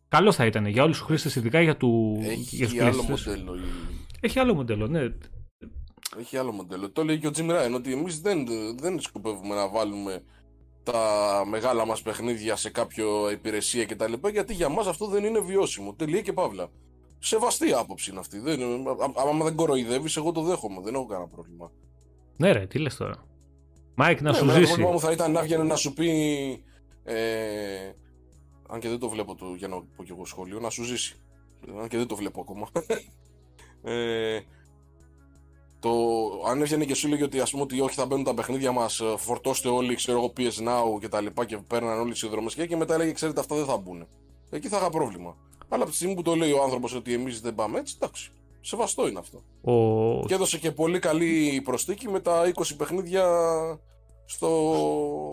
Καλό 0.08 0.32
θα 0.32 0.46
ήταν 0.46 0.66
για 0.66 0.82
όλους 0.82 0.98
τους 0.98 1.06
χρήστες, 1.06 1.36
ειδικά 1.36 1.60
για 1.60 1.76
του 1.76 2.18
Έχει 2.22 2.56
για 2.56 2.86
άλλο 2.86 3.02
μοντέλο. 3.02 3.58
Έχει 4.20 4.38
άλλο 4.38 4.54
μοντέλο, 4.54 4.86
ναι. 4.86 5.08
Έχει 6.18 6.36
άλλο 6.36 6.52
μοντέλο. 6.52 6.90
Το 6.90 7.04
λέει 7.04 7.18
και 7.18 7.26
ο 7.26 7.30
Jim 7.36 7.50
Ryan 7.50 7.74
ότι 7.74 7.92
εμείς 7.92 8.20
δεν, 8.20 8.46
δεν 8.78 9.00
σκοπεύουμε 9.00 9.54
να 9.54 9.68
βάλουμε 9.68 10.22
τα 10.82 11.42
μεγάλα 11.48 11.86
μας 11.86 12.02
παιχνίδια 12.02 12.56
σε 12.56 12.70
κάποιο 12.70 13.30
υπηρεσία 13.30 13.86
κτλ. 13.86 14.12
Γιατί 14.32 14.54
για 14.54 14.68
μας 14.68 14.86
αυτό 14.86 15.06
δεν 15.06 15.24
είναι 15.24 15.40
βιώσιμο. 15.40 15.94
Τελεία 15.94 16.20
και 16.20 16.32
παύλα. 16.32 16.70
Σεβαστή 17.18 17.72
άποψη 17.72 18.10
είναι 18.10 18.20
αυτή. 18.20 18.38
Δεν, 18.38 18.60
άμα 19.14 19.44
δεν 19.44 19.54
κοροϊδεύεις, 19.54 20.16
εγώ 20.16 20.32
το 20.32 20.42
δέχομαι. 20.42 20.80
Δεν 20.80 20.94
έχω 20.94 21.06
κανένα 21.06 21.28
πρόβλημα. 21.28 21.70
Ναι 22.36 22.52
ρε, 22.52 22.66
τι 22.66 22.78
λες 22.78 22.96
τώρα. 22.96 23.26
Μάικ, 23.94 24.20
να 24.20 24.30
ναι, 24.30 24.36
σου 24.36 24.44
ζήσει. 24.44 24.60
Το 24.60 24.66
πρόβλημα 24.66 24.90
μου 24.90 25.00
θα 25.00 25.12
ήταν 25.12 25.32
να 25.32 25.42
βγαίνει 25.42 25.66
να 25.66 25.76
σου 25.76 25.92
πει... 25.92 26.08
Ε, 27.04 27.92
αν 28.68 28.80
και 28.80 28.88
δεν 28.88 28.98
το 28.98 29.08
βλέπω 29.08 29.34
το, 29.34 29.54
για 29.56 29.68
να 29.68 29.76
πω 29.96 30.04
και 30.04 30.12
εγώ 30.12 30.24
σχόλιο, 30.24 30.60
να 30.60 30.70
σου 30.70 30.82
ζήσει. 30.82 31.16
Αν 31.80 31.88
και 31.88 31.96
δεν 31.96 32.06
το 32.06 32.16
βλέπω 32.16 32.40
ακόμα. 32.40 32.68
ε, 33.92 34.40
το, 35.78 35.90
αν 36.48 36.60
έβγαινε 36.60 36.84
και 36.84 36.94
σου 36.94 37.08
λέγει 37.08 37.22
ότι, 37.22 37.40
ας 37.40 37.50
πούμε, 37.50 37.62
ότι 37.62 37.80
όχι 37.80 37.94
θα 37.94 38.06
μπαίνουν 38.06 38.24
τα 38.24 38.34
παιχνίδια 38.34 38.72
μας, 38.72 39.00
ε, 39.00 39.14
φορτώστε 39.16 39.68
όλοι, 39.68 39.94
ξέρω 39.94 40.18
εγώ, 40.18 40.32
PS 40.36 40.68
Now 40.68 41.00
και 41.00 41.08
τα 41.08 41.20
λοιπά 41.20 41.44
και 41.44 41.56
παίρναν 41.56 41.98
όλοι 41.98 42.12
τι 42.12 42.18
συνδρομές 42.18 42.54
και 42.54 42.76
μετά 42.76 42.94
έλεγε, 42.94 43.12
ξέρετε, 43.12 43.40
αυτά 43.40 43.56
δεν 43.56 43.64
θα 43.64 43.76
μπουν. 43.76 44.06
Εκεί 44.50 44.68
θα 44.68 44.76
είχα 44.76 44.90
πρόβλημα. 44.90 45.36
Αλλά 45.68 45.82
από 45.82 45.90
τη 45.90 45.96
στιγμή 45.96 46.14
που 46.14 46.22
το 46.22 46.34
λέει 46.34 46.52
ο 46.52 46.62
άνθρωπος 46.62 46.94
ότι 46.94 47.12
εμείς 47.12 47.40
δεν 47.40 47.54
πάμε 47.54 47.78
έτσι, 47.78 47.94
εντάξει. 48.00 48.30
Σεβαστό 48.60 49.08
είναι 49.08 49.18
αυτό. 49.18 49.42
Ο... 49.72 50.26
Και 50.26 50.34
έδωσε 50.34 50.58
και 50.58 50.72
πολύ 50.72 50.98
καλή 50.98 51.60
προστίκη 51.64 52.08
με 52.08 52.20
τα 52.20 52.52
20 52.54 52.62
παιχνίδια 52.76 53.24
στο, 54.24 54.48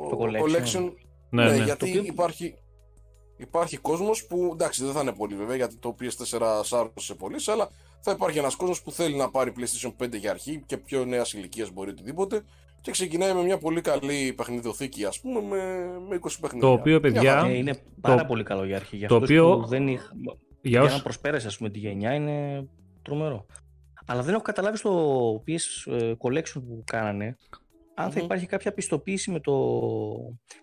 στο 0.08 0.18
collection. 0.20 0.94
Ναι, 1.30 1.44
ναι, 1.44 1.58
ναι. 1.58 1.64
γιατί 1.64 1.90
υπάρχει, 1.90 2.56
υπάρχει 3.38 3.78
κόσμος 3.78 4.26
που 4.26 4.50
εντάξει 4.54 4.84
δεν 4.84 4.94
θα 4.94 5.02
είναι 5.02 5.12
πολύ 5.12 5.36
βέβαια 5.36 5.56
γιατί 5.56 5.76
το 5.76 5.96
PS4 6.00 6.62
σάρωσε 6.64 7.14
πολύ 7.18 7.36
αλλά 7.46 7.70
θα 8.00 8.12
υπάρχει 8.12 8.38
ένας 8.38 8.56
κόσμος 8.56 8.82
που 8.82 8.92
θέλει 8.92 9.16
να 9.16 9.30
πάρει 9.30 9.54
PlayStation 9.58 10.04
5 10.04 10.18
για 10.20 10.32
αρχή 10.32 10.64
και 10.66 10.78
πιο 10.78 11.06
νέας 11.06 11.34
ηλικίας 11.34 11.72
μπορεί 11.72 11.90
οτιδήποτε 11.90 12.44
και 12.84 12.92
ξεκινάει 12.92 13.34
με 13.34 13.42
μια 13.44 13.58
πολύ 13.58 13.82
καλή 13.82 14.34
παιχνιδοθήκη 14.34 15.06
ας 15.06 15.20
πούμε 15.20 15.42
με, 15.42 15.58
με 16.10 16.20
20 16.22 16.32
παιχνίδια. 16.42 16.68
Το 16.68 16.72
οποίο 16.72 17.00
παιδιά... 17.00 17.44
Ε, 17.46 17.58
είναι 17.58 17.78
πάρα 18.02 18.22
το... 18.22 18.26
πολύ 18.26 18.44
καλό 18.44 18.66
για 18.66 18.76
αρχή. 18.76 18.98
Για 18.98 19.08
το 19.08 19.16
οποίο... 19.16 19.60
που 19.60 19.68
δεν 19.68 19.88
είχα... 19.88 20.12
Για, 20.62 20.82
για 20.82 20.92
να 20.92 21.02
προσπέρασες 21.02 21.46
ας 21.48 21.58
πούμε 21.58 21.70
τη 21.70 21.80
γενιά 21.80 22.14
είναι 22.14 22.68
τρομερό. 23.02 23.46
Αλλά 24.06 24.22
δεν 24.22 24.34
έχω 24.34 24.44
καταλάβει 24.44 24.78
στο 24.78 25.44
PS 25.48 25.92
ε, 25.94 26.14
Collection 26.18 26.62
που 26.68 26.84
κάνανε 26.86 27.38
αν 27.96 28.12
θα 28.12 28.20
υπάρχει 28.20 28.46
κάποια 28.46 28.74
πιστοποίηση 28.74 29.32
με 29.32 29.40
το, 29.40 29.54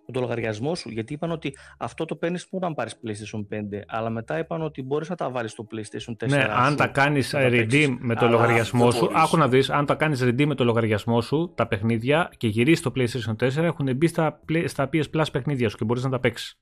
με 0.07 0.13
το 0.13 0.21
λογαριασμό 0.21 0.75
σου. 0.75 0.91
Γιατί 0.91 1.13
είπαν 1.13 1.31
ότι 1.31 1.57
αυτό 1.79 2.05
το 2.05 2.17
παίρνεις 2.17 2.47
μόνο 2.51 2.67
αν 2.67 2.75
πάρεις 2.75 3.01
PlayStation 3.05 3.39
5. 3.39 3.81
Αλλά 3.87 4.11
μετά 4.11 4.39
είπαν 4.39 4.63
ότι 4.63 4.83
μπορείς 4.83 5.09
να 5.09 5.15
τα 5.15 5.31
βάλεις 5.31 5.51
στο 5.51 5.67
PlayStation 5.71 6.25
4. 6.25 6.29
Ναι, 6.29 6.47
αν 6.51 6.77
τα 6.77 6.87
κάνεις 6.87 7.33
redeem 7.35 7.97
με 7.99 8.15
το 8.15 8.29
λογαριασμό 8.29 8.91
σου. 8.91 9.11
Άκου 9.15 9.37
να 9.37 9.49
δεις, 9.49 9.71
αν 9.71 9.87
τα 9.87 9.95
κάνεις 9.95 10.23
redeem 10.23 10.45
με 10.45 10.55
το 10.55 10.65
λογαριασμό 10.65 11.21
σου, 11.21 11.53
τα 11.57 11.67
παιχνίδια 11.67 12.31
και 12.37 12.49
γυρίσεις 12.49 12.83
το 12.83 12.93
PlayStation 12.97 13.37
4 13.45 13.57
έχουν 13.57 13.97
μπει 13.97 14.07
στα, 14.07 14.41
στα 14.65 14.89
PS 14.93 15.05
Plus 15.15 15.25
παιχνίδια 15.33 15.69
σου 15.69 15.77
και 15.77 15.85
μπορείς 15.85 16.05
να 16.05 16.11
τα 16.11 16.21
παίξεις. 16.21 16.59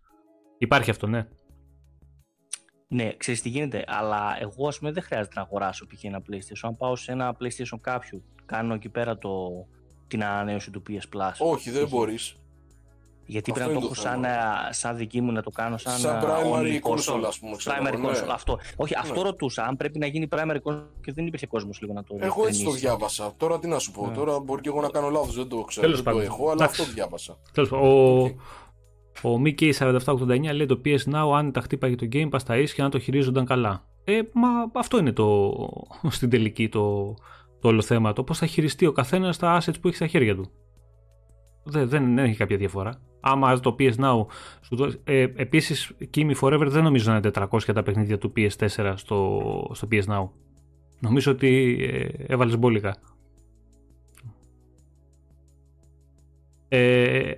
Υπάρχει 0.59 0.91
αυτό, 0.91 1.07
ναι. 1.07 1.27
Ναι, 2.91 3.13
ξέρεις 3.17 3.43
τι 3.43 3.49
γίνεται, 3.49 3.85
αλλά 3.87 4.37
εγώ 4.41 4.69
ας 4.69 4.79
πούμε 4.79 4.93
δεν 4.93 5.03
χρειάζεται 5.03 5.35
να 5.37 5.43
αγοράσω 5.43 5.87
π.χ. 5.87 6.05
ένα 6.05 6.19
PlayStation. 6.19 6.61
Αν 6.63 6.77
πάω 6.77 6.97
σε 6.97 7.13
ένα 7.13 7.37
PlayStation 7.41 7.79
κάποιου, 7.81 8.25
κάνω 8.47 8.75
εκεί 8.75 8.89
πέρα 8.89 9.19
το, 9.19 9.31
την 10.09 10.25
ανανέωση 10.25 10.71
του 10.71 10.83
PS 10.89 11.17
Plus. 11.17 11.33
Όχι, 11.39 11.71
δεν 11.71 11.89
μπορείς. 11.89 12.37
Γιατί 13.31 13.53
πρέπει 13.53 13.73
να 13.73 13.81
το 13.81 13.85
έχω 13.85 13.95
σαν, 13.95 14.25
ε, 14.25 14.29
σαν 14.71 14.97
δική 14.97 15.21
μου 15.21 15.33
να 15.33 15.43
το 15.43 15.51
κάνω 15.51 15.77
σαν, 15.77 15.99
σαν 15.99 16.17
ε, 16.17 16.21
primary 16.25 16.91
console, 16.91 17.23
ας 17.27 17.39
πούμε. 17.39 17.57
primary 17.65 17.99
ναι. 17.99 18.09
console, 18.09 18.31
αυτό. 18.33 18.59
Όχι, 18.77 18.95
ναι. 18.95 19.01
αυτό 19.03 19.23
ρωτούσα. 19.23 19.65
Αν 19.65 19.77
πρέπει 19.77 19.99
να 19.99 20.07
γίνει 20.07 20.29
primary 20.31 20.57
console 20.63 20.83
και 21.01 21.13
δεν 21.13 21.27
υπήρχε 21.27 21.47
κόσμος 21.47 21.81
λίγο 21.81 21.93
να 21.93 22.05
το 22.05 22.17
Εγώ 22.21 22.47
έτσι 22.47 22.65
το 22.65 22.71
διάβασα. 22.71 23.33
Τώρα 23.37 23.59
τι 23.59 23.69
να 23.69 23.79
σου 23.79 23.91
πω. 23.91 24.07
Ναι. 24.07 24.15
Τώρα 24.15 24.41
μπορεί 24.41 24.61
και 24.61 24.69
εγώ 24.69 24.81
να 24.81 24.89
κάνω 24.89 25.09
λάθος, 25.09 25.35
δεν 25.35 25.49
το 25.49 25.63
ξέρω. 25.63 25.91
δεν 25.91 26.05
το 26.05 26.19
έχω, 26.19 26.51
αλλά 26.51 26.65
αυτό 26.65 26.85
διάβασα. 26.85 27.39
Τέλος 27.53 27.69
πάντων. 27.71 28.41
Ο 29.23 29.43
Mickey 29.45 29.73
4789 29.73 30.55
λέει 30.55 30.67
το 30.67 30.81
PS 30.85 31.15
Now 31.15 31.37
αν 31.37 31.53
τα 31.53 31.61
χτύπαγε 31.61 31.95
το 31.95 32.09
Game 32.13 32.29
Pass 32.31 32.43
τα 32.43 32.59
ίσια 32.59 32.85
να 32.85 32.91
το 32.91 32.99
χειρίζονταν 32.99 33.45
καλά. 33.45 33.85
Ε, 34.05 34.21
μα 34.33 34.49
αυτό 34.73 34.99
είναι 34.99 35.13
το, 35.13 35.55
στην 36.17 36.31
τελική 36.31 36.69
το, 36.69 37.15
το 37.61 37.69
όλο 37.69 37.83
θέμα. 37.83 38.13
Το 38.13 38.25
πώς 38.25 38.39
θα 38.39 38.47
χειριστεί 38.47 38.87
ο 38.87 38.93
καθένας 38.93 39.39
τα 39.39 39.61
assets 39.61 39.81
που 39.81 39.89
έχει 39.89 39.97
στα 39.97 40.07
χέρια 40.07 40.35
του. 40.35 40.51
Δεν, 41.63 41.89
δεν, 41.89 42.19
έχει 42.19 42.37
κάποια 42.37 42.57
διαφορά. 42.57 43.01
Άμα 43.21 43.61
το 43.61 43.77
PS 43.79 43.95
Now 43.95 44.27
σου 44.61 44.77
δώσει. 44.77 45.01
Ε, 45.05 45.23
Επίσης, 45.23 45.93
Kimi 46.15 46.35
Forever 46.41 46.67
δεν 46.67 46.83
νομίζω 46.83 47.11
να 47.11 47.17
είναι 47.17 47.31
400 47.35 47.61
τα 47.75 47.83
παιχνίδια 47.83 48.19
του 48.19 48.33
PS4 48.37 48.93
στο, 48.97 49.71
στο 49.73 49.89
PS 49.91 50.05
Now. 50.05 50.29
Νομίζω 51.01 51.33
ότι 51.33 51.79
ε, 51.81 52.25
έβαλες 52.27 52.59
μπόλικα. 52.59 52.97
Ε, 56.69 57.33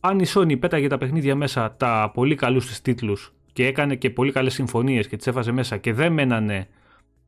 αν 0.00 0.18
η 0.18 0.24
Sony 0.34 0.58
πέταγε 0.58 0.86
τα 0.86 0.98
παιχνίδια 0.98 1.34
μέσα 1.34 1.74
τα 1.76 2.10
πολύ 2.14 2.34
καλούς 2.34 2.66
της 2.66 2.82
τίτλους 2.82 3.34
και 3.52 3.66
έκανε 3.66 3.96
και 3.96 4.10
πολύ 4.10 4.32
καλές 4.32 4.54
συμφωνίες 4.54 5.08
και 5.08 5.16
τις 5.16 5.26
έβαζε 5.26 5.52
μέσα 5.52 5.76
και 5.76 5.92
δεν 5.92 6.12
μένανε 6.12 6.68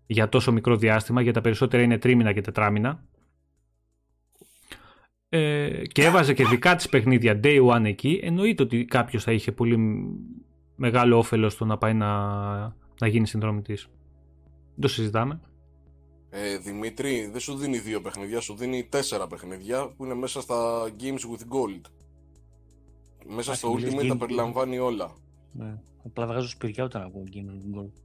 για 0.06 0.28
τόσο 0.28 0.52
μικρό 0.52 0.76
διάστημα, 0.76 1.20
για 1.20 1.32
τα 1.32 1.40
περισσότερα 1.40 1.82
είναι 1.82 1.98
τρίμηνα 1.98 2.32
και 2.32 2.40
τετράμηνα 2.40 3.04
ε, 5.28 5.82
και 5.86 6.04
έβαζε 6.04 6.34
και 6.34 6.44
δικά 6.44 6.76
της 6.76 6.88
παιχνίδια 6.88 7.40
day 7.42 7.68
one 7.70 7.84
εκεί, 7.84 8.20
εννοείται 8.22 8.62
ότι 8.62 8.84
κάποιος 8.84 9.24
θα 9.24 9.32
είχε 9.32 9.52
πολύ 9.52 9.78
μεγάλο 10.76 11.18
όφελος 11.18 11.52
στο 11.52 11.64
να 11.64 11.78
πάει 11.78 11.94
να, 11.94 12.28
να 13.00 13.06
γίνει 13.06 13.26
συνδρομητής. 13.26 13.88
Δεν 14.70 14.80
το 14.80 14.88
συζητάμε. 14.88 15.40
Ε, 16.30 16.58
Δημήτρη, 16.58 17.28
δεν 17.32 17.40
σου 17.40 17.56
δίνει 17.56 17.78
δύο 17.78 18.00
παιχνίδια, 18.00 18.40
σου 18.40 18.54
δίνει 18.54 18.84
τέσσερα 18.84 19.26
παιχνίδια 19.26 19.92
που 19.96 20.04
είναι 20.04 20.14
μέσα 20.14 20.40
στα 20.40 20.88
Games 21.00 21.12
with 21.12 21.54
Gold. 21.54 21.90
Μέσα 23.26 23.54
στο 23.54 23.72
Ultimate 23.72 24.06
τα 24.08 24.16
περιλαμβάνει 24.16 24.78
όλα. 24.78 25.12
Ναι. 25.52 25.78
Απλά 26.04 26.26
βγάζω 26.26 26.48
σπηριά 26.48 26.84
όταν 26.84 27.02
ακούω 27.02 27.24
Games 27.34 27.78
with 27.78 27.80
Gold. 27.80 28.03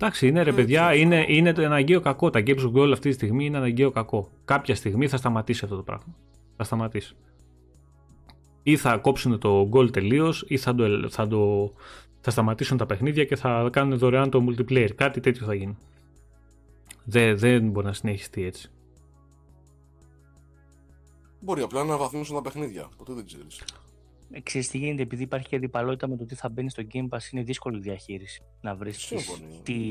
Εντάξει, 0.00 0.26
είναι 0.26 0.42
ρε 0.42 0.52
παιδιά, 0.52 0.94
είναι, 0.94 1.24
είναι 1.28 1.52
το 1.52 1.64
αναγκαίο 1.64 2.00
κακό. 2.00 2.30
Τα 2.30 2.42
Games 2.46 2.58
with 2.58 2.72
Gold 2.72 2.90
αυτή 2.92 3.08
τη 3.08 3.14
στιγμή 3.14 3.44
είναι 3.44 3.56
αναγκαίο 3.56 3.90
κακό. 3.90 4.30
Κάποια 4.44 4.74
στιγμή 4.74 5.08
θα 5.08 5.16
σταματήσει 5.16 5.64
αυτό 5.64 5.76
το 5.76 5.82
πράγμα. 5.82 6.14
Θα 6.56 6.64
σταματήσει. 6.64 7.16
Ή 8.62 8.76
θα 8.76 8.96
κόψουν 8.96 9.38
το 9.38 9.68
Gold 9.72 9.92
τελείως, 9.92 10.44
ή 10.48 10.56
θα, 10.56 10.74
το, 10.74 11.08
θα, 11.08 11.26
το, 11.28 11.72
θα 12.20 12.30
σταματήσουν 12.30 12.76
τα 12.76 12.86
παιχνίδια 12.86 13.24
και 13.24 13.36
θα 13.36 13.68
κάνουν 13.72 13.98
δωρεάν 13.98 14.30
το 14.30 14.44
multiplayer. 14.48 14.90
Κάτι 14.94 15.20
τέτοιο 15.20 15.46
θα 15.46 15.54
γίνει. 15.54 15.76
Δεν, 17.04 17.38
δεν 17.38 17.68
μπορεί 17.70 17.86
να 17.86 17.92
συνεχιστεί 17.92 18.44
έτσι. 18.44 18.70
Μπορεί 21.40 21.62
απλά 21.62 21.84
να 21.84 21.96
βαθμίσουν 21.96 22.34
τα 22.34 22.42
παιχνίδια. 22.42 22.88
Ποτέ 22.96 23.12
δεν 23.12 23.26
ξέρεις. 23.26 23.62
Ε, 24.30 24.40
ξέρεις 24.40 24.68
τι 24.68 24.78
γίνεται, 24.78 25.02
επειδή 25.02 25.22
υπάρχει 25.22 25.48
και 25.48 25.56
αντιπαλότητα 25.56 26.08
με 26.08 26.16
το 26.16 26.24
τι 26.24 26.34
θα 26.34 26.48
μπαίνει 26.48 26.70
στο 26.70 26.82
Game 26.92 27.08
Pass, 27.08 27.32
είναι 27.32 27.42
δύσκολη 27.42 27.78
διαχείριση 27.78 28.42
να 28.60 28.74
βρεις 28.74 29.12
τι 29.62 29.90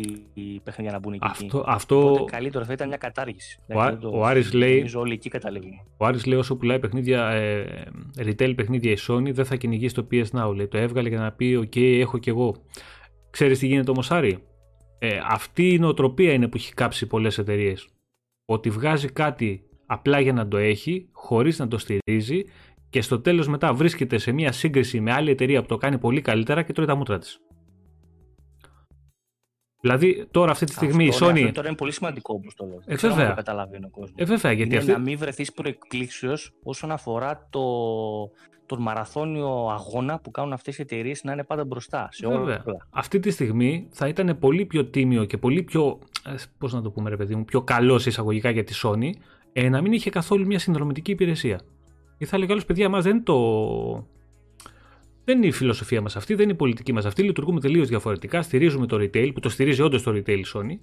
παιχνίδια 0.63 0.91
να 0.91 0.99
μπουν 0.99 1.13
εκεί. 1.13 1.27
Αυτό, 1.29 1.63
αυτό... 1.67 2.11
Οπότε 2.11 2.31
καλύτερο 2.31 2.65
θα 2.65 2.73
ήταν 2.73 2.87
μια 2.87 2.97
κατάργηση. 2.97 3.59
Ο, 3.61 3.65
δηλαδή, 3.67 4.05
ο 4.05 4.25
Άρης 4.25 4.53
λέει, 4.53 4.91
όλοι 4.95 5.13
εκεί 5.13 5.29
καταλήγουμε. 5.29 5.85
Ο 5.97 6.05
Άρης 6.05 6.25
λέει 6.25 6.39
όσο 6.39 6.55
πουλάει 6.55 6.79
παιχνίδια, 6.79 7.29
ε, 7.29 7.87
retail 8.17 8.53
παιχνίδια 8.55 8.91
η 8.91 8.97
Sony 9.07 9.33
δεν 9.33 9.45
θα 9.45 9.55
κυνηγήσει 9.55 9.95
το 9.95 10.07
PS 10.11 10.25
Now. 10.31 10.55
Λέει, 10.55 10.67
το 10.67 10.77
έβγαλε 10.77 11.09
για 11.09 11.19
να 11.19 11.31
πει, 11.31 11.59
ok, 11.61 11.99
έχω 11.99 12.17
κι 12.17 12.29
εγώ. 12.29 12.55
Ξέρεις 13.29 13.59
τι 13.59 13.67
γίνεται 13.67 13.91
όμως 13.91 14.11
Άρη; 14.11 14.43
Ε, 14.99 15.19
αυτή 15.23 15.69
η 15.69 15.79
νοοτροπία 15.79 16.33
είναι 16.33 16.47
που 16.47 16.57
έχει 16.57 16.73
κάψει 16.73 17.07
πολλές 17.07 17.37
εταιρείες. 17.37 17.87
Ότι 18.45 18.69
βγάζει 18.69 19.07
κάτι 19.07 19.61
απλά 19.85 20.19
για 20.19 20.33
να 20.33 20.47
το 20.47 20.57
έχει, 20.57 21.09
χωρίς 21.11 21.59
να 21.59 21.67
το 21.67 21.77
στηρίζει 21.77 22.43
και 22.89 23.01
στο 23.01 23.19
τέλος 23.19 23.47
μετά 23.47 23.73
βρίσκεται 23.73 24.17
σε 24.17 24.31
μια 24.31 24.51
σύγκριση 24.51 24.99
με 24.99 25.11
άλλη 25.11 25.31
εταιρεία 25.31 25.61
που 25.61 25.67
το 25.67 25.77
κάνει 25.77 25.97
πολύ 25.97 26.21
καλύτερα 26.21 26.61
και 26.61 26.73
τρώει 26.73 26.85
τα 26.85 26.95
μούτρα 26.95 27.17
της. 27.19 27.41
Δηλαδή 29.81 30.27
τώρα 30.31 30.51
αυτή 30.51 30.65
τη 30.65 30.71
στιγμή 30.71 31.07
αυτό, 31.07 31.25
η 31.25 31.29
Sony. 31.29 31.39
Αυτό 31.39 31.51
τώρα 31.51 31.67
είναι 31.67 31.77
πολύ 31.77 31.91
σημαντικό 31.91 32.33
όπως 32.33 32.53
το 32.55 32.65
λέω. 32.65 32.81
Ε, 32.85 32.95
βέβαια. 32.95 33.29
Το 33.29 33.35
καταλαβαίνει 33.35 33.85
ο 33.85 33.89
κόσμος. 33.89 34.13
Ε, 34.15 34.25
βέβαια, 34.25 34.51
γιατί 34.51 34.69
είναι 34.69 34.79
αυτή... 34.79 34.91
να 34.91 34.99
μην 34.99 35.17
βρεθείς 35.17 35.53
προεκπλήξεω 35.53 36.33
όσον 36.63 36.91
αφορά 36.91 37.47
το, 37.49 37.61
τον 38.65 38.81
μαραθώνιο 38.81 39.67
αγώνα 39.67 40.19
που 40.19 40.31
κάνουν 40.31 40.53
αυτές 40.53 40.77
οι 40.77 40.81
εταιρείες 40.81 41.23
να 41.23 41.31
είναι 41.31 41.43
πάντα 41.43 41.65
μπροστά. 41.65 42.07
Σε 42.11 42.25
όλα. 42.25 42.63
Αυτή 42.89 43.19
τη 43.19 43.29
στιγμή 43.29 43.87
θα 43.91 44.07
ήταν 44.07 44.37
πολύ 44.39 44.65
πιο 44.65 44.85
τίμιο 44.85 45.25
και 45.25 45.37
πολύ 45.37 45.63
πιο. 45.63 45.99
Ε, 46.25 46.35
Πώς 46.57 46.73
να 46.73 46.81
το 46.81 46.91
πούμε, 46.91 47.09
ρε 47.09 47.17
παιδί 47.17 47.35
μου, 47.35 47.45
πιο 47.45 47.61
καλός 47.61 48.05
εισαγωγικά 48.05 48.49
για 48.49 48.63
τη 48.63 48.73
Sony 48.83 49.09
ε, 49.53 49.69
να 49.69 49.81
μην 49.81 49.91
είχε 49.91 50.09
καθόλου 50.09 50.45
μια 50.45 50.59
συνδρομητική 50.59 51.11
υπηρεσία. 51.11 51.61
Ή 52.17 52.25
θα 52.25 52.35
έλεγα 52.35 52.51
άλλος, 52.51 52.65
παιδιά, 52.65 52.85
εμά 52.85 53.01
δεν 53.01 53.23
το. 53.23 54.07
Δεν 55.23 55.37
είναι 55.37 55.45
η 55.45 55.51
φιλοσοφία 55.51 56.01
μας 56.01 56.15
αυτή, 56.15 56.33
δεν 56.33 56.43
είναι 56.43 56.51
η 56.51 56.55
πολιτική 56.55 56.93
μας 56.93 57.05
αυτή. 57.05 57.23
Λειτουργούμε 57.23 57.59
τελείως 57.59 57.87
διαφορετικά. 57.87 58.41
Στηρίζουμε 58.41 58.85
το 58.85 58.97
retail, 58.99 59.31
που 59.33 59.39
το 59.39 59.49
στηρίζει 59.49 59.81
όντως 59.81 60.03
το 60.03 60.11
retail 60.15 60.41
Sony. 60.53 60.77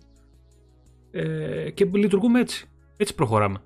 Ε, 1.10 1.70
και 1.70 1.84
λειτουργούμε 1.84 2.40
έτσι. 2.40 2.68
Έτσι 2.96 3.14
προχωράμε. 3.14 3.58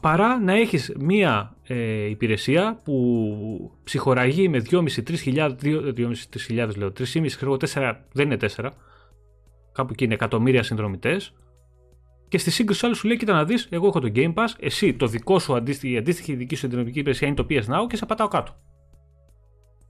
Παρά 0.00 0.38
να 0.40 0.52
έχεις 0.52 0.92
μία 0.98 1.56
ε, 1.62 2.04
υπηρεσία 2.04 2.80
που 2.84 3.72
ψυχοραγεί 3.84 4.48
με 4.48 4.62
2.500-3.000, 4.70 5.56
2.500-3.000 5.62 6.76
λέω, 6.76 6.92
3.500 6.98 7.56
4, 7.74 7.94
δεν 8.12 8.30
είναι 8.30 8.36
4, 8.56 8.70
κάπου 9.72 9.88
εκεί 9.92 10.04
είναι 10.04 10.14
εκατομμύρια 10.14 10.62
συνδρομητές 10.62 11.34
Και 12.28 12.38
στη 12.38 12.50
σύγκριση 12.50 12.86
άλλο 12.86 12.94
σου 12.94 13.06
λέει: 13.06 13.16
Κοίτα 13.16 13.32
να 13.32 13.44
δεις, 13.44 13.68
εγώ 13.70 13.86
έχω 13.86 14.00
το 14.00 14.10
Game 14.14 14.34
Pass, 14.34 14.48
εσύ 14.58 14.94
το 14.94 15.06
δικό 15.06 15.38
σου 15.38 15.56
αντίστοιχη, 15.56 15.92
η 15.92 15.96
αντίστοιχη 15.96 16.34
δική 16.34 16.54
σου 16.54 16.64
ενδυναμική 16.64 16.98
υπηρεσία 16.98 17.26
είναι 17.26 17.36
το 17.36 17.46
PS 17.50 17.62
Now 17.62 17.86
και 17.88 17.96
σε 17.96 18.06
πατάω 18.06 18.28
κάτω. 18.28 18.56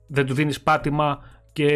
Δεν 0.07 0.27
του 0.27 0.35
δίνεις 0.35 0.63
πάτημα 0.63 1.19
και 1.53 1.69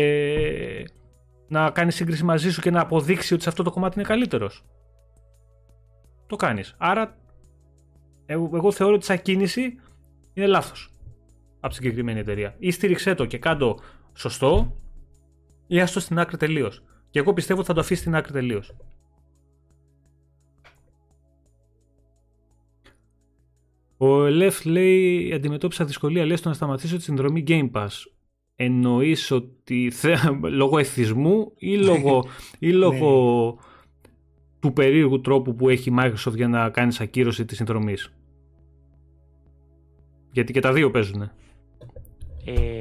να 1.48 1.70
κάνεις 1.70 1.94
σύγκριση 1.94 2.24
μαζί 2.24 2.50
σου 2.50 2.61
και 2.61 2.70
να 2.70 2.80
αποδείξει 2.80 3.34
ότι 3.34 3.42
σε 3.42 3.48
αυτό 3.48 3.62
το 3.62 3.70
κομμάτι 3.70 3.98
είναι 3.98 4.08
καλύτερος. 4.08 4.64
Το 6.26 6.36
κάνεις. 6.36 6.74
Άρα, 6.78 7.18
εγώ 8.26 8.72
θεωρώ 8.72 8.94
ότι 8.94 9.04
σαν 9.04 9.22
κίνηση 9.22 9.78
είναι 10.32 10.46
λάθος 10.46 10.90
από 11.61 11.68
τη 11.68 11.74
συγκεκριμένη 11.74 12.18
εταιρεία. 12.18 12.54
Ή 12.58 12.70
στήριξέ 12.70 13.14
το 13.14 13.24
και 13.24 13.38
κάντο 13.38 13.80
σωστό, 14.14 14.76
ή 15.66 15.80
άστο 15.80 16.00
στην 16.00 16.18
άκρη 16.18 16.36
τελείως. 16.36 16.82
Και 17.11 17.18
εγώ 17.18 17.32
πιστεύω 17.32 17.58
ότι 17.58 17.68
θα 17.68 17.74
το 17.74 17.80
αφήσει 17.80 18.00
στην 18.00 18.14
άκρη 18.14 18.32
τελείως. 18.32 18.76
Ο 24.03 24.24
Ελεφ 24.24 24.64
λέει: 24.64 25.32
Αντιμετώπισα 25.32 25.84
δυσκολία 25.84 26.24
λέει 26.24 26.36
στο 26.36 26.48
να 26.48 26.55
σταματήσω 26.55 26.96
τη 26.96 27.03
συνδρομή 27.03 27.44
Game 27.46 27.70
Pass. 27.70 27.88
Εννοείς 28.57 29.30
ότι 29.30 29.90
θε, 29.90 30.16
λόγω 30.61 30.78
εθισμού 30.78 31.53
ή 31.57 31.76
λόγω, 31.76 32.24
ή 32.59 32.72
λόγω 32.72 33.44
ναι. 33.46 33.61
του 34.61 34.72
περίεργου 34.72 35.20
τρόπου 35.20 35.55
που 35.55 35.68
έχει 35.68 35.90
η 35.90 35.94
Microsoft 35.98 36.34
για 36.34 36.48
να 36.48 36.70
κάνεις 36.70 37.01
ακύρωση 37.01 37.44
της 37.44 37.57
συνδρομής; 37.57 38.12
Γιατί 40.32 40.53
και 40.53 40.61
τα 40.61 40.72
δύο 40.72 40.90
παίζουν. 40.90 41.30
Ε, 42.44 42.79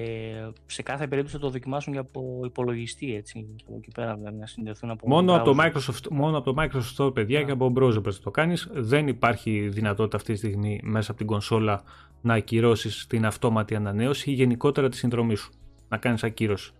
σε 0.65 0.81
κάθε 0.81 1.07
περίπτωση 1.07 1.35
θα 1.35 1.41
το 1.41 1.49
δοκιμάσουν 1.49 1.93
και 1.93 1.99
από 1.99 2.41
υπολογιστή 2.45 3.15
έτσι. 3.15 3.47
Και 3.55 3.63
από 3.67 3.75
εκεί 3.77 3.91
πέρα 3.93 4.15
δηλαδή, 4.15 4.37
να 4.37 4.45
συνδεθούν 4.45 4.89
από. 4.89 5.07
Μόνο 5.07 5.35
από, 5.35 5.53
το 5.53 5.63
Microsoft, 5.63 6.07
μόνο 6.09 6.37
από 6.37 6.53
το 6.53 6.61
Microsoft 6.63 7.05
Store, 7.05 7.13
παιδιά, 7.13 7.41
yeah. 7.41 7.45
και 7.45 7.51
από 7.51 7.65
browser 7.65 8.01
πρέπει 8.01 8.07
να 8.07 8.23
το 8.23 8.31
κάνεις. 8.31 8.69
Δεν 8.73 9.07
υπάρχει 9.07 9.69
δυνατότητα 9.69 10.17
αυτή 10.17 10.31
τη 10.31 10.37
στιγμή 10.37 10.79
μέσα 10.83 11.09
από 11.11 11.19
την 11.19 11.29
κονσόλα 11.29 11.83
να 12.21 12.33
ακυρώσεις 12.33 13.07
την 13.07 13.25
αυτόματη 13.25 13.75
ανανέωση 13.75 14.31
ή 14.31 14.33
γενικότερα 14.33 14.89
τη 14.89 14.97
συνδρομή 14.97 15.35
σου. 15.35 15.51
Να 15.89 15.97
κάνεις 15.97 16.23
ακύρωση. 16.23 16.71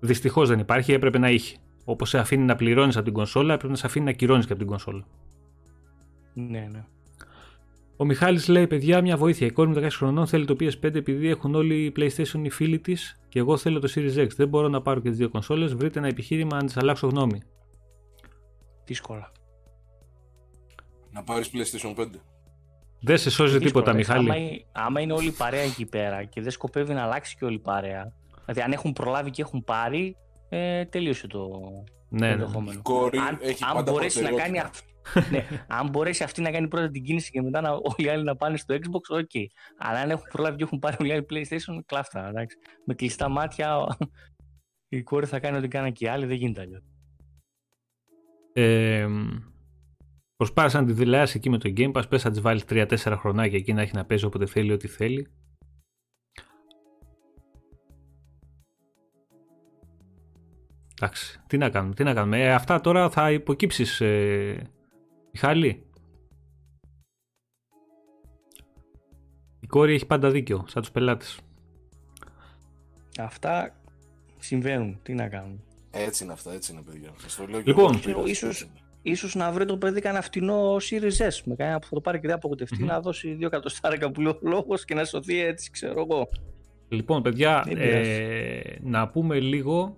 Δυστυχώς 0.00 0.48
δεν 0.48 0.58
υπάρχει, 0.58 0.92
έπρεπε 0.92 1.18
να 1.18 1.30
είχε. 1.30 1.56
Όπως 1.84 2.08
σε 2.08 2.18
αφήνει 2.18 2.44
να 2.44 2.56
πληρώνεις 2.56 2.96
από 2.96 3.04
την 3.04 3.14
κονσόλα, 3.14 3.54
έπρεπε 3.54 3.72
να 3.72 3.78
σε 3.78 3.86
αφήνει 3.86 4.04
να 4.04 4.10
ακυρώνεις 4.10 4.46
και 4.46 4.52
από 4.52 4.60
την 4.60 4.70
κονσόλα. 4.70 5.04
Ναι, 6.34 6.68
ναι. 6.72 6.84
Ο 8.00 8.04
Μιχάλης 8.04 8.48
λέει: 8.48 8.66
Παιδιά, 8.66 9.00
μια 9.00 9.16
βοήθεια. 9.16 9.46
Η 9.46 9.50
κόρη 9.50 9.68
μου 9.68 9.74
16 9.74 9.88
χρονών 9.90 10.26
θέλει 10.26 10.44
το 10.44 10.56
PS5 10.60 10.94
επειδή 10.94 11.28
έχουν 11.28 11.54
όλοι 11.54 11.84
οι 11.84 11.92
PlayStation 11.96 12.40
οι 12.42 12.50
φίλοι 12.50 12.78
της 12.78 13.20
και 13.28 13.38
εγώ 13.38 13.56
θέλω 13.56 13.80
το 13.80 13.92
Series 13.94 14.16
X. 14.16 14.28
Δεν 14.36 14.48
μπορώ 14.48 14.68
να 14.68 14.82
πάρω 14.82 15.00
και 15.00 15.08
τις 15.08 15.18
δύο 15.18 15.28
κονσόλες. 15.28 15.74
Βρείτε 15.74 15.98
ένα 15.98 16.08
επιχείρημα 16.08 16.56
αν 16.56 16.66
τη 16.66 16.74
αλλάξω 16.76 17.06
γνώμη. 17.06 17.42
Δύσκολα. 18.84 19.32
Να 21.10 21.22
πάρεις 21.22 21.50
PlayStation 21.52 21.94
5. 21.94 22.06
Δεν 23.00 23.18
σε 23.18 23.30
σώζει 23.30 23.58
τίποτα, 23.58 23.92
Μιχάλη. 23.92 24.30
Άμα, 24.30 24.40
άμα 24.72 25.00
είναι 25.00 25.12
όλη 25.12 25.30
παρέα 25.30 25.62
εκεί 25.62 25.86
πέρα 25.86 26.24
και 26.24 26.40
δεν 26.40 26.50
σκοπεύει 26.50 26.92
να 26.92 27.02
αλλάξει 27.02 27.36
και 27.36 27.44
όλη 27.44 27.58
παρέα. 27.58 28.12
Δηλαδή, 28.44 28.60
αν 28.60 28.72
έχουν 28.72 28.92
προλάβει 28.92 29.30
και 29.30 29.42
έχουν 29.42 29.64
πάρει, 29.64 30.16
ε, 30.48 30.84
τελείωσε 30.84 31.26
το, 31.26 31.48
ναι, 32.08 32.26
ναι. 32.26 32.32
ενδεχόμενο. 32.32 32.78
Η 32.78 32.82
κόρη 32.82 33.18
αν, 33.18 33.38
έχει 33.40 33.64
αν 33.74 33.82
μπορέσει 33.82 34.22
να 34.22 34.30
κάνει 34.30 34.58
αυτό 34.58 34.89
ναι, 35.30 35.46
αν 35.68 35.88
μπορέσει 35.88 36.22
αυτή 36.22 36.40
να 36.40 36.50
κάνει 36.50 36.68
πρώτα 36.68 36.90
την 36.90 37.02
κίνηση 37.02 37.30
και 37.30 37.42
μετά 37.42 37.60
να, 37.60 37.70
όλοι 37.70 38.06
οι 38.06 38.08
άλλοι 38.08 38.24
να 38.24 38.36
πάνε 38.36 38.56
στο 38.56 38.74
Xbox, 38.74 39.20
ok. 39.20 39.44
Αλλά 39.78 40.00
αν 40.00 40.10
έχουν 40.10 40.26
προλάβει 40.32 40.56
και 40.56 40.62
έχουν 40.62 40.78
πάρει 40.78 40.96
όλοι 41.00 41.08
οι 41.08 41.12
άλλοι 41.12 41.26
PlayStation, 41.30 41.80
κλάφτα. 41.86 42.28
Εντάξει. 42.28 42.56
Με 42.84 42.94
κλειστά 42.94 43.28
μάτια 43.28 43.86
η 44.88 45.02
κόρη 45.02 45.26
θα 45.26 45.40
κάνει 45.40 45.56
ό,τι 45.56 45.68
κάνει 45.68 45.92
και 45.92 46.04
οι 46.04 46.08
άλλοι, 46.08 46.26
δεν 46.26 46.36
γίνεται 46.36 46.60
αλλιώς. 46.60 46.82
Ε, 48.52 49.08
προσπάθησες 50.36 50.80
να 50.80 50.86
τη 50.86 50.92
δηλάσεις 50.92 51.34
εκεί 51.34 51.50
με 51.50 51.58
το 51.58 51.72
Game 51.76 51.92
Pass, 51.92 52.08
πες 52.08 52.24
να 52.24 52.30
της 52.30 52.40
βάλεις 52.40 52.64
3-4 52.68 53.14
χρονάκια 53.18 53.58
εκεί 53.58 53.72
να 53.72 53.80
έχει 53.82 53.94
να 53.94 54.04
παίζει 54.04 54.24
όποτε 54.24 54.46
θέλει, 54.46 54.72
ό,τι 54.72 54.88
θέλει. 54.88 55.28
Εντάξει, 61.02 61.40
τι 61.46 61.58
να 61.58 61.70
κάνουμε, 61.70 61.94
τι 61.94 62.04
να 62.04 62.14
κάνουμε. 62.14 62.42
Ε, 62.42 62.52
αυτά 62.52 62.80
τώρα 62.80 63.10
θα 63.10 63.32
υποκύψεις 63.32 64.00
ε, 64.00 64.70
Μιχάλη. 65.32 65.84
Η 69.60 69.66
κόρη 69.66 69.94
έχει 69.94 70.06
πάντα 70.06 70.30
δίκιο, 70.30 70.64
σαν 70.68 70.82
τους 70.82 70.90
πελάτες. 70.90 71.40
Αυτά 73.18 73.80
συμβαίνουν, 74.38 74.98
τι 75.02 75.14
να 75.14 75.28
κάνουν. 75.28 75.62
Έτσι 75.90 76.24
είναι 76.24 76.32
αυτά, 76.32 76.52
έτσι 76.52 76.72
είναι 76.72 76.82
παιδιά. 76.82 77.10
το 77.36 77.46
λέω 77.46 77.60
λοιπόν, 77.64 78.00
ίσως, 78.24 78.68
ίσως 79.02 79.34
να 79.34 79.52
βρει 79.52 79.64
το 79.64 79.76
παιδί 79.76 80.00
κανένα 80.00 80.22
φτηνό 80.22 80.76
Series 80.76 81.28
S 81.28 81.40
με 81.44 81.54
κανένα 81.54 81.78
που 81.78 81.86
θα 81.86 81.94
το 81.94 82.00
πάρει 82.00 82.20
και 82.20 82.26
δεν 82.26 82.36
απογοητευτεί 82.36 82.78
mm-hmm. 82.80 82.86
να 82.86 83.00
δώσει 83.00 83.32
δύο 83.32 83.46
εκατοστάρικα 83.46 84.10
που 84.10 84.20
λέει 84.20 84.32
ο 84.32 84.38
λόγος 84.40 84.84
και 84.84 84.94
να 84.94 85.04
σωθεί 85.04 85.40
έτσι 85.40 85.70
ξέρω 85.70 86.00
εγώ. 86.00 86.28
Λοιπόν 86.88 87.22
παιδιά, 87.22 87.64
ε, 87.68 88.60
να 88.80 89.08
πούμε 89.08 89.40
λίγο 89.40 89.96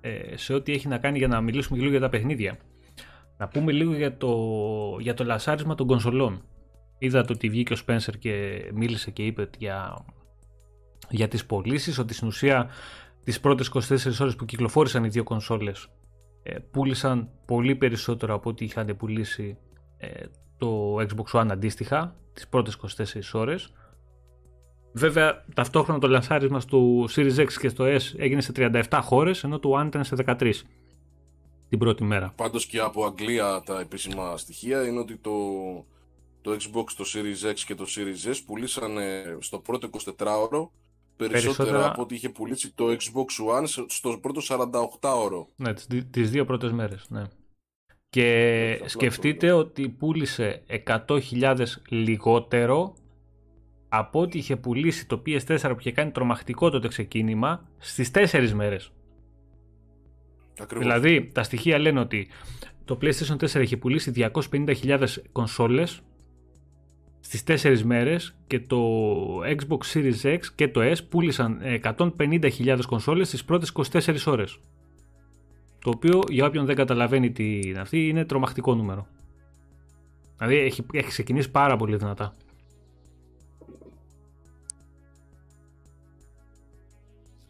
ε, 0.00 0.36
σε 0.36 0.54
ό,τι 0.54 0.72
έχει 0.72 0.88
να 0.88 0.98
κάνει 0.98 1.18
για 1.18 1.28
να 1.28 1.40
μιλήσουμε 1.40 1.78
λίγο 1.78 1.90
για 1.90 2.00
τα 2.00 2.08
παιχνίδια. 2.08 2.58
Να 3.42 3.48
πούμε 3.48 3.72
λίγο 3.72 3.94
για 3.94 4.16
το, 4.16 4.36
για 5.00 5.14
το 5.14 5.24
λασάρισμα 5.24 5.74
των 5.74 5.86
κονσολών. 5.86 6.42
Είδα 6.98 7.24
το 7.24 7.32
ότι 7.32 7.48
βγήκε 7.48 7.72
ο 7.72 7.76
Spencer 7.86 8.18
και 8.18 8.62
μίλησε 8.74 9.10
και 9.10 9.22
είπε 9.22 9.50
για, 9.58 10.04
για 11.10 11.28
τις 11.28 11.46
πωλήσεις, 11.46 11.98
ότι 11.98 12.14
στην 12.14 12.28
ουσία 12.28 12.68
τις 13.24 13.40
πρώτες 13.40 13.70
24 13.74 14.20
ώρες 14.20 14.36
που 14.36 14.44
κυκλοφόρησαν 14.44 15.04
οι 15.04 15.08
δύο 15.08 15.22
κονσόλες 15.22 15.88
ε, 16.42 16.58
πούλησαν 16.70 17.28
πολύ 17.46 17.76
περισσότερο 17.76 18.34
από 18.34 18.50
ό,τι 18.50 18.64
είχαν 18.64 18.96
πουλήσει 18.96 19.58
ε, 19.96 20.24
το 20.58 20.96
Xbox 20.96 21.40
One 21.40 21.48
αντίστοιχα 21.50 22.16
τις 22.32 22.48
πρώτες 22.48 22.78
24 22.98 23.20
ώρες. 23.32 23.72
Βέβαια, 24.92 25.44
ταυτόχρονα 25.54 26.00
το 26.00 26.08
λανσάρισμα 26.08 26.60
του 26.60 27.08
Series 27.10 27.36
X 27.36 27.52
και 27.52 27.68
στο 27.68 27.84
S 27.84 28.00
έγινε 28.16 28.40
σε 28.40 28.52
37 28.56 28.82
χώρες, 29.02 29.44
ενώ 29.44 29.58
το 29.58 29.80
One 29.80 29.86
ήταν 29.86 30.04
σε 30.04 30.16
13 30.26 30.52
την 31.72 31.80
πρώτη 31.80 32.04
μέρα. 32.04 32.32
Πάντως 32.36 32.66
και 32.66 32.78
από 32.78 33.04
Αγγλία 33.04 33.62
τα 33.64 33.80
επίσημα 33.80 34.36
στοιχεία 34.36 34.86
είναι 34.86 34.98
ότι 34.98 35.16
το, 35.16 35.32
το 36.40 36.50
Xbox, 36.50 36.84
το 36.96 37.04
Series 37.14 37.50
X 37.50 37.54
και 37.66 37.74
το 37.74 37.84
Series 37.88 38.30
S 38.30 38.36
πουλήσαν 38.46 38.96
στο 39.38 39.58
πρώτο 39.58 39.90
24ωρο 40.16 40.68
περισσότερα, 41.16 41.86
από 41.86 42.02
ό,τι 42.02 42.14
είχε 42.14 42.28
πουλήσει 42.28 42.72
το 42.74 42.84
Xbox 42.86 43.60
One 43.60 43.84
στο 43.86 44.18
πρώτο 44.18 44.40
48ωρο. 44.48 45.46
Ναι, 45.56 45.72
τις, 46.10 46.30
δύο 46.30 46.44
πρώτες 46.44 46.72
μέρες, 46.72 47.06
ναι. 47.08 47.22
Και 48.08 48.80
σκεφτείτε 48.84 49.52
ότι 49.52 49.88
πούλησε 49.88 50.62
100.000 50.86 51.56
λιγότερο 51.88 52.94
από 53.88 54.20
ό,τι 54.20 54.38
είχε 54.38 54.56
πουλήσει 54.56 55.06
το 55.06 55.22
PS4 55.26 55.58
που 55.60 55.76
είχε 55.78 55.92
κάνει 55.92 56.10
τρομακτικό 56.10 56.70
τότε 56.70 56.88
ξεκίνημα 56.88 57.68
στις 57.78 58.10
4 58.14 58.50
μέρες. 58.54 58.92
Ακριβώς. 60.60 60.86
Δηλαδή, 60.86 61.30
τα 61.32 61.42
στοιχεία 61.42 61.78
λένε 61.78 62.00
ότι 62.00 62.28
το 62.84 62.98
PlayStation 63.02 63.36
4 63.36 63.62
είχε 63.62 63.76
πουλήσει 63.76 64.12
250.000 64.50 65.06
κονσόλες 65.32 66.00
στις 67.20 67.42
4 67.64 67.82
μέρες 67.82 68.34
και 68.46 68.60
το 68.60 68.78
Xbox 69.40 69.78
Series 69.92 70.22
X 70.22 70.38
και 70.54 70.68
το 70.68 70.80
S 70.82 70.96
πούλησαν 71.08 71.60
150.000 71.82 72.80
κονσόλες 72.86 73.28
στις 73.28 73.44
πρώτες 73.44 73.72
24 73.92 74.16
ώρες. 74.26 74.58
Το 75.78 75.90
οποίο 75.94 76.20
για 76.28 76.46
όποιον 76.46 76.66
δεν 76.66 76.76
καταλαβαίνει 76.76 77.30
τι 77.30 77.60
είναι 77.64 77.80
αυτή 77.80 78.08
είναι 78.08 78.24
τρομακτικό 78.24 78.74
νούμερο. 78.74 79.06
Δηλαδή 80.36 80.56
έχει, 80.56 80.86
έχει 80.92 81.08
ξεκινήσει 81.08 81.50
πάρα 81.50 81.76
πολύ 81.76 81.96
δυνατά. 81.96 82.36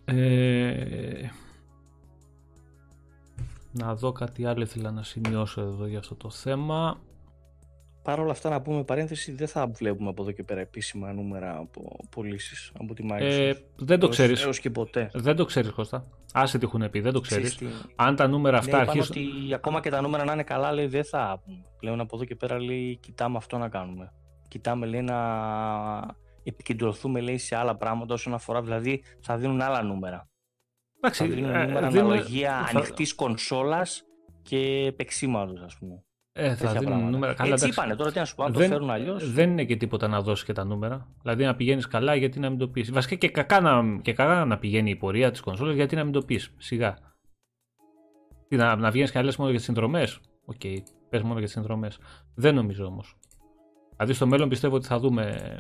Ε, 0.05 1.31
να 3.73 3.95
δω 3.95 4.13
κάτι 4.13 4.45
άλλο 4.47 4.63
ήθελα 4.63 4.91
να 4.91 5.03
σημειώσω 5.03 5.61
εδώ 5.61 5.87
για 5.87 5.99
αυτό 5.99 6.15
το 6.15 6.31
θέμα. 6.31 7.01
Παρ' 8.03 8.21
όλα 8.21 8.31
αυτά, 8.31 8.51
να 8.51 8.63
πούμε 8.63 8.85
παρένθεση, 8.85 9.33
δεν 9.33 9.49
θα 9.49 9.67
βλέπουμε 9.67 10.09
από 10.09 10.23
εδώ 10.23 10.31
και 10.31 10.43
πέρα 10.43 10.61
επίσημα 10.61 11.13
νούμερα 11.13 11.57
από 11.57 11.97
πωλήσεις 12.11 12.73
από 12.79 12.95
τη 12.95 13.07
Microsoft. 13.11 13.21
Ε, 13.21 13.53
δεν 13.77 13.99
το 13.99 14.09
ξέρεις. 14.09 14.43
Έως 14.45 14.61
και 14.61 14.71
ποτέ. 14.71 15.11
Δεν 15.13 15.37
το 15.37 15.45
ξέρεις, 15.45 15.71
Κώστα. 15.71 16.07
Άσε 16.33 16.59
τι 16.59 16.65
έχουν 16.65 16.91
πει, 16.91 17.01
δεν 17.01 17.13
το 17.13 17.21
ξέρεις. 17.21 17.59
Αν 17.97 18.17
τα 18.17 18.29
νούμερα 18.29 18.59
αυτά 18.59 18.77
ναι, 18.77 18.83
αρχίσουν. 18.83 19.17
ότι 19.17 19.55
ακόμα 19.55 19.81
και 19.81 19.91
τα 19.91 20.01
νούμερα 20.01 20.25
να 20.25 20.33
είναι 20.33 20.43
καλά, 20.43 20.73
λέει 20.73 20.87
δεν 20.87 21.05
θα. 21.05 21.43
Πλέον 21.79 22.01
από 22.01 22.17
εδώ 22.17 22.25
και 22.25 22.35
πέρα 22.35 22.61
λέει 22.61 22.97
κοιτάμε 22.97 23.37
αυτό 23.37 23.59
να 23.59 23.69
κάνουμε. 23.69 24.13
Κοιτάμε 24.49 24.87
λέει 24.87 25.03
να 25.03 25.17
επικεντρωθούμε 26.43 27.21
λέει, 27.21 27.39
σε 27.39 27.57
άλλα 27.57 27.77
πράγματα 27.77 28.15
όσον 28.15 28.35
αφορά, 28.35 28.63
δηλαδή 28.63 29.03
θα 29.21 29.37
δίνουν 29.37 29.61
άλλα 29.61 29.83
νούμερα. 29.83 30.29
Εντάξει, 31.05 31.23
θα 31.23 31.35
δίνουν 31.35 31.51
ε, 31.51 31.65
νούμερα 31.65 31.87
αναλογία 31.87 32.65
θα... 32.67 32.79
ανοιχτής 32.79 33.15
κονσόλας 33.15 34.05
και 34.43 34.93
παίξήματο, 34.97 35.65
ας 35.65 35.77
πούμε. 35.79 36.05
Ε, 36.33 36.55
θα 36.55 36.73
δίνουν 36.73 37.11
νούμερα. 37.11 37.35
Καλά, 37.35 37.53
Έτσι 37.53 37.69
είπανε 37.69 37.97
τώρα, 37.97 38.13
τι 38.13 38.19
να 38.19 38.25
σου 38.25 38.35
πω, 38.35 38.45
αν 38.45 38.53
δεν, 38.53 38.63
το 38.63 38.69
φέρουν 38.69 38.91
αλλιώς. 38.91 39.33
Δεν 39.33 39.51
είναι 39.51 39.65
και 39.65 39.77
τίποτα 39.77 40.09
να 40.09 40.21
δώσεις 40.23 40.45
και 40.45 40.53
τα 40.53 40.65
νούμερα. 40.65 41.09
Δηλαδή 41.23 41.45
να 41.45 41.57
πηγαίνεις 41.57 41.87
καλά, 41.87 42.15
γιατί 42.15 42.39
να 42.39 42.51
μην 42.51 42.59
το 42.59 42.69
πεις. 42.69 42.93
Βασικά 42.93 43.15
και 43.15 43.29
κακά, 43.29 43.61
να, 43.61 43.99
και 44.03 44.13
κακά 44.13 44.45
να 44.45 44.59
πηγαίνει 44.59 44.91
η 44.91 44.97
πορεία 44.97 45.31
της 45.31 45.41
κονσόλας, 45.41 45.75
γιατί 45.75 45.97
να 45.97 46.05
μην 46.05 46.13
το 46.13 46.23
πεις. 46.23 46.55
Σιγά. 46.57 46.97
Τι, 48.49 48.57
να, 48.57 48.77
να 48.77 48.91
βγαίνεις 48.91 49.11
και 49.11 49.19
μόνο 49.19 49.33
για 49.37 49.55
τις 49.55 49.65
συνδρομές. 49.65 50.21
οκ, 50.45 50.61
okay, 50.63 50.77
πες 51.09 51.23
μόνο 51.23 51.35
για 51.35 51.43
τις 51.43 51.53
συνδρομές. 51.53 51.99
Δεν 52.35 52.55
νομίζω 52.55 52.87
όμως. 52.87 53.19
Δηλαδή 53.97 54.13
στο 54.13 54.27
μέλλον 54.27 54.49
πιστεύω 54.49 54.77
ότι 54.77 54.87
θα 54.87 54.99
δούμε 54.99 55.55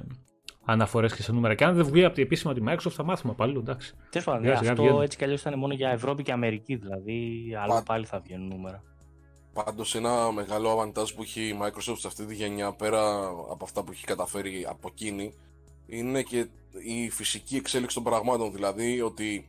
αναφορές 0.65 1.15
και 1.15 1.23
σε 1.23 1.33
νούμερα. 1.33 1.55
Και 1.55 1.65
αν 1.65 1.75
δεν 1.75 1.85
βγει 1.85 2.05
από 2.05 2.15
την 2.15 2.25
επίσημα 2.25 2.55
τη 2.55 2.61
Microsoft, 2.67 2.91
θα 2.91 3.05
μάθουμε 3.05 3.33
πάλι. 3.33 3.59
Εντάξει. 3.59 3.95
Τέλος 4.11 4.27
πάντων, 4.27 4.53
αυτό 4.53 5.01
έτσι 5.03 5.19
κι 5.19 5.25
αλλιώς 5.25 5.41
ήταν 5.41 5.59
μόνο 5.59 5.75
για 5.75 5.91
Ευρώπη 5.91 6.23
και 6.23 6.33
Αμερική. 6.33 6.75
Δηλαδή, 6.75 7.43
άλλο 7.63 7.83
πάλι 7.87 8.05
θα 8.05 8.21
βγαίνουν 8.21 8.49
νούμερα. 8.49 8.83
Πάντως, 9.53 9.95
ένα 9.95 10.33
μεγάλο 10.33 10.71
αβαντάζ 10.71 11.11
που 11.13 11.23
έχει 11.23 11.41
η 11.41 11.59
Microsoft 11.63 11.97
σε 11.99 12.07
αυτή 12.07 12.27
τη 12.27 12.35
γενιά, 12.35 12.73
πέρα 12.73 13.25
από 13.51 13.65
αυτά 13.65 13.83
που 13.83 13.93
έχει 13.93 14.05
καταφέρει 14.05 14.67
από 14.69 14.89
εκείνη, 14.91 15.35
είναι 15.87 16.23
και 16.23 16.47
η 16.85 17.11
φυσική 17.11 17.57
εξέλιξη 17.57 17.95
των 17.95 18.05
πραγμάτων. 18.05 18.53
Δηλαδή, 18.53 19.01
ότι 19.01 19.47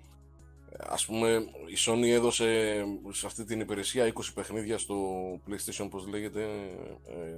ας 0.80 1.06
πούμε 1.06 1.30
η 1.66 1.78
Sony 1.86 2.08
έδωσε 2.08 2.84
σε 3.12 3.26
αυτή 3.26 3.46
την 3.46 3.60
υπηρεσία 3.60 4.14
20 4.14 4.22
παιχνίδια 4.34 4.78
στο 4.78 4.96
PlayStation, 5.50 5.88
πώς 5.90 6.08
λέγεται, 6.08 6.44
ε, 7.08 7.38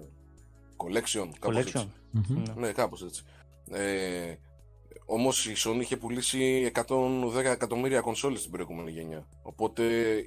Collection, 0.78 1.30
κάπως 1.40 1.58
Collection. 1.58 1.60
Έτσι. 1.60 1.90
Mm-hmm. 2.18 2.54
Ναι, 2.56 2.72
κάπως 2.72 3.04
έτσι. 3.04 3.24
Ε, 3.72 4.36
Όμως 5.06 5.46
η 5.46 5.54
Sony 5.58 5.80
είχε 5.80 5.98
πουλήσει 5.98 6.72
110 6.76 7.44
εκατομμύρια 7.44 8.02
κονσόλες 8.02 8.40
στην 8.40 8.52
προηγούμενη 8.52 8.92
γενιά. 8.92 9.28
Οπότε 9.42 9.84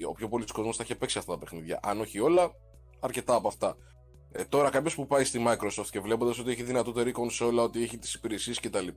ο 0.08 0.12
πιο 0.12 0.28
πολλή 0.28 0.44
κόσμος 0.44 0.76
θα 0.76 0.82
είχε 0.84 0.94
παίξει 0.94 1.18
αυτά 1.18 1.32
τα 1.32 1.38
παιχνίδια. 1.38 1.80
Αν 1.82 2.00
όχι 2.00 2.18
όλα, 2.20 2.52
αρκετά 3.00 3.34
από 3.34 3.48
αυτά. 3.48 3.76
Ε, 4.32 4.44
τώρα 4.44 4.70
κάποιος 4.70 4.94
που 4.94 5.06
πάει 5.06 5.24
στη 5.24 5.44
Microsoft 5.46 5.86
και 5.90 6.00
βλέποντας 6.00 6.38
ότι 6.38 6.50
έχει 6.50 6.62
δυνατότερη 6.62 7.12
κονσόλα, 7.12 7.62
ότι 7.62 7.82
έχει 7.82 7.98
τις 7.98 8.14
υπηρεσίες 8.14 8.60
κτλ. 8.60 8.88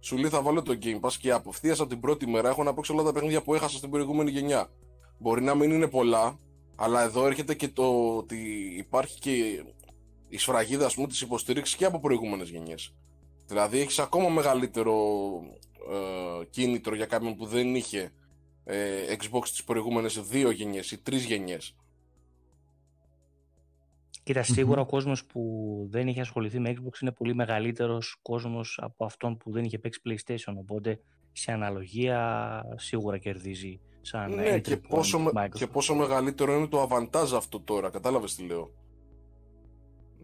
Σου 0.00 0.16
λέει 0.16 0.30
θα 0.30 0.42
βάλω 0.42 0.62
το 0.62 0.78
Game 0.82 1.00
Pass 1.00 1.12
και 1.12 1.32
απευθείας 1.32 1.80
από 1.80 1.88
την 1.88 2.00
πρώτη 2.00 2.26
μέρα 2.26 2.48
έχω 2.48 2.62
να 2.62 2.74
παίξω 2.74 2.94
όλα 2.94 3.02
τα 3.02 3.12
παιχνίδια 3.12 3.42
που 3.42 3.54
έχασα 3.54 3.76
στην 3.76 3.90
προηγούμενη 3.90 4.30
γενιά. 4.30 4.70
Μπορεί 5.18 5.42
να 5.42 5.54
μην 5.54 5.70
είναι 5.70 5.88
πολλά, 5.88 6.38
αλλά 6.76 7.02
εδώ 7.02 7.26
έρχεται 7.26 7.54
και 7.54 7.68
το 7.68 8.16
ότι 8.16 8.36
υπάρχει 8.76 9.18
και 9.18 9.64
η 10.28 10.38
σφραγίδα 10.38 10.86
ας 10.86 10.94
πούμε 10.94 11.06
της 11.06 11.20
υποστήριξης 11.20 11.76
και 11.76 11.84
από 11.84 12.00
προηγούμενες 12.00 12.48
γενιές. 12.48 12.94
Δηλαδή 13.52 13.80
έχεις 13.80 13.98
ακόμα 13.98 14.28
μεγαλύτερο 14.28 14.94
ε, 15.90 16.44
κίνητρο 16.44 16.94
για 16.94 17.06
κάποιον 17.06 17.36
που 17.36 17.46
δεν 17.46 17.74
είχε 17.74 18.12
ε, 18.64 19.16
Xbox 19.18 19.42
τις 19.42 19.64
προηγούμενες 19.64 20.20
δύο 20.28 20.50
γενιές 20.50 20.90
ή 20.90 20.98
τρεις 20.98 21.24
γενιές. 21.24 21.76
Κοίτα, 24.22 24.42
σίγουρα 24.42 24.80
ο 24.80 24.86
κόσμος 24.86 25.24
που 25.24 25.42
δεν 25.90 26.08
είχε 26.08 26.20
ασχοληθεί 26.20 26.58
με 26.58 26.74
Xbox 26.76 27.00
είναι 27.02 27.12
πολύ 27.12 27.34
μεγαλύτερος 27.34 28.18
κόσμος 28.22 28.78
από 28.82 29.04
αυτόν 29.04 29.36
που 29.36 29.52
δεν 29.52 29.64
είχε 29.64 29.78
παίξει 29.78 30.00
PlayStation, 30.04 30.54
οπότε 30.58 31.00
σε 31.32 31.52
αναλογία 31.52 32.62
σίγουρα 32.76 33.18
κερδίζει 33.18 33.80
σαν 34.00 34.34
ναι, 34.34 34.58
και 34.58 34.76
πόσο, 34.76 35.32
και 35.52 35.66
πόσο 35.66 35.94
μεγαλύτερο 35.94 36.56
είναι 36.56 36.66
το 36.66 36.80
αβαντάζ 36.80 37.32
αυτό 37.32 37.60
τώρα, 37.60 37.90
κατάλαβες 37.90 38.34
τι 38.34 38.42
λέω; 38.42 38.70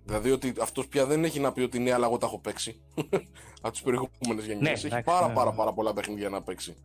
Δηλαδή 0.08 0.30
ότι 0.30 0.54
αυτός 0.60 0.88
πια 0.88 1.06
δεν 1.06 1.24
έχει 1.24 1.40
να 1.40 1.52
πει 1.52 1.60
ότι 1.60 1.78
ναι, 1.78 1.92
αλλά 1.92 2.06
εγώ 2.06 2.18
τα 2.18 2.26
έχω 2.26 2.38
παίξει. 2.38 2.80
Από 3.62 3.70
τις 3.70 3.82
προηγούμενες 3.82 4.46
γενιές. 4.46 4.60
Ναι, 4.60 4.70
έχει 4.70 5.02
πάρα, 5.04 5.26
ναι, 5.26 5.34
πάρα, 5.34 5.50
ναι. 5.50 5.56
πάρα 5.56 5.72
πολλά 5.72 5.92
παιχνίδια 5.92 6.28
να 6.28 6.42
παίξει. 6.42 6.76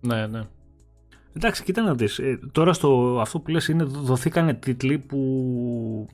Ναι, 0.00 0.26
ναι. 0.26 0.46
Εντάξει, 1.36 1.62
κοίτα 1.62 1.82
να 1.82 1.94
δεις. 1.94 2.18
Ε, 2.18 2.38
τώρα 2.52 2.72
στο, 2.72 3.18
αυτό 3.20 3.40
που 3.40 3.50
λες 3.50 3.68
είναι 3.68 3.84
δοθήκανε 3.84 4.54
τίτλοι 4.54 4.98
που 4.98 6.08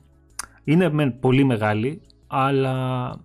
είναι 0.63 0.89
με 0.89 1.11
πολύ 1.11 1.43
μεγάλοι, 1.43 2.01
αλλά 2.27 3.15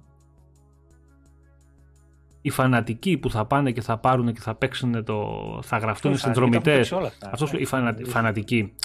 οι 2.42 2.50
φανατικοί 2.50 3.18
που 3.18 3.30
θα 3.30 3.44
πάνε 3.44 3.72
και 3.72 3.80
θα 3.80 3.98
πάρουν 3.98 4.32
και 4.32 4.40
θα 4.40 4.54
παίξουν 4.54 5.04
το. 5.04 5.38
θα 5.62 5.78
γραφτούν 5.78 6.16
συνδρομητές. 6.18 6.92
Αυτός 7.30 7.52
οι 7.52 7.64
φανατικοί 8.06 8.72
ε, 8.76 8.84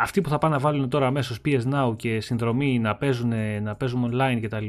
αυτοί 0.00 0.20
που 0.20 0.28
θα 0.28 0.38
πάνε 0.38 0.54
να 0.54 0.60
βάλουν 0.60 0.88
τώρα 0.88 1.06
αμέσως 1.06 1.38
PS 1.44 1.62
Now 1.72 1.96
και 1.96 2.20
συνδρομή 2.20 2.78
να 2.78 2.96
παίζουν, 2.96 3.32
να 3.62 3.76
παίζουν 3.76 4.10
online 4.12 4.38
κτλ. 4.42 4.66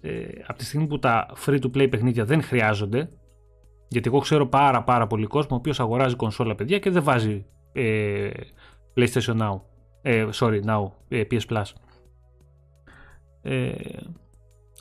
Ε, 0.00 0.24
από 0.46 0.58
τη 0.58 0.64
στιγμή 0.64 0.86
που 0.86 0.98
τα 0.98 1.26
free 1.46 1.58
to 1.60 1.66
play 1.76 1.90
παιχνίδια 1.90 2.24
δεν 2.24 2.42
χρειάζονται, 2.42 3.08
γιατί 3.88 4.08
εγώ 4.08 4.18
ξέρω 4.18 4.46
πάρα 4.46 4.82
πάρα 4.82 5.06
πολύ 5.06 5.26
κόσμο 5.26 5.56
ο 5.56 5.58
οποίος 5.58 5.80
αγοράζει 5.80 6.14
κονσόλα 6.14 6.54
παιδιά 6.54 6.78
και 6.78 6.90
δεν 6.90 7.02
βάζει 7.02 7.46
ε, 7.72 8.30
PlayStation 8.96 9.36
Now, 9.38 9.60
ε, 10.02 10.26
sorry 10.34 10.60
Now, 10.64 10.90
ε, 11.08 11.22
PS 11.30 11.40
Plus. 11.48 11.64
Ε, 13.42 13.72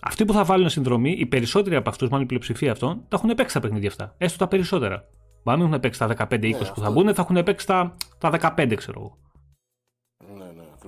αυτοί 0.01 0.25
που 0.25 0.33
θα 0.33 0.43
βάλουν 0.43 0.69
συνδρομή, 0.69 1.11
οι 1.11 1.25
περισσότεροι 1.25 1.75
από 1.75 1.89
αυτούς, 1.89 2.09
μάλλον 2.09 2.23
η 2.23 2.27
πλειοψηφία 2.27 2.71
αυτών, 2.71 3.05
τα 3.07 3.17
έχουν 3.17 3.35
παίξει 3.35 3.53
τα 3.53 3.59
παιχνίδια 3.59 3.89
αυτά. 3.89 4.15
Έστω 4.17 4.37
τα 4.37 4.47
περισσότερα. 4.47 5.07
Μα 5.43 5.55
μην 5.55 5.65
έχουν 5.65 5.79
παίξει 5.79 5.99
τα 5.99 6.07
15-20 6.07 6.39
ναι, 6.39 6.57
που 6.73 6.79
θα 6.79 6.91
μπουν, 6.91 7.13
θα 7.13 7.21
έχουν 7.21 7.43
παίξει 7.43 7.67
τα, 7.67 7.95
τα 8.17 8.53
15, 8.57 8.73
ξέρω 8.75 8.99
εγώ. 8.99 9.17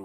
Ναι, 0.00 0.04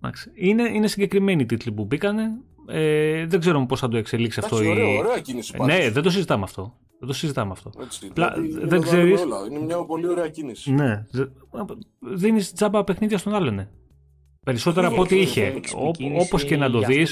ναι, 0.00 0.08
ακριβώ. 0.08 0.30
Είναι, 0.34 0.62
είναι 0.62 0.86
συγκεκριμένοι 0.86 1.42
οι 1.42 1.46
τίτλοι 1.46 1.72
που 1.72 1.84
μπήκανε. 1.84 2.22
Ε, 2.66 3.26
δεν 3.26 3.40
ξέρω 3.40 3.66
πώς 3.66 3.80
θα 3.80 3.88
το 3.88 3.96
εξελίξει 3.96 4.40
αυτό. 4.42 4.56
Ωραία, 4.56 4.94
η... 4.94 4.98
ωραία 4.98 5.20
κίνηση. 5.20 5.56
Ναι, 5.64 5.90
δεν 5.90 6.02
το 6.02 6.10
συζητάμε 6.10 6.42
αυτό. 6.42 6.74
Δεν 6.98 7.08
το 7.08 7.14
συζητάμε 7.14 7.52
αυτό. 7.52 7.72
Έτσι, 7.80 8.10
Πλα... 8.12 8.32
δηλαδή, 8.32 8.66
δεν 8.66 8.80
ξέρεις... 8.80 9.22
Είναι 9.50 9.64
μια 9.64 9.84
πολύ 9.84 10.08
ωραία 10.08 10.28
κίνηση. 10.28 10.72
Ναι. 10.72 11.04
Δίνεις 11.98 12.52
τζάμπα 12.52 12.84
παιχνίδια 12.84 13.18
στον 13.18 13.34
άλλον. 13.34 13.54
Ναι. 13.54 13.68
Περισσότερα 14.44 14.86
από 14.86 15.00
ό,τι 15.00 15.20
είχε. 15.20 15.60
Όπως 16.20 16.44
και 16.44 16.56
να 16.56 16.70
το 16.70 16.80
δει. 16.80 17.06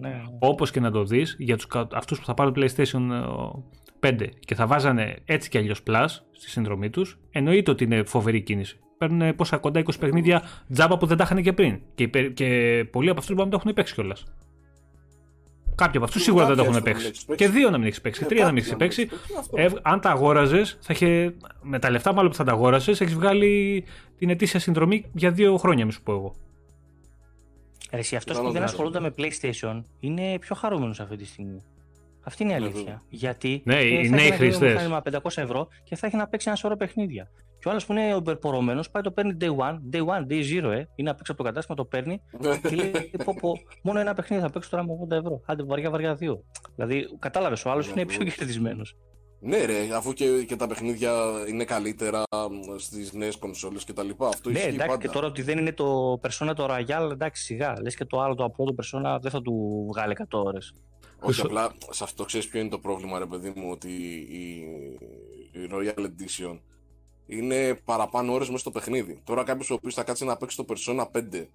Ναι. 0.00 0.22
Όπως 0.38 0.70
και 0.70 0.80
να 0.80 0.90
το 0.90 1.04
δεις, 1.04 1.36
για 1.38 1.56
τους, 1.56 1.66
αυτούς 1.92 2.18
που 2.18 2.24
θα 2.24 2.34
πάρουν 2.34 2.54
PlayStation 2.56 3.08
5 4.00 4.28
και 4.40 4.54
θα 4.54 4.66
βάζανε 4.66 5.16
έτσι 5.24 5.48
κι 5.48 5.58
αλλιώς 5.58 5.82
Plus 5.86 6.06
στη 6.32 6.50
συνδρομή 6.50 6.90
τους, 6.90 7.18
εννοείται 7.30 7.70
ότι 7.70 7.84
είναι 7.84 8.04
φοβερή 8.04 8.42
κίνηση 8.42 8.78
παίρνουν 8.98 9.34
πόσα 9.34 9.58
κοντά 9.58 9.80
20 9.80 9.90
παιχνίδια 10.00 10.42
τζάμπα 10.72 10.98
που 10.98 11.06
δεν 11.06 11.16
τα 11.16 11.24
είχαν 11.24 11.42
και 11.42 11.52
πριν. 11.52 11.80
Και, 11.94 12.06
και 12.08 12.84
πολλοί 12.90 13.10
από 13.10 13.18
αυτούς 13.18 13.34
μπορεί 13.34 13.48
να 13.48 13.54
το 13.54 13.60
έχουν 13.60 13.74
παίξει 13.74 13.94
κιόλας. 13.94 14.24
Κάποιοι 15.74 15.96
από 15.96 16.04
αυτούς 16.04 16.22
σίγουρα 16.22 16.46
δεν 16.46 16.56
το 16.56 16.62
έχουν 16.62 16.82
παίξει. 16.82 17.10
Και 17.34 17.48
δύο 17.48 17.70
να 17.70 17.78
μην 17.78 17.86
έχεις 17.86 18.00
παίξει. 18.00 18.20
Και 18.20 18.26
τρία 18.26 18.44
να 18.44 18.52
μην 18.52 18.58
έχεις 18.58 18.76
παίξει. 18.76 19.08
Ε, 19.54 19.68
αν 19.82 20.00
τα 20.00 20.10
αγόραζες, 20.10 20.78
με 21.62 21.78
τα 21.78 21.90
λεφτά 21.90 22.12
μάλλον 22.12 22.30
που 22.30 22.36
θα 22.36 22.44
τα 22.44 22.52
αγόρασε, 22.52 22.90
έχεις 22.90 23.14
βγάλει 23.14 23.84
την 24.18 24.30
ετήσια 24.30 24.60
συνδρομή 24.60 25.04
για 25.12 25.30
δύο 25.30 25.56
χρόνια, 25.56 25.84
μη 25.84 25.92
σου 25.92 26.02
πω 26.02 26.12
εγώ. 26.12 26.34
Εσύ, 27.90 28.16
αυτός 28.16 28.40
που 28.40 28.50
δεν 28.50 28.62
ασχολούνται 28.62 29.00
με 29.00 29.14
PlayStation 29.18 29.82
είναι 30.00 30.38
πιο 30.38 30.54
χαρούμενος 30.54 31.00
αυτή 31.00 31.16
τη 31.16 31.24
στιγμή. 31.24 31.62
Αυτή 32.22 32.42
είναι 32.42 32.52
η 32.52 32.58
ναι, 32.58 32.64
αλήθεια. 32.64 33.02
Γιατί 33.08 33.62
ναι, 33.64 33.82
οι 33.82 34.08
νέοι 34.08 34.30
χρήστες. 34.30 34.82
Θα 34.82 35.02
500 35.12 35.18
ευρώ 35.34 35.68
και 35.84 35.96
θα 35.96 36.06
έχει 36.06 36.16
να 36.16 36.26
παίξει 36.26 36.48
ένα 36.48 36.56
σωρό 36.56 36.76
παιχνίδια. 36.76 37.30
Και 37.66 37.72
ο 37.72 37.74
άλλος 37.74 37.86
που 37.86 37.92
είναι 37.92 38.16
υπερπορωμένος 38.16 38.90
πάει 38.90 39.02
το 39.02 39.10
παίρνει 39.10 39.36
day 39.40 39.56
one, 39.56 39.78
day 39.92 40.04
one, 40.06 40.26
day 40.30 40.42
zero, 40.52 40.70
ε. 40.70 40.84
Είναι 40.94 41.10
απ' 41.10 41.20
έξω 41.20 41.32
από 41.32 41.42
το 41.42 41.42
κατάστημα, 41.42 41.76
το 41.76 41.84
παίρνει 41.84 42.20
και 42.68 42.74
λέει: 42.76 42.90
πω, 43.24 43.34
πω, 43.40 43.52
Μόνο 43.82 44.00
ένα 44.00 44.14
παιχνίδι 44.14 44.42
θα 44.42 44.50
παίξει 44.50 44.70
τώρα 44.70 44.84
με 44.84 44.92
80 45.08 45.10
ευρώ. 45.10 45.40
Άντε 45.46 45.62
βαριά, 45.62 45.90
βαριά 45.90 46.14
δύο. 46.14 46.44
Δηλαδή, 46.74 47.06
κατάλαβες, 47.18 47.64
ο 47.64 47.70
άλλος 47.70 47.88
είναι 47.88 48.06
πιο 48.06 48.24
κερδισμένος. 48.24 48.96
Ναι, 49.40 49.64
ρε, 49.64 49.94
αφού 49.94 50.12
και, 50.12 50.44
και 50.44 50.56
τα 50.56 50.66
παιχνίδια 50.66 51.12
είναι 51.48 51.64
καλύτερα 51.64 52.22
στις 52.76 53.12
νέες 53.12 53.36
κονσόλες 53.36 53.84
και 53.84 53.92
τα 53.92 54.02
λοιπά. 54.02 54.28
Αυτό 54.28 54.50
ναι, 54.50 54.60
εντάξει, 54.60 54.76
πάντα. 54.76 54.96
και 54.96 55.08
τώρα 55.08 55.26
ότι 55.26 55.42
δεν 55.42 55.58
είναι 55.58 55.72
το 55.72 56.20
Persona 56.22 56.52
το 56.56 56.66
Royal, 56.70 57.10
εντάξει, 57.12 57.44
σιγά. 57.44 57.74
Λες 57.82 57.96
και 57.96 58.04
το 58.04 58.20
άλλο, 58.20 58.34
το 58.34 58.44
απλό 58.44 58.64
το 58.64 58.74
Persona 58.82 59.18
δεν 59.20 59.30
θα 59.30 59.42
του 59.42 59.86
βγάλει 59.92 60.16
100 60.18 60.24
ώρες. 60.30 60.74
Όχι, 61.20 61.40
απλά 61.40 61.72
σε 61.90 62.04
αυτό 62.04 62.24
ξέρεις 62.24 62.48
ποιο 62.48 62.60
είναι 62.60 62.68
το 62.68 62.78
πρόβλημα, 62.78 63.18
ρε 63.18 63.26
παιδί 63.26 63.52
μου, 63.56 63.70
ότι 63.70 63.88
η, 64.30 64.64
η 65.60 65.68
Royal 65.72 66.00
Edition 66.00 66.58
είναι 67.26 67.74
παραπάνω 67.74 68.32
ώρες 68.32 68.46
μέσα 68.46 68.60
στο 68.60 68.70
παιχνίδι. 68.70 69.20
Τώρα 69.24 69.44
κάποιος 69.44 69.70
ο 69.70 69.74
οποίος 69.74 69.94
θα 69.94 70.02
κάτσει 70.02 70.24
να 70.24 70.36
παίξει 70.36 70.56
το 70.56 70.64
Persona 70.68 71.06
5, 71.12 71.46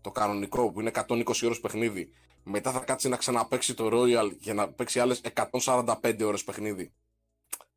το 0.00 0.10
κανονικό, 0.10 0.72
που 0.72 0.80
είναι 0.80 0.90
120 0.94 1.22
ώρες 1.44 1.60
παιχνίδι, 1.60 2.10
μετά 2.44 2.70
θα 2.72 2.78
κάτσει 2.78 3.08
να 3.08 3.16
ξαναπέξει 3.16 3.74
το 3.74 3.88
Royal 3.92 4.30
για 4.38 4.54
να 4.54 4.68
παίξει 4.68 5.00
άλλες 5.00 5.20
145 5.50 6.24
ώρες 6.24 6.44
παιχνίδι. 6.44 6.92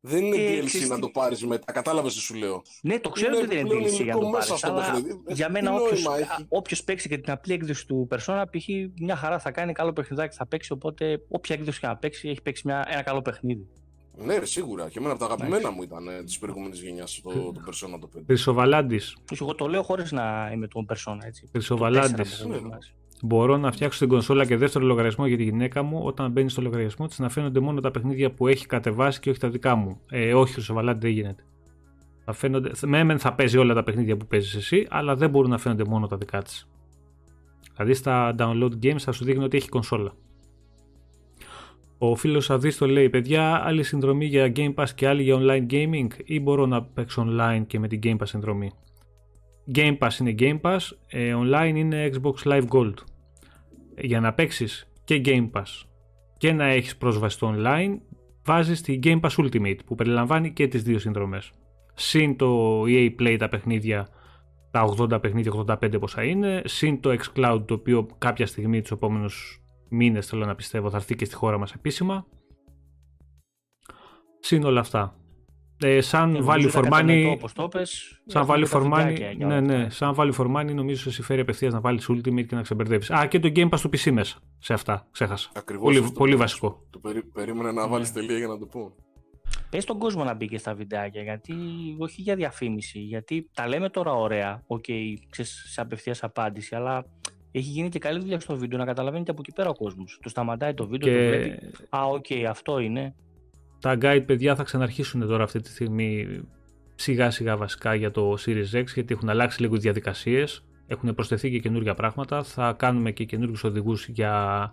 Δεν 0.06 0.24
είναι 0.24 0.36
ε, 0.36 0.60
DLC 0.60 0.88
να 0.88 0.98
το 0.98 1.08
πάρεις 1.08 1.46
μετά. 1.46 1.72
Κατάλαβες 1.72 2.14
τι 2.14 2.20
σου 2.20 2.34
λέω. 2.34 2.62
Ναι, 2.82 3.00
το 3.00 3.08
ξέρω 3.08 3.36
ότι 3.36 3.46
δεν 3.46 3.66
είναι 3.66 3.86
DLC 3.86 4.02
για 4.02 4.14
να 4.14 4.20
το 4.20 4.30
πάρεις. 4.30 4.64
Αλλά 4.64 5.02
για 5.26 5.50
μένα, 5.50 5.72
όποιος 6.48 6.84
παίξει 6.84 7.08
και 7.08 7.18
την 7.18 7.32
απλή 7.32 7.52
έκδοση 7.52 7.86
του 7.86 8.08
Persona, 8.10 8.44
π.χ. 8.50 8.68
μια 9.00 9.16
χαρά 9.16 9.38
θα 9.38 9.50
κάνει 9.50 9.72
καλό 9.72 9.92
παιχνιδάκι 9.92 10.36
θα 10.36 10.46
παίξει. 10.46 10.72
Οπότε, 10.72 11.22
όποια 11.28 11.54
έκδοση 11.54 11.80
και 11.80 11.86
να 11.86 11.96
παίξει, 11.96 12.28
έχει 12.28 12.42
παίξει 12.42 12.62
μια, 12.66 12.86
ένα 12.90 13.02
καλό 13.02 13.22
παιχνίδι. 13.22 13.68
Ναι, 14.16 14.44
σίγουρα. 14.44 14.88
Και 14.88 14.98
εμένα 14.98 15.14
από 15.14 15.26
τα 15.26 15.26
αγαπημένα 15.32 15.70
μου 15.70 15.82
ήταν 15.82 16.08
ε, 16.08 16.22
της 16.22 16.38
προηγούμενης 16.38 16.82
γενιάς 16.82 17.20
το, 17.22 17.30
το 17.30 17.60
Persona 17.66 17.98
το 18.00 18.08
5. 18.16 18.20
Χρυσοβαλάντης. 18.26 19.16
Εγώ 19.40 19.54
το 19.54 19.66
λέω 19.66 19.82
χωρίς 19.82 20.12
να 20.12 20.50
είμαι 20.52 20.66
τον 20.66 20.86
Persona 20.88 21.18
έτσι. 21.26 21.48
Χρυσοβαλάντης. 21.50 22.46
Μπορώ 23.22 23.56
να 23.56 23.72
φτιάξω 23.72 23.98
την 23.98 24.08
κονσόλα 24.08 24.46
και 24.46 24.56
δεύτερο 24.56 24.84
λογαριασμό 24.84 25.26
για 25.26 25.36
τη 25.36 25.42
γυναίκα 25.42 25.82
μου 25.82 26.00
όταν 26.02 26.30
μπαίνει 26.30 26.50
στο 26.50 26.62
λογαριασμό 26.62 27.06
της 27.06 27.18
να 27.18 27.28
φαίνονται 27.28 27.60
μόνο 27.60 27.80
τα 27.80 27.90
παιχνίδια 27.90 28.30
που 28.30 28.48
έχει 28.48 28.66
κατεβάσει 28.66 29.20
και 29.20 29.30
όχι 29.30 29.38
τα 29.38 29.48
δικά 29.48 29.74
μου. 29.74 30.00
Ε, 30.10 30.34
όχι, 30.34 30.52
Χρυσοβαλάντη 30.52 31.06
δεν 31.06 31.10
γίνεται. 31.10 31.44
Θα 32.24 32.32
φαίνονται, 32.32 32.70
με 32.86 33.18
θα 33.18 33.34
παίζει 33.34 33.58
όλα 33.58 33.74
τα 33.74 33.82
παιχνίδια 33.82 34.16
που 34.16 34.26
παίζεις 34.26 34.54
εσύ, 34.54 34.86
αλλά 34.90 35.16
δεν 35.16 35.30
μπορούν 35.30 35.50
να 35.50 35.58
φαίνονται 35.58 35.84
μόνο 35.84 36.06
τα 36.06 36.16
δικά 36.16 36.42
της. 36.42 36.68
Δηλαδή 37.76 37.94
στα 37.94 38.34
download 38.38 38.72
games 38.82 38.98
θα 38.98 39.12
σου 39.12 39.24
δείχνει 39.24 39.44
ότι 39.44 39.56
έχει 39.56 39.68
κονσόλα. 39.68 40.14
Ο 42.10 42.14
φίλος 42.14 42.50
Αδίστο 42.50 42.86
λέει: 42.86 43.10
Παιδιά, 43.10 43.62
άλλη 43.64 43.82
συνδρομή 43.82 44.24
για 44.24 44.52
Game 44.56 44.74
Pass 44.74 44.88
και 44.94 45.08
άλλη 45.08 45.22
για 45.22 45.36
online 45.38 45.66
gaming, 45.70 46.06
ή 46.24 46.40
μπορώ 46.40 46.66
να 46.66 46.82
παίξω 46.82 47.26
online 47.28 47.62
και 47.66 47.78
με 47.78 47.88
την 47.88 48.00
Game 48.02 48.16
Pass 48.16 48.26
συνδρομή; 48.26 48.70
Game 49.74 49.98
Pass 49.98 50.18
είναι 50.20 50.34
Game 50.38 50.60
Pass, 50.60 50.78
ε, 51.06 51.34
online 51.36 51.72
είναι 51.74 52.10
Xbox 52.12 52.52
Live 52.52 52.68
Gold. 52.68 52.94
Για 53.98 54.20
να 54.20 54.32
παίξεις 54.32 54.90
και 55.04 55.20
Game 55.24 55.50
Pass 55.50 55.86
και 56.36 56.52
να 56.52 56.64
έχεις 56.64 56.96
πρόσβαση 56.96 57.36
στο 57.36 57.54
online, 57.56 57.98
βάζεις 58.44 58.80
τη 58.80 58.98
Game 59.02 59.20
Pass 59.20 59.44
Ultimate 59.44 59.78
που 59.86 59.94
περιλαμβάνει 59.94 60.52
και 60.52 60.68
τις 60.68 60.82
δύο 60.82 60.98
συνδρομές. 60.98 61.52
Συν 61.94 62.36
το 62.36 62.82
EA 62.86 63.14
Play 63.20 63.36
τα 63.38 63.48
παιχνίδια, 63.48 64.08
τα 64.70 64.94
80 64.98 65.20
παιχνίδια, 65.20 65.52
85 65.52 65.98
πόσα 66.00 66.22
είναι, 66.24 66.62
συν 66.64 67.00
το 67.00 67.10
xCloud 67.10 67.62
το 67.66 67.74
οποίο 67.74 68.06
κάποια 68.18 68.46
στιγμή 68.46 68.80
τους 68.80 68.90
επόμενους 68.90 69.63
μήνες 69.94 70.26
θέλω 70.26 70.46
να 70.46 70.54
πιστεύω 70.54 70.90
θα 70.90 70.96
έρθει 70.96 71.14
και 71.16 71.24
στη 71.24 71.34
χώρα 71.34 71.58
μας 71.58 71.72
επίσημα. 71.72 72.26
Συν 74.40 74.64
όλα 74.64 74.80
αυτά. 74.80 75.18
Ε, 75.82 76.00
σαν 76.00 76.46
value 76.48 76.70
for 76.70 76.84
money. 76.90 77.36
σαν 78.26 78.46
value 78.48 78.66
for 78.66 78.92
money. 78.92 79.34
Ναι, 79.38 79.60
ναι, 79.60 79.90
σαν 79.90 80.14
value 80.18 80.34
for 80.34 80.56
money 80.56 80.74
νομίζω 80.74 81.02
σε 81.02 81.10
συμφέρει 81.10 81.40
απευθείας 81.40 81.72
να 81.72 81.80
βάλεις 81.80 82.10
Ultimate 82.10 82.46
και 82.46 82.54
να 82.54 82.62
ξεμπερδεύεις. 82.62 83.10
Α, 83.10 83.26
και 83.26 83.40
το 83.40 83.52
Game 83.54 83.68
Pass 83.68 83.80
του 83.80 83.88
PC 83.88 84.10
μέσα. 84.10 84.38
Σε 84.58 84.72
αυτά. 84.72 85.06
Ξέχασα. 85.10 85.50
Ακριβώς 85.54 85.84
πολύ, 85.84 85.98
αυτό 85.98 86.12
πολύ 86.12 86.36
βασικό. 86.36 86.86
Το 86.90 86.98
περί, 86.98 87.22
περίμενα 87.22 87.72
να 87.72 87.88
βάλεις 87.88 88.12
τελεία 88.12 88.38
για 88.38 88.46
να 88.46 88.58
το 88.58 88.66
πω. 88.66 88.94
Πες 89.70 89.84
τον 89.84 89.98
κόσμο 89.98 90.24
να 90.24 90.34
μπει 90.34 90.46
και 90.46 90.58
στα 90.58 90.74
βιντεάκια, 90.74 91.22
γιατί 91.22 91.54
όχι 91.98 92.22
για 92.22 92.36
διαφήμιση. 92.36 92.98
Γιατί 92.98 93.50
τα 93.54 93.68
λέμε 93.68 93.88
τώρα 93.88 94.12
ωραία, 94.12 94.62
οκ, 94.66 94.84
okay, 94.88 95.42
σε 95.70 95.80
απευθείας 95.80 96.22
απάντηση, 96.22 96.74
αλλά 96.74 97.06
έχει 97.58 97.68
γίνει 97.70 97.88
και 97.88 97.98
καλή 97.98 98.20
δουλειά 98.20 98.40
στο 98.40 98.56
βίντεο 98.56 98.78
να 98.78 98.84
καταλαβαίνει 98.84 99.24
και 99.24 99.30
από 99.30 99.40
εκεί 99.40 99.52
πέρα 99.52 99.68
ο 99.68 99.74
κόσμος. 99.74 100.18
Του 100.22 100.28
σταματάει 100.28 100.74
το 100.74 100.86
βίντεο, 100.86 101.12
και... 101.12 101.14
το 101.14 101.28
βλέπει. 101.28 101.72
Α, 101.88 102.04
οκ, 102.04 102.24
okay, 102.28 102.42
αυτό 102.42 102.78
είναι. 102.78 103.14
Τα 103.80 103.98
guide, 104.00 104.22
παιδιά, 104.26 104.54
θα 104.54 104.62
ξαναρχίσουν 104.62 105.26
τώρα 105.26 105.44
αυτή 105.44 105.60
τη 105.60 105.68
στιγμή 105.68 106.40
σιγά 106.94 107.30
σιγά 107.30 107.56
βασικά 107.56 107.94
για 107.94 108.10
το 108.10 108.36
Series 108.46 108.72
X, 108.72 108.84
γιατί 108.94 109.14
έχουν 109.14 109.28
αλλάξει 109.28 109.60
λίγο 109.60 109.74
τι 109.74 109.80
διαδικασίες. 109.80 110.64
Έχουν 110.86 111.14
προσθεθεί 111.14 111.50
και 111.50 111.58
καινούργια 111.58 111.94
πράγματα. 111.94 112.42
Θα 112.42 112.72
κάνουμε 112.72 113.10
και 113.10 113.24
καινούριου 113.24 113.56
οδηγούς 113.62 114.08
για, 114.08 114.72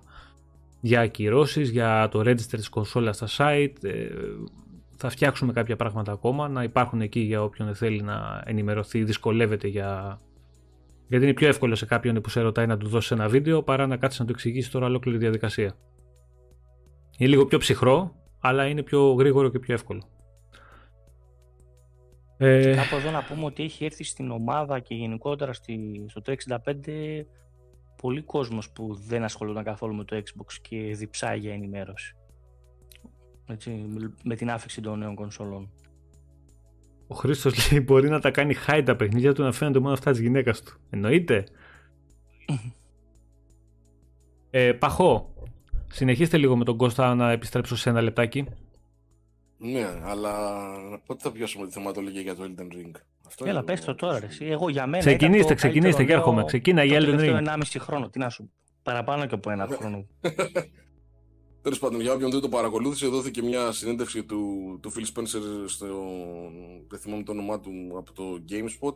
για 0.82 1.02
ακυρώσεις, 1.02 1.70
για 1.70 2.08
το 2.12 2.20
register 2.20 2.60
τη 2.62 2.70
κονσόλα 2.70 3.14
στα 3.14 3.28
site. 3.38 3.84
Ε, 3.84 4.08
θα 4.98 5.10
φτιάξουμε 5.10 5.54
κάποια 5.54 5.76
πράγματα 5.76 6.12
ακόμα, 6.12 6.48
να 6.48 6.64
υπάρχουν 6.64 7.02
εκεί 7.02 7.20
για 7.20 7.44
όποιον 7.44 7.76
θέλει 7.76 8.02
να 8.02 8.44
ενημερωθεί, 8.46 9.04
δυσκολεύεται 9.04 9.68
για... 9.68 10.20
Γιατί 11.12 11.26
είναι 11.26 11.34
πιο 11.34 11.48
εύκολο 11.48 11.76
σε 11.76 11.86
κάποιον 11.86 12.22
που 12.22 12.30
σε 12.30 12.42
ρωτάει 12.42 12.68
να 12.68 12.78
του 12.78 12.88
δώσεις 12.88 13.12
ένα 13.12 13.28
βίντεο 13.28 13.64
παρά 13.64 13.88
να 13.88 13.98
κάτσεις 13.98 14.20
να 14.20 14.26
του 14.26 14.32
εξηγήσεις 14.32 14.72
τώρα 14.72 14.86
ολόκληρη 14.86 15.18
διαδικασία. 15.18 15.76
Είναι 17.18 17.30
λίγο 17.30 17.46
πιο 17.46 17.58
ψυχρό, 17.58 18.16
αλλά 18.40 18.66
είναι 18.66 18.84
πιο 18.84 19.12
γρήγορο 19.14 19.50
και 19.50 19.60
πιο 19.60 19.74
εύκολο. 19.74 20.04
Ε... 22.38 22.76
Κάπου 22.76 22.96
εδώ 22.96 23.12
να 23.12 23.24
πούμε 23.24 23.46
ότι 23.46 23.64
έχει 23.64 23.86
έρθει 23.86 24.04
στην 24.04 24.32
ομάδα 24.32 24.80
και 24.80 24.96
γενικότερα 24.96 25.54
στη, 25.54 26.06
στο 26.08 26.22
365 26.26 26.36
πολλοί 28.02 28.22
κόσμος 28.22 28.70
που 28.70 28.96
δεν 29.08 29.24
ασχολούνταν 29.24 29.64
καθόλου 29.64 29.96
με 29.96 30.04
το 30.04 30.16
Xbox 30.16 30.54
και 30.62 30.78
διψάει 30.78 31.40
για 31.40 31.54
ενημέρωση. 31.54 32.16
Έτσι, 33.48 33.86
με 34.24 34.36
την 34.36 34.52
άφηξη 34.52 34.82
των 34.82 35.00
νέων 35.00 35.16
κονσολών. 35.16 35.72
Ο 37.12 37.14
Χρήστος 37.14 37.72
λέει 37.72 37.82
μπορεί 37.86 38.10
να 38.10 38.20
τα 38.20 38.32
κάνει 38.32 38.56
high 38.68 38.82
τα 38.86 38.96
παιχνίδια 38.96 39.34
του 39.34 39.44
να 39.44 39.52
φαίνονται 39.52 39.80
μόνο 39.80 39.94
αυτά 39.94 40.12
της 40.12 40.20
γυναίκας 40.20 40.62
του. 40.62 40.80
Εννοείται. 40.90 41.44
ε, 44.50 44.72
παχώ. 44.72 45.34
Συνεχίστε 45.92 46.38
λίγο 46.38 46.58
με 46.58 46.64
τον 46.64 46.78
Κώστα 46.78 47.16
να 47.16 47.32
επιστρέψω 47.32 47.76
σε 47.76 47.90
ένα 47.90 48.02
λεπτάκι. 48.02 48.46
Ναι, 49.58 49.88
αλλά 50.04 50.34
πότε 51.06 51.20
θα 51.24 51.32
πιάσουμε 51.32 51.66
τη 51.66 51.72
θεματολογία 51.72 52.22
για 52.22 52.36
το 52.36 52.44
Elden 52.44 52.62
Ring; 52.74 52.92
Αυτό 53.28 53.46
Έλα, 53.46 53.64
πες 53.64 53.82
το 53.82 53.96
τώρα. 53.96 54.24
Εσύ. 54.24 54.46
Εγώ 54.46 54.70
για 54.70 54.88
μένα. 54.88 55.04
Ξεκινήστε, 55.04 55.54
ξεκινήστε 55.54 56.04
και 56.04 56.14
έρχομαι. 56.14 56.44
Ξεκίνα 56.44 56.84
για 56.84 57.00
Elden 57.02 57.20
Ring. 57.20 57.48
1,5 57.48 57.60
χρόνο. 57.80 58.10
Τι 58.10 58.20
να 58.20 58.30
σου. 58.30 58.52
Παραπάνω 58.84 59.26
και 59.26 59.36
από 59.36 59.52
ένα 59.52 59.68
χρόνο. 59.78 60.06
Τέλος 61.62 61.80
πάντων, 61.80 62.02
για 62.02 62.14
όποιον 62.14 62.32
δεν 62.32 62.42
το 62.42 62.50
παρακολούθησε, 62.50 63.08
δόθηκε 63.08 63.44
μια 63.44 63.72
συνέντευξη 63.72 64.24
του, 64.24 64.78
του 64.82 64.92
Phil 64.94 65.06
Spencer 65.14 65.64
στο. 65.66 65.88
Δεν 66.88 67.00
θυμάμαι 67.00 67.24
το 67.24 67.32
όνομά 67.32 67.60
του 67.60 67.72
από 67.98 68.14
το 68.14 68.44
GameSpot. 68.50 68.96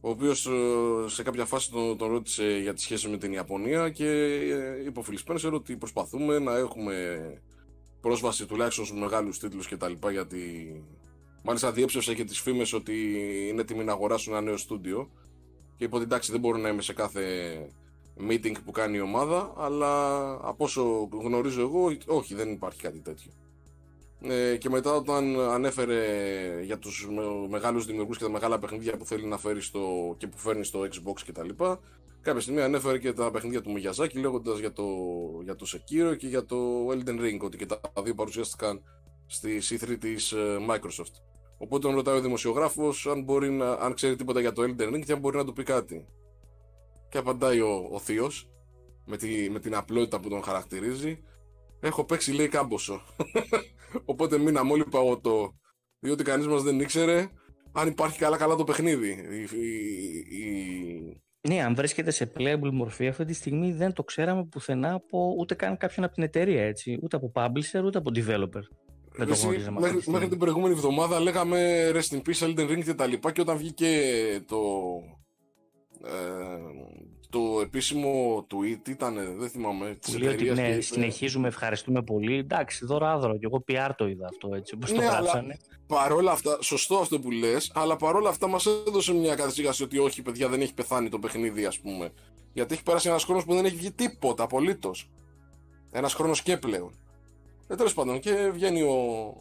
Ο 0.00 0.08
οποίος 0.10 0.46
ε, 0.46 1.08
σε 1.08 1.22
κάποια 1.22 1.44
φάση 1.44 1.70
τον, 1.70 1.96
τον 1.96 2.10
ρώτησε 2.10 2.58
για 2.62 2.74
τη 2.74 2.80
σχέση 2.80 3.08
με 3.08 3.16
την 3.16 3.32
Ιαπωνία 3.32 3.90
και 3.90 4.06
ε, 4.06 4.84
είπε 4.86 4.98
ο 4.98 5.04
Phil 5.06 5.32
Spencer 5.32 5.52
ότι 5.52 5.76
προσπαθούμε 5.76 6.38
να 6.38 6.56
έχουμε 6.56 7.20
πρόσβαση 8.00 8.46
τουλάχιστον 8.46 8.84
στους 8.84 8.98
μεγάλους 8.98 9.38
τίτλους 9.38 9.68
κτλ. 9.68 9.92
Γιατί 10.10 10.74
μάλιστα 11.42 11.72
διέψευσε 11.72 12.14
και 12.14 12.24
τις 12.24 12.40
φήμες 12.40 12.72
ότι 12.72 12.94
είναι 13.48 13.60
έτοιμοι 13.60 13.84
να 13.84 13.92
αγοράσουν 13.92 14.32
ένα 14.32 14.42
νέο 14.42 14.56
στούντιο. 14.56 15.10
Και 15.76 15.84
είπε 15.84 15.94
ότι 15.94 16.04
εντάξει, 16.04 16.30
δεν 16.30 16.40
μπορώ 16.40 16.58
να 16.58 16.68
είμαι 16.68 16.82
σε 16.82 16.92
κάθε 16.92 17.22
meeting 18.20 18.54
που 18.64 18.70
κάνει 18.70 18.96
η 18.96 19.00
ομάδα, 19.00 19.52
αλλά 19.56 20.30
από 20.32 20.64
όσο 20.64 21.08
γνωρίζω 21.22 21.60
εγώ, 21.60 21.96
όχι, 22.06 22.34
δεν 22.34 22.50
υπάρχει 22.50 22.82
κάτι 22.82 22.98
τέτοιο. 22.98 23.30
Ε, 24.20 24.56
και 24.56 24.68
μετά 24.68 24.94
όταν 24.94 25.40
ανέφερε 25.40 26.02
για 26.62 26.78
τους 26.78 27.08
μεγάλους 27.48 27.86
δημιουργούς 27.86 28.18
και 28.18 28.24
τα 28.24 28.30
μεγάλα 28.30 28.58
παιχνίδια 28.58 28.96
που 28.96 29.06
θέλει 29.06 29.26
να 29.26 29.38
φέρει 29.38 29.60
στο, 29.60 30.14
και 30.18 30.26
που 30.26 30.38
φέρνει 30.38 30.64
στο 30.64 30.80
Xbox 30.80 31.20
και 31.24 31.32
τα 31.32 31.44
λοιπά, 31.44 31.80
κάποια 32.20 32.40
στιγμή 32.40 32.60
ανέφερε 32.60 32.98
και 32.98 33.12
τα 33.12 33.30
παιχνίδια 33.30 33.62
του 33.62 33.74
Miyazaki 33.76 34.14
λέγοντας 34.20 34.58
για 34.58 34.72
το, 34.72 34.84
για 35.42 35.56
το 35.56 35.66
Sekiro 35.72 36.16
και 36.16 36.26
για 36.26 36.44
το 36.44 36.88
Elden 36.90 37.20
Ring, 37.20 37.38
ότι 37.40 37.56
και 37.56 37.66
τα 37.66 37.80
δύο 38.02 38.14
παρουσιάστηκαν 38.14 38.82
στη 39.26 39.60
C3 39.70 39.96
της 40.00 40.32
ε, 40.32 40.56
Microsoft. 40.68 41.14
Οπότε 41.58 41.86
τον 41.86 41.94
ρωτάει 41.94 42.16
ο 42.16 42.20
δημοσιογράφος 42.20 43.06
αν, 43.06 43.22
μπορεί 43.22 43.50
να, 43.50 43.72
αν 43.72 43.94
ξέρει 43.94 44.16
τίποτα 44.16 44.40
για 44.40 44.52
το 44.52 44.62
Elden 44.62 44.94
Ring 44.94 45.04
και 45.04 45.12
αν 45.12 45.18
μπορεί 45.18 45.36
να 45.36 45.44
του 45.44 45.52
πει 45.52 45.62
κάτι. 45.62 46.06
Και 47.08 47.18
απαντάει 47.18 47.60
ο, 47.60 47.88
ο 47.92 47.98
θείος 47.98 48.50
με, 49.04 49.16
τη, 49.16 49.50
με 49.50 49.60
την 49.60 49.74
απλότητα 49.74 50.20
που 50.20 50.28
τον 50.28 50.42
χαρακτηρίζει. 50.42 51.22
Έχω 51.80 52.04
παίξει 52.04 52.32
λέει 52.32 52.48
κάμποσο. 52.48 53.02
Οπότε 54.04 54.38
μείναμε 54.38 54.72
όλοι 54.72 54.84
παγωτό. 54.84 55.54
Διότι 55.98 56.24
κανείς 56.24 56.46
μας 56.46 56.62
δεν 56.62 56.80
ήξερε 56.80 57.28
αν 57.72 57.88
υπάρχει 57.88 58.18
καλά-καλά 58.18 58.54
το 58.54 58.64
παιχνίδι. 58.64 59.08
Η, 59.30 59.58
η, 59.58 60.42
η... 60.42 61.20
Ναι, 61.48 61.62
αν 61.62 61.74
βρίσκεται 61.74 62.10
σε 62.10 62.32
playable 62.36 62.70
μορφή 62.72 63.06
αυτή 63.06 63.24
τη 63.24 63.32
στιγμή 63.32 63.72
δεν 63.72 63.92
το 63.92 64.04
ξέραμε 64.04 64.44
πουθενά 64.44 64.92
από 64.92 65.34
ούτε 65.38 65.54
καν 65.54 65.76
κάποιον 65.76 66.04
από 66.04 66.14
την 66.14 66.22
εταιρεία 66.22 66.62
έτσι. 66.62 66.98
Ούτε 67.02 67.16
από 67.16 67.32
publisher 67.34 67.84
ούτε 67.84 67.98
από 67.98 68.10
developer. 68.14 68.62
Δεν 69.18 69.26
το 69.26 69.34
μέχρι, 69.80 70.02
μέχρι 70.06 70.28
την 70.28 70.38
προηγούμενη 70.38 70.74
εβδομάδα 70.74 71.20
λέγαμε 71.20 71.90
Rest 71.94 72.14
in 72.14 72.20
Peace, 72.20 72.46
Elden 72.46 72.70
Ring 72.70 72.84
και 72.84 72.94
τα 72.94 73.06
λοιπά 73.06 73.32
και 73.32 73.40
όταν 73.40 73.56
βγήκε 73.56 73.88
το, 74.46 74.58
ε, 76.04 76.10
το 77.30 77.60
επίσημο 77.62 78.46
tweet 78.50 78.88
ήταν, 78.88 79.14
δεν 79.38 79.48
θυμάμαι. 79.48 79.98
Που 80.00 80.18
λέει 80.18 80.34
ότι 80.34 80.50
ναι, 80.50 80.80
συνεχίζουμε, 80.80 81.48
ευχαριστούμε 81.48 82.02
πολύ. 82.02 82.38
Εντάξει, 82.38 82.86
δωράδρο. 82.86 83.38
Και 83.38 83.46
εγώ 83.46 83.64
PR 83.68 83.90
το 83.96 84.06
είδα 84.06 84.26
αυτό 84.26 84.54
έτσι, 84.54 84.74
όπως 84.74 84.90
ναι, 84.92 84.96
το 84.96 85.02
γράψανε. 85.02 85.58
Παρόλα 85.86 86.32
αυτά, 86.32 86.58
σωστό 86.62 86.96
αυτό 86.96 87.20
που 87.20 87.30
λες, 87.30 87.72
αλλά 87.74 87.96
παρόλα 87.96 88.28
αυτά 88.28 88.46
μας 88.48 88.66
έδωσε 88.66 89.14
μια 89.14 89.34
καθυσίχαση 89.34 89.82
ότι 89.82 89.98
όχι, 89.98 90.22
παιδιά, 90.22 90.48
δεν 90.48 90.60
έχει 90.60 90.74
πεθάνει 90.74 91.08
το 91.08 91.18
παιχνίδι, 91.18 91.64
ας 91.64 91.78
πούμε. 91.78 92.12
Γιατί 92.52 92.74
έχει 92.74 92.82
περάσει 92.82 93.08
ένας 93.08 93.24
χρόνος 93.24 93.44
που 93.44 93.54
δεν 93.54 93.64
έχει 93.64 93.76
βγει 93.76 93.92
τίποτα 93.92 94.42
απολύτως. 94.42 95.10
Ένας 95.90 96.14
χρόνος 96.14 96.42
και 96.42 96.56
πλέον. 96.56 96.98
Ε, 97.68 97.74
τέλος 97.74 97.94
πάντων, 97.94 98.20
και 98.20 98.50
βγαίνει 98.52 98.82
ο, 98.82 99.34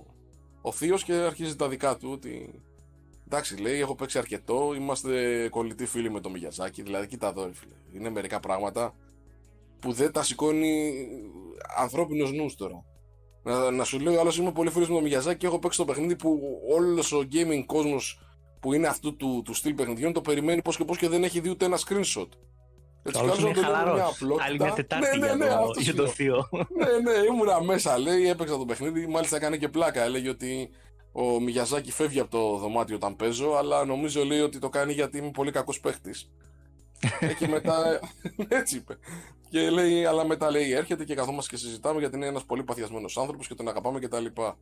ο 0.62 0.72
Θείος 0.72 1.04
και 1.04 1.14
αρχίζει 1.14 1.56
τα 1.56 1.68
δικά 1.68 1.98
του 1.98 2.10
ότι 2.12 2.62
Εντάξει, 3.26 3.58
λέει, 3.58 3.80
έχω 3.80 3.96
παίξει 3.96 4.18
αρκετό. 4.18 4.74
Είμαστε 4.76 5.48
κολλητοί 5.50 5.86
φίλοι 5.86 6.12
με 6.12 6.20
το 6.20 6.30
Μιγιαζάκι. 6.30 6.82
Δηλαδή, 6.82 7.08
κοίτα 7.08 7.28
εδώ, 7.28 7.50
φίλε. 7.54 7.74
Είναι 7.94 8.10
μερικά 8.10 8.40
πράγματα 8.40 8.96
που 9.80 9.92
δεν 9.92 10.12
τα 10.12 10.24
σηκώνει 10.24 10.94
ανθρώπινος 11.78 12.32
νους 12.34 12.56
τώρα. 12.56 12.84
Να, 13.44 13.72
να 13.72 13.84
σου 13.84 14.00
λέω, 14.00 14.20
άλλος 14.20 14.38
είμαι 14.38 14.52
πολύ 14.52 14.70
φίλος 14.70 14.90
με 14.90 14.96
το 14.96 15.02
Μιγιαζάκι 15.02 15.38
και 15.38 15.46
έχω 15.46 15.60
παίξει 15.60 15.78
το 15.78 15.86
παιχνίδι 15.86 16.16
που 16.16 16.40
όλος 16.76 17.12
ο 17.12 17.28
gaming 17.32 17.64
κόσμος 17.66 18.20
που 18.60 18.74
είναι 18.74 18.88
αυτού 18.88 19.16
του, 19.16 19.42
του 19.46 19.54
στυλ 19.54 19.74
παιχνιδιών 19.74 20.14
το 20.14 20.22
περιμένει 20.22 20.62
πώς 20.62 20.78
και 20.78 20.86
πώς 20.86 20.98
και 20.98 21.10
δεν 21.10 21.24
έχει 21.24 21.40
δει 21.40 21.50
ούτε 21.50 21.66
ένα 21.66 21.78
screenshot. 21.78 22.28
Έτσι 23.04 23.22
κι 23.36 23.42
είναι 23.42 23.54
χαλαρός. 23.54 24.22
Άλλη 24.48 24.58
μια 24.60 24.74
Τετάρτη 24.74 25.18
ναι, 25.18 25.28
ναι, 25.28 25.34
ναι, 25.34 25.46
για, 25.78 25.96
το 25.96 26.08
θείο. 26.08 26.50
ναι, 26.52 27.12
ναι, 27.12 27.18
ήμουνα 27.32 27.64
μέσα, 27.64 27.98
λέει, 27.98 28.28
έπαιξα 28.30 28.58
το 28.58 28.66
παιχνίδι. 28.66 29.08
Μάλιστα 29.08 29.36
έκανε 29.36 29.58
και 29.58 29.70
πλάκα. 29.70 30.04
Έλεγε 30.04 30.30
ότι 30.30 30.70
ο 31.18 31.40
Μιγιαζάκη 31.40 31.92
φεύγει 31.92 32.20
από 32.20 32.32
το 32.32 32.58
δωμάτιο 32.58 32.96
όταν 32.96 33.16
παίζω, 33.16 33.54
αλλά 33.54 33.86
νομίζω 33.86 34.26
λέει 34.26 34.40
ότι 34.40 34.60
το 34.60 34.70
κάνει 34.70 34.94
γιατί 34.94 35.18
είμαι 35.18 35.32
πολύ 35.32 35.52
κακός 35.52 35.80
παίχτης. 35.80 36.32
και 37.40 37.48
μετά. 37.48 38.00
Έτσι 38.60 38.78
είπε. 38.78 38.98
Και 39.50 39.70
λέει, 39.70 40.06
αλλά 40.06 40.26
μετά 40.26 40.52
λέει, 40.52 40.72
έρχεται 40.72 41.06
και 41.06 41.16
καθόμαστε 41.16 41.56
και 41.56 41.62
συζητάμε 41.62 42.00
γιατί 42.00 42.16
είναι 42.16 42.26
ένας 42.26 42.46
πολύ 42.46 42.64
παθιασμένος 42.64 43.18
άνθρωπος 43.18 43.48
και 43.48 43.56
τον 43.56 43.68
αγαπάμε 43.68 44.00
κτλ. 44.00 44.26
Και, 44.26 44.54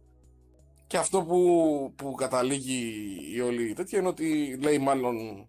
και 0.88 0.98
αυτό 0.98 1.24
που, 1.24 1.94
που 1.96 2.12
καταλήγει 2.14 2.92
η 3.36 3.42
όλη 3.42 3.74
τέτοια 3.74 4.00
είναι 4.00 4.08
ότι 4.08 4.58
λέει 4.62 4.78
μάλλον 4.78 5.48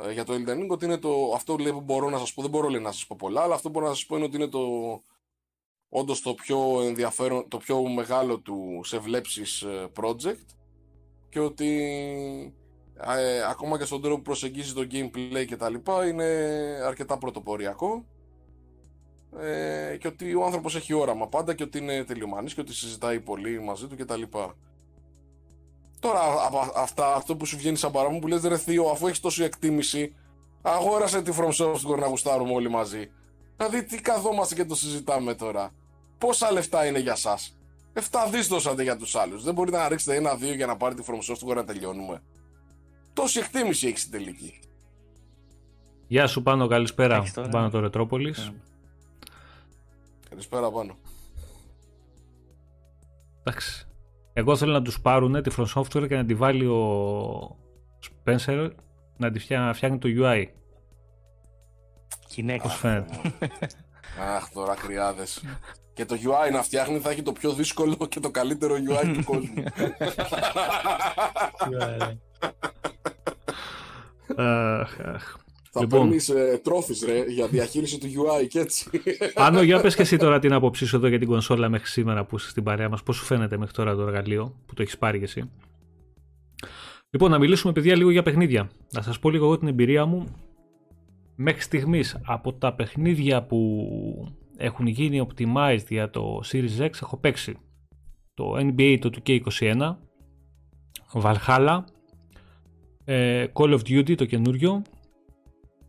ε, 0.00 0.12
για 0.12 0.24
το 0.24 0.32
Elden 0.32 0.50
Ring 0.50 0.68
ότι 0.68 0.84
είναι 0.84 0.98
το, 0.98 1.32
αυτό 1.34 1.56
λέει, 1.56 1.72
που 1.72 1.80
μπορώ 1.80 2.08
να 2.10 2.18
σας 2.18 2.34
πω, 2.34 2.42
δεν 2.42 2.50
μπορώ 2.50 2.68
λέει, 2.68 2.80
να 2.80 2.92
σας 2.92 3.06
πω 3.06 3.16
πολλά, 3.18 3.42
αλλά 3.42 3.54
αυτό 3.54 3.70
που 3.70 3.74
μπορώ 3.74 3.90
να 3.90 3.94
σας 3.94 4.06
πω 4.06 4.16
είναι 4.16 4.24
ότι 4.24 4.36
είναι 4.36 4.48
το, 4.48 4.60
όντως 5.88 6.20
το 6.20 6.34
πιο 6.34 6.80
ενδιαφέρον, 6.82 7.48
το 7.48 7.56
πιο 7.56 7.82
μεγάλο 7.82 8.38
του 8.38 8.80
σε 8.84 8.98
βλέψεις 8.98 9.62
ε, 9.62 9.88
project 10.00 10.46
και 11.28 11.40
ότι 11.40 11.68
ε, 13.16 13.42
ακόμα 13.50 13.78
και 13.78 13.84
στον 13.84 14.00
τρόπο 14.00 14.16
που 14.16 14.22
προσεγγίζει 14.22 14.72
το 14.72 14.86
gameplay 14.90 15.44
και 15.46 15.56
τα 15.56 15.68
λοιπά 15.70 16.06
είναι 16.06 16.24
αρκετά 16.84 17.18
πρωτοποριακό 17.18 18.04
ε, 19.40 19.96
και 19.96 20.08
ότι 20.08 20.34
ο 20.34 20.44
άνθρωπος 20.44 20.76
έχει 20.76 20.92
όραμα 20.92 21.28
πάντα 21.28 21.54
και 21.54 21.62
ότι 21.62 21.78
είναι 21.78 22.04
τελειομανής 22.04 22.54
και 22.54 22.60
ότι 22.60 22.74
συζητάει 22.74 23.20
πολύ 23.20 23.60
μαζί 23.60 23.86
του 23.86 23.96
και 23.96 24.04
τα 24.04 24.16
λοιπά. 24.16 24.54
Τώρα 26.00 26.20
αυτά, 26.76 27.14
αυτό 27.14 27.36
που 27.36 27.46
σου 27.46 27.56
βγαίνει 27.56 27.76
σαν 27.76 27.92
παράμονο 27.92 28.18
που 28.18 28.26
λες 28.26 28.42
ρε 28.42 28.58
Θείο 28.58 28.84
αφού 28.84 29.06
έχεις 29.06 29.20
τόση 29.20 29.42
εκτίμηση 29.42 30.14
αγόρασε 30.62 31.22
τη 31.22 31.32
From 31.38 31.64
Software 31.64 31.98
να 31.98 32.06
γουστάρουμε 32.06 32.52
όλοι 32.52 32.70
μαζί. 32.70 33.10
Δηλαδή 33.58 33.84
τι 33.84 34.00
καθόμαστε 34.00 34.54
και 34.54 34.64
το 34.64 34.74
συζητάμε 34.74 35.34
τώρα; 35.34 35.70
Πόσα 36.18 36.52
λεφτά 36.52 36.86
είναι 36.86 36.98
για 36.98 37.14
σας; 37.14 37.56
7 37.92 38.00
δις 38.30 38.46
δώσατε 38.46 38.82
για 38.82 38.96
τους 38.96 39.14
άλλους. 39.14 39.42
Δεν 39.42 39.54
μπορείτε 39.54 39.76
να 39.76 39.88
ρίξετε 39.88 40.16
ένα-δύο 40.16 40.54
για 40.54 40.66
να 40.66 40.76
πάρετε 40.76 41.02
τη 41.02 41.08
From 41.10 41.32
Software 41.32 41.54
να 41.54 41.64
τελειώνουμε. 41.64 42.22
Τόση 43.12 43.38
εκτίμηση 43.38 43.86
έχεις 43.86 44.00
στην 44.00 44.12
τελική. 44.12 44.60
Γεια 46.06 46.26
σου 46.26 46.42
Πάνο, 46.42 46.66
καλησπέρα. 46.66 47.22
Πάνω 47.50 47.70
το 47.70 47.80
Ρετρόπολης. 47.80 48.38
Ναι. 48.38 48.54
Καλησπέρα 50.28 50.70
πάνω. 50.70 50.96
Εντάξει. 53.42 53.86
Εγώ 54.32 54.56
θέλω 54.56 54.72
να 54.72 54.82
τους 54.82 55.00
πάρουν 55.00 55.42
τη 55.42 55.54
From 55.56 55.66
Software 55.74 56.08
και 56.08 56.16
να 56.16 56.24
τη 56.24 56.34
βάλει 56.34 56.66
ο 56.66 57.56
Spencer 58.08 58.70
να 59.16 59.30
τη 59.30 59.38
φτιάχνει 59.38 59.98
το 59.98 60.08
UI. 60.08 60.44
Γυναίκα. 62.28 62.68
φαίνεται. 62.68 63.20
Αχ, 64.36 64.48
τώρα 64.48 64.74
κρυάδες. 64.74 65.42
Και 65.92 66.04
το 66.04 66.14
UI 66.14 66.52
να 66.52 66.62
φτιάχνει 66.62 66.98
θα 66.98 67.10
έχει 67.10 67.22
το 67.22 67.32
πιο 67.32 67.52
δύσκολο 67.52 67.96
και 68.08 68.20
το 68.20 68.30
καλύτερο 68.30 68.74
UI 68.74 69.12
του 69.14 69.24
κόσμου. 69.24 69.64
Αχ, 74.36 75.00
αχ. 75.00 75.36
Θα 75.70 75.80
λοιπόν, 75.80 76.00
παίρνεις 76.00 76.28
ε, 76.28 76.60
τρόφις 76.64 77.04
ρε 77.06 77.24
για 77.28 77.46
διαχείριση 77.46 77.98
του 77.98 78.06
UI 78.06 78.46
και 78.48 78.58
έτσι. 78.58 78.90
Πάνω, 79.34 79.62
για 79.62 79.80
πες 79.80 79.94
και 79.94 80.02
εσύ 80.02 80.16
τώρα 80.16 80.38
την 80.38 80.52
άποψή 80.52 80.86
σου 80.86 80.96
εδώ 80.96 81.06
για 81.06 81.18
την 81.18 81.28
κονσόλα 81.28 81.68
μέχρι 81.68 81.88
σήμερα 81.88 82.24
που 82.24 82.36
είσαι 82.36 82.48
στην 82.48 82.62
παρέα 82.62 82.88
μας. 82.88 83.02
Πώς 83.02 83.16
σου 83.16 83.24
φαίνεται 83.24 83.56
μέχρι 83.56 83.74
τώρα 83.74 83.94
το 83.94 84.02
εργαλείο 84.02 84.54
που 84.66 84.74
το 84.74 84.82
έχεις 84.82 84.98
πάρει 84.98 85.18
και 85.18 85.24
εσύ; 85.24 85.50
Λοιπόν, 87.10 87.30
να 87.30 87.38
μιλήσουμε 87.38 87.72
παιδιά 87.72 87.96
λίγο 87.96 88.10
για 88.10 88.22
παιχνίδια. 88.22 88.70
Να 88.92 89.02
σας 89.02 89.18
πω 89.18 89.30
λίγο 89.30 89.44
εγώ 89.44 89.58
την 89.58 89.68
εμπειρία 89.68 90.06
μου 90.06 90.26
μέχρι 91.40 91.60
στιγμής 91.60 92.20
από 92.24 92.52
τα 92.52 92.74
παιχνίδια 92.74 93.42
που 93.42 93.88
έχουν 94.56 94.86
γίνει 94.86 95.26
optimized 95.28 95.84
για 95.88 96.10
το 96.10 96.40
Series 96.44 96.80
X 96.80 96.90
έχω 97.02 97.16
παίξει 97.16 97.56
το 98.34 98.54
NBA 98.56 98.98
το 99.00 99.10
2K21 99.26 99.96
Valhalla 101.22 101.78
ε, 103.04 103.46
Call 103.52 103.70
of 103.70 103.80
Duty 103.88 104.14
το 104.16 104.24
καινούριο. 104.24 104.82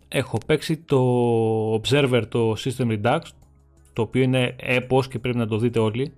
Έχω 0.07 0.37
παίξει 0.45 0.77
το 0.77 1.73
Observer 1.73 2.23
το 2.29 2.51
System 2.57 2.99
Redux 3.01 3.19
το 3.93 4.01
οποίο 4.01 4.21
είναι 4.21 4.55
έπος 4.59 5.07
και 5.07 5.19
πρέπει 5.19 5.37
να 5.37 5.47
το 5.47 5.57
δείτε 5.57 5.79
όλοι. 5.79 6.13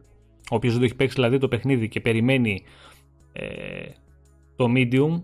Όποιος 0.49 0.71
δεν 0.71 0.81
το 0.81 0.85
έχει 0.85 0.95
παίξει 0.95 1.15
δηλαδή 1.15 1.37
το 1.37 1.47
παιχνίδι 1.47 1.87
και 1.87 2.01
περιμένει 2.01 2.63
ε, 3.33 3.89
το 4.55 4.71
Medium 4.75 5.21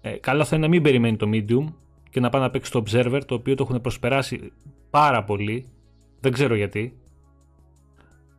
ε, 0.00 0.10
καλά 0.10 0.44
θα 0.44 0.56
είναι 0.56 0.64
να 0.64 0.70
μην 0.72 0.82
περιμένει 0.82 1.16
το 1.16 1.30
Medium 1.32 1.72
και 2.10 2.20
να 2.20 2.28
πάει 2.28 2.42
να 2.42 2.50
παίξει 2.50 2.70
το 2.70 2.82
Observer 2.86 3.20
το 3.26 3.34
οποίο 3.34 3.54
το 3.54 3.66
έχουν 3.68 3.80
προσπεράσει 3.80 4.52
πάρα 4.90 5.24
πολύ 5.24 5.66
δεν 6.20 6.32
ξέρω 6.32 6.54
γιατί 6.54 7.00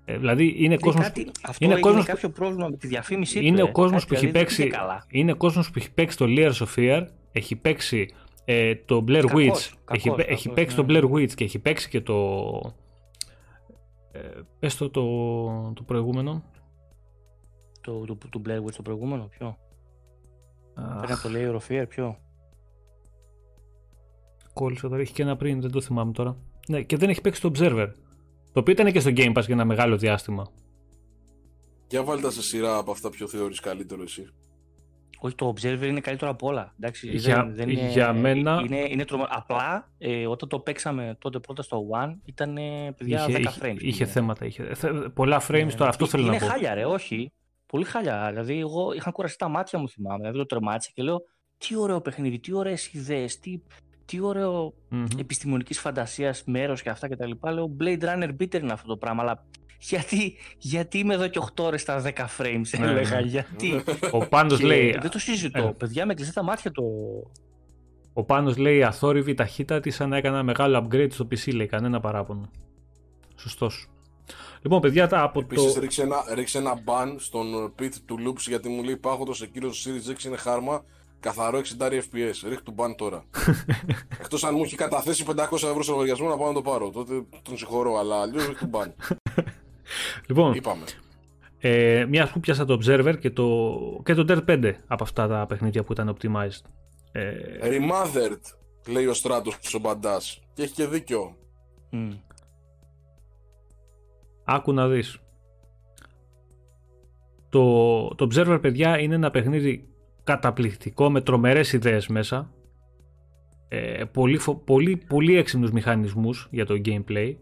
ε, 0.05 0.17
δηλαδή 0.17 0.55
είναι 0.57 0.77
κόσμος. 0.77 1.11
Αυτό 1.41 1.65
είναι 1.65 1.79
κόσμος, 1.79 2.05
κάποιο 2.05 2.29
πρόβλημα 2.29 2.67
με 2.67 2.77
τη 2.77 2.87
διαφήμιση 2.87 3.45
είναι 3.45 3.59
του. 3.59 3.65
Ο 3.69 3.71
κόσμος 3.71 4.05
που 4.05 4.13
έχει 4.13 4.27
παίξει, 4.27 4.71
είναι 5.09 5.31
ο 5.31 5.35
κόσμος 5.35 5.71
που 5.71 5.79
έχει 5.79 5.91
παίξει 5.91 6.17
το 6.17 6.25
Layers 6.27 6.53
of 6.53 6.67
Fear, 6.75 7.05
έχει 7.31 7.55
παίξει 7.55 8.13
ε, 8.45 8.75
το 8.75 9.03
Blair 9.07 9.25
κακός, 9.27 9.33
Witch, 9.33 9.77
κακός, 9.85 9.97
έχει, 9.97 10.09
κακός, 10.09 10.25
έχει 10.27 10.49
παίξει 10.49 10.81
ναι. 10.81 10.85
το 10.85 10.93
Blair 10.93 11.11
Witch 11.11 11.33
και 11.33 11.43
έχει 11.43 11.59
παίξει 11.59 11.89
και 11.89 12.01
το. 12.01 12.15
Ε, 14.11 14.19
πες 14.59 14.77
το, 14.77 14.89
το, 14.89 15.03
το 15.73 15.83
προηγούμενο. 15.83 16.43
Το, 17.81 18.05
το, 18.05 18.17
το 18.29 18.41
Blair 18.45 18.57
Witch 18.65 18.73
το 18.75 18.81
προηγούμενο, 18.81 19.23
ποιο; 19.23 19.57
Πέρα 20.73 21.19
το 21.21 21.29
Layer 21.33 21.59
of 21.59 21.71
Fear, 21.71 21.85
ποιο; 21.87 22.17
Κόλλησα 24.53 24.89
τώρα, 24.89 25.01
έχει 25.01 25.13
και 25.13 25.21
ένα 25.21 25.35
πριν, 25.35 25.61
δεν 25.61 25.71
το 25.71 25.81
θυμάμαι 25.81 26.11
τώρα. 26.11 26.37
Ναι, 26.67 26.81
και 26.81 26.97
δεν 26.97 27.09
έχει 27.09 27.21
παίξει 27.21 27.41
το 27.41 27.51
Observer. 27.55 27.91
Το 28.53 28.59
οποίο 28.59 28.73
ήταν 28.73 28.91
και 28.91 28.99
στο 28.99 29.11
Game 29.15 29.33
Pass 29.33 29.45
για 29.45 29.53
ένα 29.53 29.65
μεγάλο 29.65 29.97
διάστημα. 29.97 30.47
Για 31.87 32.03
βάλτε 32.03 32.31
σε 32.31 32.41
σειρά 32.41 32.77
από 32.77 32.91
αυτά 32.91 33.09
ποιο 33.09 33.27
θεωρείς 33.27 33.59
καλύτερο 33.59 34.03
εσύ. 34.03 34.33
Όχι, 35.19 35.35
το 35.35 35.53
Observer 35.55 35.81
είναι 35.87 35.99
καλύτερο 35.99 36.31
από 36.31 36.47
όλα. 36.47 36.73
Εντάξει, 36.79 37.09
για, 37.09 37.35
δεν, 37.35 37.55
δεν 37.55 37.69
είναι, 37.69 37.89
για 37.89 38.13
μένα... 38.13 38.61
Είναι, 38.65 38.87
είναι 38.89 39.05
τρομα... 39.05 39.27
Απλά, 39.29 39.91
ε, 39.97 40.27
όταν 40.27 40.49
το 40.49 40.59
παίξαμε 40.59 41.17
τότε 41.19 41.39
πρώτα 41.39 41.61
στο 41.61 41.87
One, 42.03 42.15
ήταν 42.25 42.53
παιδιά 42.97 43.25
είχε, 43.27 43.39
10 43.43 43.63
frames. 43.63 43.75
Είχε, 43.75 43.87
είχε 43.87 44.05
θέματα. 44.05 44.45
Είχε, 44.45 44.71
πολλά 45.13 45.41
frames, 45.47 45.69
ε, 45.71 45.75
τώρα 45.75 45.89
αυτό 45.89 46.05
θέλω 46.05 46.23
να 46.23 46.29
πω. 46.29 46.35
Είναι 46.35 46.45
χάλια 46.45 46.73
ρε, 46.73 46.85
όχι. 46.85 47.31
Πολύ 47.65 47.83
χάλια. 47.83 48.27
Δηλαδή, 48.29 48.59
εγώ 48.59 48.93
είχα 48.93 49.11
κουραστεί 49.11 49.37
τα 49.37 49.47
μάτια 49.47 49.79
μου, 49.79 49.89
θυμάμαι. 49.89 50.17
Δηλαδή, 50.17 50.37
το 50.37 50.45
τερμάτισα 50.45 50.91
και 50.93 51.03
λέω, 51.03 51.21
τι 51.57 51.75
ωραίο 51.75 52.01
παιχνίδι, 52.01 52.39
τι 52.39 52.53
ωραίες 52.53 52.93
ιδέες, 52.93 53.39
τι, 53.39 53.61
τι 54.11 54.19
ωραίο 54.19 54.73
mm-hmm. 54.91 55.19
επιστημονικής 55.19 55.79
φαντασίας 55.79 56.43
μέρος 56.45 56.81
και 56.81 56.89
αυτά 56.89 57.07
και 57.07 57.15
τα 57.15 57.25
λοιπά. 57.25 57.51
Λέω 57.51 57.75
Blade 57.79 58.01
Runner 58.01 58.29
bitter 58.39 58.61
είναι 58.61 58.73
αυτό 58.73 58.87
το 58.87 58.97
πράγμα, 58.97 59.21
αλλά 59.21 59.45
γιατί, 59.79 60.35
γιατί 60.57 60.97
είμαι 60.97 61.13
εδώ 61.13 61.27
και 61.27 61.39
8 61.55 61.63
ώρες 61.63 61.81
στα 61.81 62.01
10 62.03 62.09
frames, 62.37 62.79
ναι, 62.79 62.87
έλεγα, 62.87 63.19
ναι. 63.19 63.27
γιατί; 63.27 63.83
Ο 64.11 64.27
Πάντος 64.27 64.59
λέει... 64.59 64.97
Δεν 65.01 65.09
το 65.09 65.19
συζητώ, 65.19 65.67
ε. 65.67 65.73
παιδιά 65.77 66.05
με 66.05 66.13
κλειστά 66.13 66.33
τα 66.33 66.43
μάτια 66.43 66.71
το... 66.71 66.83
Ο 68.13 68.23
Πάνος 68.23 68.57
λέει 68.57 68.83
αθόρυβη 68.83 69.33
ταχύτατη 69.33 69.91
σαν 69.91 70.09
να 70.09 70.17
έκανα 70.17 70.43
μεγάλο 70.43 70.87
upgrade 70.87 71.11
στο 71.11 71.27
PC, 71.31 71.53
λέει, 71.53 71.67
κανένα 71.67 71.99
παράπονο. 71.99 72.49
Σωστός. 73.35 73.89
Λοιπόν, 74.61 74.81
παιδιά, 74.81 75.07
τα 75.07 75.21
από 75.21 75.39
Επίσης, 75.39 75.73
το... 75.73 75.79
ρίξε 75.79 76.01
ένα, 76.01 76.23
ρίξε 76.33 76.57
ένα 76.57 76.73
ban 76.85 77.15
στον 77.17 77.73
pit 77.79 77.93
του 78.05 78.17
Loops 78.27 78.47
γιατί 78.47 78.69
μου 78.69 78.83
λέει 78.83 78.93
υπάρχοντα 78.93 79.33
σε 79.33 79.47
κύριος 79.47 79.87
Series 79.87 80.11
X 80.11 80.23
είναι 80.25 80.37
χάρμα 80.37 80.83
Καθαρό 81.21 81.61
60 81.79 81.83
FPS. 81.83 82.35
Ρίχνει 82.43 82.63
του 82.63 82.71
μπαν 82.71 82.95
τώρα. 82.95 83.23
Εκτός 84.21 84.43
αν 84.43 84.53
μου 84.55 84.63
έχει 84.63 84.75
καταθέσει 84.75 85.25
500 85.27 85.35
ευρώ 85.53 85.83
στο 85.83 85.91
λογαριασμό 85.91 86.29
να 86.29 86.37
πάω 86.37 86.47
να 86.47 86.53
το 86.53 86.61
πάρω. 86.61 86.89
Τότε 86.89 87.23
τον 87.41 87.57
συγχωρώ, 87.57 87.97
αλλά 87.97 88.21
αλλιώς 88.21 88.47
ρίχνει 88.47 88.55
του 88.55 88.67
μπαν. 88.67 88.93
λοιπόν, 90.27 90.53
Είπαμε. 90.53 90.83
Ε, 91.59 92.05
μια 92.09 92.29
που 92.33 92.39
πιάσα 92.39 92.65
το 92.65 92.79
Observer 92.81 93.15
και 93.19 93.29
το, 93.29 93.77
και 94.03 94.13
το 94.13 94.25
Dirt 94.27 94.49
5 94.49 94.73
από 94.87 95.03
αυτά 95.03 95.27
τα 95.27 95.45
παιχνίδια 95.45 95.83
που 95.83 95.91
ήταν 95.91 96.17
optimized. 96.17 96.61
Ε... 97.11 97.33
Remothered, 97.61 98.41
λέει 98.87 99.05
ο 99.05 99.13
Στράτος 99.13 99.73
ο 99.73 99.79
Μπαντάς. 99.79 100.41
Και 100.53 100.63
έχει 100.63 100.73
και 100.73 100.87
δίκιο. 100.87 101.35
Mm. 101.91 102.17
Άκου 104.43 104.73
να 104.73 104.87
δεις. 104.87 105.17
Το, 107.49 108.07
το 108.15 108.27
Observer, 108.31 108.59
παιδιά, 108.61 108.99
είναι 108.99 109.15
ένα 109.15 109.31
παιχνίδι 109.31 109.90
καταπληκτικό 110.23 111.09
με 111.09 111.21
τρομερές 111.21 111.73
ιδέες 111.73 112.07
μέσα 112.07 112.53
ε, 113.67 114.03
πολύ, 114.11 114.39
πολύ, 114.65 114.97
πολύ 115.07 115.37
έξυπνους 115.37 115.71
μηχανισμούς 115.71 116.47
για 116.51 116.65
το 116.65 116.81
gameplay 116.85 117.35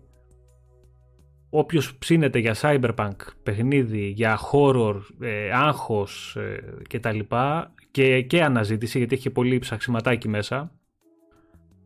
όποιος 1.50 1.96
ψήνεται 1.96 2.40
για 2.40 2.56
cyberpunk 2.62 3.16
παιχνίδι, 3.44 4.08
για 4.08 4.40
horror, 4.52 4.96
ε, 5.20 5.52
άγχος 5.54 6.36
ε, 6.36 6.64
και 6.88 7.00
τα 7.00 7.12
λοιπά 7.12 7.74
και, 7.92 8.22
και 8.22 8.44
αναζήτηση 8.44 8.98
γιατί 8.98 9.16
έχει 9.16 9.30
πολύ 9.30 9.60
ψαξιματάκι 9.60 10.28
μέσα 10.28 10.72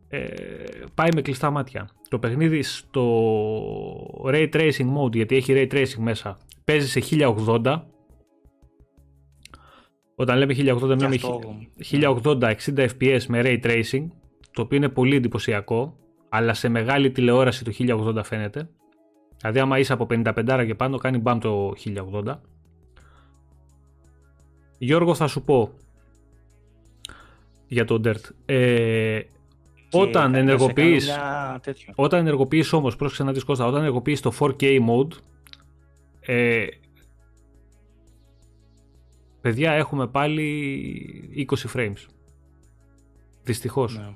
ε, 0.09 0.27
πάει 0.93 1.09
με 1.15 1.21
κλειστά 1.21 1.49
μάτια. 1.49 1.89
Το 2.09 2.19
παιχνίδι 2.19 2.61
στο 2.61 3.05
Ray 4.25 4.49
Tracing 4.53 4.97
Mode 4.97 5.13
γιατί 5.13 5.35
έχει 5.35 5.53
Ray 5.55 5.73
Tracing 5.73 5.99
μέσα 5.99 6.37
παίζει 6.63 6.87
σε 6.87 7.01
1080 7.63 7.81
όταν 10.15 10.37
λέμε 10.37 10.55
1080, 10.57 10.97
λέμε 10.97 11.17
1080 11.91 12.53
60 12.65 12.87
fps 12.99 13.25
με 13.27 13.41
ray 13.43 13.59
tracing, 13.65 14.07
το 14.51 14.61
οποίο 14.61 14.77
είναι 14.77 14.89
πολύ 14.89 15.15
εντυπωσιακό, 15.15 15.97
αλλά 16.29 16.53
σε 16.53 16.69
μεγάλη 16.69 17.11
τηλεόραση 17.11 17.63
το 17.63 17.71
1080 18.17 18.23
φαίνεται. 18.23 18.69
Δηλαδή, 19.37 19.59
άμα 19.59 19.79
είσαι 19.79 19.93
από 19.93 20.07
55 20.09 20.63
και 20.65 20.75
πάνω, 20.75 20.97
κάνει 20.97 21.17
μπαμ 21.17 21.39
το 21.39 21.73
1080. 22.25 22.39
Γιώργο, 24.77 25.15
θα 25.15 25.27
σου 25.27 25.43
πω 25.43 25.73
για 27.67 27.85
το 27.85 28.01
Dirt. 28.03 28.29
Ε, 28.45 29.19
όταν 29.91 30.35
ενεργοποιείς, 30.35 31.17
όταν 31.95 32.19
ενεργοποιείς 32.19 32.73
όμως, 32.73 32.95
πρόσεξε 32.95 33.23
να 33.23 33.31
δεις 33.31 33.43
Κώστα, 33.43 33.65
όταν 33.65 33.79
ενεργοποιείς 33.79 34.21
το 34.21 34.31
4K 34.39 34.79
mode, 34.79 35.11
ε, 36.19 36.65
Παιδιά, 39.43 39.71
έχουμε 39.71 40.07
πάλι 40.07 41.45
20 41.49 41.77
frames. 41.77 42.05
Δυστυχώς. 43.43 43.97
Ναι. 43.97 44.09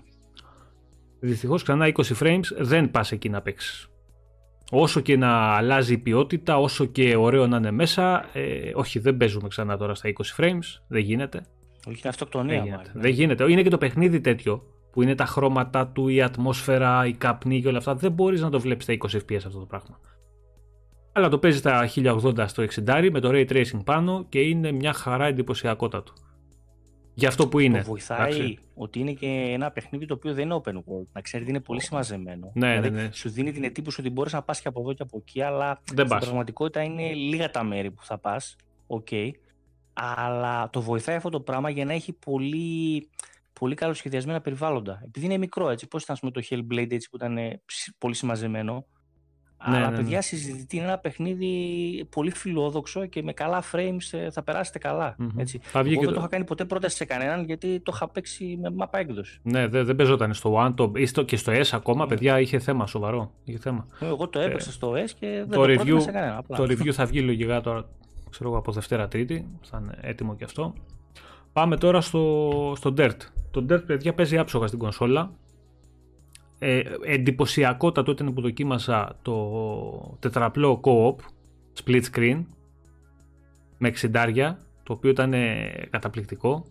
Δυστυχώς 1.19 1.63
ξανά 1.63 1.87
20 1.87 2.17
frames 2.19 2.43
δεν 2.57 2.91
πας 2.91 3.11
εκεί 3.11 3.29
να 3.29 3.41
παίξεις. 3.41 3.87
Όσο 4.71 4.99
και 4.99 5.17
να 5.17 5.29
αλλάζει 5.55 5.93
η 5.93 5.97
ποιότητα, 5.97 6.57
όσο 6.57 6.85
και 6.85 7.15
ωραίο 7.15 7.47
να 7.47 7.57
είναι 7.57 7.71
μέσα, 7.71 8.25
ε, 8.33 8.71
όχι 8.73 8.99
δεν 8.99 9.17
παίζουμε 9.17 9.47
ξανά 9.47 9.77
τώρα 9.77 9.95
στα 9.95 10.09
20 10.09 10.35
frames, 10.37 10.81
δεν 10.87 11.01
γίνεται. 11.01 11.45
Όχι, 11.87 11.99
είναι 11.99 12.09
αυτοκτονία. 12.09 12.55
Δεν 12.55 12.65
γίνεται. 12.65 12.91
Δεν 12.93 13.11
γίνεται. 13.11 13.51
Είναι 13.51 13.63
και 13.63 13.69
το 13.69 13.77
παιχνίδι 13.77 14.21
τέτοιο 14.21 14.63
που 14.91 15.01
είναι 15.01 15.15
τα 15.15 15.25
χρώματα 15.25 15.87
του, 15.87 16.07
η 16.07 16.21
ατμόσφαιρα, 16.21 17.05
η 17.05 17.13
καπνή 17.13 17.61
και 17.61 17.67
όλα 17.67 17.77
αυτά. 17.77 17.95
Δεν 17.95 18.11
μπορείς 18.11 18.41
να 18.41 18.49
το 18.49 18.59
βλέπεις 18.59 18.83
στα 18.83 18.93
20 18.93 19.17
FPS 19.17 19.45
αυτό 19.45 19.59
το 19.59 19.65
πράγμα. 19.65 19.99
Αλλά 21.17 21.29
το 21.29 21.39
παίζει 21.39 21.57
στα 21.57 21.89
1080 21.95 22.43
στο 22.47 22.63
60 22.63 23.09
με 23.11 23.19
το 23.19 23.29
ray 23.31 23.47
tracing 23.49 23.83
πάνω 23.85 24.25
και 24.29 24.39
είναι 24.39 24.71
μια 24.71 24.93
χαρά 24.93 25.25
εντυπωσιακότατο. 25.25 26.13
Για 27.13 27.27
αυτό 27.27 27.47
που 27.47 27.59
είναι. 27.59 27.77
Το 27.77 27.83
βοηθάει 27.83 28.57
ότι 28.75 28.99
είναι 28.99 29.11
και 29.11 29.27
ένα 29.27 29.71
παιχνίδι 29.71 30.05
το 30.05 30.13
οποίο 30.13 30.33
δεν 30.33 30.45
είναι 30.45 30.61
open 30.63 30.73
world. 30.73 31.07
Να 31.11 31.21
ξέρετε, 31.21 31.49
είναι 31.49 31.59
πολύ 31.59 31.81
συμμαζεμένο. 31.81 32.51
Ναι, 32.53 32.69
δηλαδή, 32.69 32.89
ναι, 32.89 33.01
ναι. 33.01 33.11
Σου 33.11 33.29
δίνει 33.29 33.51
την 33.51 33.63
εντύπωση 33.63 34.01
ότι 34.01 34.09
μπορείς 34.09 34.33
να 34.33 34.41
πας 34.41 34.61
και 34.61 34.67
από 34.67 34.79
εδώ 34.79 34.93
και 34.93 35.01
από 35.01 35.17
εκεί, 35.17 35.41
αλλά 35.41 35.81
δεν 35.93 36.05
στην 36.07 36.19
πραγματικότητα 36.19 36.81
είναι 36.81 37.13
λίγα 37.13 37.51
τα 37.51 37.63
μέρη 37.63 37.91
που 37.91 38.03
θα 38.03 38.17
πας. 38.17 38.55
Οκ. 38.87 39.07
Okay. 39.11 39.31
Αλλά 39.93 40.69
το 40.69 40.81
βοηθάει 40.81 41.15
αυτό 41.15 41.29
το 41.29 41.39
πράγμα 41.39 41.69
για 41.69 41.85
να 41.85 41.93
έχει 41.93 42.13
πολύ, 42.13 43.09
πολύ 43.53 43.75
καλοσχεδιασμένα 43.75 44.41
περιβάλλοντα. 44.41 45.01
Επειδή 45.05 45.25
είναι 45.25 45.37
μικρό, 45.37 45.69
έτσι. 45.69 45.87
Πώς 45.87 46.03
ήταν 46.03 46.31
το 46.31 46.41
Hellblade 46.49 46.91
έτσι, 46.91 47.09
που 47.09 47.15
ήταν 47.15 47.37
πολύ 47.97 48.13
συμμαζεμένο. 48.13 48.85
Ναι, 49.65 49.77
Αλλά 49.77 49.89
ναι, 49.89 49.95
παιδιά, 49.95 50.15
ναι. 50.15 50.21
συζητητή 50.21 50.75
είναι 50.75 50.85
ένα 50.85 50.97
παιχνίδι 50.97 52.07
πολύ 52.09 52.31
φιλόδοξο 52.31 53.05
και 53.05 53.23
με 53.23 53.33
καλά 53.33 53.63
frames 53.71 54.11
ε, 54.11 54.31
θα 54.31 54.43
περάσετε 54.43 54.79
καλά. 54.79 55.15
Mm-hmm. 55.19 55.31
Έτσι. 55.37 55.59
Εγώ 55.73 55.83
δεν 55.83 56.03
το... 56.03 56.11
το 56.11 56.15
είχα 56.19 56.27
κάνει 56.27 56.43
ποτέ 56.43 56.65
πρόταση 56.65 56.95
σε 56.95 57.05
κανέναν 57.05 57.45
γιατί 57.45 57.79
το 57.79 57.91
είχα 57.95 58.09
παίξει 58.09 58.57
με 58.61 58.69
μάπα 58.69 58.99
έκδοση. 58.99 59.39
Ναι, 59.41 59.67
δεν, 59.67 59.85
δεν 59.85 59.95
παίζονταν 59.95 60.33
στο 60.33 60.65
One 60.65 60.73
το, 60.75 60.91
ή 60.95 61.05
στο, 61.05 61.23
και 61.23 61.37
στο 61.37 61.53
S 61.53 61.67
ακόμα, 61.71 62.03
ναι. 62.03 62.09
παιδιά, 62.09 62.39
είχε 62.39 62.59
θέμα 62.59 62.87
σοβαρό. 62.87 63.31
Είχε 63.43 63.57
θέμα. 63.57 63.87
Εγώ 63.99 64.27
το 64.27 64.39
έπαιξα 64.39 64.69
ε, 64.69 64.73
στο 64.73 64.91
S 64.91 65.09
και 65.19 65.27
δεν 65.27 65.49
το, 65.49 65.65
το 65.65 65.73
review, 65.73 66.01
σε 66.01 66.11
κανένα. 66.11 66.37
Απλά. 66.37 66.57
Το 66.57 66.63
review 66.63 66.89
θα 66.89 67.05
βγει 67.05 67.21
λογικά 67.21 67.61
τώρα, 67.61 67.85
ξέρω 68.29 68.49
εγώ, 68.49 68.57
από 68.57 68.71
Δευτέρα 68.71 69.07
Τρίτη. 69.07 69.47
Θα 69.61 69.79
είναι 69.83 69.97
έτοιμο 70.01 70.35
και 70.35 70.43
αυτό. 70.43 70.73
Πάμε 71.53 71.77
τώρα 71.77 72.01
στο, 72.01 72.73
στο 72.75 72.93
Dirt. 72.97 73.17
Το 73.51 73.65
Dirt, 73.69 73.85
παιδιά, 73.85 74.13
παίζει 74.13 74.37
άψογα 74.37 74.67
στην 74.67 74.79
κονσόλα 74.79 75.31
ε, 76.59 76.81
εντυπωσιακότατο 77.05 78.11
ήταν 78.11 78.33
που 78.33 78.41
δοκίμασα 78.41 79.19
το 79.21 80.17
τετραπλό 80.19 80.81
co-op 80.83 81.15
split 81.83 82.01
screen 82.11 82.43
με 83.77 83.93
60 84.01 84.53
το 84.83 84.93
οποίο 84.93 85.09
ήταν 85.09 85.33
ε, 85.33 85.71
καταπληκτικό. 85.89 86.65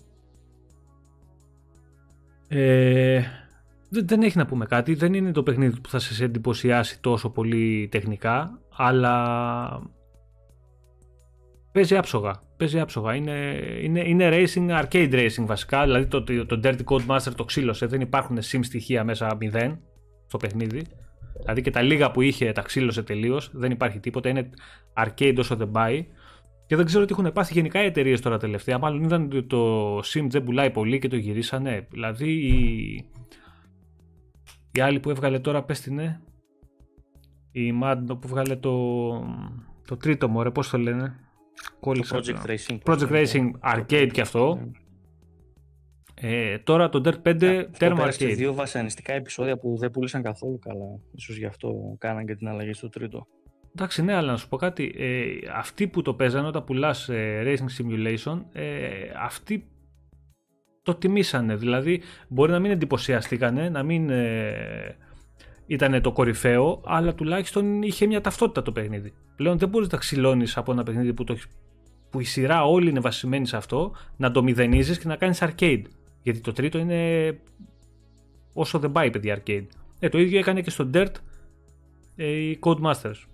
Ε, 2.49 3.23
δεν, 3.89 4.23
έχει 4.23 4.39
να 4.39 4.47
πούμε 4.47 4.67
κάτι. 4.67 4.95
Δεν 4.95 5.15
είναι 5.15 5.33
το 5.33 5.43
παιχνίδι 5.43 5.81
που 5.81 5.89
θα 5.89 5.99
σε 5.99 6.25
εντυπωσιάσει 6.25 7.01
τόσο 7.01 7.31
πολύ 7.31 7.89
τεχνικά 7.91 8.61
αλλά 8.77 9.96
παίζει 11.77 11.97
άψογα 11.97 12.43
παίζει 12.57 12.81
άψογα 12.81 13.15
είναι, 13.15 13.59
είναι, 13.83 14.09
είναι 14.09 14.29
racing, 14.33 14.83
arcade 14.83 15.13
racing 15.13 15.45
βασικά 15.47 15.83
δηλαδή 15.83 16.07
το, 16.07 16.23
το, 16.23 16.47
το 16.47 16.61
Dirty 16.65 16.85
Code 16.85 17.07
Master 17.07 17.33
το 17.37 17.45
ξύλωσε 17.45 17.87
δεν 17.87 18.01
υπάρχουν 18.01 18.39
sim 18.39 18.59
στοιχεία 18.63 19.05
μέσα 19.05 19.39
0 19.53 19.77
στο 20.27 20.37
παιχνίδι. 20.39 20.87
Δηλαδή 21.41 21.63
και 21.63 21.71
τα 21.71 21.83
λίγα 21.83 22.11
που 22.11 22.21
είχε 22.21 22.53
τα 22.53 22.63
ξύλωσε 22.63 23.03
τελείως. 23.03 23.51
Δεν 23.53 23.71
υπάρχει 23.71 24.01
τίποτα. 24.01 24.29
Είναι 24.29 24.51
arcade 24.95 25.35
όσο 25.39 25.57
δεν 25.57 25.71
πάει. 25.71 26.07
Και 26.67 26.77
δεν 26.77 26.85
ξέρω 26.85 27.05
τι 27.05 27.13
έχουν 27.13 27.33
πάθει 27.33 27.53
γενικά 27.53 27.83
οι 27.83 27.87
εταιρείες 27.87 28.21
τώρα 28.21 28.39
τελευταία. 28.39 28.79
Μάλλον 28.79 29.03
είδαν 29.03 29.23
ότι 29.23 29.43
το 29.43 29.99
Sim 29.99 30.27
δεν 30.29 30.45
πουλάει 30.45 30.71
πολύ 30.71 30.99
και 30.99 31.09
το 31.09 31.17
γυρίσανε. 31.17 31.87
Δηλαδή 31.91 32.31
η, 32.31 33.11
η 34.73 34.81
άλλη 34.81 35.01
που 35.01 35.11
έβγαλε 35.11 35.39
τώρα, 35.39 35.63
πες 35.63 35.81
την 35.81 35.95
ναι. 35.95 36.21
Η 37.53 37.73
Mad 37.83 37.97
που 38.07 38.21
έβγαλε 38.25 38.57
το, 38.57 39.09
το 39.87 39.97
τρίτο 39.97 40.29
μωρέ, 40.29 40.51
πώς 40.51 40.71
το 40.71 40.79
λένε. 40.79 41.26
Το 41.81 41.93
Project 42.11 42.51
Racing. 42.51 42.79
Project 42.85 43.25
Racing 43.25 43.51
Arcade 43.75 44.09
και 44.13 44.21
αυτό. 44.21 44.55
Ναι. 44.55 44.71
Ε, 46.21 46.59
τώρα 46.59 46.89
το 46.89 47.01
Dirt 47.05 47.29
5 47.29 47.65
τέρμα 47.79 48.09
arcade. 48.09 48.33
δύο 48.37 48.55
βασανιστικά 48.55 49.13
επεισόδια 49.13 49.59
που 49.59 49.77
δεν 49.79 49.91
πούλησαν 49.91 50.23
καθόλου 50.23 50.59
καλά. 50.59 51.01
Ίσως 51.13 51.37
γι' 51.37 51.47
αυτό 51.47 51.97
κάναν 51.99 52.27
και 52.27 52.35
την 52.35 52.49
αλλαγή 52.49 52.73
στο 52.73 52.89
τρίτο. 52.89 53.27
Εντάξει, 53.75 54.03
ναι, 54.03 54.15
αλλά 54.15 54.31
να 54.31 54.37
σου 54.37 54.49
πω 54.49 54.57
κάτι. 54.57 54.95
Ε, 54.99 55.27
αυτοί 55.55 55.89
που 55.89 56.03
το 56.03 56.15
παίζανε 56.15 56.47
όταν 56.47 56.65
πουλάς 56.65 57.09
ε, 57.09 57.43
Racing 57.45 57.83
Simulation, 57.83 58.43
ε, 58.53 58.89
αυτοί 59.23 59.69
το 60.83 60.95
τιμήσανε. 60.95 61.57
Δηλαδή, 61.57 62.03
μπορεί 62.29 62.53
να 62.53 62.59
μην 62.59 62.71
εντυπωσιαστήκανε, 62.71 63.69
να 63.69 63.83
μην 63.83 64.11
ε, 64.11 64.97
ήταν 65.67 66.03
το 66.03 66.13
κορυφαίο, 66.13 66.81
αλλά 66.85 67.15
τουλάχιστον 67.15 67.83
είχε 67.83 68.07
μια 68.07 68.21
ταυτότητα 68.21 68.63
το 68.63 68.73
παιχνίδι. 68.73 69.13
Πλέον 69.37 69.59
δεν 69.59 69.69
μπορείς 69.69 69.89
να 69.89 69.99
ξυλώνεις 69.99 70.57
από 70.57 70.73
ένα 70.73 70.83
παιχνίδι 70.83 71.13
που, 71.13 71.25
το, 71.25 71.37
που 72.11 72.21
η 72.21 72.25
σειρά 72.25 72.65
όλη 72.65 72.89
είναι 72.89 73.01
βασισμένη 73.01 73.47
σε 73.47 73.57
αυτό, 73.57 73.93
να 74.17 74.31
το 74.31 74.43
μηδενίζεις 74.43 74.99
και 74.99 75.09
να 75.09 75.17
κάνεις 75.17 75.43
arcade. 75.43 75.83
Γιατί 76.23 76.41
το 76.41 76.53
τρίτο 76.53 76.79
είναι 76.79 77.41
όσο 78.53 78.79
δεν 78.79 78.93
πάει 78.93 79.11
παιδιά 79.11 79.43
arcade. 79.43 79.67
Ε, 79.99 80.09
το 80.09 80.19
ίδιο 80.19 80.39
έκανε 80.39 80.61
και 80.61 80.71
στο 80.71 80.91
Dirt 80.95 81.13
ε, 82.17 82.27
οι 82.27 82.59
Codemasters. 82.63 83.25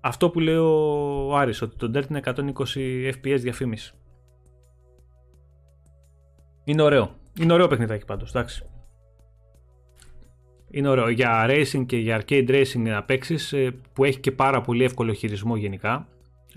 Αυτό 0.00 0.30
που 0.30 0.40
λέει 0.40 0.56
ο 0.56 1.36
Άρης, 1.36 1.62
ότι 1.62 1.76
το 1.76 1.90
Dirt 1.94 2.10
είναι 2.10 2.20
120 2.24 3.12
FPS 3.14 3.38
διαφήμιση. 3.40 3.94
Είναι 6.64 6.82
ωραίο. 6.82 7.14
Είναι 7.40 7.52
ωραίο 7.52 7.66
παιχνιδάκι 7.66 8.04
πάντως, 8.04 8.30
εντάξει. 8.30 8.66
Είναι 10.74 10.88
ωραίο. 10.88 11.08
Για 11.08 11.46
racing 11.48 11.86
και 11.86 11.96
για 11.96 12.22
arcade 12.22 12.50
racing 12.50 12.78
να 12.78 13.02
παίξεις 13.02 13.52
ε, 13.52 13.74
που 13.92 14.04
έχει 14.04 14.20
και 14.20 14.32
πάρα 14.32 14.60
πολύ 14.60 14.84
εύκολο 14.84 15.12
χειρισμό 15.12 15.56
γενικά. 15.56 16.08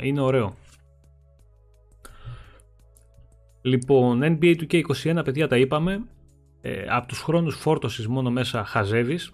Είναι 0.02 0.22
ωραίο. 0.22 0.56
Λοιπόν, 3.62 4.22
NBA 4.24 4.56
2K21, 4.62 5.22
παιδιά 5.24 5.48
τα 5.48 5.58
είπαμε. 5.58 6.06
Ε, 6.62 6.86
από 6.90 7.08
τους 7.08 7.22
χρόνους 7.22 7.56
φόρτωσης 7.56 8.08
μόνο 8.08 8.32
μέσα 8.32 8.66
χαζεύεις. 8.66 9.34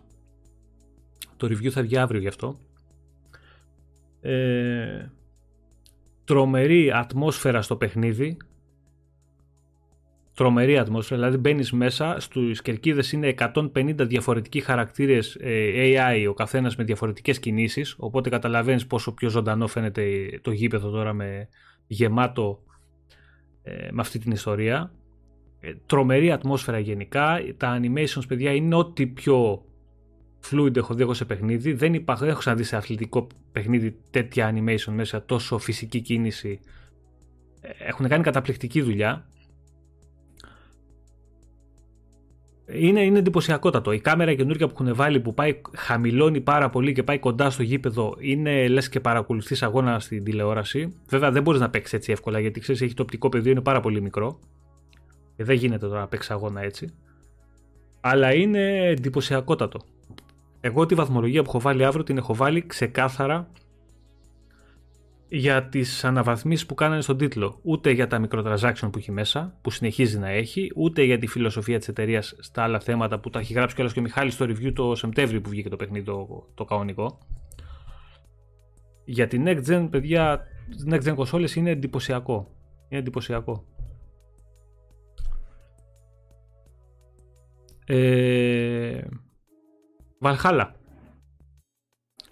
Το 1.38 1.48
review 1.48 1.70
θα 1.70 1.82
βγει 1.82 1.98
αύριο 1.98 2.20
γι' 2.22 2.28
αυτό. 2.28 2.60
Ε, 4.22 5.06
τρομερή 6.24 6.92
ατμόσφαιρα 6.92 7.62
στο 7.62 7.76
παιχνίδι. 7.76 8.38
Τρομερή 10.36 10.78
ατμόσφαιρα, 10.78 11.20
δηλαδή 11.20 11.38
μπαίνεις 11.38 11.72
μέσα, 11.72 12.20
στους 12.20 12.62
κερκίδες 12.62 13.12
είναι 13.12 13.34
150 13.74 13.96
διαφορετικοί 13.98 14.60
χαρακτήρες 14.60 15.38
ε, 15.40 15.72
AI, 15.76 16.30
ο 16.30 16.34
καθένας 16.34 16.76
με 16.76 16.84
διαφορετικές 16.84 17.40
κινήσεις, 17.40 17.96
οπότε 17.98 18.30
καταλαβαίνεις 18.30 18.88
πόσο 18.88 19.14
πιο 19.14 19.30
ζωντανό 19.30 19.68
φαίνεται 19.68 20.04
το 20.42 20.52
γήπεδο 20.52 20.90
τώρα 20.90 21.14
με 21.14 21.48
γεμάτο 21.88 22.64
ε, 23.64 23.88
με 23.92 24.02
αυτή 24.02 24.20
την 24.20 24.32
ιστορία. 24.32 24.92
Ε, 25.60 25.74
τρομερή 25.86 26.32
ατμόσφαιρα 26.32 26.80
γενικά. 26.80 27.40
Τα 27.58 27.80
animations, 27.82 28.28
παιδιά, 28.28 28.54
είναι 28.54 28.76
ό,τι 28.76 29.08
πιο 29.08 29.66
fluid 30.52 30.76
έχω 30.76 30.94
δει 30.94 31.02
εγώ 31.02 31.14
σε 31.14 31.26
παιχνίδι. 31.26 31.74
Δεν, 31.74 31.94
υπάρχει, 31.94 32.22
δεν 32.22 32.32
έχω 32.32 32.40
ξαναδεί 32.40 32.64
σε 32.64 32.76
αθλητικό 32.76 33.28
παιχνίδι 33.52 34.00
τέτοια 34.10 34.54
animation 34.54 34.94
μέσα, 34.94 35.26
τόσο 35.26 35.58
φυσική 35.58 36.02
κίνηση. 36.02 36.60
Ε, 37.62 37.70
έχουν 37.78 38.08
κάνει 38.08 38.24
καταπληκτική 38.24 38.82
δουλειά. 38.82 39.28
Είναι, 42.66 43.04
είναι 43.04 43.20
εντυπωσιακότατο. 43.20 43.92
Η 43.92 44.00
κάμερα 44.00 44.34
καινούργια 44.34 44.68
που 44.68 44.74
έχουν 44.80 44.96
βάλει 44.96 45.20
που 45.20 45.34
πάει, 45.34 45.62
χαμηλώνει 45.76 46.42
πάρα 46.42 46.70
πολύ 46.70 46.94
και 46.94 47.04
πάει 47.04 47.20
κοντά 47.20 47.50
στο 47.50 47.64
γήπεδο 47.64 48.16
είναι 48.20 48.68
λες 48.68 48.90
και 48.90 49.00
παρακολουθείς 49.00 49.64
αγώνα 49.64 50.00
στην 50.00 50.24
τηλεόραση. 50.24 50.94
Βέβαια 51.10 51.32
δεν 51.32 51.42
μπορείς 51.42 51.60
να 51.60 51.70
παίξεις 51.70 51.94
έτσι 51.94 52.12
εύκολα 52.12 52.40
γιατί 52.40 52.60
ξέρεις 52.60 52.82
έχει 52.82 52.94
το 52.94 53.02
οπτικό 53.02 53.30
πεδίο, 53.30 53.52
είναι 53.52 53.62
πάρα 53.62 53.80
πολύ 53.80 54.02
μικρό. 54.02 54.40
Και 55.36 55.44
δεν 55.44 55.56
γίνεται 55.56 55.88
τώρα 55.88 56.00
να 56.00 56.08
παίξεις 56.08 56.32
αγώνα 56.32 56.62
έτσι. 56.62 56.94
Αλλά 58.02 58.34
είναι 58.34 58.88
εντυπωσιακότατο. 58.88 59.80
Εγώ 60.62 60.86
τη 60.86 60.96
βαθμολογία 60.96 61.42
που 61.42 61.50
έχω 61.50 61.60
βάλει 61.60 61.86
αύριο 61.86 62.04
την 62.04 62.18
έχω 62.18 62.36
βάλει 62.36 62.66
ξεκάθαρα 62.66 63.48
για 65.36 65.64
τις 65.64 66.04
αναβαθμίσεις 66.04 66.66
που 66.66 66.74
κάνανε 66.74 67.02
στον 67.02 67.18
τίτλο. 67.18 67.60
Ούτε 67.62 67.92
για 67.92 68.08
τα 68.08 68.22
microtransaction 68.28 68.90
που 68.92 68.98
έχει 68.98 69.12
μέσα, 69.12 69.58
που 69.62 69.72
συνεχίζει 69.72 70.20
να 70.20 70.30
έχει, 70.30 70.72
ούτε 70.76 71.04
για 71.04 71.18
τη 71.18 71.28
φιλοσοφία 71.28 71.78
της 71.78 71.88
εταιρείας 71.88 72.36
στα 72.40 72.64
άλλα 72.64 72.80
θέματα 72.80 73.20
που 73.20 73.30
τα 73.30 73.40
έχει 73.40 73.54
γράψει 73.54 73.76
κιόλας 73.76 73.94
και 73.94 74.00
ο 74.00 74.02
Μιχάλης 74.02 74.34
στο 74.34 74.46
review 74.46 74.74
το 74.74 74.96
Σεπτέμβριο 74.96 75.42
που 75.42 75.50
βγήκε 75.50 75.70
το 75.70 75.76
παιχνίδι 75.76 76.06
το, 76.06 76.48
το 76.54 76.64
κανονικό. 76.64 77.18
Για 79.06 79.28
την 79.28 79.44
next 79.48 79.64
gen, 79.68 79.88
παιδιά, 79.90 80.42
next 80.90 81.04
gen 81.04 81.16
consoles 81.16 81.52
είναι 81.56 81.70
εντυπωσιακό. 81.70 82.52
Είναι 82.90 83.00
εντυπωσιακό. 83.00 83.66
Ε... 87.86 89.02
Βαλχάλα. 90.20 90.76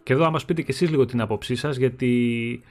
Και 0.04 0.14
εδώ 0.14 0.24
να 0.24 0.30
μας 0.30 0.46
πείτε 0.46 0.62
και 0.62 0.72
εσείς 0.72 0.90
λίγο 0.90 1.06
την 1.06 1.22
άποψή 1.22 1.56
σας 1.56 1.78
γιατί 1.78 2.62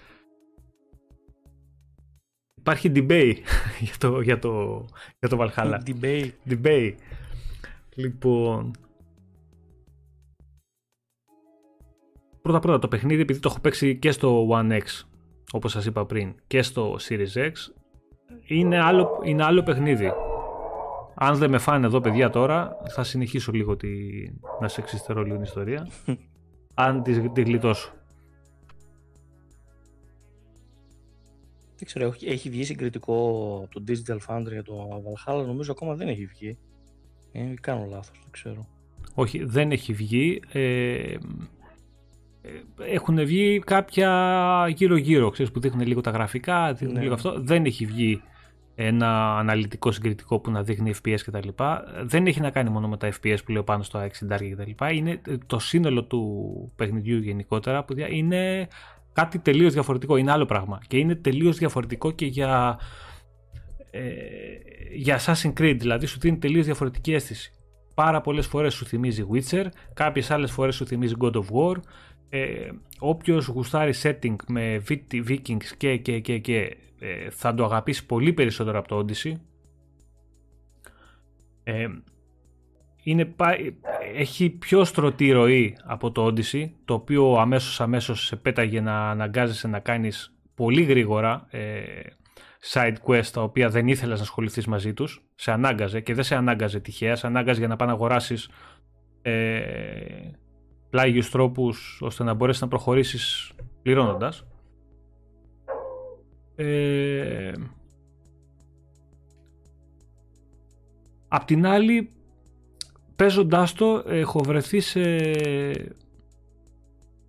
Υπάρχει 2.60 2.92
debate 2.94 3.36
για 3.86 3.94
το, 3.98 4.20
για 4.20 4.38
το, 4.38 4.84
για 5.18 5.28
το 5.28 5.38
Valhalla. 5.40 5.78
Debate. 5.86 6.30
Debate. 6.48 6.94
Λοιπόν... 7.94 8.70
Πρώτα 12.42 12.58
πρώτα 12.58 12.78
το 12.78 12.88
παιχνίδι 12.88 13.22
επειδή 13.22 13.38
το 13.38 13.48
έχω 13.50 13.60
παίξει 13.60 13.96
και 13.96 14.10
στο 14.10 14.48
One 14.50 14.72
X 14.72 14.82
όπως 15.52 15.72
σας 15.72 15.86
είπα 15.86 16.06
πριν 16.06 16.34
και 16.46 16.62
στο 16.62 16.96
Series 17.08 17.34
X 17.34 17.52
είναι 18.46 18.78
άλλο, 18.78 19.20
είναι 19.24 19.44
άλλο 19.44 19.62
παιχνίδι. 19.62 20.12
Αν 21.14 21.34
δεν 21.36 21.50
με 21.50 21.58
φάνε 21.58 21.86
εδώ 21.86 22.00
παιδιά 22.00 22.30
τώρα, 22.30 22.76
θα 22.88 23.02
συνεχίσω 23.02 23.52
λίγο 23.52 23.76
τη... 23.76 23.88
να 24.60 24.68
σε 24.68 24.80
εξιστερώ 24.80 25.22
λίγο 25.22 25.34
την 25.34 25.44
ιστορία. 25.44 25.88
αν 26.74 27.02
τη, 27.02 27.30
τη 27.30 27.42
γλιτώσω. 27.42 27.92
Δεν 31.80 31.88
ξέρω, 31.88 32.14
έχει 32.32 32.50
βγει 32.50 32.64
συγκριτικό 32.64 33.14
από 33.64 33.80
το 33.80 33.84
Digital 33.88 34.18
Foundry 34.28 34.52
για 34.52 34.62
το 34.62 35.02
Valhalla, 35.04 35.46
νομίζω 35.46 35.72
ακόμα 35.72 35.94
δεν 35.94 36.08
έχει 36.08 36.26
βγει. 36.26 36.58
Ε, 37.32 37.54
κάνω 37.60 37.86
λάθος, 37.90 38.18
δεν 38.20 38.30
ξέρω. 38.30 38.66
Όχι, 39.14 39.44
δεν 39.44 39.70
έχει 39.70 39.92
βγει. 39.92 40.42
Ε, 40.52 41.16
έχουν 42.76 43.24
βγει 43.24 43.58
κάποια 43.58 44.72
γύρω-γύρω, 44.76 45.30
ξέρεις, 45.30 45.52
που 45.52 45.60
δείχνουν 45.60 45.86
λίγο 45.86 46.00
τα 46.00 46.10
γραφικά, 46.10 46.72
δείχνουν 46.72 46.94
ναι. 46.94 47.02
λίγο 47.02 47.14
αυτό. 47.14 47.40
Δεν 47.40 47.64
έχει 47.64 47.86
βγει 47.86 48.22
ένα 48.74 49.38
αναλυτικό 49.38 49.92
συγκριτικό 49.92 50.38
που 50.38 50.50
να 50.50 50.62
δείχνει 50.62 50.94
FPS 51.02 51.18
κτλ. 51.26 51.48
Δεν 52.02 52.26
έχει 52.26 52.40
να 52.40 52.50
κάνει 52.50 52.70
μόνο 52.70 52.88
με 52.88 52.96
τα 52.96 53.12
FPS 53.12 53.38
που 53.44 53.52
λέω 53.52 53.62
πάνω 53.62 53.82
στο 53.82 54.00
60 54.00 54.08
κτλ. 54.18 54.94
Είναι 54.94 55.20
το 55.46 55.58
σύνολο 55.58 56.04
του 56.04 56.72
παιχνιδιού 56.76 57.18
γενικότερα 57.18 57.84
που 57.84 57.94
είναι 58.10 58.68
κάτι 59.12 59.38
τελείως 59.38 59.72
διαφορετικό, 59.72 60.16
είναι 60.16 60.30
άλλο 60.30 60.46
πράγμα. 60.46 60.80
Και 60.86 60.98
είναι 60.98 61.14
τελείως 61.14 61.56
διαφορετικό 61.56 62.10
και 62.10 62.26
για, 62.26 62.78
ε, 63.90 64.02
για 64.94 65.20
Assassin's 65.20 65.52
Creed, 65.60 65.76
δηλαδή 65.78 66.06
σου 66.06 66.18
δίνει 66.20 66.38
τελείως 66.38 66.64
διαφορετική 66.64 67.12
αίσθηση. 67.12 67.52
Πάρα 67.94 68.20
πολλές 68.20 68.46
φορές 68.46 68.74
σου 68.74 68.86
θυμίζει 68.86 69.26
Witcher, 69.32 69.66
κάποιες 69.94 70.30
άλλες 70.30 70.50
φορές 70.50 70.74
σου 70.74 70.86
θυμίζει 70.86 71.14
God 71.20 71.32
of 71.32 71.44
War, 71.52 71.76
ε, 72.28 72.68
όποιος 72.98 73.46
γουστάρει 73.46 73.94
setting 74.02 74.36
με 74.48 74.82
Vikings 74.88 75.64
και, 75.76 75.96
και, 75.96 76.20
και, 76.20 76.38
και 76.38 76.76
ε, 76.98 77.30
θα 77.30 77.54
το 77.54 77.64
αγαπήσει 77.64 78.06
πολύ 78.06 78.32
περισσότερο 78.32 78.78
από 78.78 78.88
το 78.88 79.04
Odyssey. 79.06 79.32
Ε, 81.62 81.86
είναι, 83.10 83.34
έχει 84.16 84.50
πιο 84.50 84.84
στρωτή 84.84 85.30
ροή 85.30 85.76
από 85.84 86.12
το 86.12 86.26
Odyssey, 86.26 86.70
το 86.84 86.94
οποίο 86.94 87.32
αμέσως 87.32 87.80
αμέσως 87.80 88.26
σε 88.26 88.36
πέταγε 88.36 88.80
να 88.80 89.10
αναγκάζεσαι 89.10 89.68
να 89.68 89.78
κάνεις 89.78 90.34
πολύ 90.54 90.82
γρήγορα 90.82 91.46
ε, 91.50 91.80
side 92.72 92.94
quest 93.06 93.26
τα 93.26 93.42
οποία 93.42 93.68
δεν 93.68 93.88
ήθελες 93.88 94.16
να 94.16 94.22
ασχοληθείς 94.22 94.66
μαζί 94.66 94.92
τους. 94.94 95.24
Σε 95.34 95.52
ανάγκαζε 95.52 96.00
και 96.00 96.14
δεν 96.14 96.24
σε 96.24 96.34
ανάγκαζε 96.34 96.80
τυχαία, 96.80 97.16
σε 97.16 97.26
ανάγκαζε 97.26 97.58
για 97.58 97.68
να 97.68 97.76
πάει 97.76 97.88
να 97.88 97.94
αγοράσεις 97.94 98.50
ε, 99.22 99.60
πλάγιους 100.90 101.30
τρόπους 101.30 101.98
ώστε 102.02 102.24
να 102.24 102.34
μπορέσεις 102.34 102.62
να 102.62 102.68
προχωρήσεις 102.68 103.52
πληρώνοντας. 103.82 104.46
Ε, 106.54 107.52
απ' 111.28 111.44
την 111.44 111.66
άλλη, 111.66 112.10
παίζοντάς 113.20 113.72
το, 113.72 114.02
έχω 114.06 114.42
βρεθεί 114.42 114.80
σε, 114.80 115.02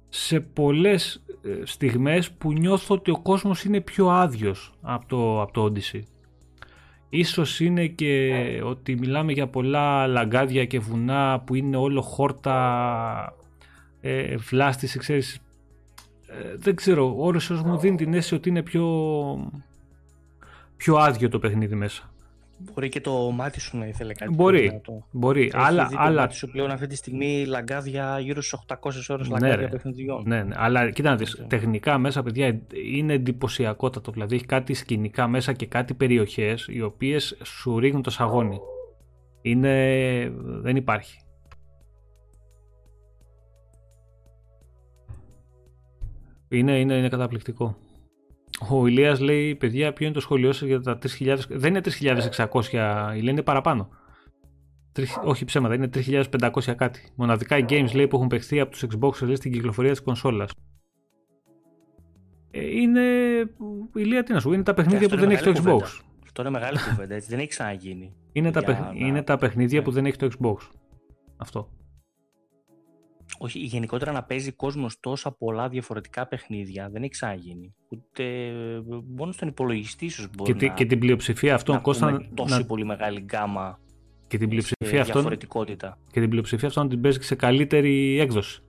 σε 0.10 0.40
πολλές 0.40 1.24
ε, 1.44 1.66
στιγμές 1.66 2.32
που 2.32 2.54
νιώθω 2.54 2.96
ότι 2.96 3.12
ο 3.12 3.20
κόσμος 3.20 3.64
είναι 3.64 3.82
πιο 3.82 4.08
άδειος 4.10 4.74
από 4.82 5.06
το, 5.08 5.42
από 5.42 5.52
το 5.52 5.66
Odyssey. 5.66 6.02
Ίσως 7.10 7.60
είναι 7.60 7.88
και 7.88 8.62
ότι 8.64 8.96
μιλάμε 8.96 9.32
για 9.32 9.48
πολλά 9.48 10.08
λαγκάδια 10.08 10.66
και 10.66 10.80
βουνά 10.80 11.40
που 11.46 11.56
είναι 11.56 11.78
όλο 11.78 12.02
χόρτα 12.02 13.36
ε, 14.02 14.36
βλάστηση, 14.36 15.00
ξέρεις, 15.00 15.40
ε, 16.28 16.56
δεν 16.58 16.76
ξέρω, 16.76 17.16
ώρες 17.18 17.50
μου 17.50 17.78
δίνει 17.78 17.98
την 17.98 18.14
αίσθηση 18.14 18.36
ότι 18.36 18.50
είναι 18.50 18.64
πιο, 18.64 18.88
πιο 20.78 20.96
άδειο 20.96 21.30
το 21.30 21.40
παιχνίδι 21.40 21.76
μέσα. 21.76 22.11
Μπορεί 22.74 22.90
και 22.90 23.02
το 23.02 23.32
μάτι 23.32 23.60
σου 23.60 23.78
να 23.78 23.88
ήθελε 23.88 24.14
κάτι 24.14 24.34
Μπορεί, 24.34 24.82
μπορεί. 25.12 25.42
Έχει 25.42 25.52
αλλά, 25.54 25.86
δει 25.86 25.96
αλλά... 25.98 26.16
το 26.16 26.22
μάτι 26.22 26.36
σου 26.36 26.48
πλέον 26.52 26.72
αυτή 26.72 26.88
τη 26.88 26.96
στιγμή 26.96 27.46
λαγκάδια 27.46 28.20
γύρω 28.20 28.42
στις 28.42 28.60
800 28.68 28.76
ώρες 29.10 29.30
ναι, 29.30 29.40
λαγκάδια 29.40 29.70
παιχνιδιών. 29.70 30.24
Ναι, 30.26 30.44
ναι, 30.44 30.56
αλλά 30.58 30.90
κοίτα 30.90 31.10
να 31.10 31.16
δεις, 31.16 31.46
τεχνικά 31.48 31.98
μέσα 31.98 32.24
παιδιά 32.24 32.62
είναι 32.92 33.14
εντυπωσιακότατο. 33.14 34.12
Δηλαδή 34.12 34.36
έχει 34.36 34.46
κάτι 34.46 34.74
σκηνικά 34.74 35.28
μέσα 35.28 35.54
και 35.54 35.66
κάτι 35.66 35.94
περιοχές 35.94 36.68
οι 36.70 36.82
οποίες 36.82 37.38
σου 37.44 37.80
ρίχνουν 37.80 38.02
το 38.02 38.10
σαγόνι. 38.10 38.60
Είναι... 39.42 40.32
δεν 40.36 40.76
υπάρχει. 40.76 41.18
Είναι, 46.48 46.80
είναι, 46.80 46.94
είναι 46.94 47.10
καταπληκτικό. 47.10 47.78
Ο 48.70 48.88
Ηλίας 48.88 49.20
λέει, 49.20 49.56
παιδιά, 49.56 49.94
ποιο 49.94 50.06
είναι 50.06 50.14
το 50.14 50.22
σχολείο 50.22 50.52
σας 50.52 50.68
για 50.68 50.82
τα 50.82 50.98
3.000... 51.20 51.38
Δεν 51.50 51.76
είναι 51.76 51.82
3.600, 52.38 52.64
η 53.16 53.20
είναι 53.24 53.42
παραπάνω. 53.42 53.90
όχι 55.24 55.46
ψέματα, 55.46 55.74
είναι 55.74 55.90
3.500 55.94 56.76
κάτι. 56.76 57.12
Μοναδικά 57.16 57.58
οι 57.58 57.66
games 57.70 57.94
λέει, 57.94 58.08
που 58.08 58.16
έχουν 58.16 58.28
παιχθεί 58.28 58.60
από 58.60 58.72
τους 58.72 58.86
Xbox 58.86 59.22
λέει, 59.22 59.36
στην 59.36 59.52
κυκλοφορία 59.52 59.92
της 59.92 60.02
κονσόλας. 60.02 60.52
Ε, 62.52 62.66
είναι, 62.66 63.02
Ηλία, 63.96 64.24
τι 64.24 64.34
να 64.34 64.40
σου 64.40 64.54
είναι 64.54 64.64
τα 64.64 64.74
παιχνίδια 64.74 65.10
που 65.10 65.16
δεν 65.16 65.32
έχει 65.32 65.44
το 65.44 65.52
Xbox. 65.64 66.02
Αυτό 66.24 66.42
είναι 66.42 66.50
μεγάλη 66.50 66.78
κουβέντα, 66.90 67.16
έτσι 67.16 67.30
δεν 67.30 67.40
έχει 67.40 67.48
ξαναγίνει. 67.48 68.16
Είναι, 68.32 68.52
τα, 68.52 68.92
είναι 68.96 69.22
τα 69.22 69.38
παιχνίδια 69.38 69.80
ναι. 69.80 69.86
που 69.86 69.92
δεν 69.92 70.06
έχει 70.06 70.18
το 70.18 70.30
Xbox. 70.40 70.58
Αυτό 71.38 71.70
όχι, 73.44 73.60
γενικότερα 73.60 74.12
να 74.12 74.24
παίζει 74.24 74.52
κόσμος 74.52 75.00
τόσα 75.00 75.32
πολλά 75.32 75.70
διαφορετικά 75.70 76.28
παιχνίδια 76.28 76.90
δεν 76.90 77.02
έχει 77.02 77.12
ξαναγίνει. 77.12 77.76
Ούτε 77.90 78.24
μόνος 79.16 79.36
στον 79.36 79.48
υπολογιστή 79.48 80.06
ίσως 80.06 80.28
μπορεί 80.38 80.56
και, 80.56 80.66
να. 80.66 80.74
Και 80.74 80.86
την 80.86 81.00
πλειοψηφία 81.00 81.56
αυτών 81.56 81.82
Κώστα. 81.82 82.30
Τόση 82.34 82.60
να... 82.60 82.66
πολύ 82.66 82.86
μεγάλη 82.86 83.20
γκάμα. 83.20 83.80
Και 84.28 84.38
την 84.38 84.50
πλειοψηφία 84.50 85.02
αυτών. 85.02 85.14
Διαφορετικότητα. 85.14 85.98
Και 86.12 86.20
την 86.20 86.30
πλειοψηφία 86.30 86.68
αυτών 86.68 86.84
να 86.84 86.90
την 86.90 87.02
παίζει 87.02 87.22
σε 87.22 87.36
καλύτερη 87.36 88.20
έκδοση. 88.20 88.64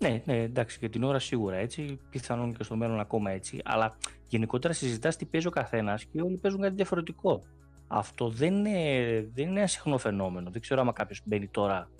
Ναι, 0.00 0.22
ναι, 0.24 0.42
εντάξει, 0.42 0.76
για 0.80 0.90
την 0.90 1.02
ώρα 1.02 1.18
σίγουρα 1.18 1.56
έτσι. 1.56 1.98
Πιθανόν 2.10 2.54
και 2.54 2.62
στο 2.62 2.76
μέλλον 2.76 3.00
ακόμα 3.00 3.30
έτσι. 3.30 3.60
Αλλά 3.64 3.96
γενικότερα 4.26 4.74
συζητάς 4.74 5.16
τι 5.16 5.24
παίζει 5.24 5.46
ο 5.46 5.50
καθένας 5.50 6.04
και 6.04 6.20
όλοι 6.20 6.36
παίζουν 6.36 6.60
κάτι 6.60 6.74
διαφορετικό. 6.74 7.42
Αυτό 7.88 8.28
δεν 8.28 8.54
είναι, 8.54 9.30
δεν 9.34 9.48
είναι 9.48 9.58
ένα 9.58 9.68
συχνό 9.68 9.98
φαινόμενο. 9.98 10.50
Δεν 10.50 10.60
ξέρω 10.60 10.80
άμα 10.80 10.92
κάποιος 10.92 11.20
μπαίνει 11.24 11.48
τώρα 11.48 11.90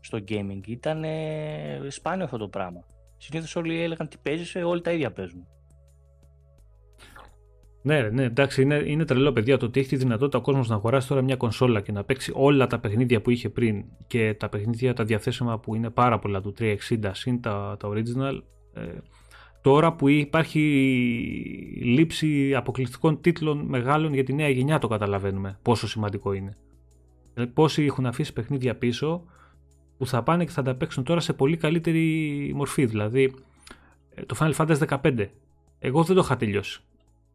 στο 0.00 0.18
gaming. 0.28 0.66
Ήταν 0.66 1.04
ε, 1.04 1.80
σπάνιο 1.88 2.24
αυτό 2.24 2.36
το 2.36 2.48
πράγμα. 2.48 2.84
Συνήθως 3.16 3.56
όλοι 3.56 3.82
έλεγαν 3.82 4.08
τι 4.08 4.16
παίζεις, 4.22 4.56
όλοι 4.56 4.80
τα 4.80 4.92
ίδια 4.92 5.12
παίζουν. 5.12 5.46
Ναι, 7.82 8.00
ναι, 8.00 8.22
εντάξει, 8.22 8.62
είναι, 8.62 8.82
είναι 8.86 9.04
τρελό 9.04 9.32
παιδιά 9.32 9.56
το 9.56 9.66
ότι 9.66 9.80
έχει 9.80 9.88
τη 9.88 9.96
δυνατότητα 9.96 10.38
ο 10.38 10.40
κόσμος 10.40 10.68
να 10.68 10.74
αγοράσει 10.74 11.08
τώρα 11.08 11.22
μια 11.22 11.36
κονσόλα 11.36 11.80
και 11.80 11.92
να 11.92 12.04
παίξει 12.04 12.32
όλα 12.34 12.66
τα 12.66 12.78
παιχνίδια 12.78 13.20
που 13.20 13.30
είχε 13.30 13.48
πριν 13.48 13.84
και 14.06 14.34
τα 14.34 14.48
παιχνίδια 14.48 14.94
τα 14.94 15.04
διαθέσιμα 15.04 15.58
που 15.58 15.74
είναι 15.74 15.90
πάρα 15.90 16.18
πολλά 16.18 16.40
του 16.40 16.54
360 16.58 16.74
συν 17.12 17.40
τα, 17.40 17.76
τα 17.78 17.88
original. 17.88 18.40
Ε, 18.74 18.82
τώρα 19.62 19.92
που 19.92 20.08
υπάρχει 20.08 20.60
λήψη 21.82 22.54
αποκλειστικών 22.54 23.20
τίτλων 23.20 23.58
μεγάλων 23.58 24.14
για 24.14 24.24
τη 24.24 24.34
νέα 24.34 24.48
γενιά 24.48 24.78
το 24.78 24.88
καταλαβαίνουμε 24.88 25.58
πόσο 25.62 25.88
σημαντικό 25.88 26.32
είναι. 26.32 26.56
Ε, 27.34 27.44
πόσοι 27.44 27.84
έχουν 27.84 28.06
αφήσει 28.06 28.32
παιχνίδια 28.32 28.76
πίσω 28.76 29.24
που 29.98 30.06
θα 30.06 30.22
πάνε 30.22 30.44
και 30.44 30.50
θα 30.50 30.62
τα 30.62 30.74
παίξουν 30.74 31.04
τώρα 31.04 31.20
σε 31.20 31.32
πολύ 31.32 31.56
καλύτερη 31.56 32.52
μορφή. 32.54 32.86
Δηλαδή, 32.86 33.34
ε, 34.14 34.22
το 34.22 34.36
Final 34.38 34.54
Fantasy 34.54 34.98
15. 35.02 35.26
Εγώ 35.78 36.04
δεν 36.04 36.16
το 36.16 36.22
είχα 36.24 36.36
τελειώσει. 36.36 36.80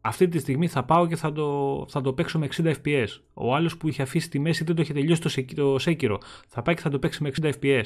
Αυτή 0.00 0.28
τη 0.28 0.38
στιγμή 0.38 0.68
θα 0.68 0.84
πάω 0.84 1.06
και 1.06 1.16
θα 1.16 1.32
το, 1.32 1.86
θα 1.88 2.00
το 2.00 2.12
παίξω 2.12 2.38
με 2.38 2.48
60 2.56 2.74
FPS. 2.82 3.06
Ο 3.34 3.54
άλλος 3.54 3.76
που 3.76 3.88
είχε 3.88 4.02
αφήσει 4.02 4.30
τη 4.30 4.38
μέση 4.38 4.64
δεν 4.64 4.74
το 4.74 4.82
είχε 4.82 4.92
τελειώσει 4.92 5.54
το, 5.54 5.76
Sekiro. 5.84 6.18
Θα 6.48 6.62
πάει 6.62 6.74
και 6.74 6.80
θα 6.80 6.90
το 6.90 6.98
παίξει 6.98 7.22
με 7.22 7.32
60 7.40 7.52
FPS. 7.60 7.84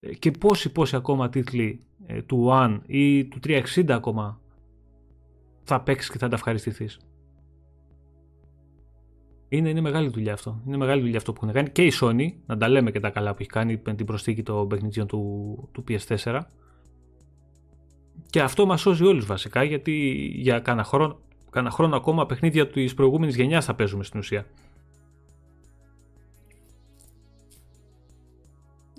Ε, 0.00 0.14
και 0.14 0.30
πόσοι 0.30 0.72
πόσοι 0.72 0.96
ακόμα 0.96 1.28
τίτλοι 1.28 1.80
ε, 2.06 2.22
του 2.22 2.48
One 2.50 2.80
ή 2.86 3.24
του 3.24 3.38
360 3.44 3.90
ακόμα 3.90 4.40
θα 5.62 5.80
παίξεις 5.80 6.10
και 6.10 6.18
θα 6.18 6.28
τα 6.28 6.34
ευχαριστηθείς. 6.34 6.98
Είναι, 9.48 9.68
είναι 9.68 9.80
μεγάλη 9.80 10.08
δουλειά 10.08 10.32
αυτό. 10.32 10.62
Είναι 10.66 10.76
μεγάλη 10.76 11.00
δουλειά 11.00 11.16
αυτό 11.16 11.32
που 11.32 11.40
έχουν 11.42 11.54
κάνει 11.54 11.70
και 11.70 11.82
η 11.82 11.92
Sony, 12.00 12.28
να 12.46 12.56
τα 12.56 12.68
λέμε 12.68 12.90
και 12.90 13.00
τα 13.00 13.10
καλά 13.10 13.30
που 13.30 13.36
έχει 13.40 13.48
κάνει 13.48 13.80
με 13.84 13.94
την 13.94 14.06
προσθήκη 14.06 14.42
των 14.42 14.68
παιχνιδιών 14.68 15.06
του, 15.06 15.68
του 15.72 15.84
PS4. 15.88 16.40
Και 18.30 18.40
αυτό 18.40 18.66
μας 18.66 18.80
σώζει 18.80 19.04
όλους 19.04 19.26
βασικά 19.26 19.62
γιατί 19.62 19.92
για 20.34 20.58
κάνα 20.58 20.84
χρόνο, 20.84 21.18
κάνα 21.50 21.70
χρόνο 21.70 21.96
ακόμα 21.96 22.26
παιχνίδια 22.26 22.68
της 22.68 22.94
προηγούμενης 22.94 23.36
γενιάς 23.36 23.64
θα 23.64 23.74
παίζουμε 23.74 24.04
στην 24.04 24.18
ουσία. 24.18 24.46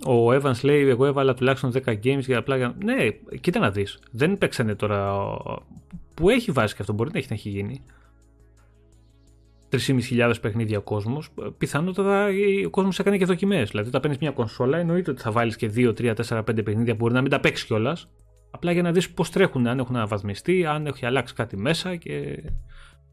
Ο 0.06 0.34
Evans 0.34 0.64
λέει: 0.64 0.88
Εγώ 0.88 1.06
έβαλα 1.06 1.34
τουλάχιστον 1.34 1.72
10 1.86 1.94
games 2.04 2.20
για 2.20 2.38
απλά. 2.38 2.76
Ναι, 2.84 3.10
κοίτα 3.42 3.60
να 3.60 3.72
δεις. 3.72 4.00
Δεν 4.12 4.38
παίξανε 4.38 4.76
τώρα. 4.76 5.28
Που 6.14 6.30
έχει 6.30 6.52
βάσει 6.52 6.76
και 6.76 6.82
αυτό, 6.82 6.94
μπορεί 6.94 7.10
να 7.14 7.18
έχει, 7.18 7.28
να 7.30 7.36
έχει 7.36 7.50
γίνει. 7.50 7.84
3.500 9.78 10.34
παιχνίδια 10.42 10.78
ο 10.78 10.82
κόσμος, 10.82 11.30
πιθανότατα 11.58 12.28
ο 12.66 12.70
κόσμος 12.70 13.00
έκανε 13.00 13.18
και 13.18 13.26
δοκιμές. 13.26 13.70
Δηλαδή, 13.70 13.88
όταν 13.88 14.02
παίρνεις 14.02 14.20
μια 14.20 14.32
κονσόλα, 14.32 14.78
εννοείται 14.78 15.12
ότι 15.12 15.22
θα 15.22 15.32
βάλεις 15.32 15.56
και 15.56 15.72
2, 15.76 15.94
3, 15.94 16.14
4, 16.14 16.44
5 16.44 16.64
παιχνίδια 16.64 16.94
που 16.94 17.00
μπορεί 17.00 17.14
να 17.14 17.22
μην 17.22 17.30
τα 17.30 17.40
παίξεις 17.40 17.66
κιόλας. 17.66 18.08
Απλά 18.52 18.72
για 18.72 18.82
να 18.82 18.92
δεις 18.92 19.12
πώς 19.12 19.30
τρέχουν, 19.30 19.68
αν 19.68 19.80
έχουν 19.80 19.96
αναβαθμιστεί, 19.96 20.66
αν 20.66 20.86
έχει 20.86 21.06
αλλάξει 21.06 21.34
κάτι 21.34 21.58
μέσα 21.58 21.96
και, 21.96 22.44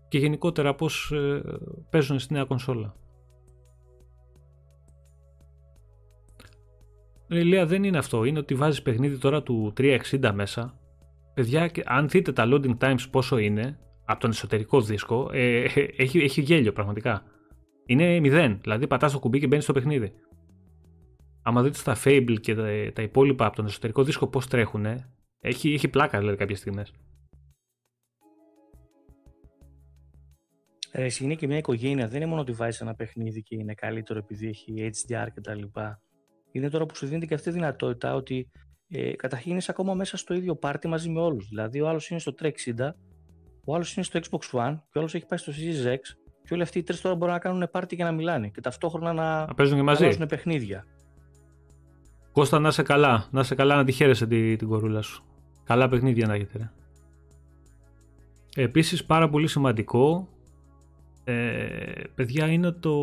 και 0.09 0.19
γενικότερα 0.19 0.75
πώς 0.75 1.13
ε, 1.15 1.43
παίζουν 1.91 2.19
στη 2.19 2.33
νέα 2.33 2.45
κονσόλα. 2.45 2.95
Ηλία 7.29 7.67
δεν 7.67 7.85
είναι 7.85 7.99
αυτό, 7.99 8.25
είναι 8.25 8.39
ότι 8.39 8.55
βάζεις 8.55 8.83
παιχνίδι 8.83 9.19
τώρα 9.19 9.43
του 9.43 9.73
360 9.77 10.31
μέσα. 10.35 10.79
Παιδιά, 11.35 11.71
αν 11.85 12.09
δείτε 12.09 12.33
τα 12.33 12.45
loading 12.47 12.79
times 12.79 13.11
πόσο 13.11 13.39
είναι, 13.39 13.79
από 14.05 14.21
τον 14.21 14.31
εσωτερικό 14.31 14.81
δίσκο, 14.81 15.31
ε, 15.33 15.65
έχει, 15.97 16.19
έχει 16.19 16.41
γέλιο 16.41 16.73
πραγματικά. 16.73 17.23
Είναι 17.87 18.21
μηδέν, 18.21 18.59
δηλαδή 18.63 18.87
πατάς 18.87 19.13
το 19.13 19.19
κουμπί 19.19 19.41
και 19.41 19.47
μπαίνεις 19.47 19.65
στο 19.65 19.73
παιχνίδι. 19.73 20.13
Άμα 21.43 21.63
δείτε 21.63 21.77
στα 21.77 21.97
Fable 22.05 22.37
και 22.41 22.55
τα, 22.55 22.93
τα 22.93 23.03
υπόλοιπα 23.03 23.47
από 23.47 23.57
τον 23.57 23.67
εσωτερικό 23.67 24.03
δίσκο 24.03 24.27
πώς 24.27 24.47
τρέχουν, 24.47 24.87
έχει, 25.41 25.73
έχει 25.73 25.89
πλάκα 25.89 26.19
δηλαδή 26.19 26.37
κάποιες 26.37 26.59
στιγμές. 26.59 26.93
Ρε, 30.95 31.07
είναι 31.21 31.35
και 31.35 31.47
μια 31.47 31.57
οικογένεια. 31.57 32.09
Δεν 32.09 32.17
είναι 32.17 32.27
μόνο 32.27 32.41
ότι 32.41 32.53
βάζεις 32.53 32.81
ένα 32.81 32.95
παιχνίδι 32.95 33.43
και 33.43 33.57
είναι 33.57 33.75
καλύτερο 33.75 34.19
επειδή 34.19 34.49
έχει 34.49 34.91
HDR 34.93 35.27
κτλ. 35.35 35.63
Είναι 36.53 36.69
τώρα 36.69 36.87
που 36.87 36.97
σου 36.97 37.07
δίνεται 37.07 37.27
και 37.27 37.35
αυτή 37.35 37.49
η 37.49 37.53
δυνατότητα 37.53 38.15
ότι 38.15 38.51
ε, 38.89 39.13
καταρχήν 39.13 39.57
είσαι 39.57 39.71
ακόμα 39.71 39.95
μέσα 39.95 40.17
στο 40.17 40.35
ίδιο 40.35 40.57
πάρτι 40.57 40.89
μαζί 40.89 41.11
με 41.11 41.21
όλους. 41.21 41.49
Δηλαδή, 41.49 41.81
ο 41.81 41.89
άλλος 41.89 42.09
είναι 42.11 42.21
στο 42.21 42.35
360, 42.39 42.51
ο 43.65 43.75
άλλος 43.75 43.97
είναι 43.97 44.05
στο 44.05 44.21
Xbox 44.23 44.59
One 44.61 44.75
και 44.91 44.99
ο 44.99 45.01
άλλος 45.01 45.15
έχει 45.15 45.27
πάει 45.27 45.39
στο 45.39 45.53
Series 45.53 45.87
X 45.87 45.99
και 46.45 46.55
όλοι 46.55 46.63
αυτοί 46.63 46.79
οι 46.79 46.83
τρεις 46.83 47.01
τώρα 47.01 47.15
μπορούν 47.15 47.35
να 47.35 47.41
κάνουν 47.41 47.69
πάρτι 47.71 47.97
και 47.97 48.05
να 48.05 48.13
μιλάνε 48.13 48.49
και 48.49 48.61
ταυτόχρονα 48.61 49.13
να, 49.13 49.47
να 49.47 49.55
παίζουν 49.55 49.77
και 49.77 49.83
μαζί. 49.83 50.27
παιχνίδια. 50.29 50.87
Κώστα, 52.33 52.59
να 52.59 52.69
είσαι 52.69 52.83
καλά. 52.83 53.29
Να 53.31 53.41
είσαι 53.41 53.55
καλά 53.55 53.77
να 53.77 53.85
τη 53.85 53.93
χαίρεσαι 53.93 54.27
την, 54.27 54.59
την 54.59 54.69
κορούλα 54.69 55.03
σου. 55.03 55.25
Καλά 55.65 55.89
παιχνίδια 55.89 56.27
να 56.27 56.35
έχετε. 56.35 56.73
Επίσης 58.57 59.05
πάρα 59.05 59.29
πολύ 59.29 59.47
σημαντικό 59.47 60.29
ε, 61.25 62.03
παιδιά 62.15 62.47
είναι 62.47 62.71
το, 62.71 62.95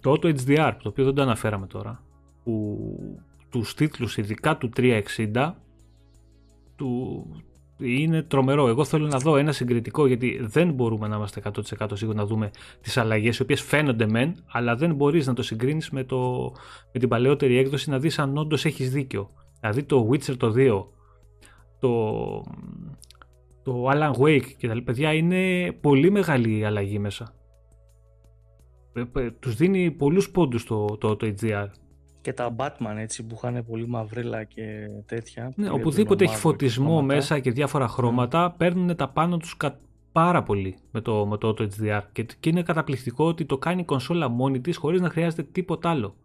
το 0.00 0.12
Auto 0.12 0.34
HDR 0.36 0.74
το 0.82 0.88
οποίο 0.88 1.04
δεν 1.04 1.14
το 1.14 1.22
αναφέραμε 1.22 1.66
τώρα 1.66 2.02
που 2.44 2.78
τους 3.50 3.74
τίτλους 3.74 4.16
ειδικά 4.16 4.56
του 4.56 4.70
360 4.76 5.52
του, 6.76 7.24
είναι 7.80 8.22
τρομερό. 8.22 8.68
Εγώ 8.68 8.84
θέλω 8.84 9.06
να 9.06 9.18
δω 9.18 9.36
ένα 9.36 9.52
συγκριτικό 9.52 10.06
γιατί 10.06 10.38
δεν 10.42 10.72
μπορούμε 10.72 11.08
να 11.08 11.16
είμαστε 11.16 11.42
100% 11.78 11.86
σίγουροι 11.92 12.16
να 12.16 12.26
δούμε 12.26 12.50
τις 12.80 12.96
αλλαγές 12.96 13.38
οι 13.38 13.42
οποίες 13.42 13.62
φαίνονται 13.62 14.06
μεν 14.06 14.34
αλλά 14.46 14.76
δεν 14.76 14.94
μπορείς 14.94 15.26
να 15.26 15.34
το 15.34 15.42
συγκρίνεις 15.42 15.90
με, 15.90 16.04
το, 16.04 16.52
με 16.92 17.00
την 17.00 17.08
παλαιότερη 17.08 17.56
έκδοση 17.56 17.90
να 17.90 17.98
δεις 17.98 18.18
αν 18.18 18.36
όντως 18.36 18.64
έχεις 18.64 18.90
δίκιο. 18.90 19.30
Δηλαδή 19.60 19.82
το 19.82 20.08
Witcher 20.10 20.36
το 20.36 20.54
2 20.56 20.84
το, 21.80 22.44
το 23.62 23.88
Alan 23.92 24.12
Wake 24.12 24.50
και 24.56 24.68
τα 24.68 24.82
παιδιά 24.84 25.12
είναι 25.12 25.72
πολύ 25.80 26.10
μεγάλη 26.10 26.64
αλλαγή 26.64 26.98
μέσα. 26.98 27.34
Ε, 28.92 29.02
ε, 29.20 29.30
τους 29.30 29.54
δίνει 29.54 29.90
πολλούς 29.90 30.30
πόντους 30.30 30.64
το, 30.64 30.84
το, 30.84 31.16
το 31.16 31.34
HDR. 31.40 31.66
Και 32.20 32.32
τα 32.32 32.54
Batman 32.56 32.96
έτσι 32.96 33.22
που 33.22 33.34
είχαν 33.34 33.64
πολύ 33.64 33.86
μαυρίλα 33.88 34.44
και 34.44 34.88
τέτοια. 35.06 35.52
Ναι, 35.56 35.70
οπουδήποτε 35.70 36.24
έχει 36.24 36.36
φωτισμό 36.36 37.02
μέσα 37.02 37.38
και 37.38 37.50
διάφορα 37.50 37.84
ναι. 37.84 37.90
χρώματα 37.90 38.52
mm. 38.52 38.56
παίρνουν 38.56 38.96
τα 38.96 39.08
πάνω 39.08 39.36
τους 39.36 39.56
πάρα 40.12 40.42
πολύ 40.42 40.76
με 40.90 41.00
το, 41.00 41.26
με 41.26 41.38
το, 41.38 41.54
το 41.54 41.68
HDR 41.78 42.00
και, 42.12 42.26
και 42.40 42.48
είναι 42.48 42.62
καταπληκτικό 42.62 43.24
ότι 43.24 43.44
το 43.44 43.58
κάνει 43.58 43.80
η 43.80 43.84
κονσόλα 43.84 44.28
μόνη 44.28 44.60
της 44.60 44.76
χωρίς 44.76 45.00
να 45.00 45.10
χρειάζεται 45.10 45.42
τίποτα 45.42 45.90
άλλο. 45.90 46.16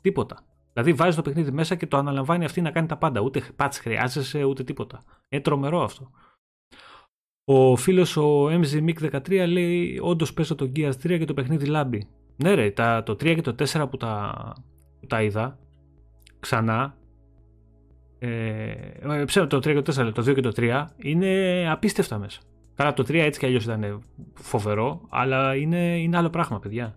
Τίποτα. 0.00 0.44
Δηλαδή 0.72 0.92
βάζει 0.92 1.16
το 1.16 1.22
παιχνίδι 1.22 1.50
μέσα 1.50 1.74
και 1.74 1.86
το 1.86 1.96
αναλαμβάνει 1.96 2.44
αυτή 2.44 2.60
να 2.60 2.70
κάνει 2.70 2.86
τα 2.86 2.96
πάντα. 2.96 3.20
Ούτε 3.20 3.42
patch 3.56 3.72
χρειάζεσαι 3.72 4.44
ούτε 4.44 4.64
τίποτα. 4.64 5.04
Είναι 5.28 5.42
τρομερό 5.42 5.82
αυτό. 5.82 6.10
Ο 7.44 7.76
φίλος 7.76 8.16
ο 8.16 8.46
MZMIC 8.46 9.10
13 9.12 9.44
λέει: 9.48 9.98
Όντως 10.02 10.32
παίζω 10.32 10.54
το 10.54 10.72
Gears 10.76 10.88
3 10.88 10.92
και 11.18 11.24
το 11.24 11.34
παιχνίδι 11.34 11.66
λάμπει. 11.66 12.08
Ναι, 12.36 12.54
ρε, 12.54 12.70
τα, 12.70 13.02
το 13.02 13.12
3 13.12 13.34
και 13.34 13.40
το 13.40 13.54
4 13.58 13.90
που 13.90 13.96
τα, 13.96 14.52
που 14.54 14.67
τα 15.06 15.22
είδα 15.22 15.58
ξανά. 16.40 16.96
Ε, 18.18 18.28
ε 19.00 19.24
ψέμα, 19.24 19.46
το 19.46 19.56
3 19.56 19.62
και 19.62 19.82
το 19.82 20.02
4, 20.08 20.12
το 20.14 20.22
2 20.30 20.34
και 20.34 20.40
το 20.40 20.52
3 20.56 20.86
είναι 20.96 21.64
απίστευτα 21.70 22.18
μέσα. 22.18 22.40
Καλά, 22.74 22.92
το 22.92 23.02
3 23.02 23.14
έτσι 23.14 23.40
κι 23.40 23.46
αλλιώς 23.46 23.64
ήταν 23.64 24.02
φοβερό, 24.34 25.06
αλλά 25.08 25.56
είναι, 25.56 25.98
είναι 25.98 26.16
άλλο 26.16 26.30
πράγμα, 26.30 26.58
παιδιά. 26.58 26.96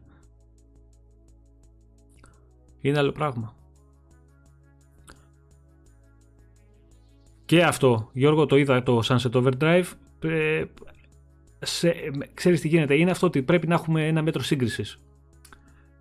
Είναι 2.82 2.98
άλλο 2.98 3.12
πράγμα. 3.12 3.56
Και 7.46 7.64
αυτό, 7.64 8.10
Γιώργο, 8.14 8.46
το 8.46 8.58
είδα 8.58 8.84
το 8.84 9.02
Sunset 9.04 9.32
Overdrive 9.32 9.86
ε, 10.24 10.64
σε, 11.60 11.94
ξέρεις 12.34 12.62
τι 12.62 12.68
γίνεται, 12.68 12.96
είναι 12.96 13.12
αυτό 13.12 13.28
ότι 13.28 13.42
πρέπει 13.44 13.68
να 13.68 13.74
έχουμε 13.74 14.08
ένα 14.08 14.22
μέτρο 14.22 14.42
σύγκρισης. 14.42 14.98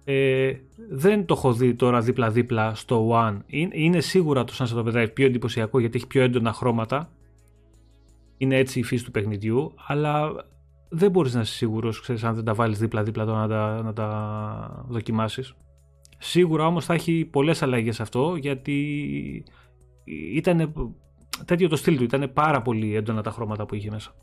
Ε, 0.04 0.52
δεν 0.90 1.26
το 1.26 1.34
έχω 1.36 1.52
δει 1.52 1.74
τώρα 1.74 2.00
δίπλα-δίπλα 2.00 2.74
στο 2.74 3.10
One. 3.12 3.38
Είναι, 3.70 4.00
σίγουρα 4.00 4.44
το 4.44 4.52
Sunset 4.56 4.84
Overdrive 4.84 5.10
πιο 5.14 5.26
εντυπωσιακό 5.26 5.80
γιατί 5.80 5.96
έχει 5.96 6.06
πιο 6.06 6.22
έντονα 6.22 6.52
χρώματα. 6.52 7.10
Είναι 8.36 8.56
έτσι 8.56 8.78
η 8.78 8.82
φύση 8.82 9.04
του 9.04 9.10
παιχνιδιού, 9.10 9.74
αλλά 9.86 10.32
δεν 10.88 11.10
μπορείς 11.10 11.34
να 11.34 11.40
είσαι 11.40 11.54
σίγουρος, 11.54 12.00
ξέρεις, 12.00 12.24
αν 12.24 12.34
δεν 12.34 12.44
τα 12.44 12.54
βάλεις 12.54 12.78
δίπλα-δίπλα 12.78 13.24
να 13.24 13.48
τα, 13.48 13.82
να 13.82 13.92
τα 13.92 14.84
δοκιμάσεις. 14.88 15.54
Σίγουρα 16.18 16.66
όμως 16.66 16.84
θα 16.84 16.94
έχει 16.94 17.24
πολλές 17.24 17.62
αλλαγές 17.62 18.00
αυτό, 18.00 18.36
γιατί 18.36 19.44
ήταν 20.34 20.72
τέτοιο 21.44 21.68
το 21.68 21.76
στυλ 21.76 21.96
του. 21.96 22.02
Ήταν 22.02 22.30
πάρα 22.32 22.62
πολύ 22.62 22.94
έντονα 22.94 23.22
τα 23.22 23.30
χρώματα 23.30 23.66
που 23.66 23.74
είχε 23.74 23.90
μέσα. 23.90 24.14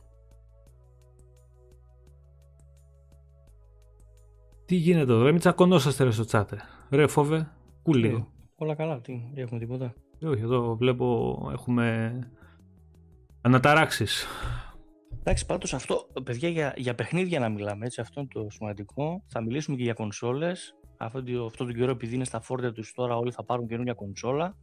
Τι 4.68 4.76
γίνεται 4.76 5.11
εδώ, 5.11 5.23
ρε, 5.23 5.31
μην 5.31 5.39
τσακωνόσαστε 5.39 6.03
ρε 6.03 6.11
στο 6.11 6.26
τσάτε. 6.26 6.61
Ρε 6.89 7.07
φόβε, 7.07 7.52
κούλι. 7.84 8.07
Ε, 8.07 8.26
όλα 8.56 8.76
καλά, 8.76 9.02
τι, 9.02 9.11
δεν 9.34 9.44
έχουμε 9.44 9.60
τίποτα. 9.60 9.94
Όχι, 10.26 10.41
εδώ 10.41 10.76
βλέπω 10.76 11.38
έχουμε 11.52 12.19
αναταράξεις. 13.41 14.26
Εντάξει, 15.19 15.45
πάντως 15.45 15.73
αυτό, 15.73 16.07
παιδιά, 16.23 16.49
για, 16.49 16.73
για 16.77 16.95
παιχνίδια 16.95 17.39
να 17.39 17.49
μιλάμε, 17.49 17.85
έτσι, 17.85 18.02
αυτό 18.02 18.19
είναι 18.19 18.30
το 18.34 18.49
σημαντικό. 18.49 19.23
Θα 19.27 19.41
μιλήσουμε 19.41 19.77
και 19.77 19.84
για 19.84 19.94
κονσόλες. 19.94 20.76
Αυτό, 20.98 21.45
αυτό 21.45 21.65
τον 21.65 21.73
καιρό, 21.73 21.91
επειδή 21.91 22.15
είναι 22.15 22.26
στα 22.26 22.39
φόρτια 22.41 22.72
τους 22.72 22.94
τώρα, 22.94 23.18
όλοι 23.18 23.31
θα 23.31 23.44
πάρουν 23.44 23.68
καινούργια 23.68 23.94
κονσόλα 23.94 24.56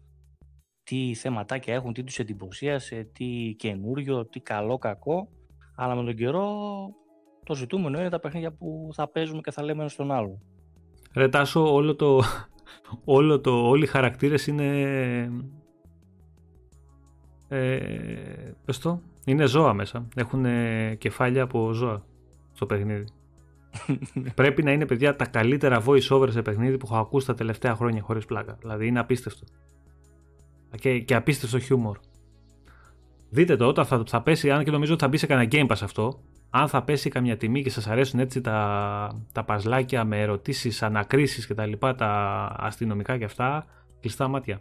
τι 0.84 1.14
θεματάκια 1.14 1.74
έχουν, 1.74 1.92
τι 1.92 2.04
τους 2.04 2.18
εντυπωσίασε, 2.18 3.10
τι 3.12 3.54
καινούριο, 3.58 4.26
τι 4.26 4.40
καλό, 4.40 4.78
κακό. 4.78 5.28
Αλλά 5.76 5.94
με 5.94 6.04
τον 6.04 6.14
καιρό 6.16 6.56
το 7.44 7.54
ζητούμενο 7.54 7.98
είναι 7.98 8.08
τα 8.08 8.20
παιχνίδια 8.20 8.52
που 8.52 8.90
θα 8.92 9.08
παίζουμε 9.08 9.40
και 9.40 9.50
θα 9.50 9.62
λέμε 9.62 9.80
ένα 9.80 9.88
στον 9.88 10.12
άλλο. 10.12 10.40
Ρε 11.14 11.28
Τάσο, 11.28 11.72
όλο 11.74 11.96
το, 11.96 12.22
όλο 13.04 13.40
το, 13.40 13.68
όλοι 13.68 13.82
οι 13.82 13.86
χαρακτήρες 13.86 14.46
είναι... 14.46 14.66
Ε, 17.48 17.78
πες 18.64 18.78
το, 18.78 19.00
είναι 19.24 19.46
ζώα 19.46 19.72
μέσα. 19.72 20.08
Έχουν 20.16 20.44
κεφάλια 20.98 21.42
από 21.42 21.72
ζώα 21.72 22.04
στο 22.52 22.66
παιχνίδι. 22.66 23.04
Πρέπει 24.34 24.62
να 24.62 24.72
είναι 24.72 24.86
παιδιά 24.86 25.16
τα 25.16 25.26
καλύτερα 25.26 25.82
voice 25.86 26.08
over 26.08 26.30
σε 26.30 26.42
παιχνίδι 26.42 26.76
που 26.76 26.86
έχω 26.90 26.96
ακούσει 26.96 27.26
τα 27.26 27.34
τελευταία 27.34 27.74
χρόνια 27.74 28.02
χωρίς 28.02 28.24
πλάκα. 28.24 28.56
Δηλαδή 28.60 28.86
είναι 28.86 28.98
απίστευτο 28.98 29.44
και, 30.76 31.00
και 31.00 31.14
απίστευτο 31.14 31.58
χιούμορ. 31.58 31.98
Δείτε 33.30 33.56
το 33.56 33.66
όταν 33.66 33.84
θα, 33.84 34.02
θα 34.06 34.22
πέσει, 34.22 34.50
αν 34.50 34.64
και 34.64 34.70
νομίζω 34.70 34.92
ότι 34.92 35.02
θα 35.02 35.08
μπει 35.08 35.16
σε 35.16 35.26
κανένα 35.26 35.48
Game 35.52 35.66
Pass 35.66 35.78
αυτό, 35.82 36.20
αν 36.56 36.68
θα 36.68 36.82
πέσει 36.82 37.10
καμιά 37.10 37.36
τιμή 37.36 37.62
και 37.62 37.70
σας 37.70 37.86
αρέσουν 37.86 38.20
έτσι 38.20 38.40
τα, 38.40 39.22
τα 39.32 39.44
παζλάκια 39.44 40.04
με 40.04 40.20
ερωτήσεις, 40.20 40.82
ανακρίσεις 40.82 41.46
και 41.46 41.54
τα 41.54 41.66
λοιπά, 41.66 41.94
τα 41.94 42.10
αστυνομικά 42.58 43.18
και 43.18 43.24
αυτά, 43.24 43.66
κλειστά 44.00 44.28
μάτια. 44.28 44.60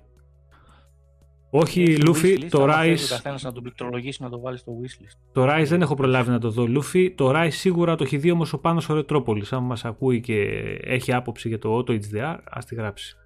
Όχι, 1.49 1.98
Λούφι, 2.02 2.48
το 2.49 2.68
Rise. 2.70 2.98
να 3.44 3.52
τον 3.52 3.64
πληκτρολογήσει 3.64 4.24
να 4.24 4.30
το 4.30 4.40
βάλεις 4.40 4.60
στο 4.60 4.72
wishlist. 4.82 5.18
Το 5.32 5.44
Rise 5.44 5.65
δεν 5.65 5.82
έχω 5.82 5.95
προλάβει 5.95 6.30
να 6.30 6.40
το 6.40 6.49
δω. 6.49 6.68
Λούφι, 6.68 7.11
το 7.11 7.32
Rise 7.36 7.48
σίγουρα 7.52 7.95
το 7.95 8.03
έχει 8.03 8.18
δει 8.18 8.32
όμως 8.32 8.53
ο 8.53 8.60
πάνω 8.60 8.82
ο 8.90 8.94
Ρετρόπολης. 8.94 9.53
Αν 9.53 9.64
μας 9.64 9.86
ακούει 9.86 10.22
και 10.22 10.41
έχει 10.84 11.14
άποψη 11.14 11.48
για 11.48 11.60
το 11.60 11.78
Auto 11.78 11.91
HDR, 11.91 12.38
ας 12.44 12.65
τη 12.65 12.76
γράψει. 12.76 13.18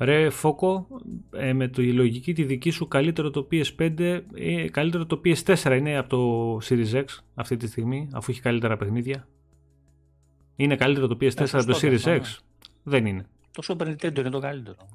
Ρε 0.00 0.30
Φόκο, 0.30 0.86
ε, 1.30 1.52
με 1.52 1.68
τη 1.68 1.92
λογική 1.92 2.32
τη 2.32 2.44
δική 2.44 2.70
σου 2.70 2.88
καλύτερο 2.88 3.30
το 3.30 3.48
PS5, 3.50 4.20
ε, 4.34 4.68
καλύτερο 4.68 5.06
το 5.06 5.20
PS4 5.24 5.76
είναι 5.78 5.96
από 5.96 6.08
το 6.08 6.66
Series 6.68 6.92
X 6.92 7.04
αυτή 7.34 7.56
τη 7.56 7.66
στιγμή, 7.66 8.08
αφού 8.12 8.30
έχει 8.30 8.40
καλύτερα 8.40 8.76
παιχνίδια. 8.76 9.28
Είναι 10.56 10.76
καλύτερο 10.76 11.06
το 11.06 11.16
PS4 11.20 11.48
από 11.52 11.64
το 11.64 11.78
Series 11.82 12.02
X; 12.02 12.20
Δεν 12.82 13.06
είναι. 13.06 13.26
Το 13.50 13.62
Super 13.66 13.86
Nintendo 13.86 14.18
είναι 14.18 14.30
το 14.30 14.38
καλύτερο. 14.38 14.88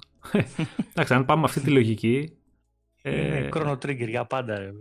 Εντάξει, 0.90 1.14
αν 1.14 1.26
πάμε 1.26 1.40
με 1.40 1.48
αυτή 1.48 1.60
τη 1.60 1.69
λογική... 1.69 2.38
Ε... 3.02 3.49
Chrono 3.53 3.77
Trigger 3.77 4.07
για 4.07 4.26
πάντα, 4.26 4.57
ρε. 4.57 4.72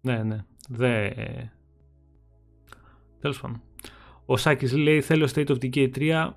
ναι, 0.00 0.22
ναι. 0.22 0.44
Δε... 0.68 1.10
Τέλος 3.20 3.40
πάντων. 3.40 3.62
Ο 4.26 4.36
Σάκης 4.36 4.72
λέει 4.72 5.00
θέλω 5.00 5.28
State 5.34 5.48
of 5.48 5.56
Decay 5.62 5.90
3 5.96 6.30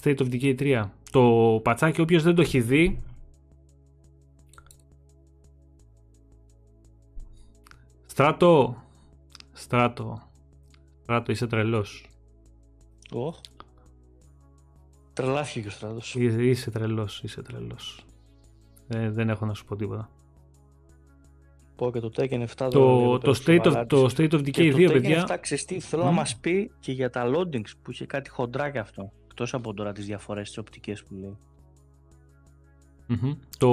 State 0.00 0.16
of 0.16 0.32
Decay 0.32 0.60
3. 0.60 0.84
το 1.10 1.60
πατσάκι 1.62 2.00
όποιος 2.00 2.22
δεν 2.22 2.34
το 2.34 2.42
έχει 2.42 2.60
δει 2.60 2.98
Στράτο 8.06 8.82
Στράτο 9.52 10.22
Στράτο 11.02 11.32
είσαι 11.32 11.46
τρελός. 11.46 12.06
Oh. 13.10 13.34
Τρελάθηκε 15.12 15.60
και 15.60 15.68
ο 15.68 15.70
Στράτος. 15.70 16.14
Είσαι, 16.14 16.42
είσαι 16.42 16.70
τρελός 16.70 17.22
Είσαι 17.22 17.42
τρελός. 17.42 18.04
Ε, 18.88 19.10
Δεν 19.10 19.28
έχω 19.28 19.46
να 19.46 19.54
σου 19.54 19.64
πω 19.64 19.76
τίποτα. 19.76 20.10
Πω 21.76 21.90
και 21.92 22.00
το 22.00 22.10
Tekken 22.16 22.42
7 22.42 22.46
το, 22.56 22.68
το, 22.70 23.18
το, 23.18 23.40
state 23.46 23.62
of, 23.62 23.84
το 23.86 24.04
State 24.16 24.30
of 24.30 24.38
Decay 24.38 24.74
2 24.74 24.90
παιδιά. 24.92 25.24
το 25.24 25.32
Tekken 25.32 25.34
7 25.34 25.38
ξεστή 25.40 25.80
θέλω 25.80 26.02
mm. 26.02 26.06
να 26.06 26.12
μας 26.12 26.36
πει 26.36 26.70
και 26.80 26.92
για 26.92 27.10
τα 27.10 27.30
loadings 27.34 27.70
που 27.82 27.90
είχε 27.90 28.06
κάτι 28.06 28.30
χοντράκι 28.30 28.78
αυτό 28.78 29.12
εκτός 29.32 29.54
από 29.54 29.74
τώρα 29.74 29.92
τις 29.92 30.06
διαφορές 30.06 30.48
τις 30.48 30.58
οπτικές 30.58 31.02
που 31.02 31.14
λέει 31.14 31.36
mm-hmm. 33.08 33.36
το 33.58 33.72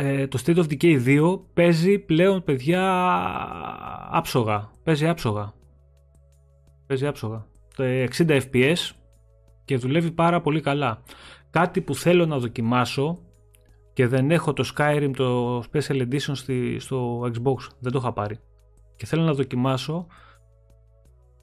ε, 0.00 0.26
το 0.26 0.42
State 0.44 0.56
of 0.56 0.64
Decay 0.64 1.20
2 1.20 1.40
παίζει 1.54 1.98
πλέον 1.98 2.44
παιδιά 2.44 2.82
άψογα. 4.10 4.70
Παίζει 4.82 5.08
άψογα. 5.08 5.54
Παίζει 6.86 7.06
άψογα. 7.06 7.46
Το 7.76 7.84
60 7.84 8.40
fps 8.40 8.90
και 9.64 9.76
δουλεύει 9.76 10.10
πάρα 10.10 10.40
πολύ 10.40 10.60
καλά. 10.60 11.02
Κάτι 11.50 11.80
που 11.80 11.94
θέλω 11.94 12.26
να 12.26 12.38
δοκιμάσω 12.38 13.18
και 13.92 14.06
δεν 14.06 14.30
έχω 14.30 14.52
το 14.52 14.72
Skyrim 14.76 15.10
το 15.16 15.58
Special 15.58 16.08
Edition 16.08 16.32
στη, 16.32 16.78
στο 16.78 17.20
Xbox. 17.20 17.56
Δεν 17.78 17.92
το 17.92 17.98
είχα 17.98 18.12
πάρει. 18.12 18.38
Και 18.96 19.06
θέλω 19.06 19.22
να 19.22 19.32
δοκιμάσω 19.32 20.06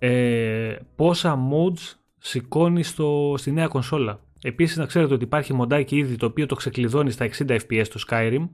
ε, 0.06 0.80
πόσα 0.96 1.40
mods 1.52 1.96
σηκώνει 2.18 2.84
στο, 2.84 3.36
στη 3.38 3.52
νέα 3.52 3.68
κονσόλα. 3.68 4.20
Επίσης 4.42 4.78
να 4.78 4.86
ξέρετε 4.86 5.14
ότι 5.14 5.24
υπάρχει 5.24 5.54
μοντάκι 5.54 5.98
ήδη 5.98 6.16
το 6.16 6.26
οποίο 6.26 6.46
το 6.46 6.56
ξεκλειδώνει 6.56 7.12
στα 7.12 7.30
60 7.38 7.60
fps 7.60 7.88
το 7.88 8.04
Skyrim. 8.10 8.50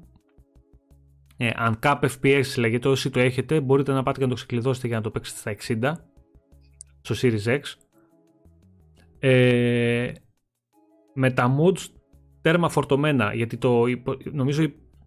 Ε, 1.38 1.50
cap 1.82 2.00
FPS 2.00 2.44
λέγεται, 2.58 2.88
όσοι 2.88 3.10
το 3.10 3.20
έχετε 3.20 3.62
μπορείτε 3.62 3.92
να 3.92 4.04
πάτε 4.04 4.18
και 4.18 4.24
να 4.24 4.30
το 4.30 4.36
ξεκλειδώσετε 4.36 4.88
για 4.88 4.96
να 4.96 5.02
το 5.02 5.12
παίξετε 5.12 5.56
στα 5.56 5.78
60 5.82 5.94
στο 7.02 7.16
Series 7.22 7.60
X. 7.60 7.62
Ε, 9.20 10.12
με 11.14 11.32
τα 11.32 11.56
mods 11.60 11.88
τέρμα 12.42 12.70
φορτωμένα 12.70 13.34
γιατί 13.34 13.58
το, 13.58 13.84
νομίζω 14.32 14.64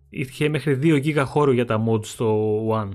είχε 0.08 0.48
μέχρι 0.48 0.78
2 0.82 1.04
GB 1.04 1.22
χώρο 1.26 1.52
για 1.52 1.64
τα 1.64 1.84
mods 1.88 2.04
στο 2.04 2.58
One. 2.68 2.90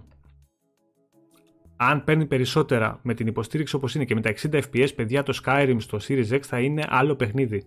Αν 1.81 2.03
παίρνει 2.03 2.26
περισσότερα 2.26 2.99
με 3.01 3.14
την 3.14 3.27
υποστήριξη 3.27 3.76
όπως 3.76 3.95
είναι 3.95 4.06
και 4.06 4.15
με 4.15 4.22
τα 4.22 4.34
60 4.41 4.61
FPS, 4.72 4.95
παιδιά 4.95 5.23
το 5.23 5.39
Skyrim 5.45 5.76
στο 5.80 5.99
Series 6.07 6.30
X 6.31 6.39
θα 6.41 6.60
είναι 6.60 6.84
άλλο 6.89 7.15
παιχνίδι. 7.15 7.64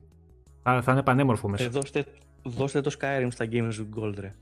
Θα, 0.62 0.82
θα 0.82 0.93
είναι 0.93 1.02
πανέμορφο 1.02 1.48
μέσα. 1.48 1.64
Ε, 1.64 1.68
δώστε, 1.68 2.05
δώστε 2.43 2.80
το 2.80 2.97
Skyrim 3.01 3.28
στα 3.30 3.48
Games 3.52 3.70
with 3.70 4.02
Gold, 4.02 4.14
ρε. 4.18 4.34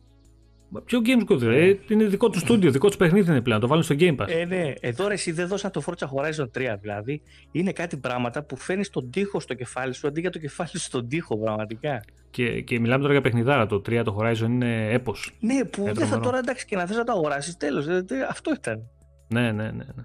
Ποιο 0.84 1.00
Games 1.04 1.32
Gold, 1.32 1.42
ρε; 1.42 1.78
Είναι 1.88 2.04
δικό 2.04 2.30
του 2.30 2.38
στούντιο, 2.38 2.70
δικό 2.70 2.88
του 2.88 2.96
παιχνίδι 2.96 3.30
είναι 3.30 3.40
πλέον. 3.40 3.60
Το 3.60 3.66
βάλουν 3.66 3.82
στο 3.82 3.94
Game 3.98 4.16
Pass. 4.16 4.28
Ε, 4.28 4.44
ναι. 4.44 4.72
Εδώ 4.80 5.06
ρε, 5.06 5.14
εσύ 5.14 5.32
δεν 5.32 5.46
δώσα 5.46 5.70
το 5.70 5.82
Forza 5.86 6.06
Horizon 6.06 6.48
3, 6.58 6.76
δηλαδή. 6.80 7.22
Είναι 7.52 7.72
κάτι 7.72 7.96
πράγματα 7.96 8.42
που 8.42 8.56
φέρνεις 8.56 8.90
τον 8.90 9.10
τοίχο 9.10 9.40
στο 9.40 9.54
κεφάλι 9.54 9.94
σου 9.94 10.06
αντί 10.06 10.20
για 10.20 10.30
το 10.30 10.38
κεφάλι 10.38 10.70
σου 10.70 10.78
στον 10.78 11.08
τοίχο, 11.08 11.38
πραγματικά. 11.38 12.04
Και, 12.30 12.60
και 12.60 12.80
μιλάμε 12.80 13.00
τώρα 13.00 13.12
για 13.12 13.22
παιχνιδάρα. 13.22 13.66
Το 13.66 13.76
3 13.76 14.02
το 14.04 14.18
Horizon 14.20 14.48
είναι 14.48 14.92
έπος. 14.92 15.32
Ναι, 15.40 15.64
που 15.64 15.84
δεν 15.92 16.06
θα 16.06 16.20
τώρα 16.20 16.38
εντάξει 16.38 16.66
και 16.66 16.76
να 16.76 16.86
θες 16.86 16.96
να 16.96 17.04
το 17.04 17.12
αγοράσεις. 17.12 17.56
Τέλος. 17.56 17.86
Αυτό 18.28 18.52
ήταν. 18.54 18.88
Ναι, 19.32 19.52
ναι, 19.52 19.70
ναι. 19.70 19.84
ναι. 19.94 20.04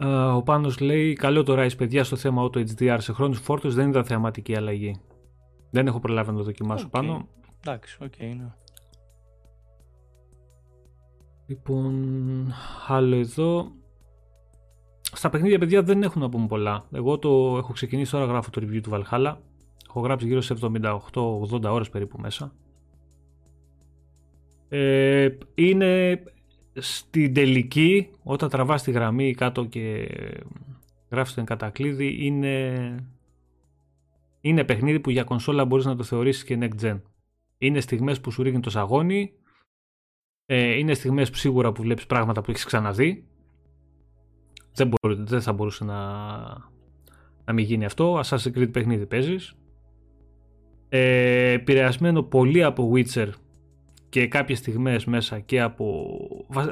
Uh, 0.00 0.36
ο 0.36 0.42
Πάνος 0.42 0.78
λέει 0.78 1.12
καλό 1.12 1.42
το 1.42 1.62
Rise 1.62 1.76
παιδιά 1.76 2.04
στο 2.04 2.16
θέμα 2.16 2.42
Auto 2.42 2.66
HDR 2.66 2.96
σε 3.00 3.12
χρόνους 3.12 3.38
φόρτους 3.38 3.74
δεν 3.74 3.88
ήταν 3.88 4.04
θεαματική 4.04 4.56
αλλαγή. 4.56 5.00
Δεν 5.70 5.86
έχω 5.86 6.00
προλάβει 6.00 6.30
να 6.30 6.36
το 6.36 6.42
δοκιμάσω 6.42 6.86
okay. 6.86 6.90
πάνω. 6.90 7.28
Εντάξει, 7.60 7.98
οκ, 8.00 8.12
okay, 8.18 8.34
ναι. 8.36 8.52
Λοιπόν, 11.46 12.52
άλλο 12.86 13.16
εδώ. 13.16 13.72
Στα 15.02 15.30
παιχνίδια, 15.30 15.58
παιδιά, 15.58 15.82
δεν 15.82 16.02
έχουν 16.02 16.22
να 16.22 16.28
πούμε 16.28 16.46
πολλά. 16.46 16.86
Εγώ 16.92 17.18
το 17.18 17.56
έχω 17.56 17.72
ξεκινήσει 17.72 18.10
τώρα, 18.10 18.24
γράφω 18.24 18.50
το 18.50 18.60
review 18.64 18.80
του 18.82 18.90
Valhalla. 18.90 19.36
Έχω 19.88 20.00
γράψει 20.00 20.26
γύρω 20.26 20.40
σε 20.40 20.56
78-80 20.60 21.62
ώρες 21.62 21.88
περίπου 21.88 22.18
μέσα. 22.20 22.52
Ε, 24.68 25.28
είναι 25.54 26.22
στην 26.74 27.34
τελική, 27.34 28.10
όταν 28.22 28.48
τραβάς 28.48 28.82
τη 28.82 28.90
γραμμή 28.90 29.34
κάτω 29.34 29.64
και 29.64 30.08
γράφεις 31.10 31.34
τον 31.34 31.44
κατακλείδη, 31.44 32.26
είναι, 32.26 32.94
είναι 34.40 34.64
παιχνίδι 34.64 35.00
που 35.00 35.10
για 35.10 35.24
κονσόλα 35.24 35.64
μπορείς 35.64 35.84
να 35.84 35.96
το 35.96 36.02
θεωρήσεις 36.02 36.44
και 36.44 36.58
next 36.60 36.84
gen. 36.84 37.00
Είναι 37.58 37.80
στιγμές 37.80 38.20
που 38.20 38.30
σου 38.30 38.42
ρίχνει 38.42 38.60
το 38.60 38.70
σαγόνι, 38.70 39.32
ε, 40.46 40.78
είναι 40.78 40.94
στιγμές 40.94 41.30
που 41.30 41.36
σίγουρα 41.36 41.72
που 41.72 41.82
βλέπεις 41.82 42.06
πράγματα 42.06 42.40
που 42.40 42.50
έχεις 42.50 42.64
ξαναδεί. 42.64 43.24
Δεν, 44.74 44.88
μπορεί, 44.88 45.14
δεν 45.18 45.40
θα 45.40 45.52
μπορούσε 45.52 45.84
να, 45.84 45.96
να 47.44 47.52
μην 47.52 47.64
γίνει 47.64 47.84
αυτό. 47.84 48.20
Assassin's 48.24 48.52
Creed 48.54 48.72
παιχνίδι 48.72 49.06
παίζεις. 49.06 49.54
Ε, 50.88 51.50
επηρεασμένο 51.50 52.22
πολύ 52.22 52.62
από 52.62 52.92
Witcher 52.94 53.28
και 54.08 54.26
κάποιες 54.26 54.58
στιγμές 54.58 55.04
μέσα 55.04 55.40
και 55.40 55.60
από... 55.60 56.16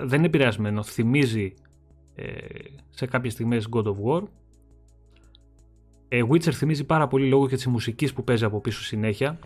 δεν 0.03 0.19
είναι 0.19 0.27
επηρεασμένο, 0.27 0.83
θυμίζει 0.83 1.55
ε, 2.15 2.33
σε 2.91 3.07
κάποιες 3.07 3.33
στιγμές 3.33 3.69
God 3.73 3.85
of 3.85 3.95
War. 4.05 4.23
Ε, 6.09 6.23
Witcher 6.31 6.53
θυμίζει 6.53 6.85
πάρα 6.85 7.07
πολύ 7.09 7.29
λόγω 7.29 7.49
και 7.49 7.55
της 7.55 7.67
μουσικής 7.67 8.13
που 8.13 8.25
παίζει 8.25 8.45
από 8.45 8.61
πίσω 8.61 8.83
συνέχεια. 8.83 9.39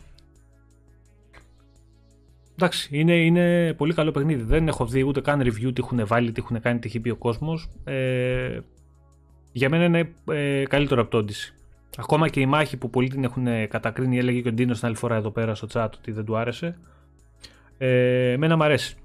Εντάξει, 2.55 2.89
είναι, 2.93 3.17
είναι 3.25 3.75
πολύ 3.75 3.95
καλό 3.95 4.11
παιχνίδι. 4.11 4.43
Δεν 4.43 4.69
έχω 4.69 4.87
δει 4.87 5.03
ούτε 5.03 5.21
καν 5.21 5.41
review 5.41 5.75
τι 5.75 5.81
έχουν 5.81 6.07
βάλει, 6.07 6.33
τι 6.33 6.41
έχουν 6.41 6.61
κάνει, 6.61 6.79
τι 6.79 6.87
έχει 6.87 7.01
πει 7.01 7.11
ο 7.11 7.17
κόσμος. 7.17 7.69
Ε, 7.85 8.61
για 9.53 9.69
μένα 9.69 9.85
είναι 9.85 10.12
ε, 10.31 10.62
καλύτερο 10.65 11.01
από 11.01 11.11
το 11.11 11.19
Odyssey. 11.19 11.55
Ακόμα 11.99 12.29
και 12.29 12.41
η 12.41 12.47
μάχη 12.47 12.77
που 12.77 12.91
πολλοί 12.91 13.09
την 13.09 13.25
έχουν 13.25 13.69
κατακρίνει, 13.69 14.19
έλεγε 14.19 14.41
και 14.41 14.49
ο 14.49 14.53
Ντίνος 14.53 14.79
την 14.79 14.87
άλλη 14.87 14.97
φορά 14.97 15.17
εδώ 15.17 15.31
πέρα 15.31 15.55
στο 15.55 15.69
chat 15.73 15.89
ότι 15.97 16.12
δεν 16.12 16.25
του 16.25 16.37
άρεσε. 16.37 16.79
Ε, 17.82 18.32
εμένα 18.32 18.57
μου 18.57 18.65
αρέσει. 18.65 18.97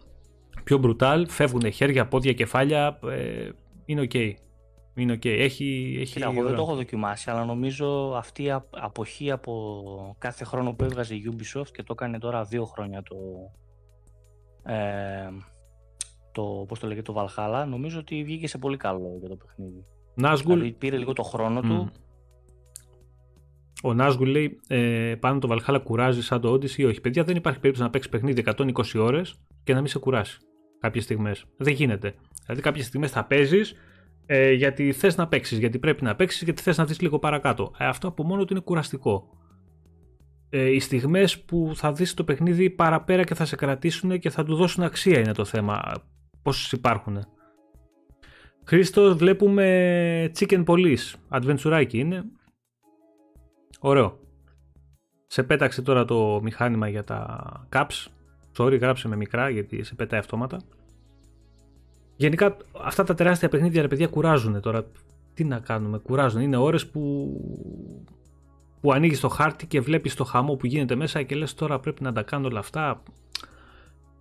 Πιο 0.63 0.81
brutal, 0.83 1.23
φεύγουν 1.27 1.71
χέρια, 1.71 2.07
πόδια, 2.07 2.33
κεφάλια. 2.33 2.99
Ε, 3.09 3.49
είναι 3.85 4.01
οκ. 4.01 4.09
Okay. 4.13 4.33
Είναι 4.95 5.11
οκ. 5.11 5.21
Okay. 5.23 5.37
Έχει, 5.39 5.97
έχει 5.99 6.13
Κοίτα, 6.13 6.29
εγώ 6.31 6.43
δεν 6.43 6.55
το 6.55 6.61
έχω 6.61 6.75
δοκιμάσει, 6.75 7.29
αλλά 7.29 7.45
νομίζω 7.45 8.13
αυτή 8.15 8.43
η 8.43 8.51
αποχή 8.69 9.31
από 9.31 10.15
κάθε 10.17 10.43
χρόνο 10.43 10.73
που 10.73 10.83
έβγαζε 10.83 11.15
η 11.15 11.23
Ubisoft 11.31 11.67
και 11.71 11.83
το 11.83 11.93
έκανε 11.97 12.19
τώρα 12.19 12.43
δύο 12.43 12.65
χρόνια 12.65 13.03
το, 13.03 13.15
ε, 14.71 15.29
το, 16.31 16.65
πώς 16.67 16.79
το 16.79 16.87
λέγεται, 16.87 17.11
το 17.11 17.27
Valhalla, 17.27 17.65
νομίζω 17.67 17.99
ότι 17.99 18.23
βγήκε 18.23 18.47
σε 18.47 18.57
πολύ 18.57 18.77
καλό 18.77 19.17
για 19.19 19.29
το 19.29 19.35
παιχνίδι. 19.35 19.85
Νάσγουλ. 20.15 20.53
Δηλαδή 20.53 20.71
πήρε 20.71 20.97
λίγο 20.97 21.13
το 21.13 21.23
χρόνο 21.23 21.61
του 21.61 21.91
ο 23.85 23.93
Νάσγουλ 23.93 24.29
λέει 24.29 24.59
ε, 24.67 25.15
πάνω 25.19 25.39
το 25.39 25.47
Valhalla 25.51 25.79
κουράζει 25.83 26.21
σαν 26.21 26.41
το 26.41 26.53
Odyssey 26.53 26.77
ή 26.77 26.85
όχι. 26.85 27.01
Παιδιά, 27.01 27.23
δεν 27.23 27.35
υπάρχει 27.35 27.59
περίπτωση 27.59 27.85
να 27.85 27.91
παίξει 27.93 28.09
παιχνίδι 28.09 28.43
120 28.57 28.71
ώρες 28.95 29.35
και 29.63 29.73
να 29.73 29.79
μην 29.79 29.87
σε 29.87 29.99
κουράσει 29.99 30.39
κάποιες 30.79 31.03
στιγμές. 31.03 31.45
Δεν 31.57 31.73
γίνεται. 31.73 32.15
Δηλαδή, 32.45 32.61
κάποιες 32.61 32.85
στιγμές 32.85 33.11
θα 33.11 33.25
παίζεις 33.25 33.75
ε, 34.25 34.51
γιατί 34.51 34.91
θες 34.91 35.17
να 35.17 35.27
παίξεις, 35.27 35.57
γιατί 35.57 35.79
πρέπει 35.79 36.03
να 36.03 36.15
παίξεις, 36.15 36.41
γιατί 36.41 36.61
θες 36.61 36.77
να 36.77 36.85
δεις 36.85 37.01
λίγο 37.01 37.19
παρακάτω. 37.19 37.71
Ε, 37.77 37.85
αυτό 37.85 38.07
από 38.07 38.23
μόνο 38.23 38.45
του 38.45 38.53
είναι 38.53 38.61
κουραστικό. 38.61 39.29
Ε, 40.49 40.69
οι 40.69 40.79
στιγμές 40.79 41.39
που 41.39 41.71
θα 41.75 41.91
δεις 41.91 42.13
το 42.13 42.23
παιχνίδι 42.23 42.69
παραπέρα 42.69 43.23
και 43.23 43.35
θα 43.35 43.45
σε 43.45 43.55
κρατήσουν 43.55 44.19
και 44.19 44.29
θα 44.29 44.43
του 44.43 44.55
δώσουν 44.55 44.83
αξία 44.83 45.19
είναι 45.19 45.33
το 45.33 45.45
θέμα. 45.45 45.91
Πόσες 46.41 46.71
υπάρχουν. 46.71 47.25
Χρήστος, 48.65 49.15
βλέπουμε 49.15 50.31
Chicken 50.39 50.63
Police. 50.63 51.13
Adventure 51.29 51.85
είναι. 51.91 52.23
Ωραίο. 53.79 54.19
Σε 55.27 55.43
πέταξε 55.43 55.81
τώρα 55.81 56.05
το 56.05 56.39
μηχάνημα 56.43 56.87
για 56.87 57.03
τα 57.03 57.67
caps. 57.73 58.07
Sorry, 58.57 58.79
γράψε 58.79 59.07
με 59.07 59.15
μικρά 59.15 59.49
γιατί 59.49 59.83
σε 59.83 59.95
πέταει 59.95 60.19
αυτόματα. 60.19 60.59
Γενικά 62.15 62.57
αυτά 62.81 63.03
τα 63.03 63.13
τεράστια 63.13 63.49
παιχνίδια 63.49 63.81
ρε 63.81 63.87
παιδιά 63.87 64.07
κουράζουν 64.07 64.61
τώρα. 64.61 64.85
Τι 65.33 65.43
να 65.43 65.59
κάνουμε, 65.59 65.97
κουράζουν. 65.97 66.41
Είναι 66.41 66.57
ώρες 66.57 66.87
που, 66.87 67.31
που 68.81 68.91
ανοίγεις 68.91 69.19
το 69.19 69.29
χάρτη 69.29 69.67
και 69.67 69.81
βλέπεις 69.81 70.15
το 70.15 70.23
χαμό 70.23 70.55
που 70.55 70.65
γίνεται 70.65 70.95
μέσα 70.95 71.23
και 71.23 71.35
λες 71.35 71.53
τώρα 71.53 71.79
πρέπει 71.79 72.03
να 72.03 72.13
τα 72.13 72.23
κάνω 72.23 72.47
όλα 72.47 72.59
αυτά. 72.59 73.03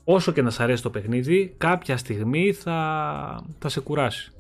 Όσο 0.05 0.33
και 0.33 0.43
να 0.43 0.51
σ' 0.51 0.61
αρέσει 0.61 0.83
το 0.83 0.91
παιχνίδι, 0.91 1.55
κάποια 1.59 1.97
στιγμή 1.97 2.53
θα, 2.53 3.45
θα 3.59 3.69
σε 3.69 3.81
κουράσει. 3.81 4.34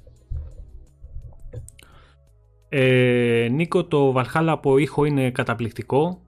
Ε, 2.76 3.48
Νίκο, 3.50 3.84
το 3.84 4.14
Valhalla 4.16 4.46
από 4.46 4.78
ήχο 4.78 5.04
είναι 5.04 5.30
καταπληκτικό. 5.30 6.22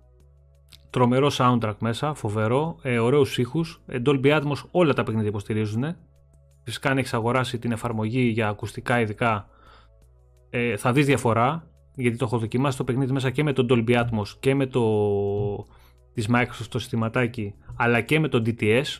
Τρομερό 0.90 1.30
soundtrack 1.32 1.74
μέσα, 1.78 2.14
φοβερό, 2.14 2.78
ε, 2.82 2.98
ωραίους 2.98 3.38
ήχους. 3.38 3.82
Ε, 3.86 3.98
Dolby 4.06 4.40
Atmos 4.40 4.56
όλα 4.70 4.92
τα 4.92 5.02
παιχνίδια 5.02 5.28
υποστηρίζουν. 5.28 5.96
Φυσικά 6.64 6.90
αν 6.90 6.98
έχεις 6.98 7.14
αγοράσει 7.14 7.58
την 7.58 7.72
εφαρμογή 7.72 8.20
για 8.20 8.48
ακουστικά 8.48 9.00
ειδικά 9.00 9.48
ε, 10.50 10.76
θα 10.76 10.92
δεις 10.92 11.06
διαφορά, 11.06 11.70
γιατί 11.94 12.16
το 12.16 12.24
έχω 12.24 12.38
δοκιμάσει 12.38 12.76
το 12.76 12.84
παιχνίδι 12.84 13.12
μέσα 13.12 13.30
και 13.30 13.42
με 13.42 13.52
τον 13.52 13.66
Dolby 13.70 14.04
Atmos 14.04 14.28
και 14.40 14.54
με 14.54 14.66
το 14.66 14.82
της 16.14 16.28
Microsoft 16.30 16.66
το 16.68 16.78
συστηματάκι, 16.78 17.54
αλλά 17.76 18.00
και 18.00 18.20
με 18.20 18.28
το 18.28 18.42
DTS. 18.46 18.98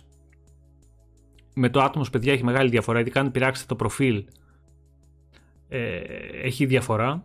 Με 1.55 1.69
το 1.69 1.85
Atmos, 1.85 2.11
παιδιά, 2.13 2.33
έχει 2.33 2.45
μεγάλη 2.45 2.71
διαφορά, 2.71 3.01
γιατί 3.01 3.19
αν 3.19 3.31
πειράξετε 3.31 3.67
το 3.69 3.77
προφίλ, 3.77 4.25
ε, 5.69 6.01
έχει 6.43 6.67
διαφορά. 6.67 7.25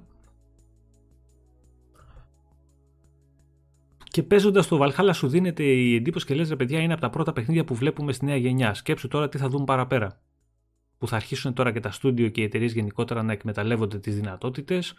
Και 4.11 4.23
παίζοντας 4.23 4.67
το 4.67 4.79
Valhalla 4.81 5.09
σου 5.13 5.27
δίνεται 5.27 5.63
η 5.63 5.95
εντύπωση 5.95 6.25
και 6.25 6.33
λες: 6.33 6.49
Ρε 6.49 6.55
παιδιά, 6.55 6.79
είναι 6.79 6.93
από 6.93 7.01
τα 7.01 7.09
πρώτα 7.09 7.33
παιχνίδια 7.33 7.63
που 7.63 7.75
βλέπουμε 7.75 8.11
στη 8.11 8.25
νέα 8.25 8.35
γενιά. 8.35 8.73
Σκέψου 8.73 9.07
τώρα 9.07 9.29
τι 9.29 9.38
θα 9.38 9.49
δούμε 9.49 9.63
παραπέρα. 9.65 10.21
Που 10.97 11.07
θα 11.07 11.15
αρχίσουν 11.15 11.53
τώρα 11.53 11.71
και 11.71 11.79
τα 11.79 11.91
στούντιο 11.91 12.29
και 12.29 12.41
οι 12.41 12.43
εταιρείες 12.43 12.73
γενικότερα 12.73 13.23
να 13.23 13.31
εκμεταλλεύονται 13.31 13.99
τις 13.99 14.15
δυνατότητες 14.15 14.93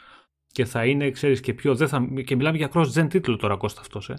και 0.47 0.64
θα 0.64 0.84
είναι, 0.86 1.10
ξέρεις, 1.10 1.40
και 1.40 1.55
πιο. 1.55 1.74
Δεν 1.74 1.89
θα, 1.89 2.09
και 2.24 2.36
μιλάμε 2.36 2.56
για 2.56 2.70
cross-gen 2.74 3.06
τίτλο 3.09 3.36
τώρα, 3.36 3.56
Κώστας 3.56 3.80
αυτός, 3.84 4.10
ε. 4.10 4.14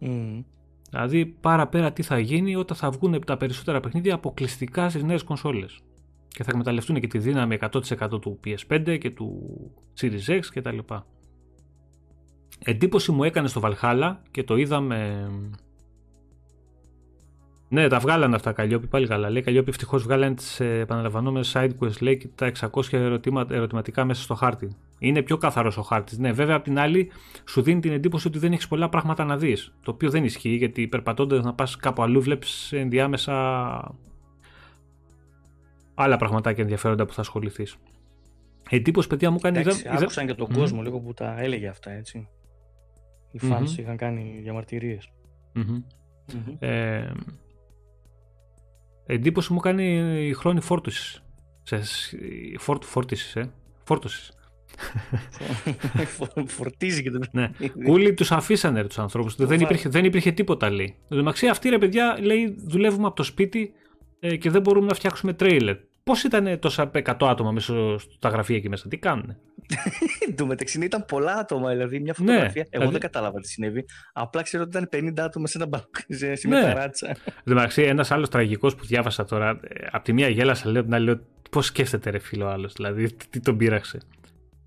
Mm. 0.00 0.44
Δηλαδή, 0.90 1.26
παραπέρα 1.26 1.92
τι 1.92 2.02
θα 2.02 2.18
γίνει 2.18 2.56
όταν 2.56 2.76
θα 2.76 2.90
βγουν 2.90 3.24
τα 3.24 3.36
περισσότερα 3.36 3.80
παιχνίδια 3.80 4.14
αποκλειστικά 4.14 4.88
στις 4.88 5.02
νέες 5.02 5.22
κονσόλες. 5.22 5.80
Και 6.28 6.42
θα 6.42 6.50
εκμεταλλευτούν 6.50 7.00
και 7.00 7.06
τη 7.06 7.18
δύναμη 7.18 7.58
100% 7.60 8.20
του 8.20 8.40
PS5 8.44 8.98
και 9.00 9.10
του 9.10 9.56
Series 10.00 10.26
X 10.26 10.40
κτλ. 10.54 10.78
Εντύπωση 12.64 13.12
μου 13.12 13.24
έκανε 13.24 13.48
στο 13.48 13.60
Valhalla 13.64 14.16
και 14.30 14.44
το 14.44 14.56
είδαμε. 14.56 15.28
Ναι, 17.68 17.88
τα 17.88 17.98
βγάλανε 17.98 18.34
αυτά 18.34 18.52
Καλλιόπη, 18.52 18.86
πάλι 18.86 19.06
καλά. 19.06 19.30
Λέει 19.30 19.42
Καλλιόπη, 19.42 19.70
ευτυχώς 19.70 20.02
βγάλανε 20.02 20.34
τις 20.34 20.60
επαναλαμβανόμενες 20.60 21.52
side 21.56 21.70
quest, 21.80 22.00
λέει 22.00 22.16
και 22.16 22.28
τα 22.34 22.52
600 22.72 22.92
ερωτηματικά 23.50 24.04
μέσα 24.04 24.22
στο 24.22 24.34
χάρτη. 24.34 24.76
Είναι 24.98 25.22
πιο 25.22 25.36
καθαρός 25.36 25.76
ο 25.76 25.82
χάρτης. 25.82 26.18
Ναι, 26.18 26.32
βέβαια 26.32 26.56
απ' 26.56 26.62
την 26.62 26.78
άλλη 26.78 27.10
σου 27.48 27.62
δίνει 27.62 27.80
την 27.80 27.92
εντύπωση 27.92 28.26
ότι 28.28 28.38
δεν 28.38 28.52
έχεις 28.52 28.68
πολλά 28.68 28.88
πράγματα 28.88 29.24
να 29.24 29.36
δεις. 29.36 29.72
Το 29.82 29.90
οποίο 29.90 30.10
δεν 30.10 30.24
ισχύει 30.24 30.54
γιατί 30.54 30.88
περπατώντα 30.88 31.40
να 31.42 31.54
πας 31.54 31.76
κάπου 31.76 32.02
αλλού 32.02 32.22
βλέπεις 32.22 32.72
ενδιάμεσα 32.72 33.34
άλλα 35.94 36.16
πραγματάκια 36.16 36.62
ενδιαφέροντα 36.62 37.06
που 37.06 37.12
θα 37.12 37.20
ασχοληθείς. 37.20 37.76
Εντύπωση, 38.68 39.08
παιδιά 39.08 39.30
μου 39.30 39.38
κάνει. 39.38 39.58
Εντάξει, 39.58 39.88
άκουσαν 39.88 40.26
και 40.26 40.34
τον 40.34 40.46
mm. 40.50 40.56
κόσμο 40.56 40.82
λίγο 40.82 40.98
που 40.98 41.14
τα 41.14 41.40
έλεγε 41.40 41.68
αυτά, 41.68 41.90
έτσι. 41.90 42.28
Οι 43.30 43.40
fans 43.42 43.62
mm-hmm. 43.62 43.78
είχαν 43.78 43.96
κάνει 43.96 44.38
διαμαρτυρίες. 44.42 45.10
Mm-hmm. 45.54 45.82
Mm-hmm. 46.32 46.56
Ε, 46.58 47.10
εντύπωση 49.06 49.52
μου 49.52 49.58
κάνει 49.58 49.84
η 50.28 50.32
χρόνη 50.32 50.60
φόρτωσης. 50.60 51.22
Φόρτ, 52.58 52.84
φόρτισης, 52.84 53.36
ε. 53.36 53.50
Φόρτωσης. 53.84 54.32
Φορτίζει 56.46 57.02
και 57.02 57.10
το 57.10 57.18
ναι. 57.32 57.50
Κούλοι 57.84 58.14
τους 58.14 58.32
αφήσανε 58.32 58.84
τους 58.84 58.98
ανθρώπους. 58.98 59.34
Δεν, 59.36 59.60
υπήρχε, 59.60 59.88
δεν 59.88 60.04
υπήρχε 60.04 60.32
τίποτα 60.32 60.70
λέει. 60.70 60.94
Εντάξει, 61.08 61.46
αυτοί 61.46 61.68
ρε 61.68 61.78
παιδιά 61.78 62.18
λέει 62.20 62.56
δουλεύουμε 62.58 63.06
από 63.06 63.16
το 63.16 63.22
σπίτι 63.22 63.72
ε, 64.20 64.36
και 64.36 64.50
δεν 64.50 64.62
μπορούμε 64.62 64.86
να 64.86 64.94
φτιάξουμε 64.94 65.32
τρέιλερ. 65.32 65.76
Πώς 66.04 66.24
ήταν 66.24 66.58
τόσα 66.58 66.90
100 66.94 67.14
άτομα 67.20 67.50
μέσα 67.50 67.98
στα 67.98 68.28
γραφεία 68.28 68.56
εκεί 68.56 68.68
μέσα, 68.68 68.88
τι 68.88 68.96
κάνουν. 68.98 69.36
Εν 70.28 70.36
τω 70.36 70.46
μεταξύ 70.46 70.84
ήταν 70.84 71.04
πολλά 71.04 71.34
άτομα, 71.34 71.70
δηλαδή 71.70 72.00
μια 72.00 72.14
ναι, 72.18 72.26
φωτογραφία. 72.26 72.62
Ναι, 72.62 72.68
Εγώ 72.70 72.70
δηλαδή... 72.70 72.90
δεν 72.92 73.00
κατάλαβα 73.00 73.40
τι 73.40 73.48
συνέβη. 73.48 73.84
Απλά 74.12 74.42
ξέρω 74.42 74.62
ότι 74.62 74.84
ήταν 74.84 75.12
50 75.16 75.20
άτομα 75.20 75.46
σε 75.46 75.58
ένα 75.58 75.66
μπαλκόνι, 75.66 76.36
σε 76.36 76.48
ναι. 76.48 76.54
μεταράτσα. 76.54 77.08
Εν 77.08 77.16
τω 77.44 77.54
μεταξύ, 77.54 77.82
ένας 77.82 78.10
άλλος 78.10 78.28
τραγικός 78.28 78.74
που 78.74 78.84
διάβασα 78.84 79.24
τώρα, 79.24 79.60
ε, 79.62 79.86
από 79.90 80.04
τη 80.04 80.12
μία 80.12 80.28
γέλασα, 80.28 80.70
λέω 80.70 80.82
την 80.82 80.94
άλλη, 80.94 81.04
λέω 81.04 81.20
πώς 81.50 81.66
σκέφτεται 81.66 82.10
ρε 82.10 82.18
φίλο 82.18 82.46
άλλος, 82.46 82.72
δηλαδή 82.72 83.12
τι 83.30 83.40
τον 83.40 83.56
πείραξε. 83.56 83.98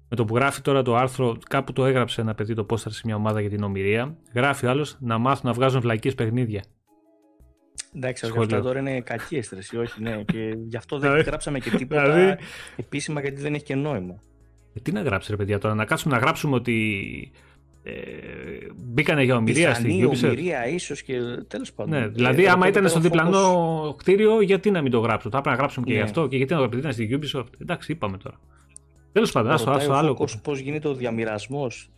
Με 0.09 0.15
το 0.15 0.25
που 0.25 0.35
γράφει 0.35 0.61
τώρα 0.61 0.81
το 0.81 0.95
άρθρο, 0.95 1.37
κάπου 1.49 1.73
το 1.73 1.85
έγραψε 1.85 2.21
ένα 2.21 2.35
παιδί 2.35 2.53
το 2.53 2.63
πόσταρ 2.63 2.91
σε 2.91 3.01
μια 3.05 3.15
ομάδα 3.15 3.41
για 3.41 3.49
την 3.49 3.63
ομοιρία. 3.63 4.17
Γράφει 4.33 4.67
άλλος 4.67 4.97
να 4.99 5.17
μάθουν 5.17 5.41
να 5.43 5.53
βγάζουν 5.53 5.81
βλακίε 5.81 6.11
παιχνίδια. 6.11 6.63
Εντάξει, 7.95 8.31
αυτά 8.37 8.61
τώρα 8.61 8.79
είναι 8.79 9.01
κακή 9.01 9.35
αίσθηση, 9.35 9.77
όχι, 9.77 10.01
ναι. 10.01 10.23
Και 10.23 10.53
γι' 10.67 10.77
αυτό 10.77 10.97
δεν 10.99 11.09
δηλαδή, 11.09 11.29
γράψαμε 11.29 11.59
και 11.59 11.69
τίποτα 11.69 12.01
δηλαδή- 12.01 12.43
επίσημα 12.75 13.21
γιατί 13.21 13.41
δεν 13.41 13.53
έχει 13.53 13.63
και 13.63 13.75
νόημα. 13.75 14.19
Ε, 14.73 14.79
τι 14.79 14.91
να 14.91 15.01
γράψει, 15.01 15.31
ρε 15.31 15.37
παιδιά, 15.37 15.57
τώρα 15.57 15.75
να 15.75 15.85
κάτσουμε 15.85 16.15
να 16.15 16.21
γράψουμε 16.21 16.55
ότι 16.55 17.31
ε, 17.83 17.91
μπήκανε 18.75 19.23
για 19.23 19.35
ομοιρία 19.35 19.73
στην 19.73 20.09
Ubisoft. 20.09 20.23
ομοιρία 20.23 20.67
ίσως 20.67 21.03
και 21.03 21.19
τέλος 21.47 21.73
πάντων. 21.73 21.99
Ναι, 21.99 22.07
δηλαδή, 22.07 22.43
ε, 22.45 22.49
άμα 22.49 22.67
ήταν 22.67 22.89
στο 22.89 22.99
διπλανό 22.99 23.95
κτίριο, 23.97 24.41
γιατί 24.41 24.71
να 24.71 24.81
μην 24.81 24.91
το 24.91 24.99
γράψω. 24.99 25.29
Θα 25.29 25.37
έπρεπε 25.37 25.55
να 25.55 25.61
γράψουμε 25.61 25.85
και 25.85 25.91
ναι. 25.91 25.97
γι' 25.97 26.03
αυτό 26.03 26.27
και 26.27 26.37
γιατί 26.37 26.53
να 26.53 26.59
το 26.59 26.65
επειδή 26.65 26.81
ήταν 26.81 26.93
στην 26.93 27.19
Ubisoft. 27.19 27.61
Εντάξει, 27.61 27.91
είπαμε 27.91 28.17
τώρα. 28.17 28.39
Τέλος 29.11 29.31
πάντων, 29.31 29.51
άστο 29.51 29.77
το 29.85 29.93
άλλο. 29.93 30.27
Πώς 30.43 30.59
γίνεται 30.59 30.87
ο 30.87 30.93
διαμοιρασμός. 30.93 31.91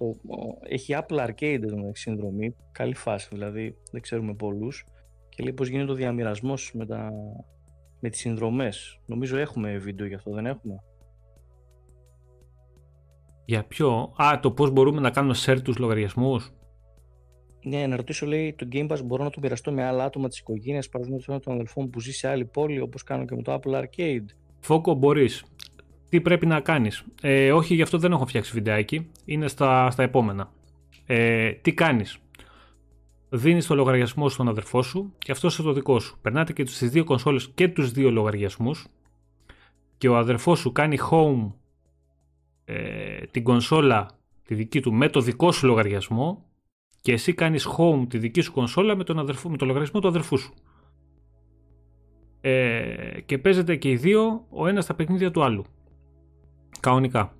Έχει 0.69 0.95
Apple 0.97 1.27
Arcade 1.27 1.59
εδώ 1.63 1.91
συνδρομή. 1.93 2.55
Καλή 2.71 2.95
φάση 2.95 3.27
δηλαδή. 3.31 3.75
Δεν 3.91 4.01
ξέρουμε 4.01 4.33
πολλούς 4.33 4.85
και 5.29 5.43
λέει 5.43 5.53
πώς 5.53 5.67
γίνεται 5.67 5.91
ο 5.91 5.95
διαμοιρασμός 5.95 6.71
με, 6.73 6.85
τα... 6.85 7.09
με 7.99 8.09
τις 8.09 8.19
συνδρομές. 8.19 8.99
Νομίζω 9.05 9.37
έχουμε 9.37 9.77
βίντεο 9.77 10.07
γι' 10.07 10.13
αυτό, 10.13 10.31
δεν 10.31 10.45
έχουμε; 10.45 10.83
Για 13.45 13.63
ποιο; 13.63 14.13
Α, 14.15 14.39
το 14.41 14.51
πώς 14.51 14.71
μπορούμε 14.71 15.01
να 15.01 15.09
κάνουμε 15.09 15.35
share 15.45 15.61
τους 15.63 15.77
λογαριασμούς. 15.77 16.51
Ναι, 17.63 17.87
να 17.87 17.95
ρωτήσω, 17.95 18.25
λέει, 18.25 18.53
το 18.53 18.67
Game 18.71 18.87
Pass 18.87 19.03
μπορώ 19.05 19.23
να 19.23 19.29
το 19.29 19.39
μοιραστώ 19.41 19.71
με 19.71 19.83
άλλα 19.83 20.03
άτομα 20.03 20.27
της 20.27 20.39
οικογένειας, 20.39 20.89
παραδείγματος 20.89 21.39
των 21.43 21.53
αδελφών 21.53 21.89
που 21.89 21.99
ζει 21.99 22.11
σε 22.11 22.27
άλλη 22.27 22.45
πόλη, 22.45 22.79
όπως 22.79 23.03
κάνω 23.03 23.25
και 23.25 23.35
με 23.35 23.41
το 23.41 23.53
Apple 23.53 23.79
Arcade. 23.79 24.25
Φόκο, 24.59 24.93
μπορείς. 24.93 25.43
Τι 26.09 26.21
πρέπει 26.21 26.45
να 26.45 26.59
κάνεις; 26.59 27.03
Ε, 27.21 27.51
όχι, 27.51 27.75
γι' 27.75 27.81
αυτό 27.81 27.97
δεν 27.97 28.11
έχω 28.11 28.25
φτιάξει 28.25 28.51
βιντεάκι. 28.53 29.11
Είναι 29.25 29.47
στα, 29.47 29.91
στα 29.91 30.03
επόμενα. 30.03 30.51
Ε, 31.05 31.51
τι 31.51 31.73
κάνεις; 31.73 32.19
Δίνεις 33.29 33.67
το 33.67 33.75
λογαριασμό 33.75 34.29
στον 34.29 34.47
αδερφό 34.47 34.81
σου 34.81 35.13
και 35.17 35.31
αυτό 35.31 35.49
είναι 35.53 35.67
το 35.67 35.73
δικό 35.73 35.99
σου. 35.99 36.17
Περνάτε 36.21 36.53
και 36.53 36.65
στις 36.65 36.89
δύο 36.89 37.03
κονσόλες 37.03 37.51
και 37.55 37.67
τους 37.67 37.91
δύο 37.91 38.11
λογαριασμούς 38.11 38.87
και 39.97 40.07
ο 40.07 40.17
αδερφός 40.17 40.59
σου 40.59 40.71
κάνει 40.71 40.97
home 41.11 41.51
ε, 42.65 43.25
την 43.31 43.43
κονσόλα 43.43 44.09
τη 44.43 44.55
δική 44.55 44.81
του 44.81 44.93
με 44.93 45.09
το 45.09 45.21
δικό 45.21 45.51
σου 45.51 45.65
λογαριασμό 45.65 46.45
και 47.01 47.11
εσύ 47.11 47.33
κάνεις 47.33 47.67
home 47.77 48.05
τη 48.09 48.17
δική 48.17 48.41
σου 48.41 48.51
κονσόλα 48.51 48.95
με 48.95 49.03
τον, 49.03 49.19
αδερφό, 49.19 49.49
με 49.49 49.57
το 49.57 49.65
λογαριασμό 49.65 49.99
του 49.99 50.07
αδερφού 50.07 50.37
σου. 50.37 50.53
Ε, 52.41 53.21
και 53.25 53.37
παίζετε 53.37 53.75
και 53.75 53.89
οι 53.89 53.95
δύο 53.95 54.45
ο 54.49 54.67
ένας 54.67 54.83
στα 54.83 54.93
παιχνίδια 54.95 55.31
του 55.31 55.43
άλλου. 55.43 55.65
Κανονικά. 56.79 57.33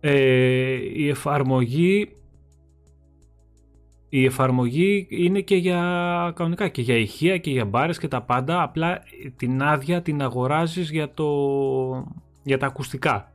Ε, 0.00 0.78
η 0.94 1.08
εφαρμογή 1.08 2.15
η 4.08 4.24
εφαρμογή 4.24 5.06
είναι 5.10 5.40
και 5.40 5.56
για 5.56 5.80
κανονικά 6.36 6.68
και 6.68 6.82
για 6.82 6.96
ηχεία 6.96 7.38
και 7.38 7.50
για 7.50 7.64
μπάρες 7.64 7.98
και 7.98 8.08
τα 8.08 8.22
πάντα. 8.22 8.62
Απλά 8.62 9.02
την 9.36 9.62
άδεια 9.62 10.02
την 10.02 10.22
αγοράζεις 10.22 10.90
για, 10.90 11.10
το, 11.14 11.26
για 12.42 12.58
τα 12.58 12.66
ακουστικά. 12.66 13.32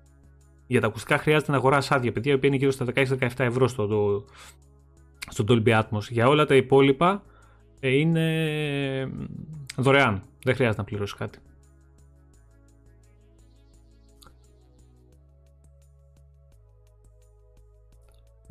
Για 0.68 0.81
τα 0.81 0.88
ακουστικά 0.88 1.18
χρειάζεται 1.18 1.52
να 1.52 1.57
αγοράσεις 1.57 1.91
άδεια 1.91 2.11
παιδιά 2.11 2.31
η 2.31 2.35
οποία 2.35 2.49
είναι 2.49 2.57
γύρω 2.57 2.72
στα 2.72 2.85
16-17 2.95 3.30
ευρώ 3.38 3.68
στο, 3.68 3.88
το, 3.88 4.26
στο 5.30 5.43
Dolby 5.48 5.80
Atmos. 5.80 6.10
Για 6.10 6.27
όλα 6.27 6.45
τα 6.45 6.56
υπόλοιπα 6.56 7.23
ε, 7.80 7.89
είναι 7.89 9.11
δωρεάν. 9.76 10.22
Δεν 10.43 10.56
χρειάζεται 10.56 10.81
να 10.81 10.88
πληρώσεις 10.88 11.18
κάτι 11.18 11.39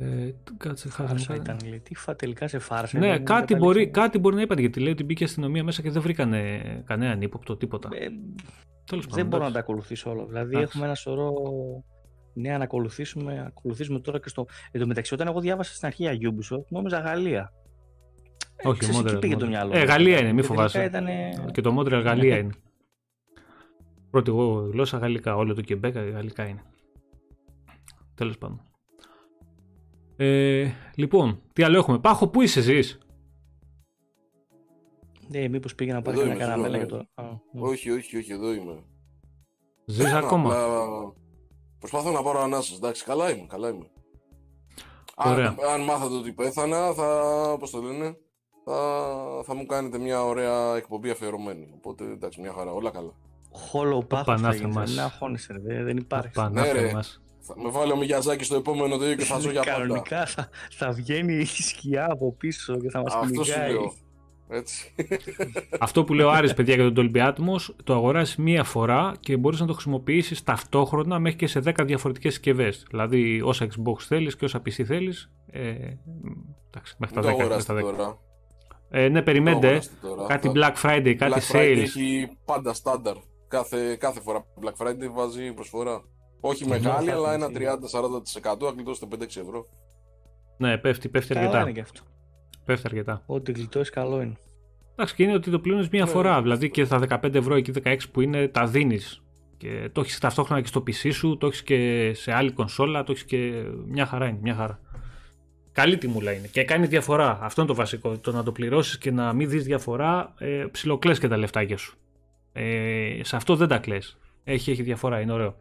Ε, 0.03 0.33
κάτσε, 0.57 0.89
φάρσα 0.89 1.35
ήταν, 1.35 1.57
λέει. 1.69 1.79
Τι 1.79 1.95
φα, 1.95 2.15
τελικά 2.15 2.47
σε 2.47 2.59
φάρσα. 2.59 2.99
Ναι, 2.99 3.19
κάτι 3.19 3.55
μπορεί, 3.55 3.89
κάτι 3.89 4.19
μπορεί 4.19 4.35
να 4.35 4.41
είπαν 4.41 4.57
γιατί 4.57 4.79
λέει 4.79 4.91
ότι 4.91 5.03
μπήκε 5.03 5.23
αστυνομία 5.23 5.63
μέσα 5.63 5.81
και 5.81 5.89
δεν 5.89 6.01
βρήκανε 6.01 6.61
κανέναν 6.85 7.21
ύποπτο 7.21 7.57
τίποτα. 7.57 7.89
Ε, 7.93 8.07
Τέλος 8.85 9.05
δεν 9.05 9.27
μπορώ 9.27 9.43
να 9.43 9.51
τα 9.51 9.59
ακολουθήσω 9.59 10.09
όλα. 10.09 10.25
Δηλαδή 10.25 10.55
Άξι. 10.55 10.65
έχουμε 10.67 10.85
ένα 10.85 10.95
σωρό 10.95 11.33
νέα 12.33 12.57
να 12.57 12.63
ακολουθήσουμε, 12.63 13.43
ακολουθήσουμε 13.47 13.99
τώρα 13.99 14.19
και 14.19 14.29
στο. 14.29 14.45
Εν 14.71 14.81
τω 14.81 14.87
μεταξύ, 14.87 15.13
όταν 15.13 15.27
εγώ 15.27 15.39
διάβασα 15.39 15.73
στην 15.73 15.87
αρχή 15.87 16.03
για 16.03 16.31
Ubisoft, 16.31 16.65
νόμιζα 16.69 16.99
Γαλλία. 16.99 17.53
Όχι, 18.63 18.85
ε, 18.85 18.91
Μόντρελ. 18.91 19.19
πήγε 19.19 19.35
το 19.35 19.47
μυαλό. 19.47 19.77
Ε, 19.77 19.83
Γαλλία 19.83 20.19
είναι, 20.19 20.33
μη 20.33 20.41
φοβάσαι. 20.41 20.83
Ήταν... 20.83 21.07
Και 21.51 21.61
το 21.61 21.71
Μόντρελ 21.71 22.01
Γαλλία 22.01 22.37
είναι. 22.37 22.53
Πρώτη 24.09 24.29
εγώ 24.29 24.69
γλώσσα 24.71 24.97
γαλλικά. 24.97 25.35
Όλο 25.35 25.53
το 25.53 25.61
Κεμπέκα 25.61 26.03
γαλλικά 26.03 26.47
είναι. 26.47 26.61
Τέλος 28.15 28.37
πάντων. 28.37 28.70
Ε, 30.23 30.71
λοιπόν, 30.95 31.41
τι 31.53 31.63
άλλο 31.63 31.77
έχουμε; 31.77 31.99
Πάχο, 31.99 32.27
πού 32.27 32.41
είσαι 32.41 32.59
εσύ. 32.59 32.99
Ναι, 35.27 35.47
μήπως 35.47 35.75
πήγε 35.75 35.93
να 35.93 36.01
πάρει 36.01 36.19
ένα 36.19 36.35
καραμέλα 36.35 36.77
για 36.77 36.85
το. 36.85 36.95
Ναι. 36.95 37.61
Όχι, 37.61 37.89
όχι, 37.89 38.17
όχι, 38.17 38.31
εδώ 38.31 38.53
είμαι. 38.53 38.83
Ζεις 39.85 40.13
ακόμα; 40.13 40.55
Προσπαθώ 41.79 42.11
να 42.11 42.21
πάρω 42.23 42.41
ανάσα. 42.41 42.75
Εντάξει, 42.75 43.03
καλά 43.03 43.31
είμαι, 43.31 43.45
καλά 43.47 43.69
είμαι. 43.69 43.89
Αν, 45.15 45.39
αν 45.73 45.81
μάθατε 45.83 46.15
ότι 46.15 46.31
πέθανα, 46.33 46.93
θα. 46.93 47.55
Πώς 47.59 47.71
το 47.71 47.81
λένε. 47.81 48.17
θα, 48.65 49.43
θα 49.45 49.55
μου 49.55 49.65
κάνετε 49.65 49.97
μια 49.97 50.23
ωραία 50.23 50.75
εκπομπή 50.75 51.09
αφιερωμένη. 51.09 51.71
Οπότε 51.75 52.03
εντάξει, 52.03 52.41
μια 52.41 52.53
χαρά, 52.53 52.71
όλα 52.71 52.89
καλά. 52.89 53.11
Hollow 53.71 54.07
Path 54.07 54.37
θα 54.37 54.55
γίνει, 54.55 54.73
δεν 54.73 54.99
αγχώνεσαι, 54.99 55.53
ρε, 55.67 55.83
δεν 55.83 55.97
υπάρχει. 55.97 56.49
Ναι, 56.51 56.71
ρε, 56.71 56.91
θα 57.41 57.53
με 57.61 57.69
βάλει 57.69 57.91
ο 57.91 57.95
Μιγιαζάκης 57.97 58.45
στο 58.45 58.55
επόμενο 58.55 58.97
δύο 58.97 59.15
και 59.15 59.23
θα 59.23 59.39
ζω 59.39 59.51
για 59.51 59.61
πάντα. 59.61 59.71
Κανονικά 59.77 60.25
θα, 60.25 60.49
θα 60.71 60.91
βγαίνει 60.91 61.33
η 61.33 61.45
σκιά 61.45 62.07
από 62.11 62.33
πίσω 62.33 62.77
και 62.77 62.89
θα 62.89 63.01
μας 63.01 63.13
Αυτό 63.13 63.27
σου 63.43 63.51
κυνηγάει. 63.51 63.71
λέω. 63.71 63.93
Έτσι. 64.53 64.93
Αυτό 65.79 66.03
που 66.03 66.13
λέω 66.13 66.29
Άρης 66.29 66.53
παιδιά 66.53 66.75
για 66.75 66.91
τον 66.91 67.11
Dolby 67.13 67.27
Atmos, 67.27 67.73
το 67.83 67.93
αγοράζεις 67.93 68.35
μία 68.35 68.63
φορά 68.63 69.13
και 69.19 69.37
μπορείς 69.37 69.59
να 69.59 69.65
το 69.65 69.73
χρησιμοποιήσεις 69.73 70.43
ταυτόχρονα 70.43 71.19
μέχρι 71.19 71.37
και 71.37 71.47
σε 71.47 71.59
10 71.65 71.83
διαφορετικές 71.85 72.33
συσκευές. 72.33 72.85
Δηλαδή 72.89 73.41
όσα 73.41 73.65
Xbox 73.67 73.99
θέλεις 73.99 74.35
και 74.35 74.45
όσα 74.45 74.61
PC 74.65 74.83
θέλεις. 74.83 75.31
Ε, 75.51 75.59
εντάξει, 76.69 76.95
μέχρι 76.97 77.15
τα 77.15 77.21
Μην 77.21 77.21
το 77.21 77.21
10. 77.21 77.23
Μέχρι 77.25 77.41
αγοράσετε 77.41 77.73
τα 77.73 77.79
10. 77.79 77.81
τώρα. 77.81 78.17
Ε, 78.89 79.07
ναι, 79.07 79.17
Το 79.19 79.23
περιμένετε. 79.23 79.67
αγοράσετε 79.67 79.95
τώρα. 80.01 80.25
Κάτι 80.27 80.47
Θα- 80.47 80.53
Black 80.55 80.81
Friday, 80.85 81.13
κάτι 81.13 81.33
Black 81.35 81.55
Friday 81.55 81.73
sales. 81.75 81.77
έχει 81.77 82.27
πάντα 82.45 82.73
στάνταρ. 82.73 83.15
Κάθε, 83.47 83.95
κάθε 83.95 84.19
φορά 84.21 84.45
Black 84.63 84.85
Friday 84.87 85.09
βάζει 85.13 85.53
προσφορά. 85.53 86.01
Όχι 86.41 86.63
Και 86.63 86.69
μεγάλη, 86.69 87.05
νιώθω 87.05 87.23
αλλά 87.23 87.33
ένα 87.33 87.45
αυτή. 87.45 87.57
30-40% 87.59 88.57
θα 88.59 88.71
γλιτώσετε 88.75 89.07
5-6 89.19 89.23
ευρώ. 89.41 89.67
Ναι, 90.57 90.77
πέφτει, 90.77 91.09
πέφτει 91.09 91.33
Καλά 91.33 91.45
αρκετά. 91.45 91.61
είναι 91.63 91.71
και 91.71 91.81
αυτό. 91.81 92.01
Πέφτει 92.65 92.83
αρκετά. 92.85 93.23
Ό,τι 93.25 93.51
γλιτώσεις 93.51 93.89
καλό 93.89 94.21
είναι. 94.21 94.35
Εντάξει, 94.91 95.15
και 95.15 95.23
είναι 95.23 95.33
ότι 95.33 95.51
το 95.51 95.59
πληρώνει 95.59 95.87
μία 95.91 96.03
Ναι, 96.05 96.09
φορά. 96.11 96.35
ναι. 96.35 96.41
Δηλαδή 96.41 96.69
και 96.69 96.85
τα 96.85 96.99
15 96.99 97.33
ευρώ 97.35 97.55
εκεί 97.55 97.71
16 97.83 97.97
που 98.11 98.21
είναι, 98.21 98.47
τα 98.47 98.65
δίνεις. 98.65 99.21
Και 99.57 99.89
το 99.91 100.01
έχεις 100.01 100.19
ταυτόχρονα 100.19 100.61
και 100.61 100.67
στο 100.67 100.83
PC 100.87 101.13
σου, 101.13 101.37
το 101.37 101.47
έχεις 101.47 101.63
και 101.63 102.11
σε 102.13 102.33
άλλη 102.33 102.51
κονσόλα, 102.51 103.03
το 103.03 103.11
έχεις 103.11 103.23
και. 103.25 103.63
Μια 103.87 104.05
χαρά 104.05 104.27
είναι, 104.27 104.37
μια 104.41 104.55
χαρά. 104.55 104.79
Καλή 105.71 105.97
τιμούλα 105.97 106.31
είναι 106.31 106.47
και 106.47 106.63
κάνει 106.63 106.85
διαφορά. 106.85 107.39
Αυτό 107.41 107.61
είναι 107.61 107.69
το 107.69 107.75
βασικό. 107.75 108.17
Το 108.17 108.31
να 108.31 108.43
το 108.43 108.51
πληρώσεις 108.51 108.97
και 108.97 109.11
να 109.11 109.33
μην 109.33 109.49
δεις 109.49 109.63
διαφορά, 109.63 110.33
ε, 110.37 110.65
ψιλοκλές 110.71 111.19
και 111.19 111.27
τα 111.27 111.37
λεφτάκια 111.37 111.77
σου. 111.77 111.97
Ε, 112.53 113.19
σε 113.23 113.35
αυτό 113.35 113.55
δεν 113.55 113.67
τα 113.67 113.77
κλαις. 113.77 114.17
Έχει, 114.43 114.71
έχει 114.71 114.81
διαφορά, 114.83 115.19
είναι 115.19 115.31
ωραίο. 115.31 115.55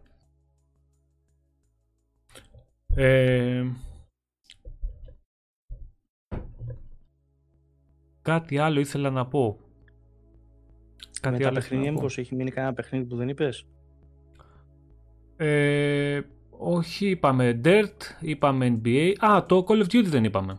Ε, 2.95 3.65
κάτι 8.23 8.59
άλλο 8.59 8.81
ήθελα 8.81 9.11
να 9.11 9.27
πω. 9.27 9.59
Με 11.23 11.31
Κάτι 11.31 11.43
τα 11.43 11.49
άλλο 11.49 11.59
ήθελα 11.59 11.61
παιχνίδια, 11.61 11.85
να 11.87 11.93
πω. 11.93 12.01
μήπως 12.01 12.19
έχει 12.19 12.35
μείνει 12.35 12.51
κανένα 12.51 12.75
παιχνίδι 12.75 13.05
που 13.05 13.17
δεν 13.17 13.29
είπες; 13.29 13.67
Ε, 15.37 16.21
όχι, 16.51 17.09
είπαμε 17.09 17.61
Dirt, 17.65 17.97
είπαμε 18.21 18.81
NBA. 18.85 19.13
Α, 19.19 19.47
το 19.47 19.65
Call 19.69 19.79
of 19.83 19.85
Duty 19.85 20.05
δεν 20.07 20.25
είπαμε. 20.25 20.59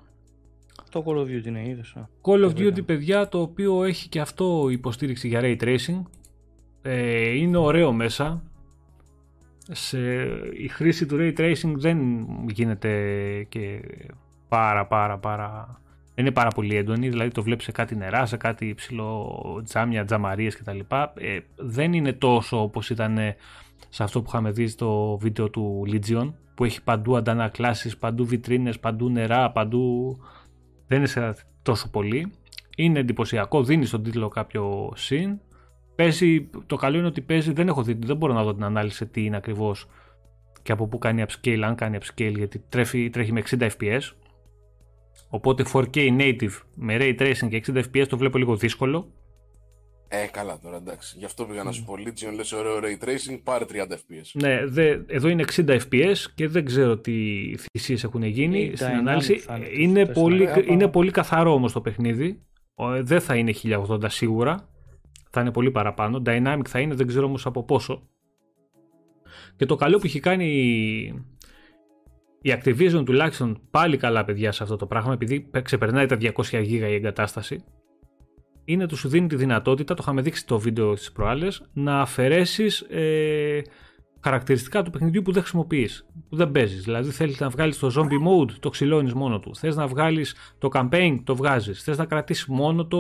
Το 0.92 1.04
Call 1.06 1.16
of 1.18 1.24
Duty 1.26 1.46
είναι, 1.46 1.68
είδες. 1.68 1.96
α. 1.96 2.10
Call 2.22 2.36
of 2.38 2.42
Το 2.42 2.50
βρήκα. 2.50 2.76
Duty, 2.76 2.86
παιδιά, 2.86 3.30
το 3.30 3.42
οποίο 3.42 3.84
έχει 3.84 4.10
και 4.10 4.20
αυτό 4.20 4.68
υποστήριξη 4.70 5.28
για 5.28 5.40
Ray 5.44 5.58
Tracing. 5.62 6.02
Ε, 6.82 7.30
είναι 7.30 7.58
ωραίο 7.58 7.92
μέσα. 7.94 8.44
Σε, 9.74 10.00
η 10.54 10.68
χρήση 10.68 11.06
του 11.06 11.18
Ray 11.20 11.38
Tracing 11.40 11.74
δεν 11.76 12.00
γίνεται 12.48 12.92
και 13.50 13.82
πάρα 14.48 14.86
πάρα 14.86 15.18
πάρα... 15.18 15.80
Δεν 16.16 16.26
είναι 16.26 16.34
πάρα 16.34 16.50
πολύ 16.50 16.76
έντονη, 16.76 17.10
δηλαδή 17.10 17.30
το 17.30 17.44
βλέπεις 17.44 17.66
σε 17.66 17.72
κάτι 17.72 17.96
νερά, 17.96 18.26
σε 18.26 18.38
κάτι 18.38 18.74
ψηλό 18.74 19.62
τζάμια, 19.66 20.06
τζαμαρίες 20.06 20.58
κτλ. 20.58 20.80
Ε, 21.14 21.40
δεν 21.56 21.94
είναι 21.94 22.14
τόσο 22.14 22.62
όπως 22.62 22.90
ήταν 22.90 23.18
ε, 23.18 23.36
σε 23.90 24.04
αυτό 24.04 24.22
που 24.22 24.26
είχαμε 24.30 24.52
δει 24.52 24.68
στο 24.68 25.18
βίντεο 25.22 25.50
του 25.50 25.84
Legion, 25.88 26.34
που 26.56 26.64
έχει 26.64 26.84
παντού 26.84 27.18
αντανακλάσεις, 27.18 27.98
παντού 27.98 28.26
βιτρίνες, 28.26 28.80
παντού 28.80 29.10
νερά, 29.10 29.52
παντού... 29.52 30.18
Δεν 30.88 30.98
είναι 30.98 31.08
σε 31.08 31.36
τόσο 31.62 31.90
πολύ. 31.90 32.32
Είναι 32.76 33.00
εντυπωσιακό, 33.00 33.64
δίνει 33.64 33.86
στον 33.86 34.04
τίτλο 34.04 34.28
κάποιο 34.28 34.92
συν. 34.96 35.40
Παίζει, 35.96 36.50
το 36.66 36.76
καλό 36.76 36.98
είναι 36.98 37.08
ότι 37.08 37.22
παίζει, 37.22 37.52
δεν 37.54 37.68
έχω 37.68 37.84
δει, 37.84 37.98
δεν 38.06 38.18
μπορώ 38.18 38.34
να 38.34 38.44
δω 38.44 38.54
την 38.54 38.64
ανάλυση 38.64 39.06
τι 39.08 39.26
είναι 39.26 39.38
ακριβώς 39.38 39.88
και 40.62 40.72
από 40.72 40.88
πού 40.88 40.98
κάνει 40.98 41.24
upscale, 41.28 41.60
αν 41.64 41.76
κάνει 41.76 41.98
upscale, 42.02 42.34
γιατί 42.36 42.64
τρέχει, 42.70 43.10
τρέχει 43.10 43.32
με 43.32 43.44
60 43.50 43.70
fps. 43.80 44.00
Οπότε 45.30 45.66
4K 45.74 46.20
native 46.20 46.60
με 46.76 46.98
ray 47.00 47.20
tracing 47.22 47.50
και 47.50 47.64
60 47.68 47.84
fps 47.94 48.06
το 48.10 48.18
βλέπω 48.18 48.38
λίγο 48.38 48.56
δύσκολο. 48.56 49.12
Ε, 50.08 50.26
καλά 50.32 50.60
τώρα, 50.60 50.78
εντάξει. 50.78 51.16
Γι' 51.18 51.26
αυτό 51.26 51.46
πήγα 51.46 51.64
να 51.64 51.72
σου 51.72 51.84
πω 51.84 51.94
Legion, 51.98 52.34
λες 52.36 52.52
ωραίο 52.52 52.80
ray 52.80 53.04
tracing, 53.06 53.40
πάρε 53.44 53.66
30 53.72 53.74
fps. 53.76 54.30
Ναι, 54.34 54.66
δε, 54.66 54.98
εδώ 55.08 55.28
είναι 55.28 55.44
60 55.56 55.80
fps 55.90 56.16
και 56.36 56.48
δεν 56.48 56.66
ξέρω 56.66 56.98
τι 56.98 57.14
θυσίες 57.72 58.04
έχουν 58.04 58.24
γίνει 58.24 58.60
Η 58.60 58.76
στην 58.76 58.88
dynamic 58.88 58.94
ανάλυση. 58.98 59.38
θα 59.38 59.56
είναι 59.56 59.68
Είναι 59.72 60.06
το 60.06 60.12
πολύ, 60.22 60.46
τεστ. 60.46 60.70
είναι 60.70 60.88
πολύ 60.88 61.12
καθαρό 61.12 61.54
όμως 61.54 61.72
το 61.72 61.82
παιχνίδι. 61.82 62.42
Ο, 62.76 63.04
Δεν 63.04 63.22
θα 63.22 63.36
είναι 63.36 63.54
1080 63.64 64.04
σίγουρα. 64.08 64.70
Θα 65.32 65.42
είναι 65.42 65.52
πολύ 65.52 65.72
παραπάνω. 65.72 66.22
Dynamic 66.26 66.62
θα 66.68 66.80
είναι, 66.80 66.96
δεν 66.96 67.08
ξέρω 67.08 67.26
όμως 67.26 67.46
από 67.46 67.64
πόσο. 67.64 68.08
Και 69.56 69.66
το 69.66 69.76
καλό 69.76 69.98
που 69.98 70.06
έχει 70.06 70.20
κάνει 70.20 70.46
η- 70.46 71.24
η 72.42 72.54
Activision 72.64 73.02
τουλάχιστον 73.06 73.62
πάλι 73.72 73.98
καλά 73.98 74.26
παιδιά 74.26 74.52
σε 74.52 74.64
αυτό 74.64 74.76
το 74.76 74.86
πράγμα 74.86 75.14
επειδή 75.14 75.50
ξεπερνάει 75.62 76.06
τα 76.06 76.18
200 76.20 76.60
GB 76.62 76.68
η 76.70 76.94
εγκατάσταση 76.94 77.64
είναι 78.66 78.84
ότι 78.84 78.96
σου 78.96 79.08
δίνει 79.10 79.28
τη 79.28 79.36
δυνατότητα, 79.36 79.94
το 79.94 80.00
είχαμε 80.04 80.22
δείξει 80.22 80.46
το 80.48 80.60
βίντεο 80.60 80.96
στις 80.96 81.12
προάλλες, 81.12 81.70
να 81.74 82.02
αφαιρέσεις 82.02 82.82
ε, 82.82 83.62
χαρακτηριστικά 84.24 84.84
του 84.84 84.92
παιχνιδιού 84.92 85.22
που 85.22 85.32
δεν 85.32 85.42
χρησιμοποιείς, 85.42 86.06
που 86.30 86.36
δεν 86.36 86.52
παίζεις. 86.52 86.84
Δηλαδή 86.84 87.10
θέλεις 87.10 87.40
να 87.40 87.50
βγάλεις 87.50 87.78
το 87.80 87.92
zombie 87.98 88.28
mode, 88.28 88.52
το 88.60 88.70
ξυλώνεις 88.70 89.14
μόνο 89.14 89.40
του. 89.40 89.56
Θες 89.56 89.76
να 89.76 89.88
βγάλεις 89.88 90.36
το 90.58 90.70
campaign, 90.74 91.20
το 91.24 91.36
βγάζεις. 91.36 91.84
Θες 91.84 91.98
να 91.98 92.06
κρατήσεις 92.06 92.46
μόνο 92.46 92.86
το 92.86 92.98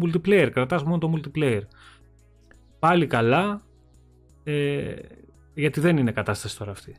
multiplayer, 0.00 0.50
κρατάς 0.52 0.82
μόνο 0.82 0.98
το 0.98 1.12
multiplayer. 1.16 1.62
Πάλι 2.78 3.06
καλά, 3.06 3.62
ε, 4.44 4.94
γιατί 5.54 5.80
δεν 5.80 5.96
είναι 5.96 6.12
κατάσταση 6.12 6.58
τώρα 6.58 6.70
αυτή. 6.70 6.96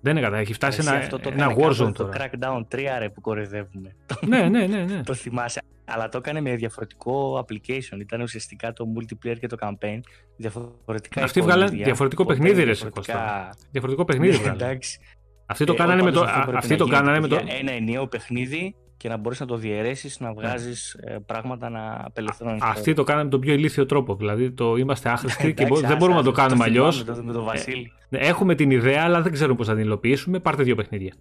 Δεν 0.00 0.12
είναι 0.12 0.20
κατάσταση, 0.20 0.42
έχει 0.42 0.52
φτάσει 0.52 0.78
Εσύ 0.78 0.88
ένα, 0.88 0.98
αυτό 0.98 1.18
το 1.18 1.30
ένα 1.32 1.44
έκανε 1.44 1.64
Warzone 1.64 1.76
κάποτε 1.76 1.92
τώρα. 1.92 2.30
Το 2.30 2.38
Crackdown 2.38 2.76
3 2.76 2.98
ρε 2.98 3.08
που 3.08 3.20
κοροϊδεύουμε. 3.20 3.96
ναι, 4.26 4.48
ναι, 4.48 4.66
ναι, 4.66 4.84
ναι. 4.84 5.02
το 5.02 5.14
θυμάσαι. 5.14 5.60
Αλλά 5.90 6.08
το 6.08 6.18
έκανε 6.18 6.40
με 6.40 6.54
διαφορετικό 6.56 7.38
application. 7.46 8.00
Ήταν 8.00 8.20
ουσιαστικά 8.20 8.72
το 8.72 8.84
multiplayer 8.98 9.36
και 9.40 9.46
το 9.46 9.56
campaign. 9.60 10.00
Διαφορετικά 10.36 11.22
Αυτοί 11.22 11.38
εικονίδια, 11.38 11.64
βγάλαν 11.66 11.82
διαφορετικό 11.84 12.22
οπότε 12.22 12.38
παιχνίδι, 12.38 12.64
ρε, 12.64 12.72
διαφορετικά- 12.72 13.12
Κώστα. 13.14 13.48
Διαφορετικό 13.70 14.04
παιχνίδι 14.04 14.32
Ναι, 14.32 14.38
βγάλανε. 14.38 14.62
εντάξει. 14.64 14.98
Αυτοί 15.46 15.64
το 15.64 15.72
Ε, 15.72 15.76
κάνανε 15.76 16.02
με 16.02 16.10
πάντως 16.10 16.20
το, 16.22 16.26
αυτό 16.28 16.40
α, 16.40 16.42
πρέπει 16.42 16.56
αυτοί 16.58 16.70
να 16.72 16.76
το 16.78 16.84
γίνεται, 16.84 17.00
κάνανε 17.02 17.20
με 17.20 17.28
το, 17.28 17.36
παιδιά. 17.36 17.54
Ένα 17.58 17.72
ενιαίο 17.72 18.06
παιχνίδι 18.06 18.74
και 18.96 19.08
να 19.08 19.16
μπορείς 19.16 19.40
να 19.40 19.46
το 19.46 19.56
διαιρέσεις, 19.56 20.20
να 20.20 20.32
βγάζεις 20.32 20.92
ε, 20.94 21.18
πράγματα 21.26 21.68
να 21.70 22.00
απελευθερώνεις. 22.04 22.62
αυτοί 22.62 22.94
το 22.94 23.04
κάνανε 23.04 23.24
με 23.24 23.30
τον 23.30 23.40
πιο 23.40 23.52
ηλίθιο 23.52 23.86
τρόπο. 23.86 24.14
Δηλαδή 24.14 24.50
το 24.52 24.76
είμαστε 24.76 25.08
άχρηστοι 25.10 25.42
και 25.42 25.48
Εντάξει, 25.48 25.66
μπο- 25.68 25.76
δεν 25.76 25.84
άσε, 25.88 25.96
μπορούμε 25.96 26.18
να 26.18 26.24
το 26.24 26.30
άσε, 26.30 26.40
κάνουμε 26.40 26.64
αλλιώ. 26.64 26.92
θυμάμαι 26.92 27.10
τότε 27.12 27.22
με 27.26 27.32
τον 27.32 27.44
Βασίλη. 27.44 27.92
Έχουμε 28.10 28.54
την 28.54 28.70
ιδέα, 28.70 29.02
αλλά 29.02 29.22
δεν 29.22 29.32
ξέρουμε 29.32 29.56
πώς 29.56 29.66
θα 29.66 29.74
την 29.74 29.82
υλοποιήσουμε. 29.84 30.38
Πάρτε 30.38 30.62
δύο 30.62 30.74
παιχνίδια. 30.74 31.14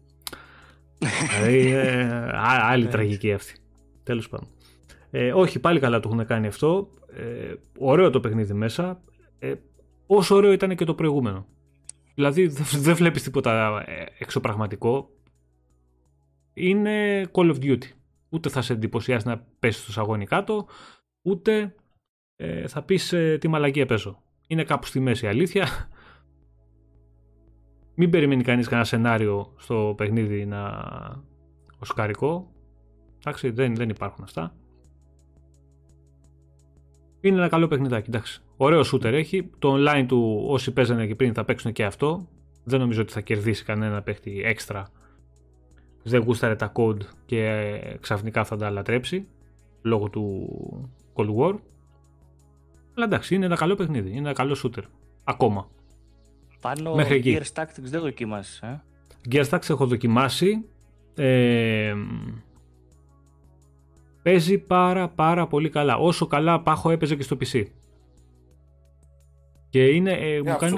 δηλαδή, 1.40 1.72
ε, 1.72 2.02
α- 2.34 2.68
άλλη 2.70 2.84
Ναι. 2.84 2.90
τραγική 2.90 3.34
αυτή. 3.34 3.54
Τέλος 4.04 4.30
πάντων. 4.30 4.48
Ε, 5.12 5.34
όχι, 5.34 5.60
πάλι 5.60 5.80
καλά 5.80 6.00
το 6.00 6.10
έχουν 6.12 6.26
κάνει 6.26 6.48
αυτό. 6.48 6.94
Ε, 7.14 7.54
ωραίο 7.78 8.10
το 8.10 8.20
παιχνίδι 8.20 8.54
μέσα. 8.54 9.02
Ε, 9.40 9.54
όσο 10.08 10.36
ωραίο 10.36 10.52
ήταν 10.52 10.76
και 10.76 10.86
το 10.86 10.96
προηγούμενο. 10.96 11.48
Δηλαδή 12.16 12.48
δεν 12.48 12.66
δεν 12.82 12.96
βλέπεις 12.96 13.24
τίποτα 13.24 13.84
ε, 13.88 14.06
εξωπραγματικό. 14.20 15.10
Είναι 16.54 17.26
Call 17.32 17.56
of 17.56 17.64
Duty. 17.64 17.86
Ούτε 18.30 18.50
θα 18.50 18.62
σε 18.62 18.74
εντυπωσιάσει 18.74 19.28
να 19.28 19.48
πέσεις 19.60 19.82
στο 19.82 19.92
σαγόνι 19.92 20.26
κάτω, 20.26 20.68
ούτε 21.22 21.76
ε, 22.36 22.68
θα 22.68 22.84
πεις 22.84 23.14
ε, 23.14 23.38
τι 23.38 23.48
μαλακία 23.48 23.86
παίζω. 23.86 24.24
Είναι 24.48 24.64
κάπου 24.64 24.86
στη 24.86 25.00
μέση 25.00 25.26
η 25.26 25.28
αλήθεια. 25.28 25.68
Μην 27.96 28.10
περιμένει 28.10 28.44
κανείς 28.44 28.68
κανένα 28.68 28.86
σενάριο 28.88 29.54
στο 29.58 29.94
παιχνίδι 29.98 30.46
να 30.46 30.72
οσκαρικό. 31.80 32.52
Εντάξει, 33.18 33.50
δεν, 33.50 33.76
δεν 33.76 33.90
υπάρχουν 33.90 34.24
αυτά. 34.24 34.56
Είναι 37.22 37.38
ένα 37.38 37.48
καλό 37.48 37.68
παιχνιδάκι, 37.68 38.10
εντάξει. 38.10 38.42
Ωραίο 38.58 38.82
shooter 38.92 39.04
έχει. 39.04 39.50
Το 39.60 39.74
online 39.74 40.06
του 40.08 40.44
όσοι 40.48 40.72
παίζανε 40.72 41.08
και 41.08 41.16
πριν 41.16 41.34
θα 41.34 41.46
παίξουν 41.46 41.72
και 41.72 41.86
αυτό. 41.86 42.28
Δεν 42.64 42.80
νομίζω 42.80 43.02
ότι 43.02 43.12
θα 43.12 43.22
κερδίσει 43.22 43.64
κανένα 43.64 44.02
παίχτη 44.02 44.42
έξτρα. 44.46 44.90
Δεν 46.04 46.22
γούσταρε 46.22 46.56
τα 46.56 46.72
code 46.76 47.02
και 47.26 47.46
ε, 47.46 47.98
ξαφνικά 48.00 48.44
θα 48.44 48.56
τα 48.56 48.70
λατρέψει 48.70 49.28
λόγω 49.82 50.10
του 50.10 50.50
Cold 51.14 51.36
War. 51.36 51.56
Αλλά 52.96 53.06
εντάξει, 53.06 53.36
είναι 53.36 53.46
ένα 53.46 53.56
καλό 53.56 53.76
παιχνίδι. 53.76 54.10
Είναι 54.10 54.20
ένα 54.20 54.34
καλό 54.34 54.58
shooter. 54.64 54.84
Ακόμα. 55.24 55.70
Πάνω 56.62 56.96
Μέχρι 56.96 57.16
εκεί. 57.16 57.40
Gears 57.40 57.62
Tactics 57.62 57.82
δεν 57.82 58.02
δοκίμασες, 58.02 58.60
ε; 58.62 58.84
Gears 59.32 59.50
Tactics 59.50 59.70
έχω 59.70 59.86
δοκιμάσει. 59.86 60.66
Ε, 61.16 61.94
παίζει 64.22 64.58
πάρα 64.58 65.10
πάρα 65.10 65.48
πολύ 65.48 65.70
καλά. 65.70 65.98
Όσο 65.98 66.28
καλά 66.28 66.62
πάχο 66.62 66.90
έπαιζε 66.90 67.16
και 67.16 67.24
στο 67.24 67.38
PC. 67.40 67.64
Και 69.70 69.86
είναι, 69.86 70.12
ε, 70.12 70.42
μου, 70.42 70.56
κάνει, 70.58 70.78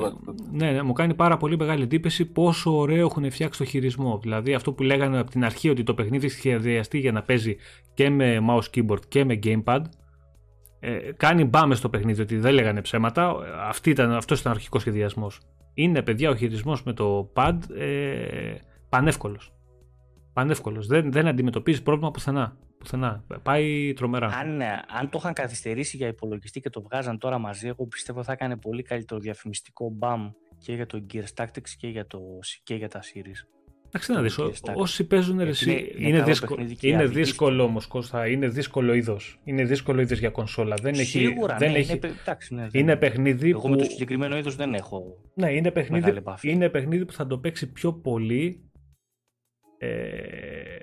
ναι, 0.52 0.72
ναι, 0.72 0.82
μου 0.82 0.94
κάνει 0.94 1.14
πάρα 1.14 1.38
πολύ 1.38 1.58
μεγάλη 1.58 1.84
εντύπωση 1.84 2.26
πόσο 2.26 2.78
ωραίο 2.78 3.06
έχουν 3.06 3.32
φτιάξει 3.32 3.60
το 3.60 3.66
χειρισμό. 3.66 4.20
Δηλαδή 4.22 4.54
αυτό 4.54 4.74
που 4.74 4.84
λέγανε 4.84 5.20
από 5.20 5.32
την 5.32 5.46
αρχή 5.46 5.70
ότι 5.70 5.84
το 5.84 5.94
παιχνίδι 5.94 6.28
σχεδιαστεί 6.28 7.00
για 7.00 7.12
να 7.12 7.22
παίζει 7.22 7.56
και 7.94 8.10
με 8.10 8.40
mouse 8.50 8.64
keyboard 8.76 9.06
και 9.08 9.26
με 9.26 9.40
gamepad. 9.44 9.82
Ε, 10.80 10.98
κάνει 11.18 11.46
μπάμες 11.46 11.78
στο 11.78 11.90
παιχνίδι 11.90 12.22
ότι 12.22 12.38
δεν 12.38 12.54
λέγανε 12.54 12.82
ψέματα. 12.82 13.36
Αυτή 13.68 13.90
ήταν, 13.90 14.12
αυτός 14.12 14.40
ήταν 14.40 14.52
ο 14.52 14.56
αρχικός 14.56 14.82
σχεδιασμός. 14.82 15.40
Είναι 15.74 16.02
παιδιά 16.02 16.30
ο 16.30 16.36
χειρισμός 16.36 16.84
με 16.84 16.94
το 16.94 17.32
pad 17.36 17.58
ε, 17.78 18.54
πανεύκολος. 18.90 19.54
Πανεύκολος. 20.34 20.88
Δεν, 20.88 21.12
δεν 21.12 21.28
αντιμετωπίζει 21.28 21.84
πρόβλημα 21.84 22.12
πουθενά. 22.12 22.58
Πουθενά. 22.82 23.24
Πάει 23.44 23.94
τρομερά. 23.94 24.28
Αν, 24.28 24.62
ε, 24.62 24.66
αν 25.00 25.10
το 25.10 25.18
είχαν 25.22 25.34
καθυστερήσει 25.34 25.98
για 25.98 26.08
υπολογιστή 26.08 26.60
και 26.60 26.70
το 26.70 26.82
βγάζαν 26.82 27.18
τώρα 27.18 27.38
μαζί, 27.38 27.68
εγώ 27.68 27.86
πιστεύω 27.88 28.24
θα 28.24 28.32
έκανε 28.32 28.58
πολύ 28.58 28.84
καλύτερο 28.84 29.20
διαφημιστικό 29.20 29.90
μπαμ 29.90 30.32
και 30.58 30.74
για 30.74 30.86
το 30.86 31.06
Gears 31.14 31.44
Tactics 31.44 31.70
και 31.78 31.88
για, 31.88 32.08
το, 32.08 32.20
και 32.64 32.76
για 32.76 32.90
τα 32.90 33.02
series. 33.02 33.48
Εντάξει 33.88 34.12
να 34.12 34.22
δεις, 34.22 34.38
όσοι 34.74 35.04
παίζουν 35.04 35.40
εσύ, 35.40 35.94
είναι, 35.98 36.08
είναι, 36.08 36.24
δύσκολο, 36.24 36.68
είναι 36.82 37.06
δύσκολο 37.06 37.64
όμως 37.64 37.88
Κώστα, 37.88 38.28
είναι 38.28 38.48
δύσκολο 38.48 38.94
είδος. 38.94 39.40
Είναι 39.44 39.64
δύσκολο 39.64 40.02
είδος 40.02 40.20
για 40.20 40.30
κονσόλα. 40.30 40.76
Δεν 40.82 40.96
Σίγουρα, 40.96 41.56
έχει, 41.56 41.66
ναι, 41.66 41.72
δεν 41.72 41.82
έχει, 41.82 41.92
είναι, 41.92 42.14
εντάξει, 42.22 42.56
ναι, 42.56 42.68
είναι 42.72 42.96
παιχνίδι 42.96 43.50
Εγώ 43.50 43.60
που... 43.60 43.70
με 43.70 43.78
το 43.78 43.84
συγκεκριμένο 43.84 44.38
είδος 44.38 44.56
δεν 44.56 44.74
έχω 44.74 45.18
Ναι, 45.34 45.52
είναι 45.52 45.72
παιχνίδι, 45.72 46.10
επαφή. 46.10 46.52
είναι 46.52 46.70
παιχνίδι 46.70 47.06
που 47.06 47.14
θα 47.14 47.28
το 47.28 47.38
παίξει 47.38 47.72
πιο 47.72 47.94
πολύ 47.94 48.72
ε, 49.78 50.81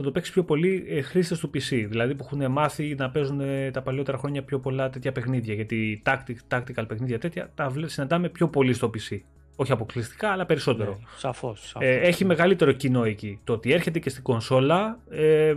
θα 0.00 0.06
το 0.06 0.12
παίξεις 0.12 0.32
πιο 0.32 0.44
πολύ 0.44 0.84
ε, 0.88 1.00
χρήστες 1.00 1.38
του 1.38 1.50
PC. 1.54 1.86
Δηλαδή 1.88 2.14
που 2.14 2.24
έχουν 2.24 2.52
μάθει 2.52 2.94
να 2.98 3.10
παίζουν 3.10 3.40
ε, 3.40 3.70
τα 3.70 3.82
παλιότερα 3.82 4.18
χρόνια 4.18 4.42
πιο 4.42 4.58
πολλά 4.58 4.90
τέτοια 4.90 5.12
παιχνίδια. 5.12 5.54
Γιατί 5.54 6.02
tactic, 6.06 6.34
tactical 6.48 6.84
παιχνίδια 6.88 7.18
τέτοια 7.18 7.50
τα 7.54 7.72
συναντάμε 7.84 8.28
πιο 8.28 8.48
πολύ 8.48 8.72
στο 8.72 8.90
PC. 8.94 9.18
Όχι 9.56 9.72
αποκλειστικά, 9.72 10.30
αλλά 10.30 10.46
περισσότερο. 10.46 10.90
Ναι, 10.90 11.06
σαφώς, 11.16 11.76
Ε, 11.78 11.94
έχει 11.94 12.24
μεγαλύτερο 12.24 12.72
κοινό 12.72 13.04
εκεί. 13.04 13.40
Το 13.44 13.52
ότι 13.52 13.72
έρχεται 13.72 13.98
και 13.98 14.10
στην 14.10 14.22
κονσόλα. 14.22 14.98
Ε, 15.10 15.54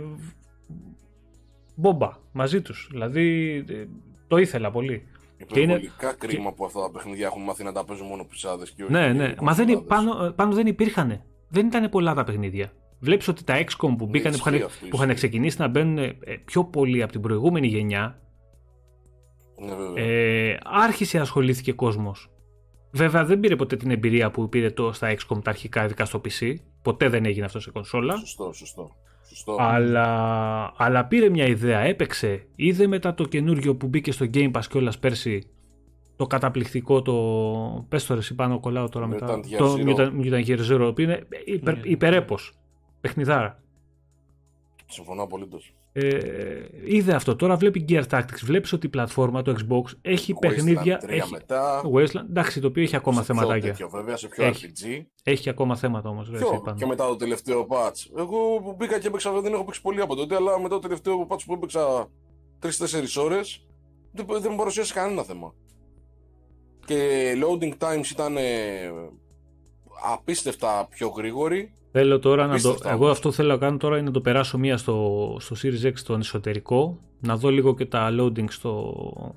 μπόμπα 1.74 2.10
μαζί 2.32 2.62
τους. 2.62 2.88
Δηλαδή 2.90 3.56
ε, 3.68 3.84
το 4.28 4.36
ήθελα 4.36 4.70
πολύ. 4.70 5.06
Και 5.46 5.60
είναι 5.60 5.80
κρίμα 6.18 6.52
που 6.52 6.64
αυτά 6.64 6.80
τα 6.80 6.90
παιχνίδια 6.90 7.26
έχουν 7.26 7.42
μάθει 7.42 7.64
να 7.64 7.72
τα 7.72 7.84
παίζουν 7.84 8.06
μόνο 8.06 8.24
πισάδες 8.24 8.70
και 8.70 8.82
όχι 8.82 8.92
Ναι, 8.92 9.06
και 9.06 9.12
ναι. 9.12 9.34
Μα 9.40 9.54
δεν, 9.54 9.84
πάνω, 9.84 10.32
πάνω 10.36 10.54
δεν 10.54 10.66
υπήρχαν. 10.66 11.22
Δεν 11.48 11.66
ήταν 11.66 11.88
πολλά 11.88 12.14
τα 12.14 12.24
παιχνίδια. 12.24 12.72
Βλέπεις 12.98 13.28
ότι 13.28 13.44
τα 13.44 13.64
XCOM 13.64 13.94
που 13.98 14.06
μπήκαν, 14.06 14.32
που, 14.32 14.38
είχαν, 14.48 14.68
που 14.90 14.96
είχαν 14.96 15.14
ξεκινήσει 15.14 15.60
να 15.60 15.68
μπαίνουν 15.68 15.98
ε, 15.98 16.12
πιο 16.44 16.64
πολύ 16.64 17.02
από 17.02 17.12
την 17.12 17.20
προηγούμενη 17.20 17.66
γενιά, 17.66 18.20
Ναι, 19.58 19.74
βέβαια. 19.74 20.04
ε, 20.04 20.58
άρχισε 20.64 21.16
να 21.16 21.22
ασχολήθηκε 21.22 21.72
κόσμος. 21.72 22.28
Βέβαια 22.90 23.24
δεν 23.24 23.40
πήρε 23.40 23.56
ποτέ 23.56 23.76
την 23.76 23.90
εμπειρία 23.90 24.30
που 24.30 24.48
πήρε 24.48 24.70
το 24.70 24.92
στα 24.92 25.14
XCOM 25.14 25.42
τα 25.44 25.50
αρχικά, 25.50 25.84
ειδικά 25.84 26.04
στο 26.04 26.20
PC. 26.24 26.54
Ποτέ 26.82 27.08
δεν 27.08 27.24
έγινε 27.24 27.44
αυτό 27.44 27.60
σε 27.60 27.70
κονσόλα. 27.70 28.16
Σωστό, 28.16 28.52
σωστό. 28.52 28.90
σωστό. 29.28 29.56
Αλλά, 29.60 30.72
αλλά 30.76 31.04
πήρε 31.04 31.28
μια 31.28 31.46
ιδέα, 31.46 31.78
έπαιξε. 31.80 32.46
Είδε 32.56 32.86
μετά 32.86 33.14
το 33.14 33.24
καινούριο 33.24 33.76
που 33.76 33.86
μπήκε 33.86 34.12
στο 34.12 34.26
Game 34.34 34.50
Pass 34.52 34.62
κιόλας 34.70 34.98
πέρσι. 34.98 35.48
Το 36.16 36.26
καταπληκτικό 36.26 37.02
το. 37.02 37.86
Πες 37.88 38.06
το 38.06 38.14
ρε, 38.14 38.20
εσύ 38.20 38.34
πάνω 38.34 38.60
κολλάω 38.60 38.88
τώρα 38.88 39.06
μετά. 39.06 39.26
Mutant 39.26 39.38
Year 39.52 39.56
Το 39.58 39.74
Zero. 39.78 39.88
Mutant 39.96 40.10
Mutant 40.22 40.44
Year 40.46 40.58
Zero, 40.70 40.92
που 40.94 41.00
είναι 41.00 41.26
υπερ, 41.44 41.74
Ναι. 41.74 41.80
υπερέπος. 41.84 42.52
Παιχνιδάρα. 43.04 43.62
Συμφωνώ 44.86 45.22
απολύτως. 45.22 45.74
Ε, 45.92 46.64
είδε 46.84 47.14
αυτό. 47.14 47.36
Τώρα 47.36 47.56
βλέπει 47.56 47.84
Gear 47.88 48.02
Tactics. 48.10 48.40
Βλέπεις 48.42 48.72
ότι 48.72 48.86
η 48.86 48.88
πλατφόρμα, 48.88 49.42
το 49.42 49.54
Xbox, 49.58 49.92
έχει 50.02 50.34
παιχνίδια. 50.34 51.00
Έχει... 51.06 51.30
μετά. 51.30 51.82
Wasteland, 51.94 52.28
εντάξει, 52.28 52.60
το 52.60 52.66
οποίο 52.66 52.82
έχει 52.82 52.96
ακόμα 52.96 53.22
σε 53.22 53.32
πιο 53.32 53.34
θεματάκια. 53.34 53.70
τέτοιο, 53.70 53.88
βέβαια, 53.88 54.16
σε 54.16 54.28
πιο 54.28 54.44
Έχει. 54.44 54.72
RPG. 54.74 55.06
Έχει 55.22 55.48
ακόμα 55.48 55.76
θέματα 55.76 56.08
όμως. 56.08 56.30
Ποιο, 56.30 56.74
και 56.76 56.86
μετά 56.86 57.06
το 57.06 57.16
τελευταίο 57.16 57.66
patch. 57.70 58.18
Εγώ 58.18 58.60
που 58.62 58.74
μπήκα 58.78 58.98
και 58.98 59.06
έπαιξα, 59.06 59.40
δεν 59.40 59.52
έχω 59.52 59.64
παίξει 59.64 59.80
πολύ 59.80 60.00
από 60.00 60.14
τότε, 60.14 60.34
αλλά 60.34 60.60
μετά 60.60 60.74
το 60.74 60.80
τελευταίο 60.80 61.26
patch 61.30 61.40
που 61.46 61.52
έπαιξα 61.52 62.08
3-4 62.62 62.68
ώρες, 63.22 63.66
δεν, 64.12 64.26
δεν 64.28 64.50
μου 64.50 64.56
παρουσίασε 64.56 64.92
κανένα 64.92 65.22
θέμα. 65.22 65.54
Και 66.84 67.32
loading 67.44 67.72
times 67.78 68.10
ήταν 68.10 68.36
ε, 68.36 68.42
απίστευτα 70.12 70.86
πιο 70.90 71.08
γρήγοροι. 71.08 71.72
Θέλω 71.96 72.18
τώρα 72.18 72.42
να 72.42 72.48
το. 72.48 72.54
Απίστευτα 72.54 72.90
Εγώ 72.90 72.98
όμως. 73.04 73.10
αυτό 73.10 73.32
θέλω 73.32 73.48
να 73.48 73.56
κάνω 73.58 73.76
τώρα 73.76 73.96
είναι 73.96 74.06
να 74.06 74.10
το 74.12 74.20
περάσω 74.20 74.58
μία 74.58 74.76
στο, 74.76 75.36
στο 75.40 75.56
Series 75.62 75.86
X 75.86 75.92
στον 75.94 76.20
εσωτερικό. 76.20 76.98
Να 77.20 77.36
δω 77.36 77.48
λίγο 77.50 77.74
και 77.74 77.86
τα 77.86 78.08
loading 78.20 78.44
στο. 78.50 79.34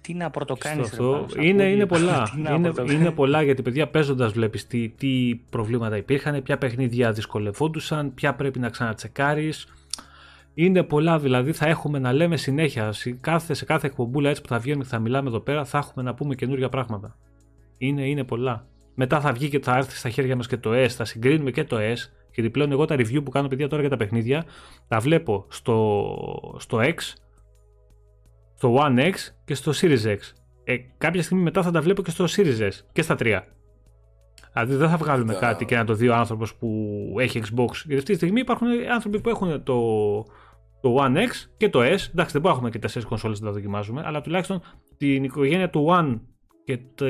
Τι 0.00 0.14
να 0.14 0.30
πρωτοκάνεις 0.30 0.86
στο 0.86 1.02
ρε 1.12 1.18
αυτό. 1.18 1.26
Πάνο, 1.34 1.42
Είναι, 1.48 1.62
ακούω 1.62 1.66
είναι 1.66 1.74
λίγο. 1.74 1.86
πολλά. 1.86 2.22
Τι 2.34 2.40
να 2.40 2.50
είναι, 2.50 2.60
πρωτοκάνεις. 2.62 2.92
είναι 2.92 3.10
πολλά 3.10 3.42
γιατί 3.42 3.62
παιδιά 3.62 3.88
παίζοντας 3.88 4.32
βλέπεις 4.32 4.66
τι, 4.66 4.88
τι 4.88 5.40
προβλήματα 5.50 5.96
υπήρχαν, 5.96 6.42
ποια 6.42 6.58
παιχνίδια 6.58 7.12
δυσκολευόντουσαν, 7.12 8.14
ποια 8.14 8.34
πρέπει 8.34 8.58
να 8.58 8.68
ξανατσεκάρεις. 8.68 9.66
Είναι 10.54 10.82
πολλά 10.82 11.18
δηλαδή, 11.18 11.52
θα 11.52 11.66
έχουμε 11.66 11.98
να 11.98 12.12
λέμε 12.12 12.36
συνέχεια. 12.36 12.92
Σε 12.92 13.10
κάθε, 13.20 13.54
σε 13.54 13.64
κάθε 13.64 13.86
εκπομπούλα 13.86 14.28
έτσι 14.30 14.42
που 14.42 14.48
θα 14.48 14.58
βγαίνουμε 14.58 14.84
και 14.84 14.90
θα 14.90 14.98
μιλάμε 14.98 15.28
εδώ 15.28 15.40
πέρα, 15.40 15.64
θα 15.64 15.78
έχουμε 15.78 16.04
να 16.04 16.14
πούμε 16.14 16.34
καινούργια 16.34 16.68
πράγματα. 16.68 17.16
Είναι, 17.78 18.08
είναι 18.08 18.24
πολλά. 18.24 18.66
Μετά 18.98 19.20
θα 19.20 19.32
βγει 19.32 19.48
και 19.48 19.60
θα 19.60 19.76
έρθει 19.76 19.96
στα 19.96 20.08
χέρια 20.08 20.36
μας 20.36 20.46
και 20.46 20.56
το 20.56 20.70
S, 20.72 20.88
θα 20.88 21.04
συγκρίνουμε 21.04 21.50
και 21.50 21.64
το 21.64 21.76
S. 21.76 21.96
Γιατί 22.34 22.50
πλέον 22.50 22.72
εγώ 22.72 22.84
τα 22.84 22.94
review 22.94 23.24
που 23.24 23.30
κάνω 23.30 23.48
παιδιά 23.48 23.68
τώρα 23.68 23.80
για 23.80 23.90
τα 23.90 23.96
παιχνίδια, 23.96 24.44
τα 24.88 24.98
βλέπω 24.98 25.46
στο, 25.48 26.56
στο 26.58 26.78
X, 26.82 26.94
στο 28.54 28.76
One 28.80 28.98
X 28.98 29.14
και 29.44 29.54
στο 29.54 29.72
Series 29.74 30.04
X. 30.04 30.18
Ε, 30.64 30.76
κάποια 30.98 31.22
στιγμή 31.22 31.42
μετά 31.42 31.62
θα 31.62 31.70
τα 31.70 31.80
βλέπω 31.80 32.02
και 32.02 32.10
στο 32.10 32.24
Series 32.28 32.60
S 32.60 32.70
και 32.92 33.02
στα 33.02 33.14
τρία. 33.14 33.46
Δηλαδή 34.52 34.74
δεν 34.74 34.88
θα 34.88 34.96
βγάλουμε 34.96 35.34
Κοίτα. 35.34 35.46
κάτι 35.46 35.64
και 35.64 35.76
να 35.76 35.84
το 35.84 35.94
δει 35.94 36.08
ο 36.08 36.14
άνθρωπος 36.14 36.54
που 36.54 36.68
έχει 37.18 37.40
Xbox. 37.42 37.72
Γιατί 37.72 37.96
αυτή 37.96 38.10
τη 38.10 38.14
στιγμή 38.14 38.40
υπάρχουν 38.40 38.68
άνθρωποι 38.92 39.20
που 39.20 39.28
έχουν 39.28 39.62
το, 39.62 39.78
το 40.80 40.96
One 40.98 41.16
X 41.16 41.30
και 41.56 41.68
το 41.68 41.78
S. 41.80 41.82
Εντάξει, 41.82 42.08
δεν 42.12 42.16
μπορούμε 42.16 42.40
να 42.42 42.50
έχουμε 42.50 42.70
και 42.70 42.78
τέσσερις 42.78 43.08
κονσόλες 43.08 43.40
να 43.40 43.46
τα 43.46 43.52
δοκιμάζουμε, 43.52 44.02
αλλά 44.04 44.20
τουλάχιστον 44.20 44.62
την 44.96 45.24
οικογένεια 45.24 45.70
του 45.70 45.86
One 45.90 46.20
και 46.64 46.76
τη, 46.94 47.06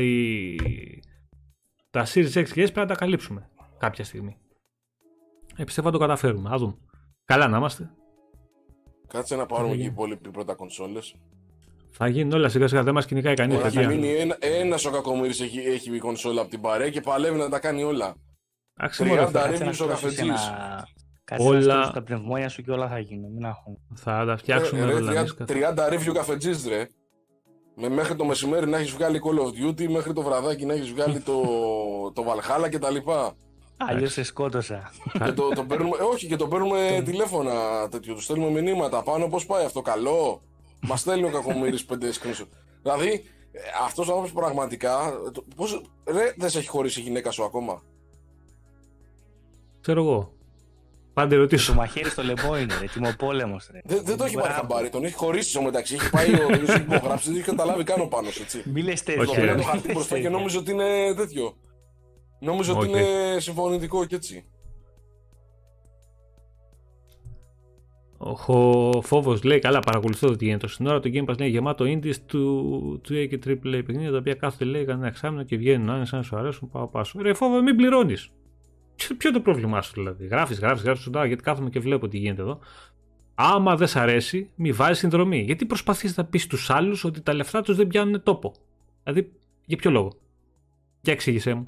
τα 1.91 2.07
Series 2.07 2.33
X 2.33 2.33
και 2.33 2.43
S 2.45 2.53
πρέπει 2.55 2.79
να 2.79 2.87
τα 2.87 2.95
καλύψουμε 2.95 3.51
κάποια 3.79 4.05
στιγμή. 4.05 4.37
Ε, 5.57 5.65
πιστεύω 5.65 5.87
να 5.87 5.93
το 5.93 5.99
καταφέρουμε. 5.99 6.49
Να 6.49 6.57
δούμε. 6.57 6.77
Καλά 7.25 7.49
να 7.49 7.57
είμαστε. 7.57 7.91
Κάτσε 9.09 9.37
να 9.37 9.47
πάρουμε 9.47 9.69
Θα 9.69 9.75
και 9.75 9.81
οι 9.81 9.83
γίνει. 9.83 9.93
υπόλοιποι 9.95 10.31
πρώτα 10.31 10.55
κονσόλες. 10.55 11.15
Θα 11.91 12.09
γίνουν 12.09 12.33
όλα 12.33 12.49
σιγά 12.49 12.69
σιγά. 12.69 12.83
Δεν 12.83 12.95
μας 12.95 13.07
κυνηγάει 13.07 13.35
κανείς. 13.35 13.57
Θα 13.57 13.63
παιδιά. 13.63 13.89
μείνει 13.89 14.13
ένα, 14.15 14.37
ένας 14.41 14.85
ο 14.85 14.91
κακομοίρης 14.91 15.41
έχει, 15.41 15.59
έχει 15.59 15.95
η 15.95 15.99
κονσόλα 15.99 16.41
από 16.41 16.51
την 16.51 16.61
παρέα 16.61 16.91
και 16.91 17.01
παλεύει 17.01 17.39
να 17.39 17.49
τα 17.49 17.59
κάνει 17.59 17.83
όλα. 17.83 18.15
Εντάξει, 18.81 19.05
μωρέ, 19.05 19.23
30 19.27 19.31
θα, 19.31 19.41
Κάτσε 19.49 19.65
να 19.65 19.71
reviews 19.71 19.71
ο 19.71 19.75
στρώσεις 19.75 19.87
καφετζής. 20.01 20.21
ένα- 20.47 20.89
Κάτσε 21.25 21.47
Όλα- 21.47 21.59
να 21.59 21.63
στρώσεις 21.73 21.93
τα 21.93 22.03
πνευμόνια 22.03 22.49
σου 22.49 22.63
και 22.63 22.71
όλα 22.71 22.89
θα 22.89 22.99
γίνουν. 22.99 23.33
Μην 23.33 23.45
αγχώνει. 23.47 23.79
θα 23.95 24.25
τα 24.27 24.37
φτιάξουμε 24.37 24.81
Ε, 24.81 24.85
ρε, 24.85 24.93
όλα. 24.95 25.13
30, 25.13 25.19
εμείς 25.19 25.35
καθ- 25.35 25.51
30 25.51 25.89
review 25.93 26.13
καφετζής 26.15 26.67
ρε. 26.69 26.87
Με 27.79 27.89
μέχρι 27.89 28.17
το 28.17 28.25
μεσημέρι 28.25 28.69
να 28.69 28.79
έχεις 28.79 28.91
βγάλει 28.91 29.21
Call 29.25 29.39
of 29.39 29.67
Duty, 29.69 29.87
μέχρι 29.89 30.13
το 30.13 30.23
βραδάκι 30.23 30.65
να 30.67 30.75
έχεις 30.75 30.91
βγάλει 30.93 31.21
το, 31.21 31.41
το 32.13 32.25
Valhalla 32.27 32.69
κτλ. 32.71 32.97
Αλλιώς 33.77 34.13
σε 34.13 34.23
σκότωσα. 34.23 34.91
και 35.25 35.33
το, 35.33 35.49
το 35.49 35.65
παίρνουμε, 35.65 35.97
ε, 36.01 36.03
όχι, 36.03 36.27
και 36.27 36.37
το 36.37 36.49
παίρνουμε 36.49 37.03
τηλέφωνα 37.05 37.89
τέτοιο. 37.89 38.15
Τους 38.15 38.25
στέλνουμε 38.25 38.61
μηνύματα 38.61 39.03
πάνω 39.03 39.29
πώς 39.29 39.47
πάει 39.47 39.65
αυτό, 39.65 39.83
καλό; 39.83 40.43
Μας 40.81 41.01
στέλνει 41.01 41.25
ο 41.27 41.31
κακομοίρης 41.31 41.85
5 41.87 41.93
screenshot. 41.95 42.49
Δηλαδή, 42.83 43.23
αυτός 43.85 44.09
ο 44.09 44.11
άνθρωπος 44.11 44.33
πραγματικά. 44.33 45.13
το- 45.33 45.45
Πώς, 45.57 45.83
ρε, 46.05 46.35
δεν 46.37 46.51
σε 46.51 46.59
έχει 46.59 46.69
χωρίσει 46.69 47.01
η 47.01 47.03
γυναίκα 47.03 47.31
σου 47.31 47.45
ακόμα; 47.45 47.83
Ξέρω 49.81 50.03
εγώ. 50.03 50.33
Πάντε 51.17 51.35
Το 51.35 51.41
ρωτήσω. 51.41 51.75
μαχαίρι 51.75 52.09
στο 52.11 52.23
λαιμό 52.23 52.59
είναι, 52.59 52.75
ρε. 52.81 52.87
Τιμοπόλεμος, 52.93 53.69
ρε. 53.73 53.81
Δεν, 53.85 54.05
δεν 54.05 54.17
το 54.17 54.25
έχει 54.25 54.35
πάρει 54.35 54.47
Μπράβο. 54.49 54.61
χαμπάρι, 54.61 54.89
τον 54.91 55.05
έχει 55.05 55.15
χωρίσει 55.15 55.49
στο 55.51 55.63
μεταξύ. 55.63 55.95
Έχει 55.95 56.11
πάει 56.11 56.29
ο 56.31 56.55
ίδιο 56.55 56.73
έχει 56.75 56.81
υπογράψει, 56.81 57.29
δεν 57.29 57.37
έχει 57.39 57.45
καταλάβει 57.49 57.85
καν 57.85 58.01
ο 58.01 58.07
πάνω, 58.07 58.29
έτσι. 58.29 58.63
Μη 58.65 58.83
λες 58.83 59.03
Όχι, 59.07 59.17
Το 59.17 59.25
τέτοια. 59.25 59.35
πήρε 59.35 59.47
ρε. 59.47 59.53
το 59.53 59.57
μη 59.59 59.65
χαρτί 59.65 59.87
λες 59.87 59.95
μπροστά 59.95 60.15
και 60.17 60.23
τέτοια. 60.23 60.37
νόμιζε 60.39 60.59
ότι 60.59 60.71
είναι 60.71 61.15
τέτοιο. 61.17 61.57
Νόμιζε 62.41 62.71
ότι 62.71 62.81
Όχι. 62.81 62.91
είναι 62.91 63.41
συμφωνητικό 63.41 64.05
και 64.05 64.15
έτσι. 64.15 64.45
Ο 68.19 69.03
φόβος 69.03 69.43
λέει: 69.43 69.59
Καλά, 69.59 69.81
παρακολουθώ 69.81 70.37
τι 70.37 70.45
γίνεται 70.45 70.67
στην 70.69 70.87
ώρα. 70.87 71.01
Το 71.01 71.11
Game 71.13 71.25
Pass 71.31 71.39
λέει 71.39 71.49
γεμάτο 71.49 71.85
indies 71.85 72.17
του, 72.27 73.01
του 73.03 73.15
A 73.15 73.27
και 73.29 73.39
AAA 73.47 73.59
παιχνίδια 73.87 74.11
τα 74.11 74.17
οποία 74.19 74.35
κάθονται 74.35 74.65
λέει 74.65 74.85
κανένα 74.85 75.07
εξάμεινο 75.07 75.43
και 75.43 75.57
βγαίνουν. 75.57 75.91
Αν 75.91 76.07
σαν 76.07 76.23
σου 76.25 76.37
αρέσουν, 76.37 76.71
πάω 76.71 76.87
πάσο. 76.89 77.19
Ρε 77.23 77.35
φόβο, 77.35 77.63
μην 77.63 77.77
πληρώνεις. 77.77 78.31
Ποιο, 79.07 79.17
ποιο 79.17 79.29
είναι 79.29 79.39
το 79.39 79.45
πρόβλημά 79.45 79.83
σου 79.83 79.93
δηλαδή; 79.95 80.27
Γράφεις, 80.27 80.59
γράφεις, 80.59 80.83
γράφεις 80.83 81.03
σωστά 81.03 81.27
γιατί 81.27 81.43
κάθομαι 81.43 81.71
και 81.71 81.81
βλέπω 81.81 82.09
τι 82.09 82.19
γίνεται 82.19 82.43
εδώ. 82.43 82.59
Άμα 83.35 83.77
δεν 83.77 83.89
σ' 83.89 83.97
αρέσει, 83.97 84.51
μη 84.55 84.73
βάζεις 84.73 84.99
συνδρομή. 84.99 85.41
Γιατί 85.41 85.67
προσπαθείς 85.67 86.17
να 86.17 86.25
πεις 86.25 86.43
στους 86.43 86.71
άλλους 86.71 87.05
ότι 87.05 87.21
τα 87.21 87.35
λεφτά 87.35 87.63
τους 87.63 87.77
δεν 87.77 87.87
πιάνουν 87.87 88.23
τόπο; 88.23 88.55
Δηλαδή, 89.03 89.33
για 89.65 89.77
ποιο 89.77 89.91
λόγο; 89.91 90.13
Για 91.01 91.13
εξήγησέ 91.13 91.55
μου. 91.55 91.65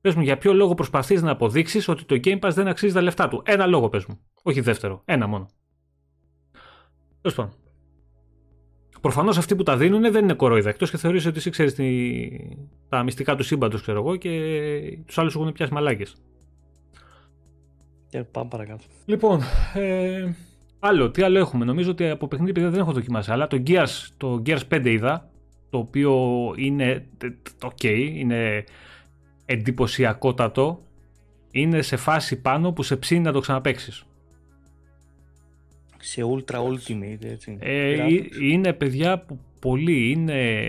Πες 0.00 0.14
μου, 0.14 0.22
για 0.22 0.38
ποιο 0.38 0.52
λόγο 0.52 0.74
προσπαθείς 0.74 1.22
να 1.22 1.30
αποδείξεις 1.30 1.88
ότι 1.88 2.04
το 2.04 2.20
Game 2.24 2.38
Pass 2.38 2.50
δεν 2.52 2.68
αξίζει 2.68 2.92
τα 2.92 3.00
λεφτά 3.00 3.28
του; 3.28 3.42
Ένα 3.44 3.66
λόγο 3.66 3.88
πες 3.88 4.06
μου. 4.06 4.20
Όχι 4.42 4.60
δεύτερο. 4.60 5.02
Ένα 5.04 5.26
μόνο. 5.26 5.48
Τέλος 7.20 7.36
πάντων. 7.36 7.54
Προφανώς 9.02 9.38
αυτοί 9.38 9.56
που 9.56 9.62
τα 9.62 9.76
δίνουν 9.76 10.12
δεν 10.12 10.22
είναι 10.22 10.34
κορόιδα, 10.34 10.68
εκτός 10.68 10.90
και 10.90 10.96
θεωρείς 10.96 11.26
ότι 11.26 11.38
εσύ 11.38 11.50
ξέρεις 11.50 11.74
τα 12.88 13.02
μυστικά 13.02 13.34
του 13.34 13.42
σύμπαντος, 13.42 13.82
ξέρω 13.82 13.98
εγώ, 13.98 14.16
και 14.16 14.30
τους 15.06 15.18
άλλους 15.18 15.34
έχουν 15.34 15.52
πιάσει 15.52 15.72
μαλάκες. 15.72 16.14
Και 18.08 18.18
πάμε 18.22 18.48
παρακάτω. 18.48 18.84
Λοιπόν, 19.04 19.40
ε, 19.74 20.34
άλλο, 20.78 21.10
τι 21.10 21.22
άλλο 21.22 21.38
έχουμε; 21.38 21.64
Νομίζω 21.64 21.90
ότι 21.90 22.08
από 22.08 22.28
παιχνίδι 22.28 22.60
δεν 22.60 22.80
έχω 22.80 22.92
δοκιμάσει, 22.92 23.30
αλλά 23.30 23.46
το 23.46 23.62
Gears, 23.66 24.08
το 24.16 24.42
Gears 24.46 24.68
5 24.68 24.86
είδα, 24.86 25.30
το 25.70 25.78
οποίο 25.78 26.14
είναι 26.56 27.06
ok, 27.62 27.84
είναι 28.14 28.64
εντυπωσιακότατο. 29.44 30.78
Είναι 31.50 31.82
σε 31.82 31.96
φάση 31.96 32.40
πάνω 32.40 32.72
που 32.72 32.82
σε 32.82 32.96
ψήνει 32.96 33.20
να 33.20 33.32
το 33.32 33.40
ξαναπέξεις. 33.40 34.04
Σε 36.04 36.22
ultra 36.24 36.56
ultimate, 36.56 37.24
έτσι. 37.24 37.58
Ε, 37.60 38.06
είναι 38.40 38.72
παιδιά 38.72 39.18
που 39.18 39.38
πολύ, 39.60 40.10
είναι... 40.10 40.60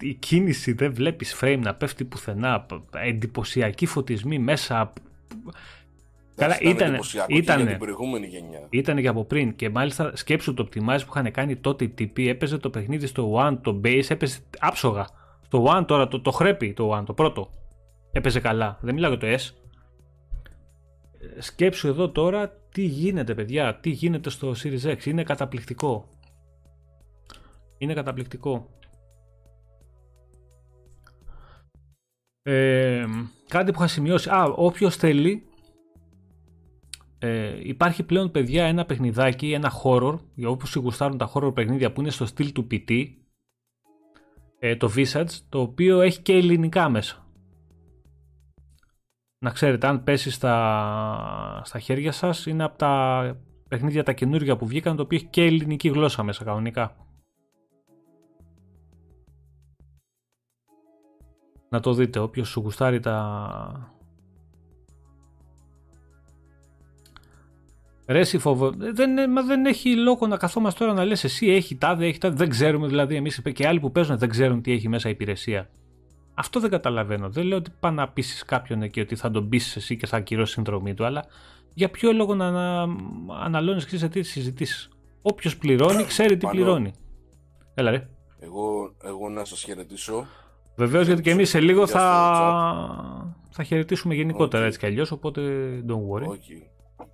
Η 0.00 0.14
κίνηση 0.14 0.72
δεν 0.72 0.94
βλέπεις 0.94 1.38
frame 1.40 1.58
να 1.62 1.74
πέφτει 1.74 2.04
πουθενά, 2.04 2.66
εντυπωσιακοί 2.92 3.86
φωτισμοί 3.86 4.38
μέσα, 4.38 4.92
Καλά, 6.34 6.58
ήταν, 6.60 6.98
ήταν, 7.28 7.58
για 7.58 7.66
την 7.66 7.78
προηγούμενη 7.78 8.26
γενιά. 8.26 8.66
Ήταν 8.70 9.00
και 9.00 9.08
από 9.08 9.24
πριν. 9.24 9.56
Και 9.56 9.70
μάλιστα 9.70 10.16
σκέψου 10.16 10.54
το 10.54 10.68
optimize 10.68 10.98
που 11.06 11.12
είχαν 11.16 11.30
κάνει 11.30 11.56
τότε 11.56 11.84
οι 11.84 11.94
TP. 11.98 12.26
Έπαιζε 12.26 12.58
το 12.58 12.70
παιχνίδι 12.70 13.06
στο 13.06 13.34
One, 13.36 13.58
το 13.62 13.80
base, 13.84 14.04
έπαιζε 14.08 14.38
άψογα. 14.58 15.06
Στο 15.44 15.66
One 15.68 15.84
τώρα, 15.86 16.08
το, 16.08 16.20
το 16.20 16.30
χρέπει 16.30 16.72
το 16.72 16.98
One, 16.98 17.04
το 17.04 17.12
πρώτο. 17.12 17.50
Έπαιζε 18.12 18.40
καλά. 18.40 18.78
Δεν 18.80 18.94
μιλάω 18.94 19.10
για 19.12 19.18
το 19.18 19.26
S. 19.26 19.61
Σκέψου 21.38 21.88
εδώ 21.88 22.10
τώρα 22.10 22.50
τι 22.50 22.82
γίνεται, 22.82 23.34
παιδιά. 23.34 23.76
Τι 23.76 23.90
γίνεται 23.90 24.30
στο 24.30 24.54
Series 24.62 24.84
X. 24.84 25.04
Είναι 25.04 25.22
καταπληκτικό. 25.22 26.08
Είναι 27.78 27.94
καταπληκτικό. 27.94 28.70
Ε, 32.42 33.04
κάτι 33.48 33.72
που 33.72 33.78
είχα 33.78 33.86
σημειώσει. 33.86 34.30
Α, 34.30 34.44
όποιος 34.44 34.96
θέλει 34.96 35.46
ε, 37.24 37.68
υπάρχει 37.68 38.02
πλέον 38.02 38.30
παιδιά 38.30 38.64
ένα 38.64 38.84
παιχνιδάκι, 38.84 39.52
ένα 39.52 39.72
horror, 39.84 40.18
για 40.34 40.48
όποιους 40.48 40.74
γουστάρουν 40.74 41.18
τα 41.18 41.32
horror 41.34 41.54
παιχνίδια 41.54 41.92
που 41.92 42.00
είναι 42.00 42.10
στο 42.10 42.26
στυλ 42.26 42.52
του 42.52 42.66
PT, 42.70 43.06
ε, 44.58 44.76
το 44.76 44.92
Visage, 44.96 45.30
το 45.48 45.60
οποίο 45.60 46.00
έχει 46.00 46.20
και 46.20 46.32
ελληνικά 46.32 46.88
μέσα. 46.88 47.21
Να 49.42 49.50
ξέρετε, 49.50 49.86
αν 49.86 50.02
πέσει 50.02 50.30
στα, 50.30 51.62
στα 51.64 51.78
χέρια 51.78 52.12
σας, 52.12 52.46
είναι 52.46 52.64
από 52.64 52.78
τα 52.78 53.36
παιχνίδια 53.68 54.02
τα 54.02 54.12
καινούργια 54.12 54.56
που 54.56 54.66
βγήκαν, 54.66 54.96
το 54.96 55.02
οποίο 55.02 55.16
έχει 55.16 55.26
και 55.26 55.44
ελληνική 55.44 55.88
γλώσσα 55.88 56.22
μέσα 56.22 56.44
κανονικά. 56.44 56.96
Να 61.68 61.80
το 61.80 61.94
δείτε, 61.94 62.18
όποιος 62.18 62.48
σου 62.48 62.60
γουστάρει 62.60 63.00
τα, 63.00 63.94
Ρε 68.06 68.18
εσύ 68.18 68.38
φόβο, 68.38 68.70
δεν, 68.70 69.30
μα 69.30 69.42
δεν 69.42 69.66
έχει 69.66 69.96
λόγο 69.96 70.26
να 70.26 70.36
καθόμαστε 70.36 70.84
τώρα 70.84 70.96
να 70.96 71.04
λες 71.04 71.24
εσύ 71.24 71.46
έχει 71.46 71.76
τάδε, 71.76 72.06
έχει 72.06 72.18
τάδε, 72.18 72.34
δεν 72.34 72.48
ξέρουμε 72.48 72.86
δηλαδή 72.86 73.16
εμείς 73.16 73.42
και 73.52 73.66
άλλοι 73.66 73.80
που 73.80 73.92
παίζουν 73.92 74.18
δεν 74.18 74.28
ξέρουν 74.28 74.62
τι 74.62 74.72
έχει 74.72 74.88
μέσα 74.88 75.08
η 75.08 75.10
υπηρεσία. 75.10 75.68
Αυτό 76.42 76.60
δεν 76.60 76.70
καταλαβαίνω. 76.70 77.30
Δεν 77.30 77.44
λέω 77.44 77.58
ότι 77.58 77.70
πάνε 77.80 77.96
να 77.96 78.08
πείσει 78.08 78.44
κάποιον 78.44 78.82
εκεί 78.82 79.00
ότι 79.00 79.16
θα 79.16 79.30
τον 79.30 79.48
πείσει 79.48 79.78
εσύ 79.78 79.96
και 79.96 80.06
θα 80.06 80.16
ακυρώσει 80.16 80.52
συνδρομή 80.52 80.94
του, 80.94 81.04
αλλά 81.04 81.24
για 81.74 81.90
ποιο 81.90 82.12
λόγο 82.12 82.34
να, 82.34 82.50
να 82.50 82.82
αναλώνεις 83.42 83.86
και 83.86 83.98
σε 83.98 84.08
τι 84.08 84.22
συζητήσεις. 84.22 84.88
Όποιος 85.22 85.56
πληρώνει, 85.56 86.04
ξέρει 86.04 86.36
τι 86.36 86.46
πληρώνει. 86.46 86.92
Έλα 87.74 87.90
ρε. 87.90 88.08
Εγώ, 88.38 88.94
εγώ 89.04 89.28
να 89.28 89.44
σας 89.44 89.62
χαιρετήσω. 89.62 90.26
Βεβαίως 90.76 91.06
γιατί 91.06 91.22
και 91.22 91.30
εμείς 91.30 91.48
σε 91.48 91.60
λίγο 91.60 91.86
θα, 91.86 93.34
θα 93.50 93.62
χαιρετήσουμε 93.62 94.14
γενικότερα 94.14 94.62
okay. 94.62 94.66
έτσι 94.66 94.78
κι 94.78 94.86
αλλιώς, 94.86 95.10
οπότε 95.10 95.42
don't 95.88 95.92
worry. 96.12 96.26
Okay. 96.26 96.62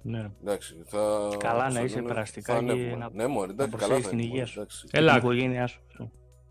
Ναι. 0.03 0.31
Εντάξει, 0.43 0.75
θα... 0.87 1.29
Καλά 1.39 1.71
να 1.71 1.81
είσαι 1.81 2.03
περαστικά 2.03 2.63
και 2.63 2.95
να, 2.99 3.11
ναι, 3.13 3.27
μωρέ, 3.27 3.53
εντάξει, 3.53 3.77
καλά 3.77 4.01
την 4.01 4.19
υγεία 4.19 4.47
σου. 4.47 4.67
Έλα. 4.91 5.13
Την 5.13 5.23
οικογένειά 5.23 5.67
σου. 5.67 5.81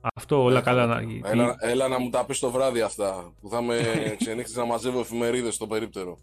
Αυτό 0.01 0.43
όλα 0.43 0.61
καλά 0.61 0.85
να 0.85 1.01
έλα, 1.29 1.55
έλα 1.59 1.87
να 1.87 1.99
μου 1.99 2.09
τα 2.09 2.25
πεις 2.25 2.39
το 2.39 2.51
βράδυ 2.51 2.81
αυτά. 2.81 3.33
Που 3.41 3.49
θα 3.49 3.61
με 3.61 3.75
ξενύχτη 4.19 4.57
να 4.57 4.65
μαζεύω 4.65 4.99
εφημερίδες 4.99 5.53
στο 5.53 5.67
περίπτερο. 5.67 6.17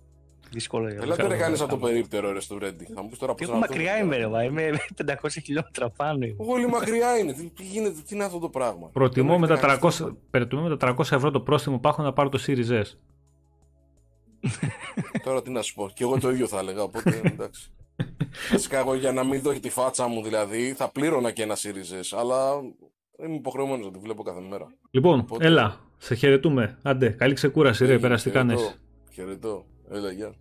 Δύσκολο 0.51 0.88
για 0.88 1.01
Έλα 1.02 1.16
τι 1.16 1.26
να 1.26 1.36
κάνεις 1.36 1.60
από 1.60 1.70
το 1.70 1.78
περίπτερο, 1.78 2.32
ρε 2.32 2.40
στο 2.40 2.59
Ρέντι. 2.59 2.84
Θα 2.94 3.02
μου 3.02 3.09
πεις 3.09 3.18
τώρα 3.18 3.34
πώς. 3.34 3.48
μακριά 3.48 3.98
είμαι, 3.98 4.16
ρε, 4.16 4.44
είμαι 4.44 4.70
500 5.22 5.28
χιλιόμετρα 5.44 5.90
πάνω. 5.90 6.26
Πολύ 6.36 6.68
μακριά 6.76 7.18
είναι. 7.18 7.32
Τι, 7.32 7.62
γίνεται, 7.62 8.01
τι 8.09 8.14
είναι 8.14 8.24
αυτό 8.24 8.38
το 8.38 8.48
πράγμα; 8.48 8.88
Προτιμώ 8.92 9.38
με 9.38 9.46
τα 9.46 10.94
300 10.96 11.10
ευρώ 11.10 11.30
το 11.30 11.40
πρόστιμο 11.40 11.78
που 11.78 11.88
έχω 11.88 12.02
να 12.02 12.12
πάρω 12.12 12.28
το 12.28 12.42
Series 12.46 12.82
S. 12.82 12.84
Τώρα 15.24 15.42
τι 15.42 15.51
να 15.51 15.62
σου 15.62 15.74
πω. 15.74 15.90
Και 15.94 16.02
εγώ 16.05 16.18
το 16.18 16.30
ίδιο 16.30 16.46
θα 16.46 16.59
έλεγα. 16.59 16.82
Οπότε 16.82 17.20
εντάξει. 17.24 17.72
Φυσικά 18.30 18.78
εγώ 18.78 18.94
για 18.94 19.12
να 19.12 19.24
μην 19.24 19.42
δω 19.42 19.52
τη 19.52 19.70
φάτσα 19.70 20.06
μου 20.06 20.22
δηλαδή 20.22 20.72
θα 20.72 20.90
πλήρωνα 20.90 21.30
και 21.30 21.42
ένα 21.42 21.55
ΣΥΡΙΖΕΣ, 21.55 22.12
αλλά 22.12 22.60
είμαι 23.27 23.35
υποχρεωμένος 23.35 23.86
να 23.86 23.93
τη 23.93 23.99
βλέπω 23.99 24.23
κάθε 24.23 24.41
μέρα. 24.51 24.74
Λοιπόν, 24.91 25.19
οπότε... 25.19 25.47
έλα, 25.47 25.81
σε 25.99 26.15
χαιρετούμε. 26.15 26.78
Άντε, 26.82 27.09
καλή 27.09 27.35
ξεκούραση, 27.35 27.86
ρε, 27.86 27.99
περαστικά 27.99 28.45
ναι. 28.45 28.55
Χαιρετώ. 29.12 29.65
Έλα, 29.91 30.11
γεια. 30.11 30.35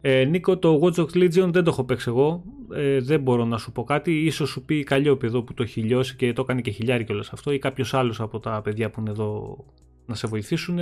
Ε, 0.00 0.24
Νίκο, 0.24 0.58
το 0.58 0.80
Watch 0.82 0.94
Dogs 0.94 1.16
Legion 1.16 1.50
δεν 1.52 1.64
το 1.64 1.70
έχω 1.70 1.84
παίξει 1.84 2.08
εγώ. 2.08 2.42
Ε, 2.72 3.00
δεν 3.00 3.20
μπορώ 3.20 3.44
να 3.44 3.58
σου 3.58 3.72
πω 3.72 3.84
κάτι. 3.84 4.24
Ίσως 4.24 4.48
σου 4.48 4.64
πει 4.64 4.82
Καλλιόπη 4.82 5.26
εδώ 5.26 5.42
που 5.42 5.54
το 5.54 5.62
έχει 5.62 5.80
λιώσει 5.80 6.16
και 6.16 6.32
το 6.32 6.42
έκανε 6.42 6.60
και 6.60 6.70
χιλιάρι 6.70 7.04
κιόλας 7.04 7.32
αυτό 7.32 7.52
ή 7.52 7.58
κάποιος 7.58 7.94
άλλος 7.94 8.20
από 8.20 8.38
τα 8.38 8.60
παιδιά 8.62 8.90
που 8.90 9.00
είναι 9.00 9.10
εδώ 9.10 9.56
να 10.06 10.14
σε 10.14 10.26
βοηθήσουν. 10.26 10.78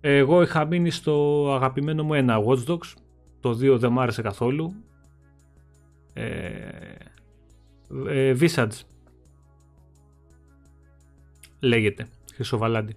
Εγώ 0.00 0.42
είχα 0.42 0.64
μείνει 0.64 0.90
στο 0.90 1.46
αγαπημένο 1.54 2.04
μου 2.04 2.14
ένα 2.14 2.38
Watch 2.46 2.64
Dogs. 2.66 2.92
Το 3.40 3.50
2 3.50 3.78
δεν 3.78 3.92
μ' 3.92 4.00
άρεσε 4.00 4.22
καθόλου. 4.22 4.74
Ε, 6.12 6.26
ε, 8.08 8.36
Visage. 8.40 8.80
Λέγεται. 11.60 12.06
Χρυσοβαλάντι. 12.34 12.94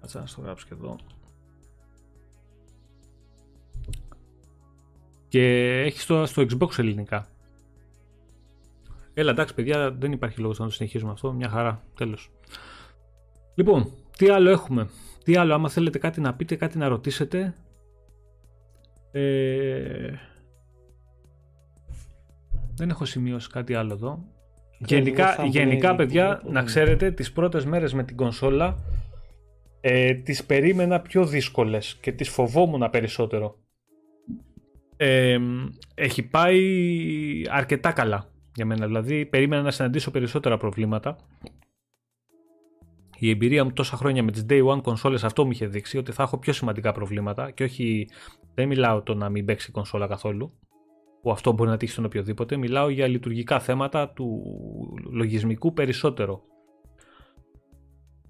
Κάτσε 0.00 0.18
να 0.18 0.26
στο 0.26 0.40
γράψω 0.40 0.66
και 0.68 0.74
εδώ. 0.74 0.96
Και 5.28 5.42
έχει 5.80 6.00
στο, 6.00 6.26
στο 6.26 6.42
Xbox 6.42 6.78
ελληνικά. 6.78 7.28
Έλα 9.14 9.30
εντάξει 9.30 9.54
παιδιά 9.54 9.92
δεν 9.92 10.12
υπάρχει 10.12 10.40
λόγος 10.40 10.58
να 10.58 10.64
το 10.64 10.70
συνεχίσουμε 10.70 11.12
αυτό. 11.12 11.32
Μια 11.32 11.48
χαρά. 11.48 11.82
Τέλος. 11.96 12.30
Λοιπόν, 13.54 13.92
τι 14.16 14.28
άλλο 14.28 14.50
έχουμε; 14.50 14.88
Τι 15.24 15.36
άλλο, 15.36 15.54
άμα 15.54 15.68
θέλετε 15.68 15.98
κάτι 15.98 16.20
να 16.20 16.34
πείτε, 16.34 16.56
κάτι 16.56 16.78
να 16.78 16.88
ρωτήσετε. 16.88 17.54
Ε... 19.10 20.14
Δεν 22.74 22.88
έχω 22.90 23.04
σημειώσει 23.04 23.48
κάτι 23.50 23.74
άλλο 23.74 23.92
εδώ. 23.92 24.24
Γενικά, 24.86 25.44
γενικά 25.46 25.94
παιδιά, 25.94 26.42
να 26.50 26.62
ξέρετε, 26.62 27.10
τις 27.10 27.32
πρώτες 27.32 27.64
μέρες 27.64 27.92
με 27.92 28.04
την 28.04 28.16
κονσόλα 28.16 28.78
ε, 29.80 30.14
τις 30.14 30.44
περίμενα 30.44 31.00
πιο 31.00 31.26
δύσκολες 31.26 31.98
και 32.00 32.12
τις 32.12 32.28
φοβόμουν 32.28 32.90
περισσότερο. 32.90 33.58
Ε, 34.96 35.38
έχει 35.94 36.22
πάει 36.22 36.60
αρκετά 37.50 37.92
καλά 37.92 38.28
για 38.54 38.66
μένα. 38.66 38.86
Δηλαδή, 38.86 39.26
περίμενα 39.26 39.62
να 39.62 39.70
συναντήσω 39.70 40.10
περισσότερα 40.10 40.56
προβλήματα 40.56 41.16
η 43.18 43.30
εμπειρία 43.30 43.64
μου 43.64 43.72
τόσα 43.72 43.96
χρόνια 43.96 44.22
με 44.22 44.32
τις 44.32 44.46
Day 44.48 44.66
One 44.66 44.82
κονσόλες 44.82 45.24
αυτό 45.24 45.44
μου 45.44 45.50
είχε 45.50 45.66
δείξει 45.66 45.98
ότι 45.98 46.12
θα 46.12 46.22
έχω 46.22 46.38
πιο 46.38 46.52
σημαντικά 46.52 46.92
προβλήματα 46.92 47.50
και 47.50 47.64
όχι, 47.64 48.08
δεν 48.54 48.66
μιλάω 48.66 49.02
το 49.02 49.14
να 49.14 49.28
μην 49.28 49.44
παίξει 49.44 49.70
κονσόλα 49.70 50.06
καθόλου 50.06 50.58
που 51.24 51.30
αυτό 51.30 51.52
μπορεί 51.52 51.70
να 51.70 51.76
τύχει 51.76 51.92
στον 51.92 52.04
οποιοδήποτε, 52.04 52.56
μιλάω 52.56 52.88
για 52.88 53.06
λειτουργικά 53.06 53.60
θέματα 53.60 54.08
του 54.08 54.42
λογισμικού 55.10 55.72
περισσότερο. 55.72 56.42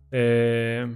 Ε... 0.09 0.87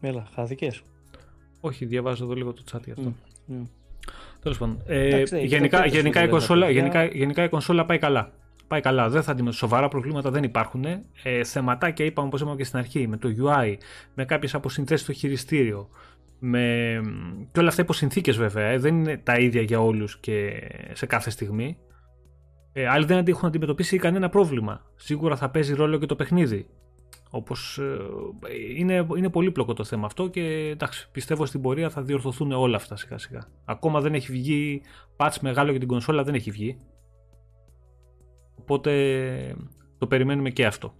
Μέλα, 0.00 0.28
χάθηκες. 0.34 0.82
Όχι, 1.60 1.84
διαβάζω 1.84 2.24
εδώ 2.24 2.34
λίγο 2.34 2.52
το 2.52 2.62
chat 2.72 2.80
για 2.84 2.92
αυτό. 2.92 3.14
Mm, 3.48 3.52
mm. 3.52 3.66
Τέλος 4.42 4.58
πάντων. 4.58 4.82
Ε, 4.86 5.22
γενικά, 5.22 5.86
γενικά, 5.86 6.22
η 6.22 6.28
κονσόλα, 6.28 6.70
γενικά, 6.70 7.04
γενικά 7.04 7.44
η 7.44 7.48
κονσόλα 7.48 7.84
πάει 7.84 7.98
καλά. 7.98 8.32
Πάει 8.70 8.80
καλά. 8.80 9.08
Δεν 9.08 9.22
θα 9.22 9.30
αντιμετωπίσει 9.30 9.64
σοβαρά 9.64 9.88
προβλήματα, 9.88 10.30
δεν 10.30 10.42
υπάρχουν. 10.42 10.84
Ε, 11.22 11.44
θεματάκια 11.44 12.04
είπαμε 12.04 12.26
όπως 12.26 12.40
είπαμε 12.40 12.56
και 12.56 12.64
στην 12.64 12.78
αρχή, 12.78 13.06
με 13.06 13.16
το 13.16 13.28
UI, 13.28 13.76
με 14.14 14.24
κάποιες 14.24 14.54
αποσυνθέσεις 14.54 15.04
στο 15.04 15.12
χειριστήριο. 15.12 15.88
Με... 16.38 17.00
Και 17.52 17.60
όλα 17.60 17.68
αυτά 17.68 17.82
υπό 17.82 17.92
συνθήκες 17.92 18.36
βέβαια. 18.36 18.66
Ε, 18.66 18.78
δεν 18.78 18.98
είναι 18.98 19.16
τα 19.16 19.34
ίδια 19.34 19.62
για 19.62 19.80
όλους 19.80 20.18
και 20.20 20.62
σε 20.92 21.06
κάθε 21.06 21.30
στιγμή. 21.30 21.78
Ε, 22.72 22.88
άλλοι 22.88 23.04
δεν 23.04 23.24
έχουν 23.26 23.48
αντιμετωπίσει 23.48 23.96
κανένα 23.96 24.28
πρόβλημα. 24.28 24.82
Σίγουρα 24.96 25.36
θα 25.36 25.50
παίζει 25.50 25.74
ρόλο 25.74 25.98
και 25.98 26.06
το 26.06 26.16
παιχνίδι. 26.16 26.66
Όπως 27.30 27.78
ε, 27.78 27.96
είναι, 28.76 29.06
είναι 29.16 29.28
πολύπλοκο 29.28 29.72
το 29.72 29.84
θέμα 29.84 30.06
αυτό 30.06 30.28
και 30.28 30.40
εντάξει, 30.72 31.08
πιστεύω 31.12 31.46
στην 31.46 31.60
πορεία 31.60 31.90
θα 31.90 32.02
διορθωθούν 32.02 32.52
όλα 32.52 32.76
αυτά 32.76 32.96
σιγά 32.96 33.18
σιγά. 33.18 33.40
Ακόμα 33.64 34.00
δεν 34.00 34.14
έχει 34.14 34.32
βγει 34.32 34.82
patch 35.16 35.36
μεγάλο 35.40 35.70
για 35.70 35.78
την 35.80 35.88
κονσόλα, 35.88 36.22
δεν 36.22 36.34
έχει 36.34 36.50
βγει. 36.50 36.78
Οπότε 38.70 39.56
το 39.98 40.06
περιμένουμε 40.06 40.50
και 40.50 40.66
αυτό. 40.66 40.94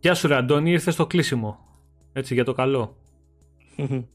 Γεια 0.00 0.14
σου 0.14 0.26
ρε 0.26 0.34
Αντώνη, 0.34 0.70
ήρθες 0.70 0.94
στο 0.94 1.06
κλείσιμο. 1.06 1.58
Έτσι 2.12 2.34
για 2.34 2.44
το 2.44 2.52
καλό. 2.52 2.96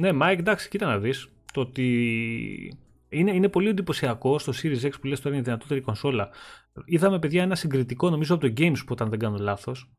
ναι, 0.00 0.10
Mike, 0.12 0.38
εντάξει, 0.38 0.68
κοίτα 0.68 0.86
να 0.86 0.98
δεις. 0.98 1.28
Το 1.52 1.60
ότι 1.60 2.78
είναι, 3.08 3.34
είναι 3.34 3.48
πολύ 3.48 3.68
εντυπωσιακό 3.68 4.38
στο 4.38 4.52
Series 4.62 4.80
X 4.80 4.92
που 5.00 5.06
λες 5.06 5.20
τώρα 5.20 5.34
είναι 5.34 5.42
η 5.42 5.44
δυνατότερη 5.44 5.80
κονσόλα. 5.80 6.30
Είδαμε 6.84 7.18
παιδιά 7.18 7.42
ένα 7.42 7.54
συγκριτικό 7.54 8.10
νομίζω 8.10 8.34
από 8.34 8.46
το 8.46 8.52
Games 8.56 8.78
που 8.78 8.92
όταν 8.92 9.08
δεν 9.08 9.18
κάνω 9.18 9.38
λάθος. 9.38 9.90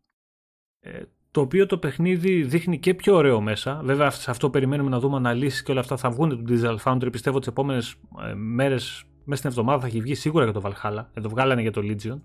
Ε, 0.79 1.01
το 1.33 1.41
οποίο 1.41 1.65
το 1.65 1.77
παιχνίδι 1.77 2.43
δείχνει 2.43 2.79
και 2.79 2.93
πιο 2.93 3.15
ωραίο 3.15 3.41
μέσα. 3.41 3.81
Βέβαια 3.83 4.09
σε 4.09 4.31
αυτό 4.31 4.49
περιμένουμε 4.49 4.89
να 4.89 4.99
δούμε 4.99 5.15
αναλύσεις 5.15 5.63
και 5.63 5.71
όλα 5.71 5.79
αυτά 5.79 5.97
θα 5.97 6.09
βγουν 6.09 6.29
του 6.29 6.43
Digital 6.49 6.77
Foundry. 6.83 7.11
Πιστεύω 7.11 7.39
τις 7.39 7.47
επόμενες 7.47 7.95
ε, 8.29 8.33
μέρες 8.33 9.03
μέσα 9.23 9.37
στην 9.37 9.49
εβδομάδα 9.49 9.81
θα 9.81 9.87
έχει 9.87 10.01
βγει 10.01 10.15
σίγουρα 10.15 10.43
για 10.43 10.53
το 10.53 10.61
Valhalla. 10.63 11.05
Εδώ 11.13 11.29
βγάλανε 11.29 11.61
για 11.61 11.71
το 11.71 11.81
Legion. 11.83 12.19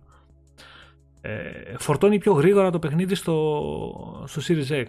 Ε, 1.21 1.41
φορτώνει 1.79 2.19
πιο 2.19 2.33
γρήγορα 2.33 2.71
το 2.71 2.79
παιχνίδι 2.79 3.15
στο, 3.15 4.25
στο 4.27 4.43
Series 4.49 4.71
X. 4.71 4.87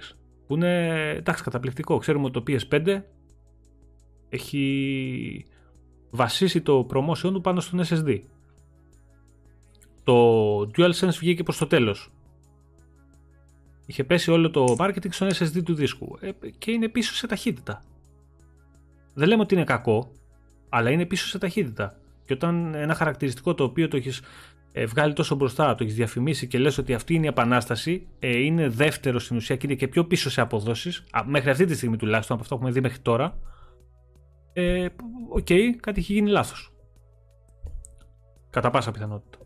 Που 0.47 0.55
είναι 0.55 0.89
εντάξει 1.09 1.43
καταπληκτικό. 1.43 1.97
Ξέρουμε 1.97 2.25
ότι 2.25 2.41
το 2.41 2.67
PS5 2.69 3.01
έχει 4.29 5.45
βασίσει 6.09 6.61
το 6.61 6.87
promotion 6.93 7.31
του 7.33 7.41
πάνω 7.41 7.59
στον 7.59 7.81
SSD. 7.83 8.19
Το 10.03 10.59
DualSense 10.59 11.17
βγήκε 11.19 11.43
προς 11.43 11.57
το 11.57 11.67
τέλος. 11.67 12.11
Είχε 13.90 14.03
πέσει 14.03 14.32
όλο 14.32 14.49
το 14.49 14.76
marketing 14.80 15.14
στον 15.14 15.30
SSD 15.30 15.64
του 15.64 15.74
δίσκου 15.74 16.18
ε, 16.22 16.32
και 16.57 16.72
είναι 16.72 16.88
πίσω 16.88 17.14
σε 17.14 17.28
ταχύτητα. 17.28 17.82
Δεν 19.14 19.28
λέμε 19.28 19.41
ότι 19.41 19.53
είναι 19.56 19.64
κακό, 19.64 20.11
αλλά 20.70 20.90
είναι 20.90 21.06
πίσω 21.06 21.28
σε 21.28 21.38
ταχύτητα. 21.38 21.99
Και 22.26 22.34
όταν 22.34 22.74
ένα 22.74 22.94
χαρακτηριστικό 22.94 23.53
το 23.53 23.64
οποίο 23.64 23.88
το 23.88 23.98
έχεις 23.98 24.22
ε, 24.72 24.86
βγάλει 24.86 25.14
τόσο 25.14 25.36
μπροστά, 25.36 25.76
το 25.76 25.84
έχεις 25.84 25.95
διαφημίσει 25.95 26.48
και 26.48 26.57
λες 26.57 26.78
ότι 26.78 26.94
αυτή 26.94 27.14
είναι 27.14 27.26
η 27.26 27.30
επανάσταση, 27.30 28.07
ε, 28.20 28.38
είναι 28.38 28.68
δεύτερο 28.68 29.20
στην 29.20 29.38
ουσία 29.38 29.56
και 29.56 29.66
είναι 29.68 29.76
και 29.76 29.88
πιο 29.88 30.06
πίσω 30.06 30.30
σε 30.30 30.41
αποδόσεις, 30.41 31.03
μέχρι 31.26 31.49
αυτή 31.49 31.66
τη 31.66 31.76
στιγμή 31.76 31.98
τουλάχιστον 31.98 32.36
από 32.36 32.44
αυτό 32.44 32.56
που 32.56 32.61
έχουμε 32.61 32.74
δει 32.74 32.82
μέχρι 32.82 32.99
τώρα, 32.99 33.38
ε, 34.53 34.88
OK, 35.30 35.47
okay, 35.49 35.70
κάτι 35.80 35.99
έχει 35.99 36.14
γίνει 36.14 36.30
λάθος. 36.30 36.74
Κατά 38.49 38.70
πάσα 38.70 38.91
πιθανότητα. 38.91 39.39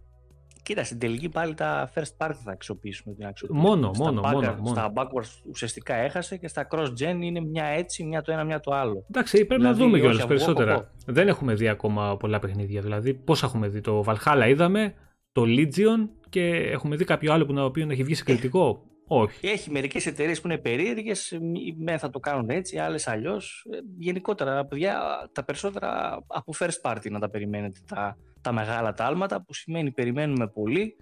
Κοίτα, 0.64 0.84
στην 0.84 1.00
τελική 1.00 1.30
πάλι 1.30 1.54
τα 1.54 1.92
first 1.96 2.18
party 2.18 2.36
θα 2.44 2.52
αξιοποιήσουμε 2.52 3.16
την 3.16 3.26
αξιοποίηση. 3.26 3.62
Μόνο, 3.62 3.92
μόνο, 3.98 4.22
μόνο, 4.22 4.56
μόνο. 4.60 4.68
Στα 4.68 4.94
backwards 4.96 5.50
ουσιαστικά 5.50 5.96
έχασε 5.96 6.38
και 6.38 6.48
στα 6.48 6.68
cross-gen 6.72 7.18
είναι 7.22 7.40
μια 7.40 7.66
έτσι, 7.66 8.04
μια 8.04 8.22
το 8.22 8.32
ένα, 8.32 8.44
μια 8.44 8.60
το 8.60 8.72
άλλο. 8.72 9.06
Εντάξει, 9.10 9.46
πρέπει 9.46 9.62
δηλαδή, 9.62 9.80
να 9.80 9.86
δούμε 9.86 10.00
κιόλας 10.00 10.26
περισσότερα. 10.26 10.92
Δεν 11.06 11.28
έχουμε 11.28 11.54
δει 11.54 11.68
ακόμα 11.68 12.18
πολλά 12.18 12.40
παιχνίδια. 12.40 12.82
Δηλαδή, 12.82 13.14
πόσα 13.14 13.46
έχουμε 13.46 13.68
δει. 13.68 13.82
Το 13.82 14.04
Valhalla 14.08 14.46
είδαμε, 14.48 14.94
το 15.32 15.44
Legion 15.46 16.10
και 16.30 16.48
έχουμε 16.50 16.96
δει 16.96 17.04
κάποιο 17.04 17.34
άλλο 17.34 17.46
που 17.46 17.54
να, 17.54 17.64
οποίος 17.64 17.90
έχει 17.90 18.04
βγει 18.04 18.16
σε 18.16 18.24
κριτικό; 18.24 18.84
Όχι. 19.08 19.48
Έχει 19.48 19.72
μερικές 19.72 20.06
εταιρείες 20.06 20.42
που 20.42 20.48
είναι 20.48 20.58
περίεργες, 20.58 21.40
με 21.78 21.98
θα 21.98 22.10
το 22.10 22.20
κάνουν 22.20 22.50
έτσι, 22.50 22.78
άλλες 22.78 23.08
αλλιώς. 23.08 23.66
Ε, 23.72 23.78
γενικότερα, 23.98 24.66
παιδιά, 24.66 25.00
τα 25.32 25.44
περισσότερα 25.44 26.20
από 26.28 26.54
first 26.60 26.92
party 26.92 27.12
να 27.12 27.20
τα 27.20 27.30
περιμένετε 27.30 27.80
τα, 27.88 28.18
τα 28.44 28.52
μεγάλα 28.52 28.94
τάλματα, 28.94 29.44
που 29.44 29.54
σημαίνει 29.54 29.92
περιμένουμε 29.92 30.48
πολύ, 30.48 30.96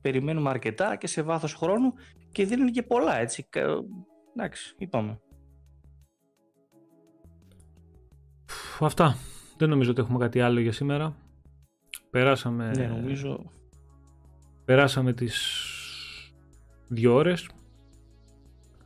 περιμένουμε 0.00 0.50
αρκετά 0.50 0.96
και 0.96 1.06
σε 1.06 1.22
βάθος 1.22 1.54
χρόνου 1.54 1.92
και 2.32 2.44
δίνουν 2.44 2.70
και 2.70 2.82
πολλά, 2.82 3.18
έτσι. 3.18 3.48
Εντάξει, 4.36 4.74
είπαμε. 4.78 5.20
Αυτά. 8.80 9.16
Δεν 9.56 9.68
νομίζω 9.68 9.90
ότι 9.90 10.00
έχουμε 10.00 10.18
κάτι 10.18 10.40
άλλο 10.40 10.60
για 10.60 10.72
σήμερα. 10.72 11.16
Περάσαμε... 12.10 12.70
Ναι, 12.76 12.86
νομίζω... 12.86 13.50
Περάσαμε 14.64 15.12
τις 15.12 15.62
δύο 16.88 17.14
ώρες. 17.14 17.48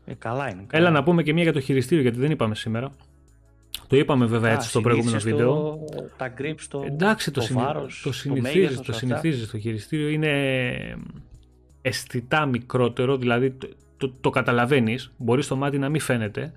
Ε, 0.04 0.14
καλά 0.14 0.50
είναι. 0.50 0.64
Καλά. 0.66 0.86
Έλα 0.86 0.90
να 0.90 1.02
πούμε 1.02 1.22
και 1.22 1.32
μία 1.32 1.42
για 1.42 1.52
το 1.52 1.60
χειριστήριο, 1.60 2.02
γιατί 2.02 2.18
δεν 2.18 2.30
είπαμε 2.30 2.54
σήμερα. 2.54 2.90
Το 3.90 3.96
είπαμε 3.96 4.26
βέβαια 4.26 4.52
έτσι 4.52 4.68
στο 4.68 4.80
προηγούμενο 4.80 5.18
βίντεο. 5.18 5.78
Τα 6.16 6.34
grips, 6.38 6.60
το, 6.68 6.82
Εντάξει, 6.86 7.30
το, 7.30 7.40
το 7.40 7.54
βάρος, 7.54 8.00
το 8.04 8.12
συνηθίζεις, 8.12 8.76
το, 8.76 8.82
το 8.82 8.92
συνηθίζεις 8.92 9.50
το 9.50 9.58
χειριστήριο. 9.58 10.08
Είναι 10.08 10.30
αισθητά 11.82 12.46
μικρότερο, 12.46 13.16
δηλαδή 13.16 13.50
το, 13.50 13.68
το, 13.96 14.12
το 14.20 14.30
καταλαβαίνεις. 14.30 15.12
Μπορεί 15.16 15.42
στο 15.42 15.56
μάτι 15.56 15.78
να 15.78 15.88
μην 15.88 16.00
φαίνεται. 16.00 16.52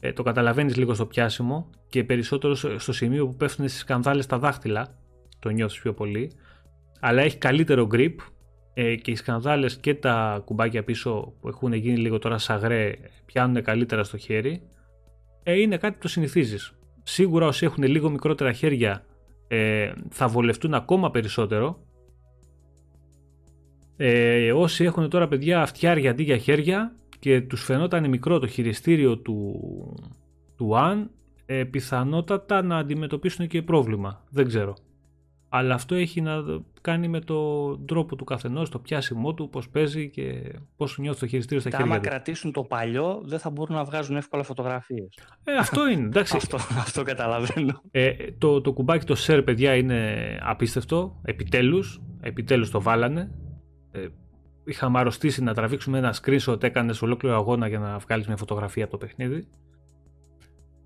Ε, 0.00 0.12
το 0.12 0.22
καταλαβαίνεις 0.22 0.76
λίγο 0.76 0.94
στο 0.94 1.06
πιάσιμο 1.06 1.70
και 1.88 2.04
περισσότερο 2.04 2.54
στο 2.54 2.92
σημείο 2.92 3.26
που 3.26 3.34
πέφτουν 3.34 3.68
στις 3.68 3.80
σκανδάλες 3.80 4.26
τα 4.26 4.38
δάχτυλα. 4.38 4.94
Το 5.38 5.48
νιώθεις 5.48 5.80
πιο 5.80 5.92
πολύ. 5.94 6.30
Αλλά 7.00 7.22
έχει 7.22 7.36
καλύτερο 7.36 7.88
grip 7.92 8.14
ε, 8.74 8.94
και 8.94 9.10
οι 9.10 9.16
σκανδάλες 9.16 9.76
και 9.76 9.94
τα 9.94 10.42
κουμπάκια 10.44 10.84
πίσω 10.84 11.34
που 11.40 11.48
έχουν 11.48 11.72
γίνει 11.72 11.96
λίγο 11.96 12.18
τώρα 12.18 12.38
σαγρέ 12.38 12.92
πιάνουν 13.26 13.62
καλύτερα 13.62 14.04
στο 14.04 14.16
χέρι 14.16 14.62
ε, 15.48 15.60
είναι 15.60 15.76
κάτι 15.76 15.94
που 15.94 16.00
το 16.00 16.08
συνηθίζεις. 16.08 16.74
Σίγουρα 17.02 17.46
όσοι 17.46 17.64
έχουν 17.64 17.84
λίγο 17.84 18.10
μικρότερα 18.10 18.52
χέρια 18.52 19.04
ε, 19.48 19.92
θα 20.10 20.28
βολευτούν 20.28 20.74
ακόμα 20.74 21.10
περισσότερο. 21.10 21.78
Ε, 23.96 24.52
όσοι 24.52 24.84
έχουν 24.84 25.08
τώρα 25.10 25.28
παιδιά 25.28 25.62
αυτιάρια 25.62 26.10
αντί 26.10 26.22
για 26.22 26.36
χέρια 26.36 26.94
και 27.18 27.40
τους 27.40 27.64
φαινόταν 27.64 28.08
μικρό 28.08 28.38
το 28.38 28.46
χειριστήριο 28.46 29.18
του, 29.18 29.60
του 30.56 30.70
One, 30.72 31.06
ε, 31.46 31.64
πιθανότατα 31.64 32.62
να 32.62 32.76
αντιμετωπίσουν 32.76 33.46
και 33.46 33.62
πρόβλημα. 33.62 34.24
Δεν 34.30 34.46
ξέρω. 34.46 34.76
Αλλά 35.48 35.74
αυτό 35.74 35.94
έχει 35.94 36.20
να 36.20 36.42
κάνει 36.80 37.08
με 37.08 37.20
τον 37.20 37.86
τρόπο 37.86 38.16
του 38.16 38.24
καθενός, 38.24 38.70
το 38.70 38.78
πιάσιμό 38.78 39.34
του, 39.34 39.48
πώς 39.48 39.68
παίζει 39.68 40.10
και 40.10 40.54
πώς 40.76 40.98
νιώθει 40.98 41.20
το 41.20 41.26
χειριστήριο 41.26 41.60
στα 41.60 41.70
χέρια 41.70 41.86
του. 41.86 41.92
Αν 41.92 42.00
κρατήσουν 42.00 42.52
το 42.52 42.62
παλιό, 42.62 43.22
δεν 43.24 43.38
θα 43.38 43.50
μπορούν 43.50 43.76
να 43.76 43.84
βγάζουν 43.84 44.16
εύκολα 44.16 44.42
φωτογραφίες. 44.42 45.18
Ε, 45.44 45.54
αυτό 45.54 45.88
είναι. 45.88 46.04
Εντάξει. 46.04 46.36
αυτό, 46.36 46.56
αυτό 46.56 47.02
καταλαβαίνω. 47.02 47.82
Ε, 47.90 48.12
το, 48.38 48.60
το 48.60 48.72
κουμπάκι 48.72 49.06
το 49.06 49.16
share, 49.26 49.42
παιδιά, 49.44 49.74
είναι 49.74 50.16
απίστευτο. 50.42 51.20
Επιτέλους. 51.22 52.00
Επιτέλους 52.20 52.70
το 52.70 52.80
βάλανε. 52.80 53.30
Ε, 53.90 54.06
είχαμε 54.64 54.98
αρρωστήσει 54.98 55.42
να 55.42 55.54
τραβήξουμε 55.54 55.98
ένα 55.98 56.14
screenshot, 56.22 56.62
έκανες 56.62 57.02
ολόκληρο 57.02 57.36
αγώνα 57.36 57.68
για 57.68 57.78
να 57.78 57.98
βγάλεις 57.98 58.26
μια 58.26 58.36
φωτογραφία 58.36 58.84
από 58.84 58.98
το 58.98 59.06
παιχνίδι. 59.06 59.48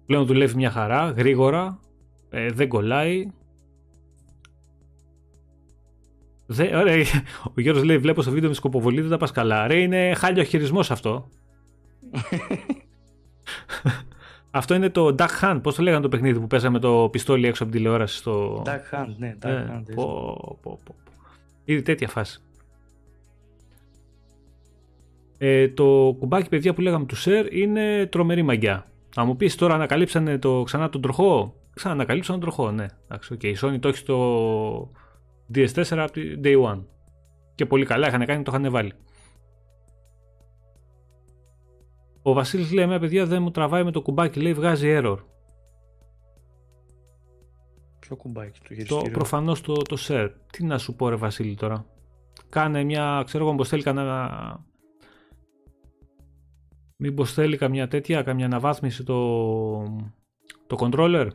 Πλέον 0.06 0.26
δουλεύει 0.26 0.56
μια 0.56 0.70
χαρά, 0.70 1.10
γρήγορα, 1.10 1.80
ε, 2.30 2.50
δεν 2.50 2.68
κολλάει, 2.68 3.30
Δε, 6.52 6.76
ωραία, 6.76 7.04
ο 7.54 7.60
Γιώργος 7.60 7.84
λέει: 7.84 7.98
Βλέπω 7.98 8.22
στο 8.22 8.30
βίντεο 8.30 8.48
με 8.48 8.54
σκοποβολή, 8.54 9.00
δεν 9.00 9.10
τα 9.10 9.16
πας 9.16 9.30
καλά. 9.30 9.66
Ρε, 9.66 9.80
είναι 9.80 10.14
χάλιο 10.14 10.42
χειρισμός 10.42 10.90
αυτό. 10.90 11.28
αυτό 14.50 14.74
είναι 14.74 14.90
το 14.90 15.14
Duck 15.18 15.40
Hunt. 15.40 15.60
Πώς 15.62 15.74
το 15.74 15.82
λέγανε 15.82 16.02
το 16.02 16.08
παιχνίδι 16.08 16.40
που 16.40 16.46
παίζαμε 16.46 16.78
το 16.78 17.08
πιστόλι 17.12 17.46
έξω 17.46 17.62
από 17.62 17.72
την 17.72 17.80
τηλεόραση 17.80 18.16
στο. 18.16 18.62
Duck 18.66 18.96
Hunt, 18.96 19.14
ναι, 19.16 19.36
Duck 19.42 19.48
ε, 19.48 19.66
Hunt. 19.70 19.94
Πω, 19.94 20.58
πω, 20.62 20.78
πω. 20.84 20.94
Ήδη 21.64 21.82
τέτοια 21.82 22.08
φάση. 22.08 22.40
Ε, 25.38 25.68
το 25.68 26.16
κουμπάκι 26.18 26.48
παιδιά 26.48 26.74
που 26.74 26.80
λέγαμε 26.80 27.06
του 27.06 27.16
Σερ 27.16 27.54
είναι 27.54 28.06
τρομερή 28.06 28.42
μαγιά. 28.42 28.86
Αν 29.16 29.26
μου 29.26 29.36
πεις 29.36 29.54
τώρα 29.54 29.74
ανακαλύψανε 29.74 30.38
το, 30.38 30.62
ξανά 30.62 30.88
τον 30.88 31.00
τροχό; 31.00 31.54
Ξανανακαλύψαν 31.74 32.40
τον 32.40 32.50
τροχό, 32.50 32.70
ναι. 32.70 32.86
Εντάξει, 33.04 33.36
okay. 33.38 33.44
Η 33.44 33.56
Sony 33.60 33.78
το 33.80 33.88
έχει 33.88 33.96
στο 33.96 34.90
DS4 35.54 35.96
από 35.96 36.12
τη 36.12 36.40
Day 36.44 36.62
One. 36.64 36.84
Και 37.54 37.66
πολύ 37.66 37.84
καλά 37.84 38.08
είχαν 38.08 38.26
κάνει, 38.26 38.42
το 38.42 38.52
είχαν 38.54 38.70
βάλει. 38.70 38.92
Ο 42.22 42.32
Βασίλης 42.32 42.72
λέει, 42.72 42.86
με 42.86 42.98
παιδιά 42.98 43.26
δεν 43.26 43.42
μου 43.42 43.50
τραβάει 43.50 43.84
με 43.84 43.90
το 43.90 44.02
κουμπάκι, 44.02 44.40
λέει 44.40 44.54
βγάζει 44.54 44.98
error. 44.98 45.18
Ποιο 47.98 48.16
κουμπάκι, 48.16 48.60
το 48.60 48.74
χειριστήριο. 48.74 49.02
Το, 49.02 49.10
προφανώς 49.10 49.60
το, 49.60 49.72
το 49.72 49.96
share. 50.08 50.30
Τι 50.52 50.64
να 50.64 50.78
σου 50.78 50.94
πω 50.94 51.08
ρε 51.08 51.16
Βασίλη 51.16 51.54
τώρα. 51.54 51.86
Κάνε 52.48 52.84
μια, 52.84 53.22
ξέρω 53.24 53.46
εγώ 53.46 53.54
πως 53.54 53.68
θέλει 53.68 53.82
κανένα... 53.82 54.66
Μήπως 56.96 57.32
θέλει 57.32 57.56
καμιά 57.56 57.88
τέτοια, 57.88 58.22
καμιά 58.22 58.46
αναβάθμιση 58.46 59.04
το, 59.04 59.82
το 60.66 60.76
controller. 60.78 61.28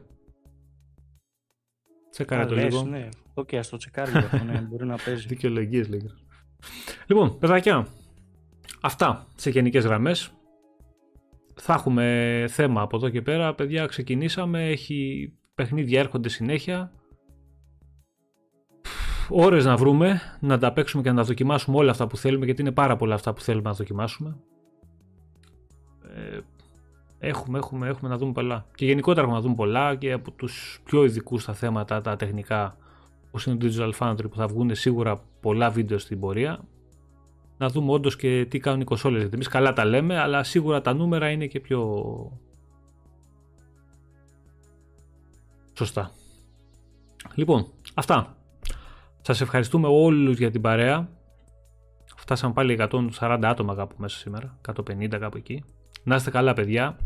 Τσεκάρε 2.09 2.45
το 2.45 2.55
λίγο. 2.55 2.83
Ναι. 2.83 3.09
OK, 3.37 3.49
okay, 3.51 3.61
το 3.69 3.77
τσεκάρει 3.77 4.17
αυτό, 4.17 4.43
ναι, 4.43 4.61
μπορεί 4.69 4.85
να 4.85 4.95
παίζει. 5.05 5.27
Δικαιολογίες 5.27 5.89
λέγεται. 5.89 6.13
Λοιπόν, 7.07 7.37
παιδάκια, 7.37 7.87
αυτά 8.81 9.27
σε 9.35 9.49
γενικές 9.49 9.85
γραμμές. 9.85 10.31
θα 11.55 11.73
έχουμε 11.73 12.45
θέμα 12.49 12.81
από 12.81 12.97
εδώ 12.97 13.09
και 13.09 13.21
πέρα. 13.21 13.55
Παιδιά, 13.55 13.85
ξεκινήσαμε, 13.85 14.67
έχει 14.69 15.31
παιχνίδια 15.55 15.99
έρχονται 15.99 16.29
συνέχεια. 16.29 16.91
Ώρες 19.29 19.65
να 19.65 19.77
βρούμε, 19.77 20.21
να 20.39 20.57
τα 20.57 20.73
παίξουμε 20.73 21.03
και 21.03 21.09
να 21.09 21.15
τα 21.15 21.23
δοκιμάσουμε 21.23 21.77
όλα 21.77 21.91
αυτά 21.91 22.07
που 22.07 22.17
θέλουμε, 22.17 22.45
γιατί 22.45 22.61
είναι 22.61 22.71
πάρα 22.71 22.95
πολλά 22.95 23.15
αυτά 23.15 23.33
που 23.33 23.41
θέλουμε 23.41 23.69
να 23.69 23.75
δοκιμάσουμε. 23.75 24.37
Ε, 26.15 26.39
έχουμε, 27.19 27.57
έχουμε, 27.57 27.87
έχουμε 27.87 28.09
να 28.09 28.17
δούμε 28.17 28.31
πολλά. 28.31 28.65
Και 28.75 28.85
γενικότερα 28.85 29.21
έχουμε 29.21 29.37
να 29.37 29.43
δούμε 29.43 29.55
πολλά 29.55 29.95
και 29.95 30.11
από 30.11 30.31
τους 30.31 30.81
πιο 30.83 31.03
ειδικούς 31.03 31.41
στα 31.41 31.53
θέματα, 31.53 32.01
τα 32.01 32.15
τεχνικά, 32.15 32.77
όπως 33.37 33.45
είναι 33.45 33.57
το 33.57 33.67
Digital 33.67 33.91
Foundry 33.99 34.29
που 34.29 34.35
θα 34.35 34.47
βγουν 34.47 34.75
σίγουρα 34.75 35.23
πολλά 35.41 35.69
βίντεο 35.69 35.97
στην 35.97 36.19
πορεία 36.19 36.59
να 37.57 37.69
δούμε 37.69 37.91
όντως 37.91 38.15
και 38.15 38.45
τι 38.49 38.59
κάνουν 38.59 38.81
οι 38.81 38.83
κονσόλες. 38.83 39.19
Γιατί 39.19 39.35
εμείς 39.35 39.47
καλά 39.47 39.73
τα 39.73 39.85
λέμε, 39.85 40.19
αλλά 40.19 40.43
σίγουρα 40.43 40.81
τα 40.81 40.93
νούμερα 40.93 41.29
είναι 41.29 41.47
και 41.47 41.59
πιο 41.59 42.41
σωστά. 45.73 46.11
Λοιπόν, 47.35 47.67
αυτά. 47.93 48.37
Σας 49.21 49.41
ευχαριστούμε 49.41 49.87
όλους 49.87 50.37
για 50.37 50.51
την 50.51 50.61
παρέα. 50.61 51.09
Φτάσαμε 52.15 52.53
πάλι 52.53 52.77
140 53.19 53.39
άτομα 53.43 53.75
κάπου 53.75 53.95
μέσα 53.97 54.17
σήμερα, 54.17 54.59
150 54.61 55.17
κάπου 55.19 55.37
εκεί. 55.37 55.63
Να 56.03 56.15
είστε 56.15 56.29
καλά 56.29 56.53
παιδιά. 56.53 56.97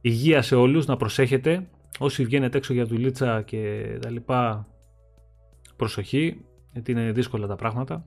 Υγεία 0.00 0.42
σε 0.42 0.54
όλους, 0.54 0.86
να 0.86 0.96
προσέχετε. 0.96 1.68
Όσοι 1.98 2.24
βγαίνετε 2.24 2.58
έξω 2.58 2.72
για 2.72 2.84
δουλίτσα 2.84 3.42
και 3.42 3.84
τα 4.00 4.10
λοιπά, 4.10 4.66
προσοχή, 5.84 6.44
γιατί 6.72 6.90
είναι 6.90 7.12
δύσκολα 7.12 7.46
τα 7.46 7.56
πράγματα 7.56 8.04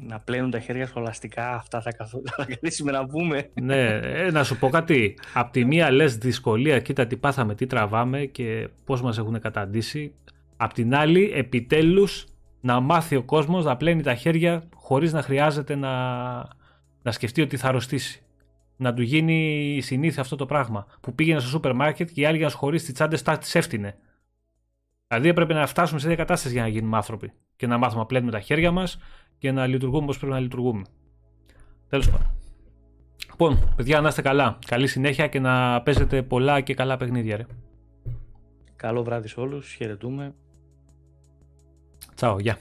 να 0.00 0.20
πλένουν 0.20 0.50
τα 0.50 0.60
χέρια 0.60 0.86
σχολαστικά, 0.86 1.54
αυτά 1.54 1.80
θα, 1.80 1.92
καθ... 1.92 2.14
θα 2.36 2.44
καθίσουμε 2.44 2.92
να 2.92 3.06
πούμε. 3.06 3.50
ναι, 3.60 3.86
ε, 3.86 4.30
να 4.30 4.44
σου 4.44 4.58
πω 4.58 4.68
κάτι. 4.68 5.18
Απ' 5.34 5.50
τη 5.50 5.64
μία 5.64 5.90
λες 5.90 6.16
δυσκολία, 6.16 6.80
κοίτα 6.80 7.06
τι 7.06 7.16
πάθαμε, 7.16 7.54
τι 7.54 7.66
τραβάμε 7.66 8.24
και 8.24 8.68
πώς 8.84 9.02
μας 9.02 9.18
έχουν 9.18 9.40
καταντήσει. 9.40 10.14
Απ' 10.56 10.72
την 10.72 10.94
άλλη, 10.94 11.32
επιτέλους, 11.34 12.26
να 12.60 12.80
μάθει 12.80 13.16
ο 13.16 13.22
κόσμος 13.22 13.64
να 13.64 13.76
πλένει 13.76 14.02
τα 14.02 14.14
χέρια 14.14 14.68
χωρίς 14.74 15.12
να 15.12 15.22
χρειάζεται 15.22 15.74
να, 15.74 15.92
να 17.02 17.12
σκεφτεί 17.12 17.42
ότι 17.42 17.56
θα 17.56 17.68
αρρωστήσει. 17.68 18.20
Να 18.76 18.94
του 18.94 19.02
γίνει 19.02 19.78
συνήθεια 19.82 20.22
αυτό 20.22 20.36
το 20.36 20.46
πράγμα. 20.46 20.86
Που 21.00 21.14
πήγαινε 21.14 21.40
στο 21.40 21.48
σούπερ 21.48 21.74
μάρκετ 21.74 22.10
και 22.12 22.20
οι 22.20 22.24
άλλοι 22.24 22.36
για 22.36 22.46
να 22.46 22.52
σχολήσει 22.52 22.84
τις 22.84 22.94
τσάντες 22.94 23.22
τα 23.22 23.38
τις 23.38 23.54
έφτιανε. 23.54 23.96
Δηλαδή 25.08 25.28
έπρεπε 25.28 25.54
να 25.54 25.66
φτάσουμε 25.66 26.00
σε 26.00 26.06
τέτοια 26.06 26.22
κατάσταση 26.24 26.54
για 26.54 26.62
να 26.62 26.68
γίνουμε 26.68 26.96
άνθρωποι. 26.96 27.32
Και 27.56 27.66
να 27.66 27.78
μάθουμε 27.78 28.00
να 28.00 28.06
πλένουμε 28.06 28.30
τα 28.32 28.40
χέρια 28.40 28.70
μας 28.70 28.98
και 29.38 29.52
να 29.52 29.66
λειτουργούμε 29.66 30.02
όπως 30.02 30.18
πρέπει 30.18 30.32
να 30.32 30.40
λειτουργούμε. 30.40 30.82
Τέλος 31.88 32.10
πάντων. 32.10 32.30
Λοιπόν, 33.30 33.74
παιδιά, 33.76 34.00
να 34.00 34.08
είστε 34.08 34.22
καλά. 34.22 34.58
Καλή 34.66 34.86
συνέχεια 34.86 35.26
και 35.26 35.40
να 35.40 35.82
παίζετε 35.82 36.22
πολλά 36.22 36.60
και 36.60 36.74
καλά 36.74 36.96
παιχνίδια, 36.96 37.36
ρε. 37.36 37.46
Καλό 38.76 39.02
βράδυ 39.02 39.28
σε 39.28 39.40
όλους. 39.40 39.72
Χαιρετούμε. 39.72 40.34
Τσάω, 42.14 42.38
γεια. 42.38 42.58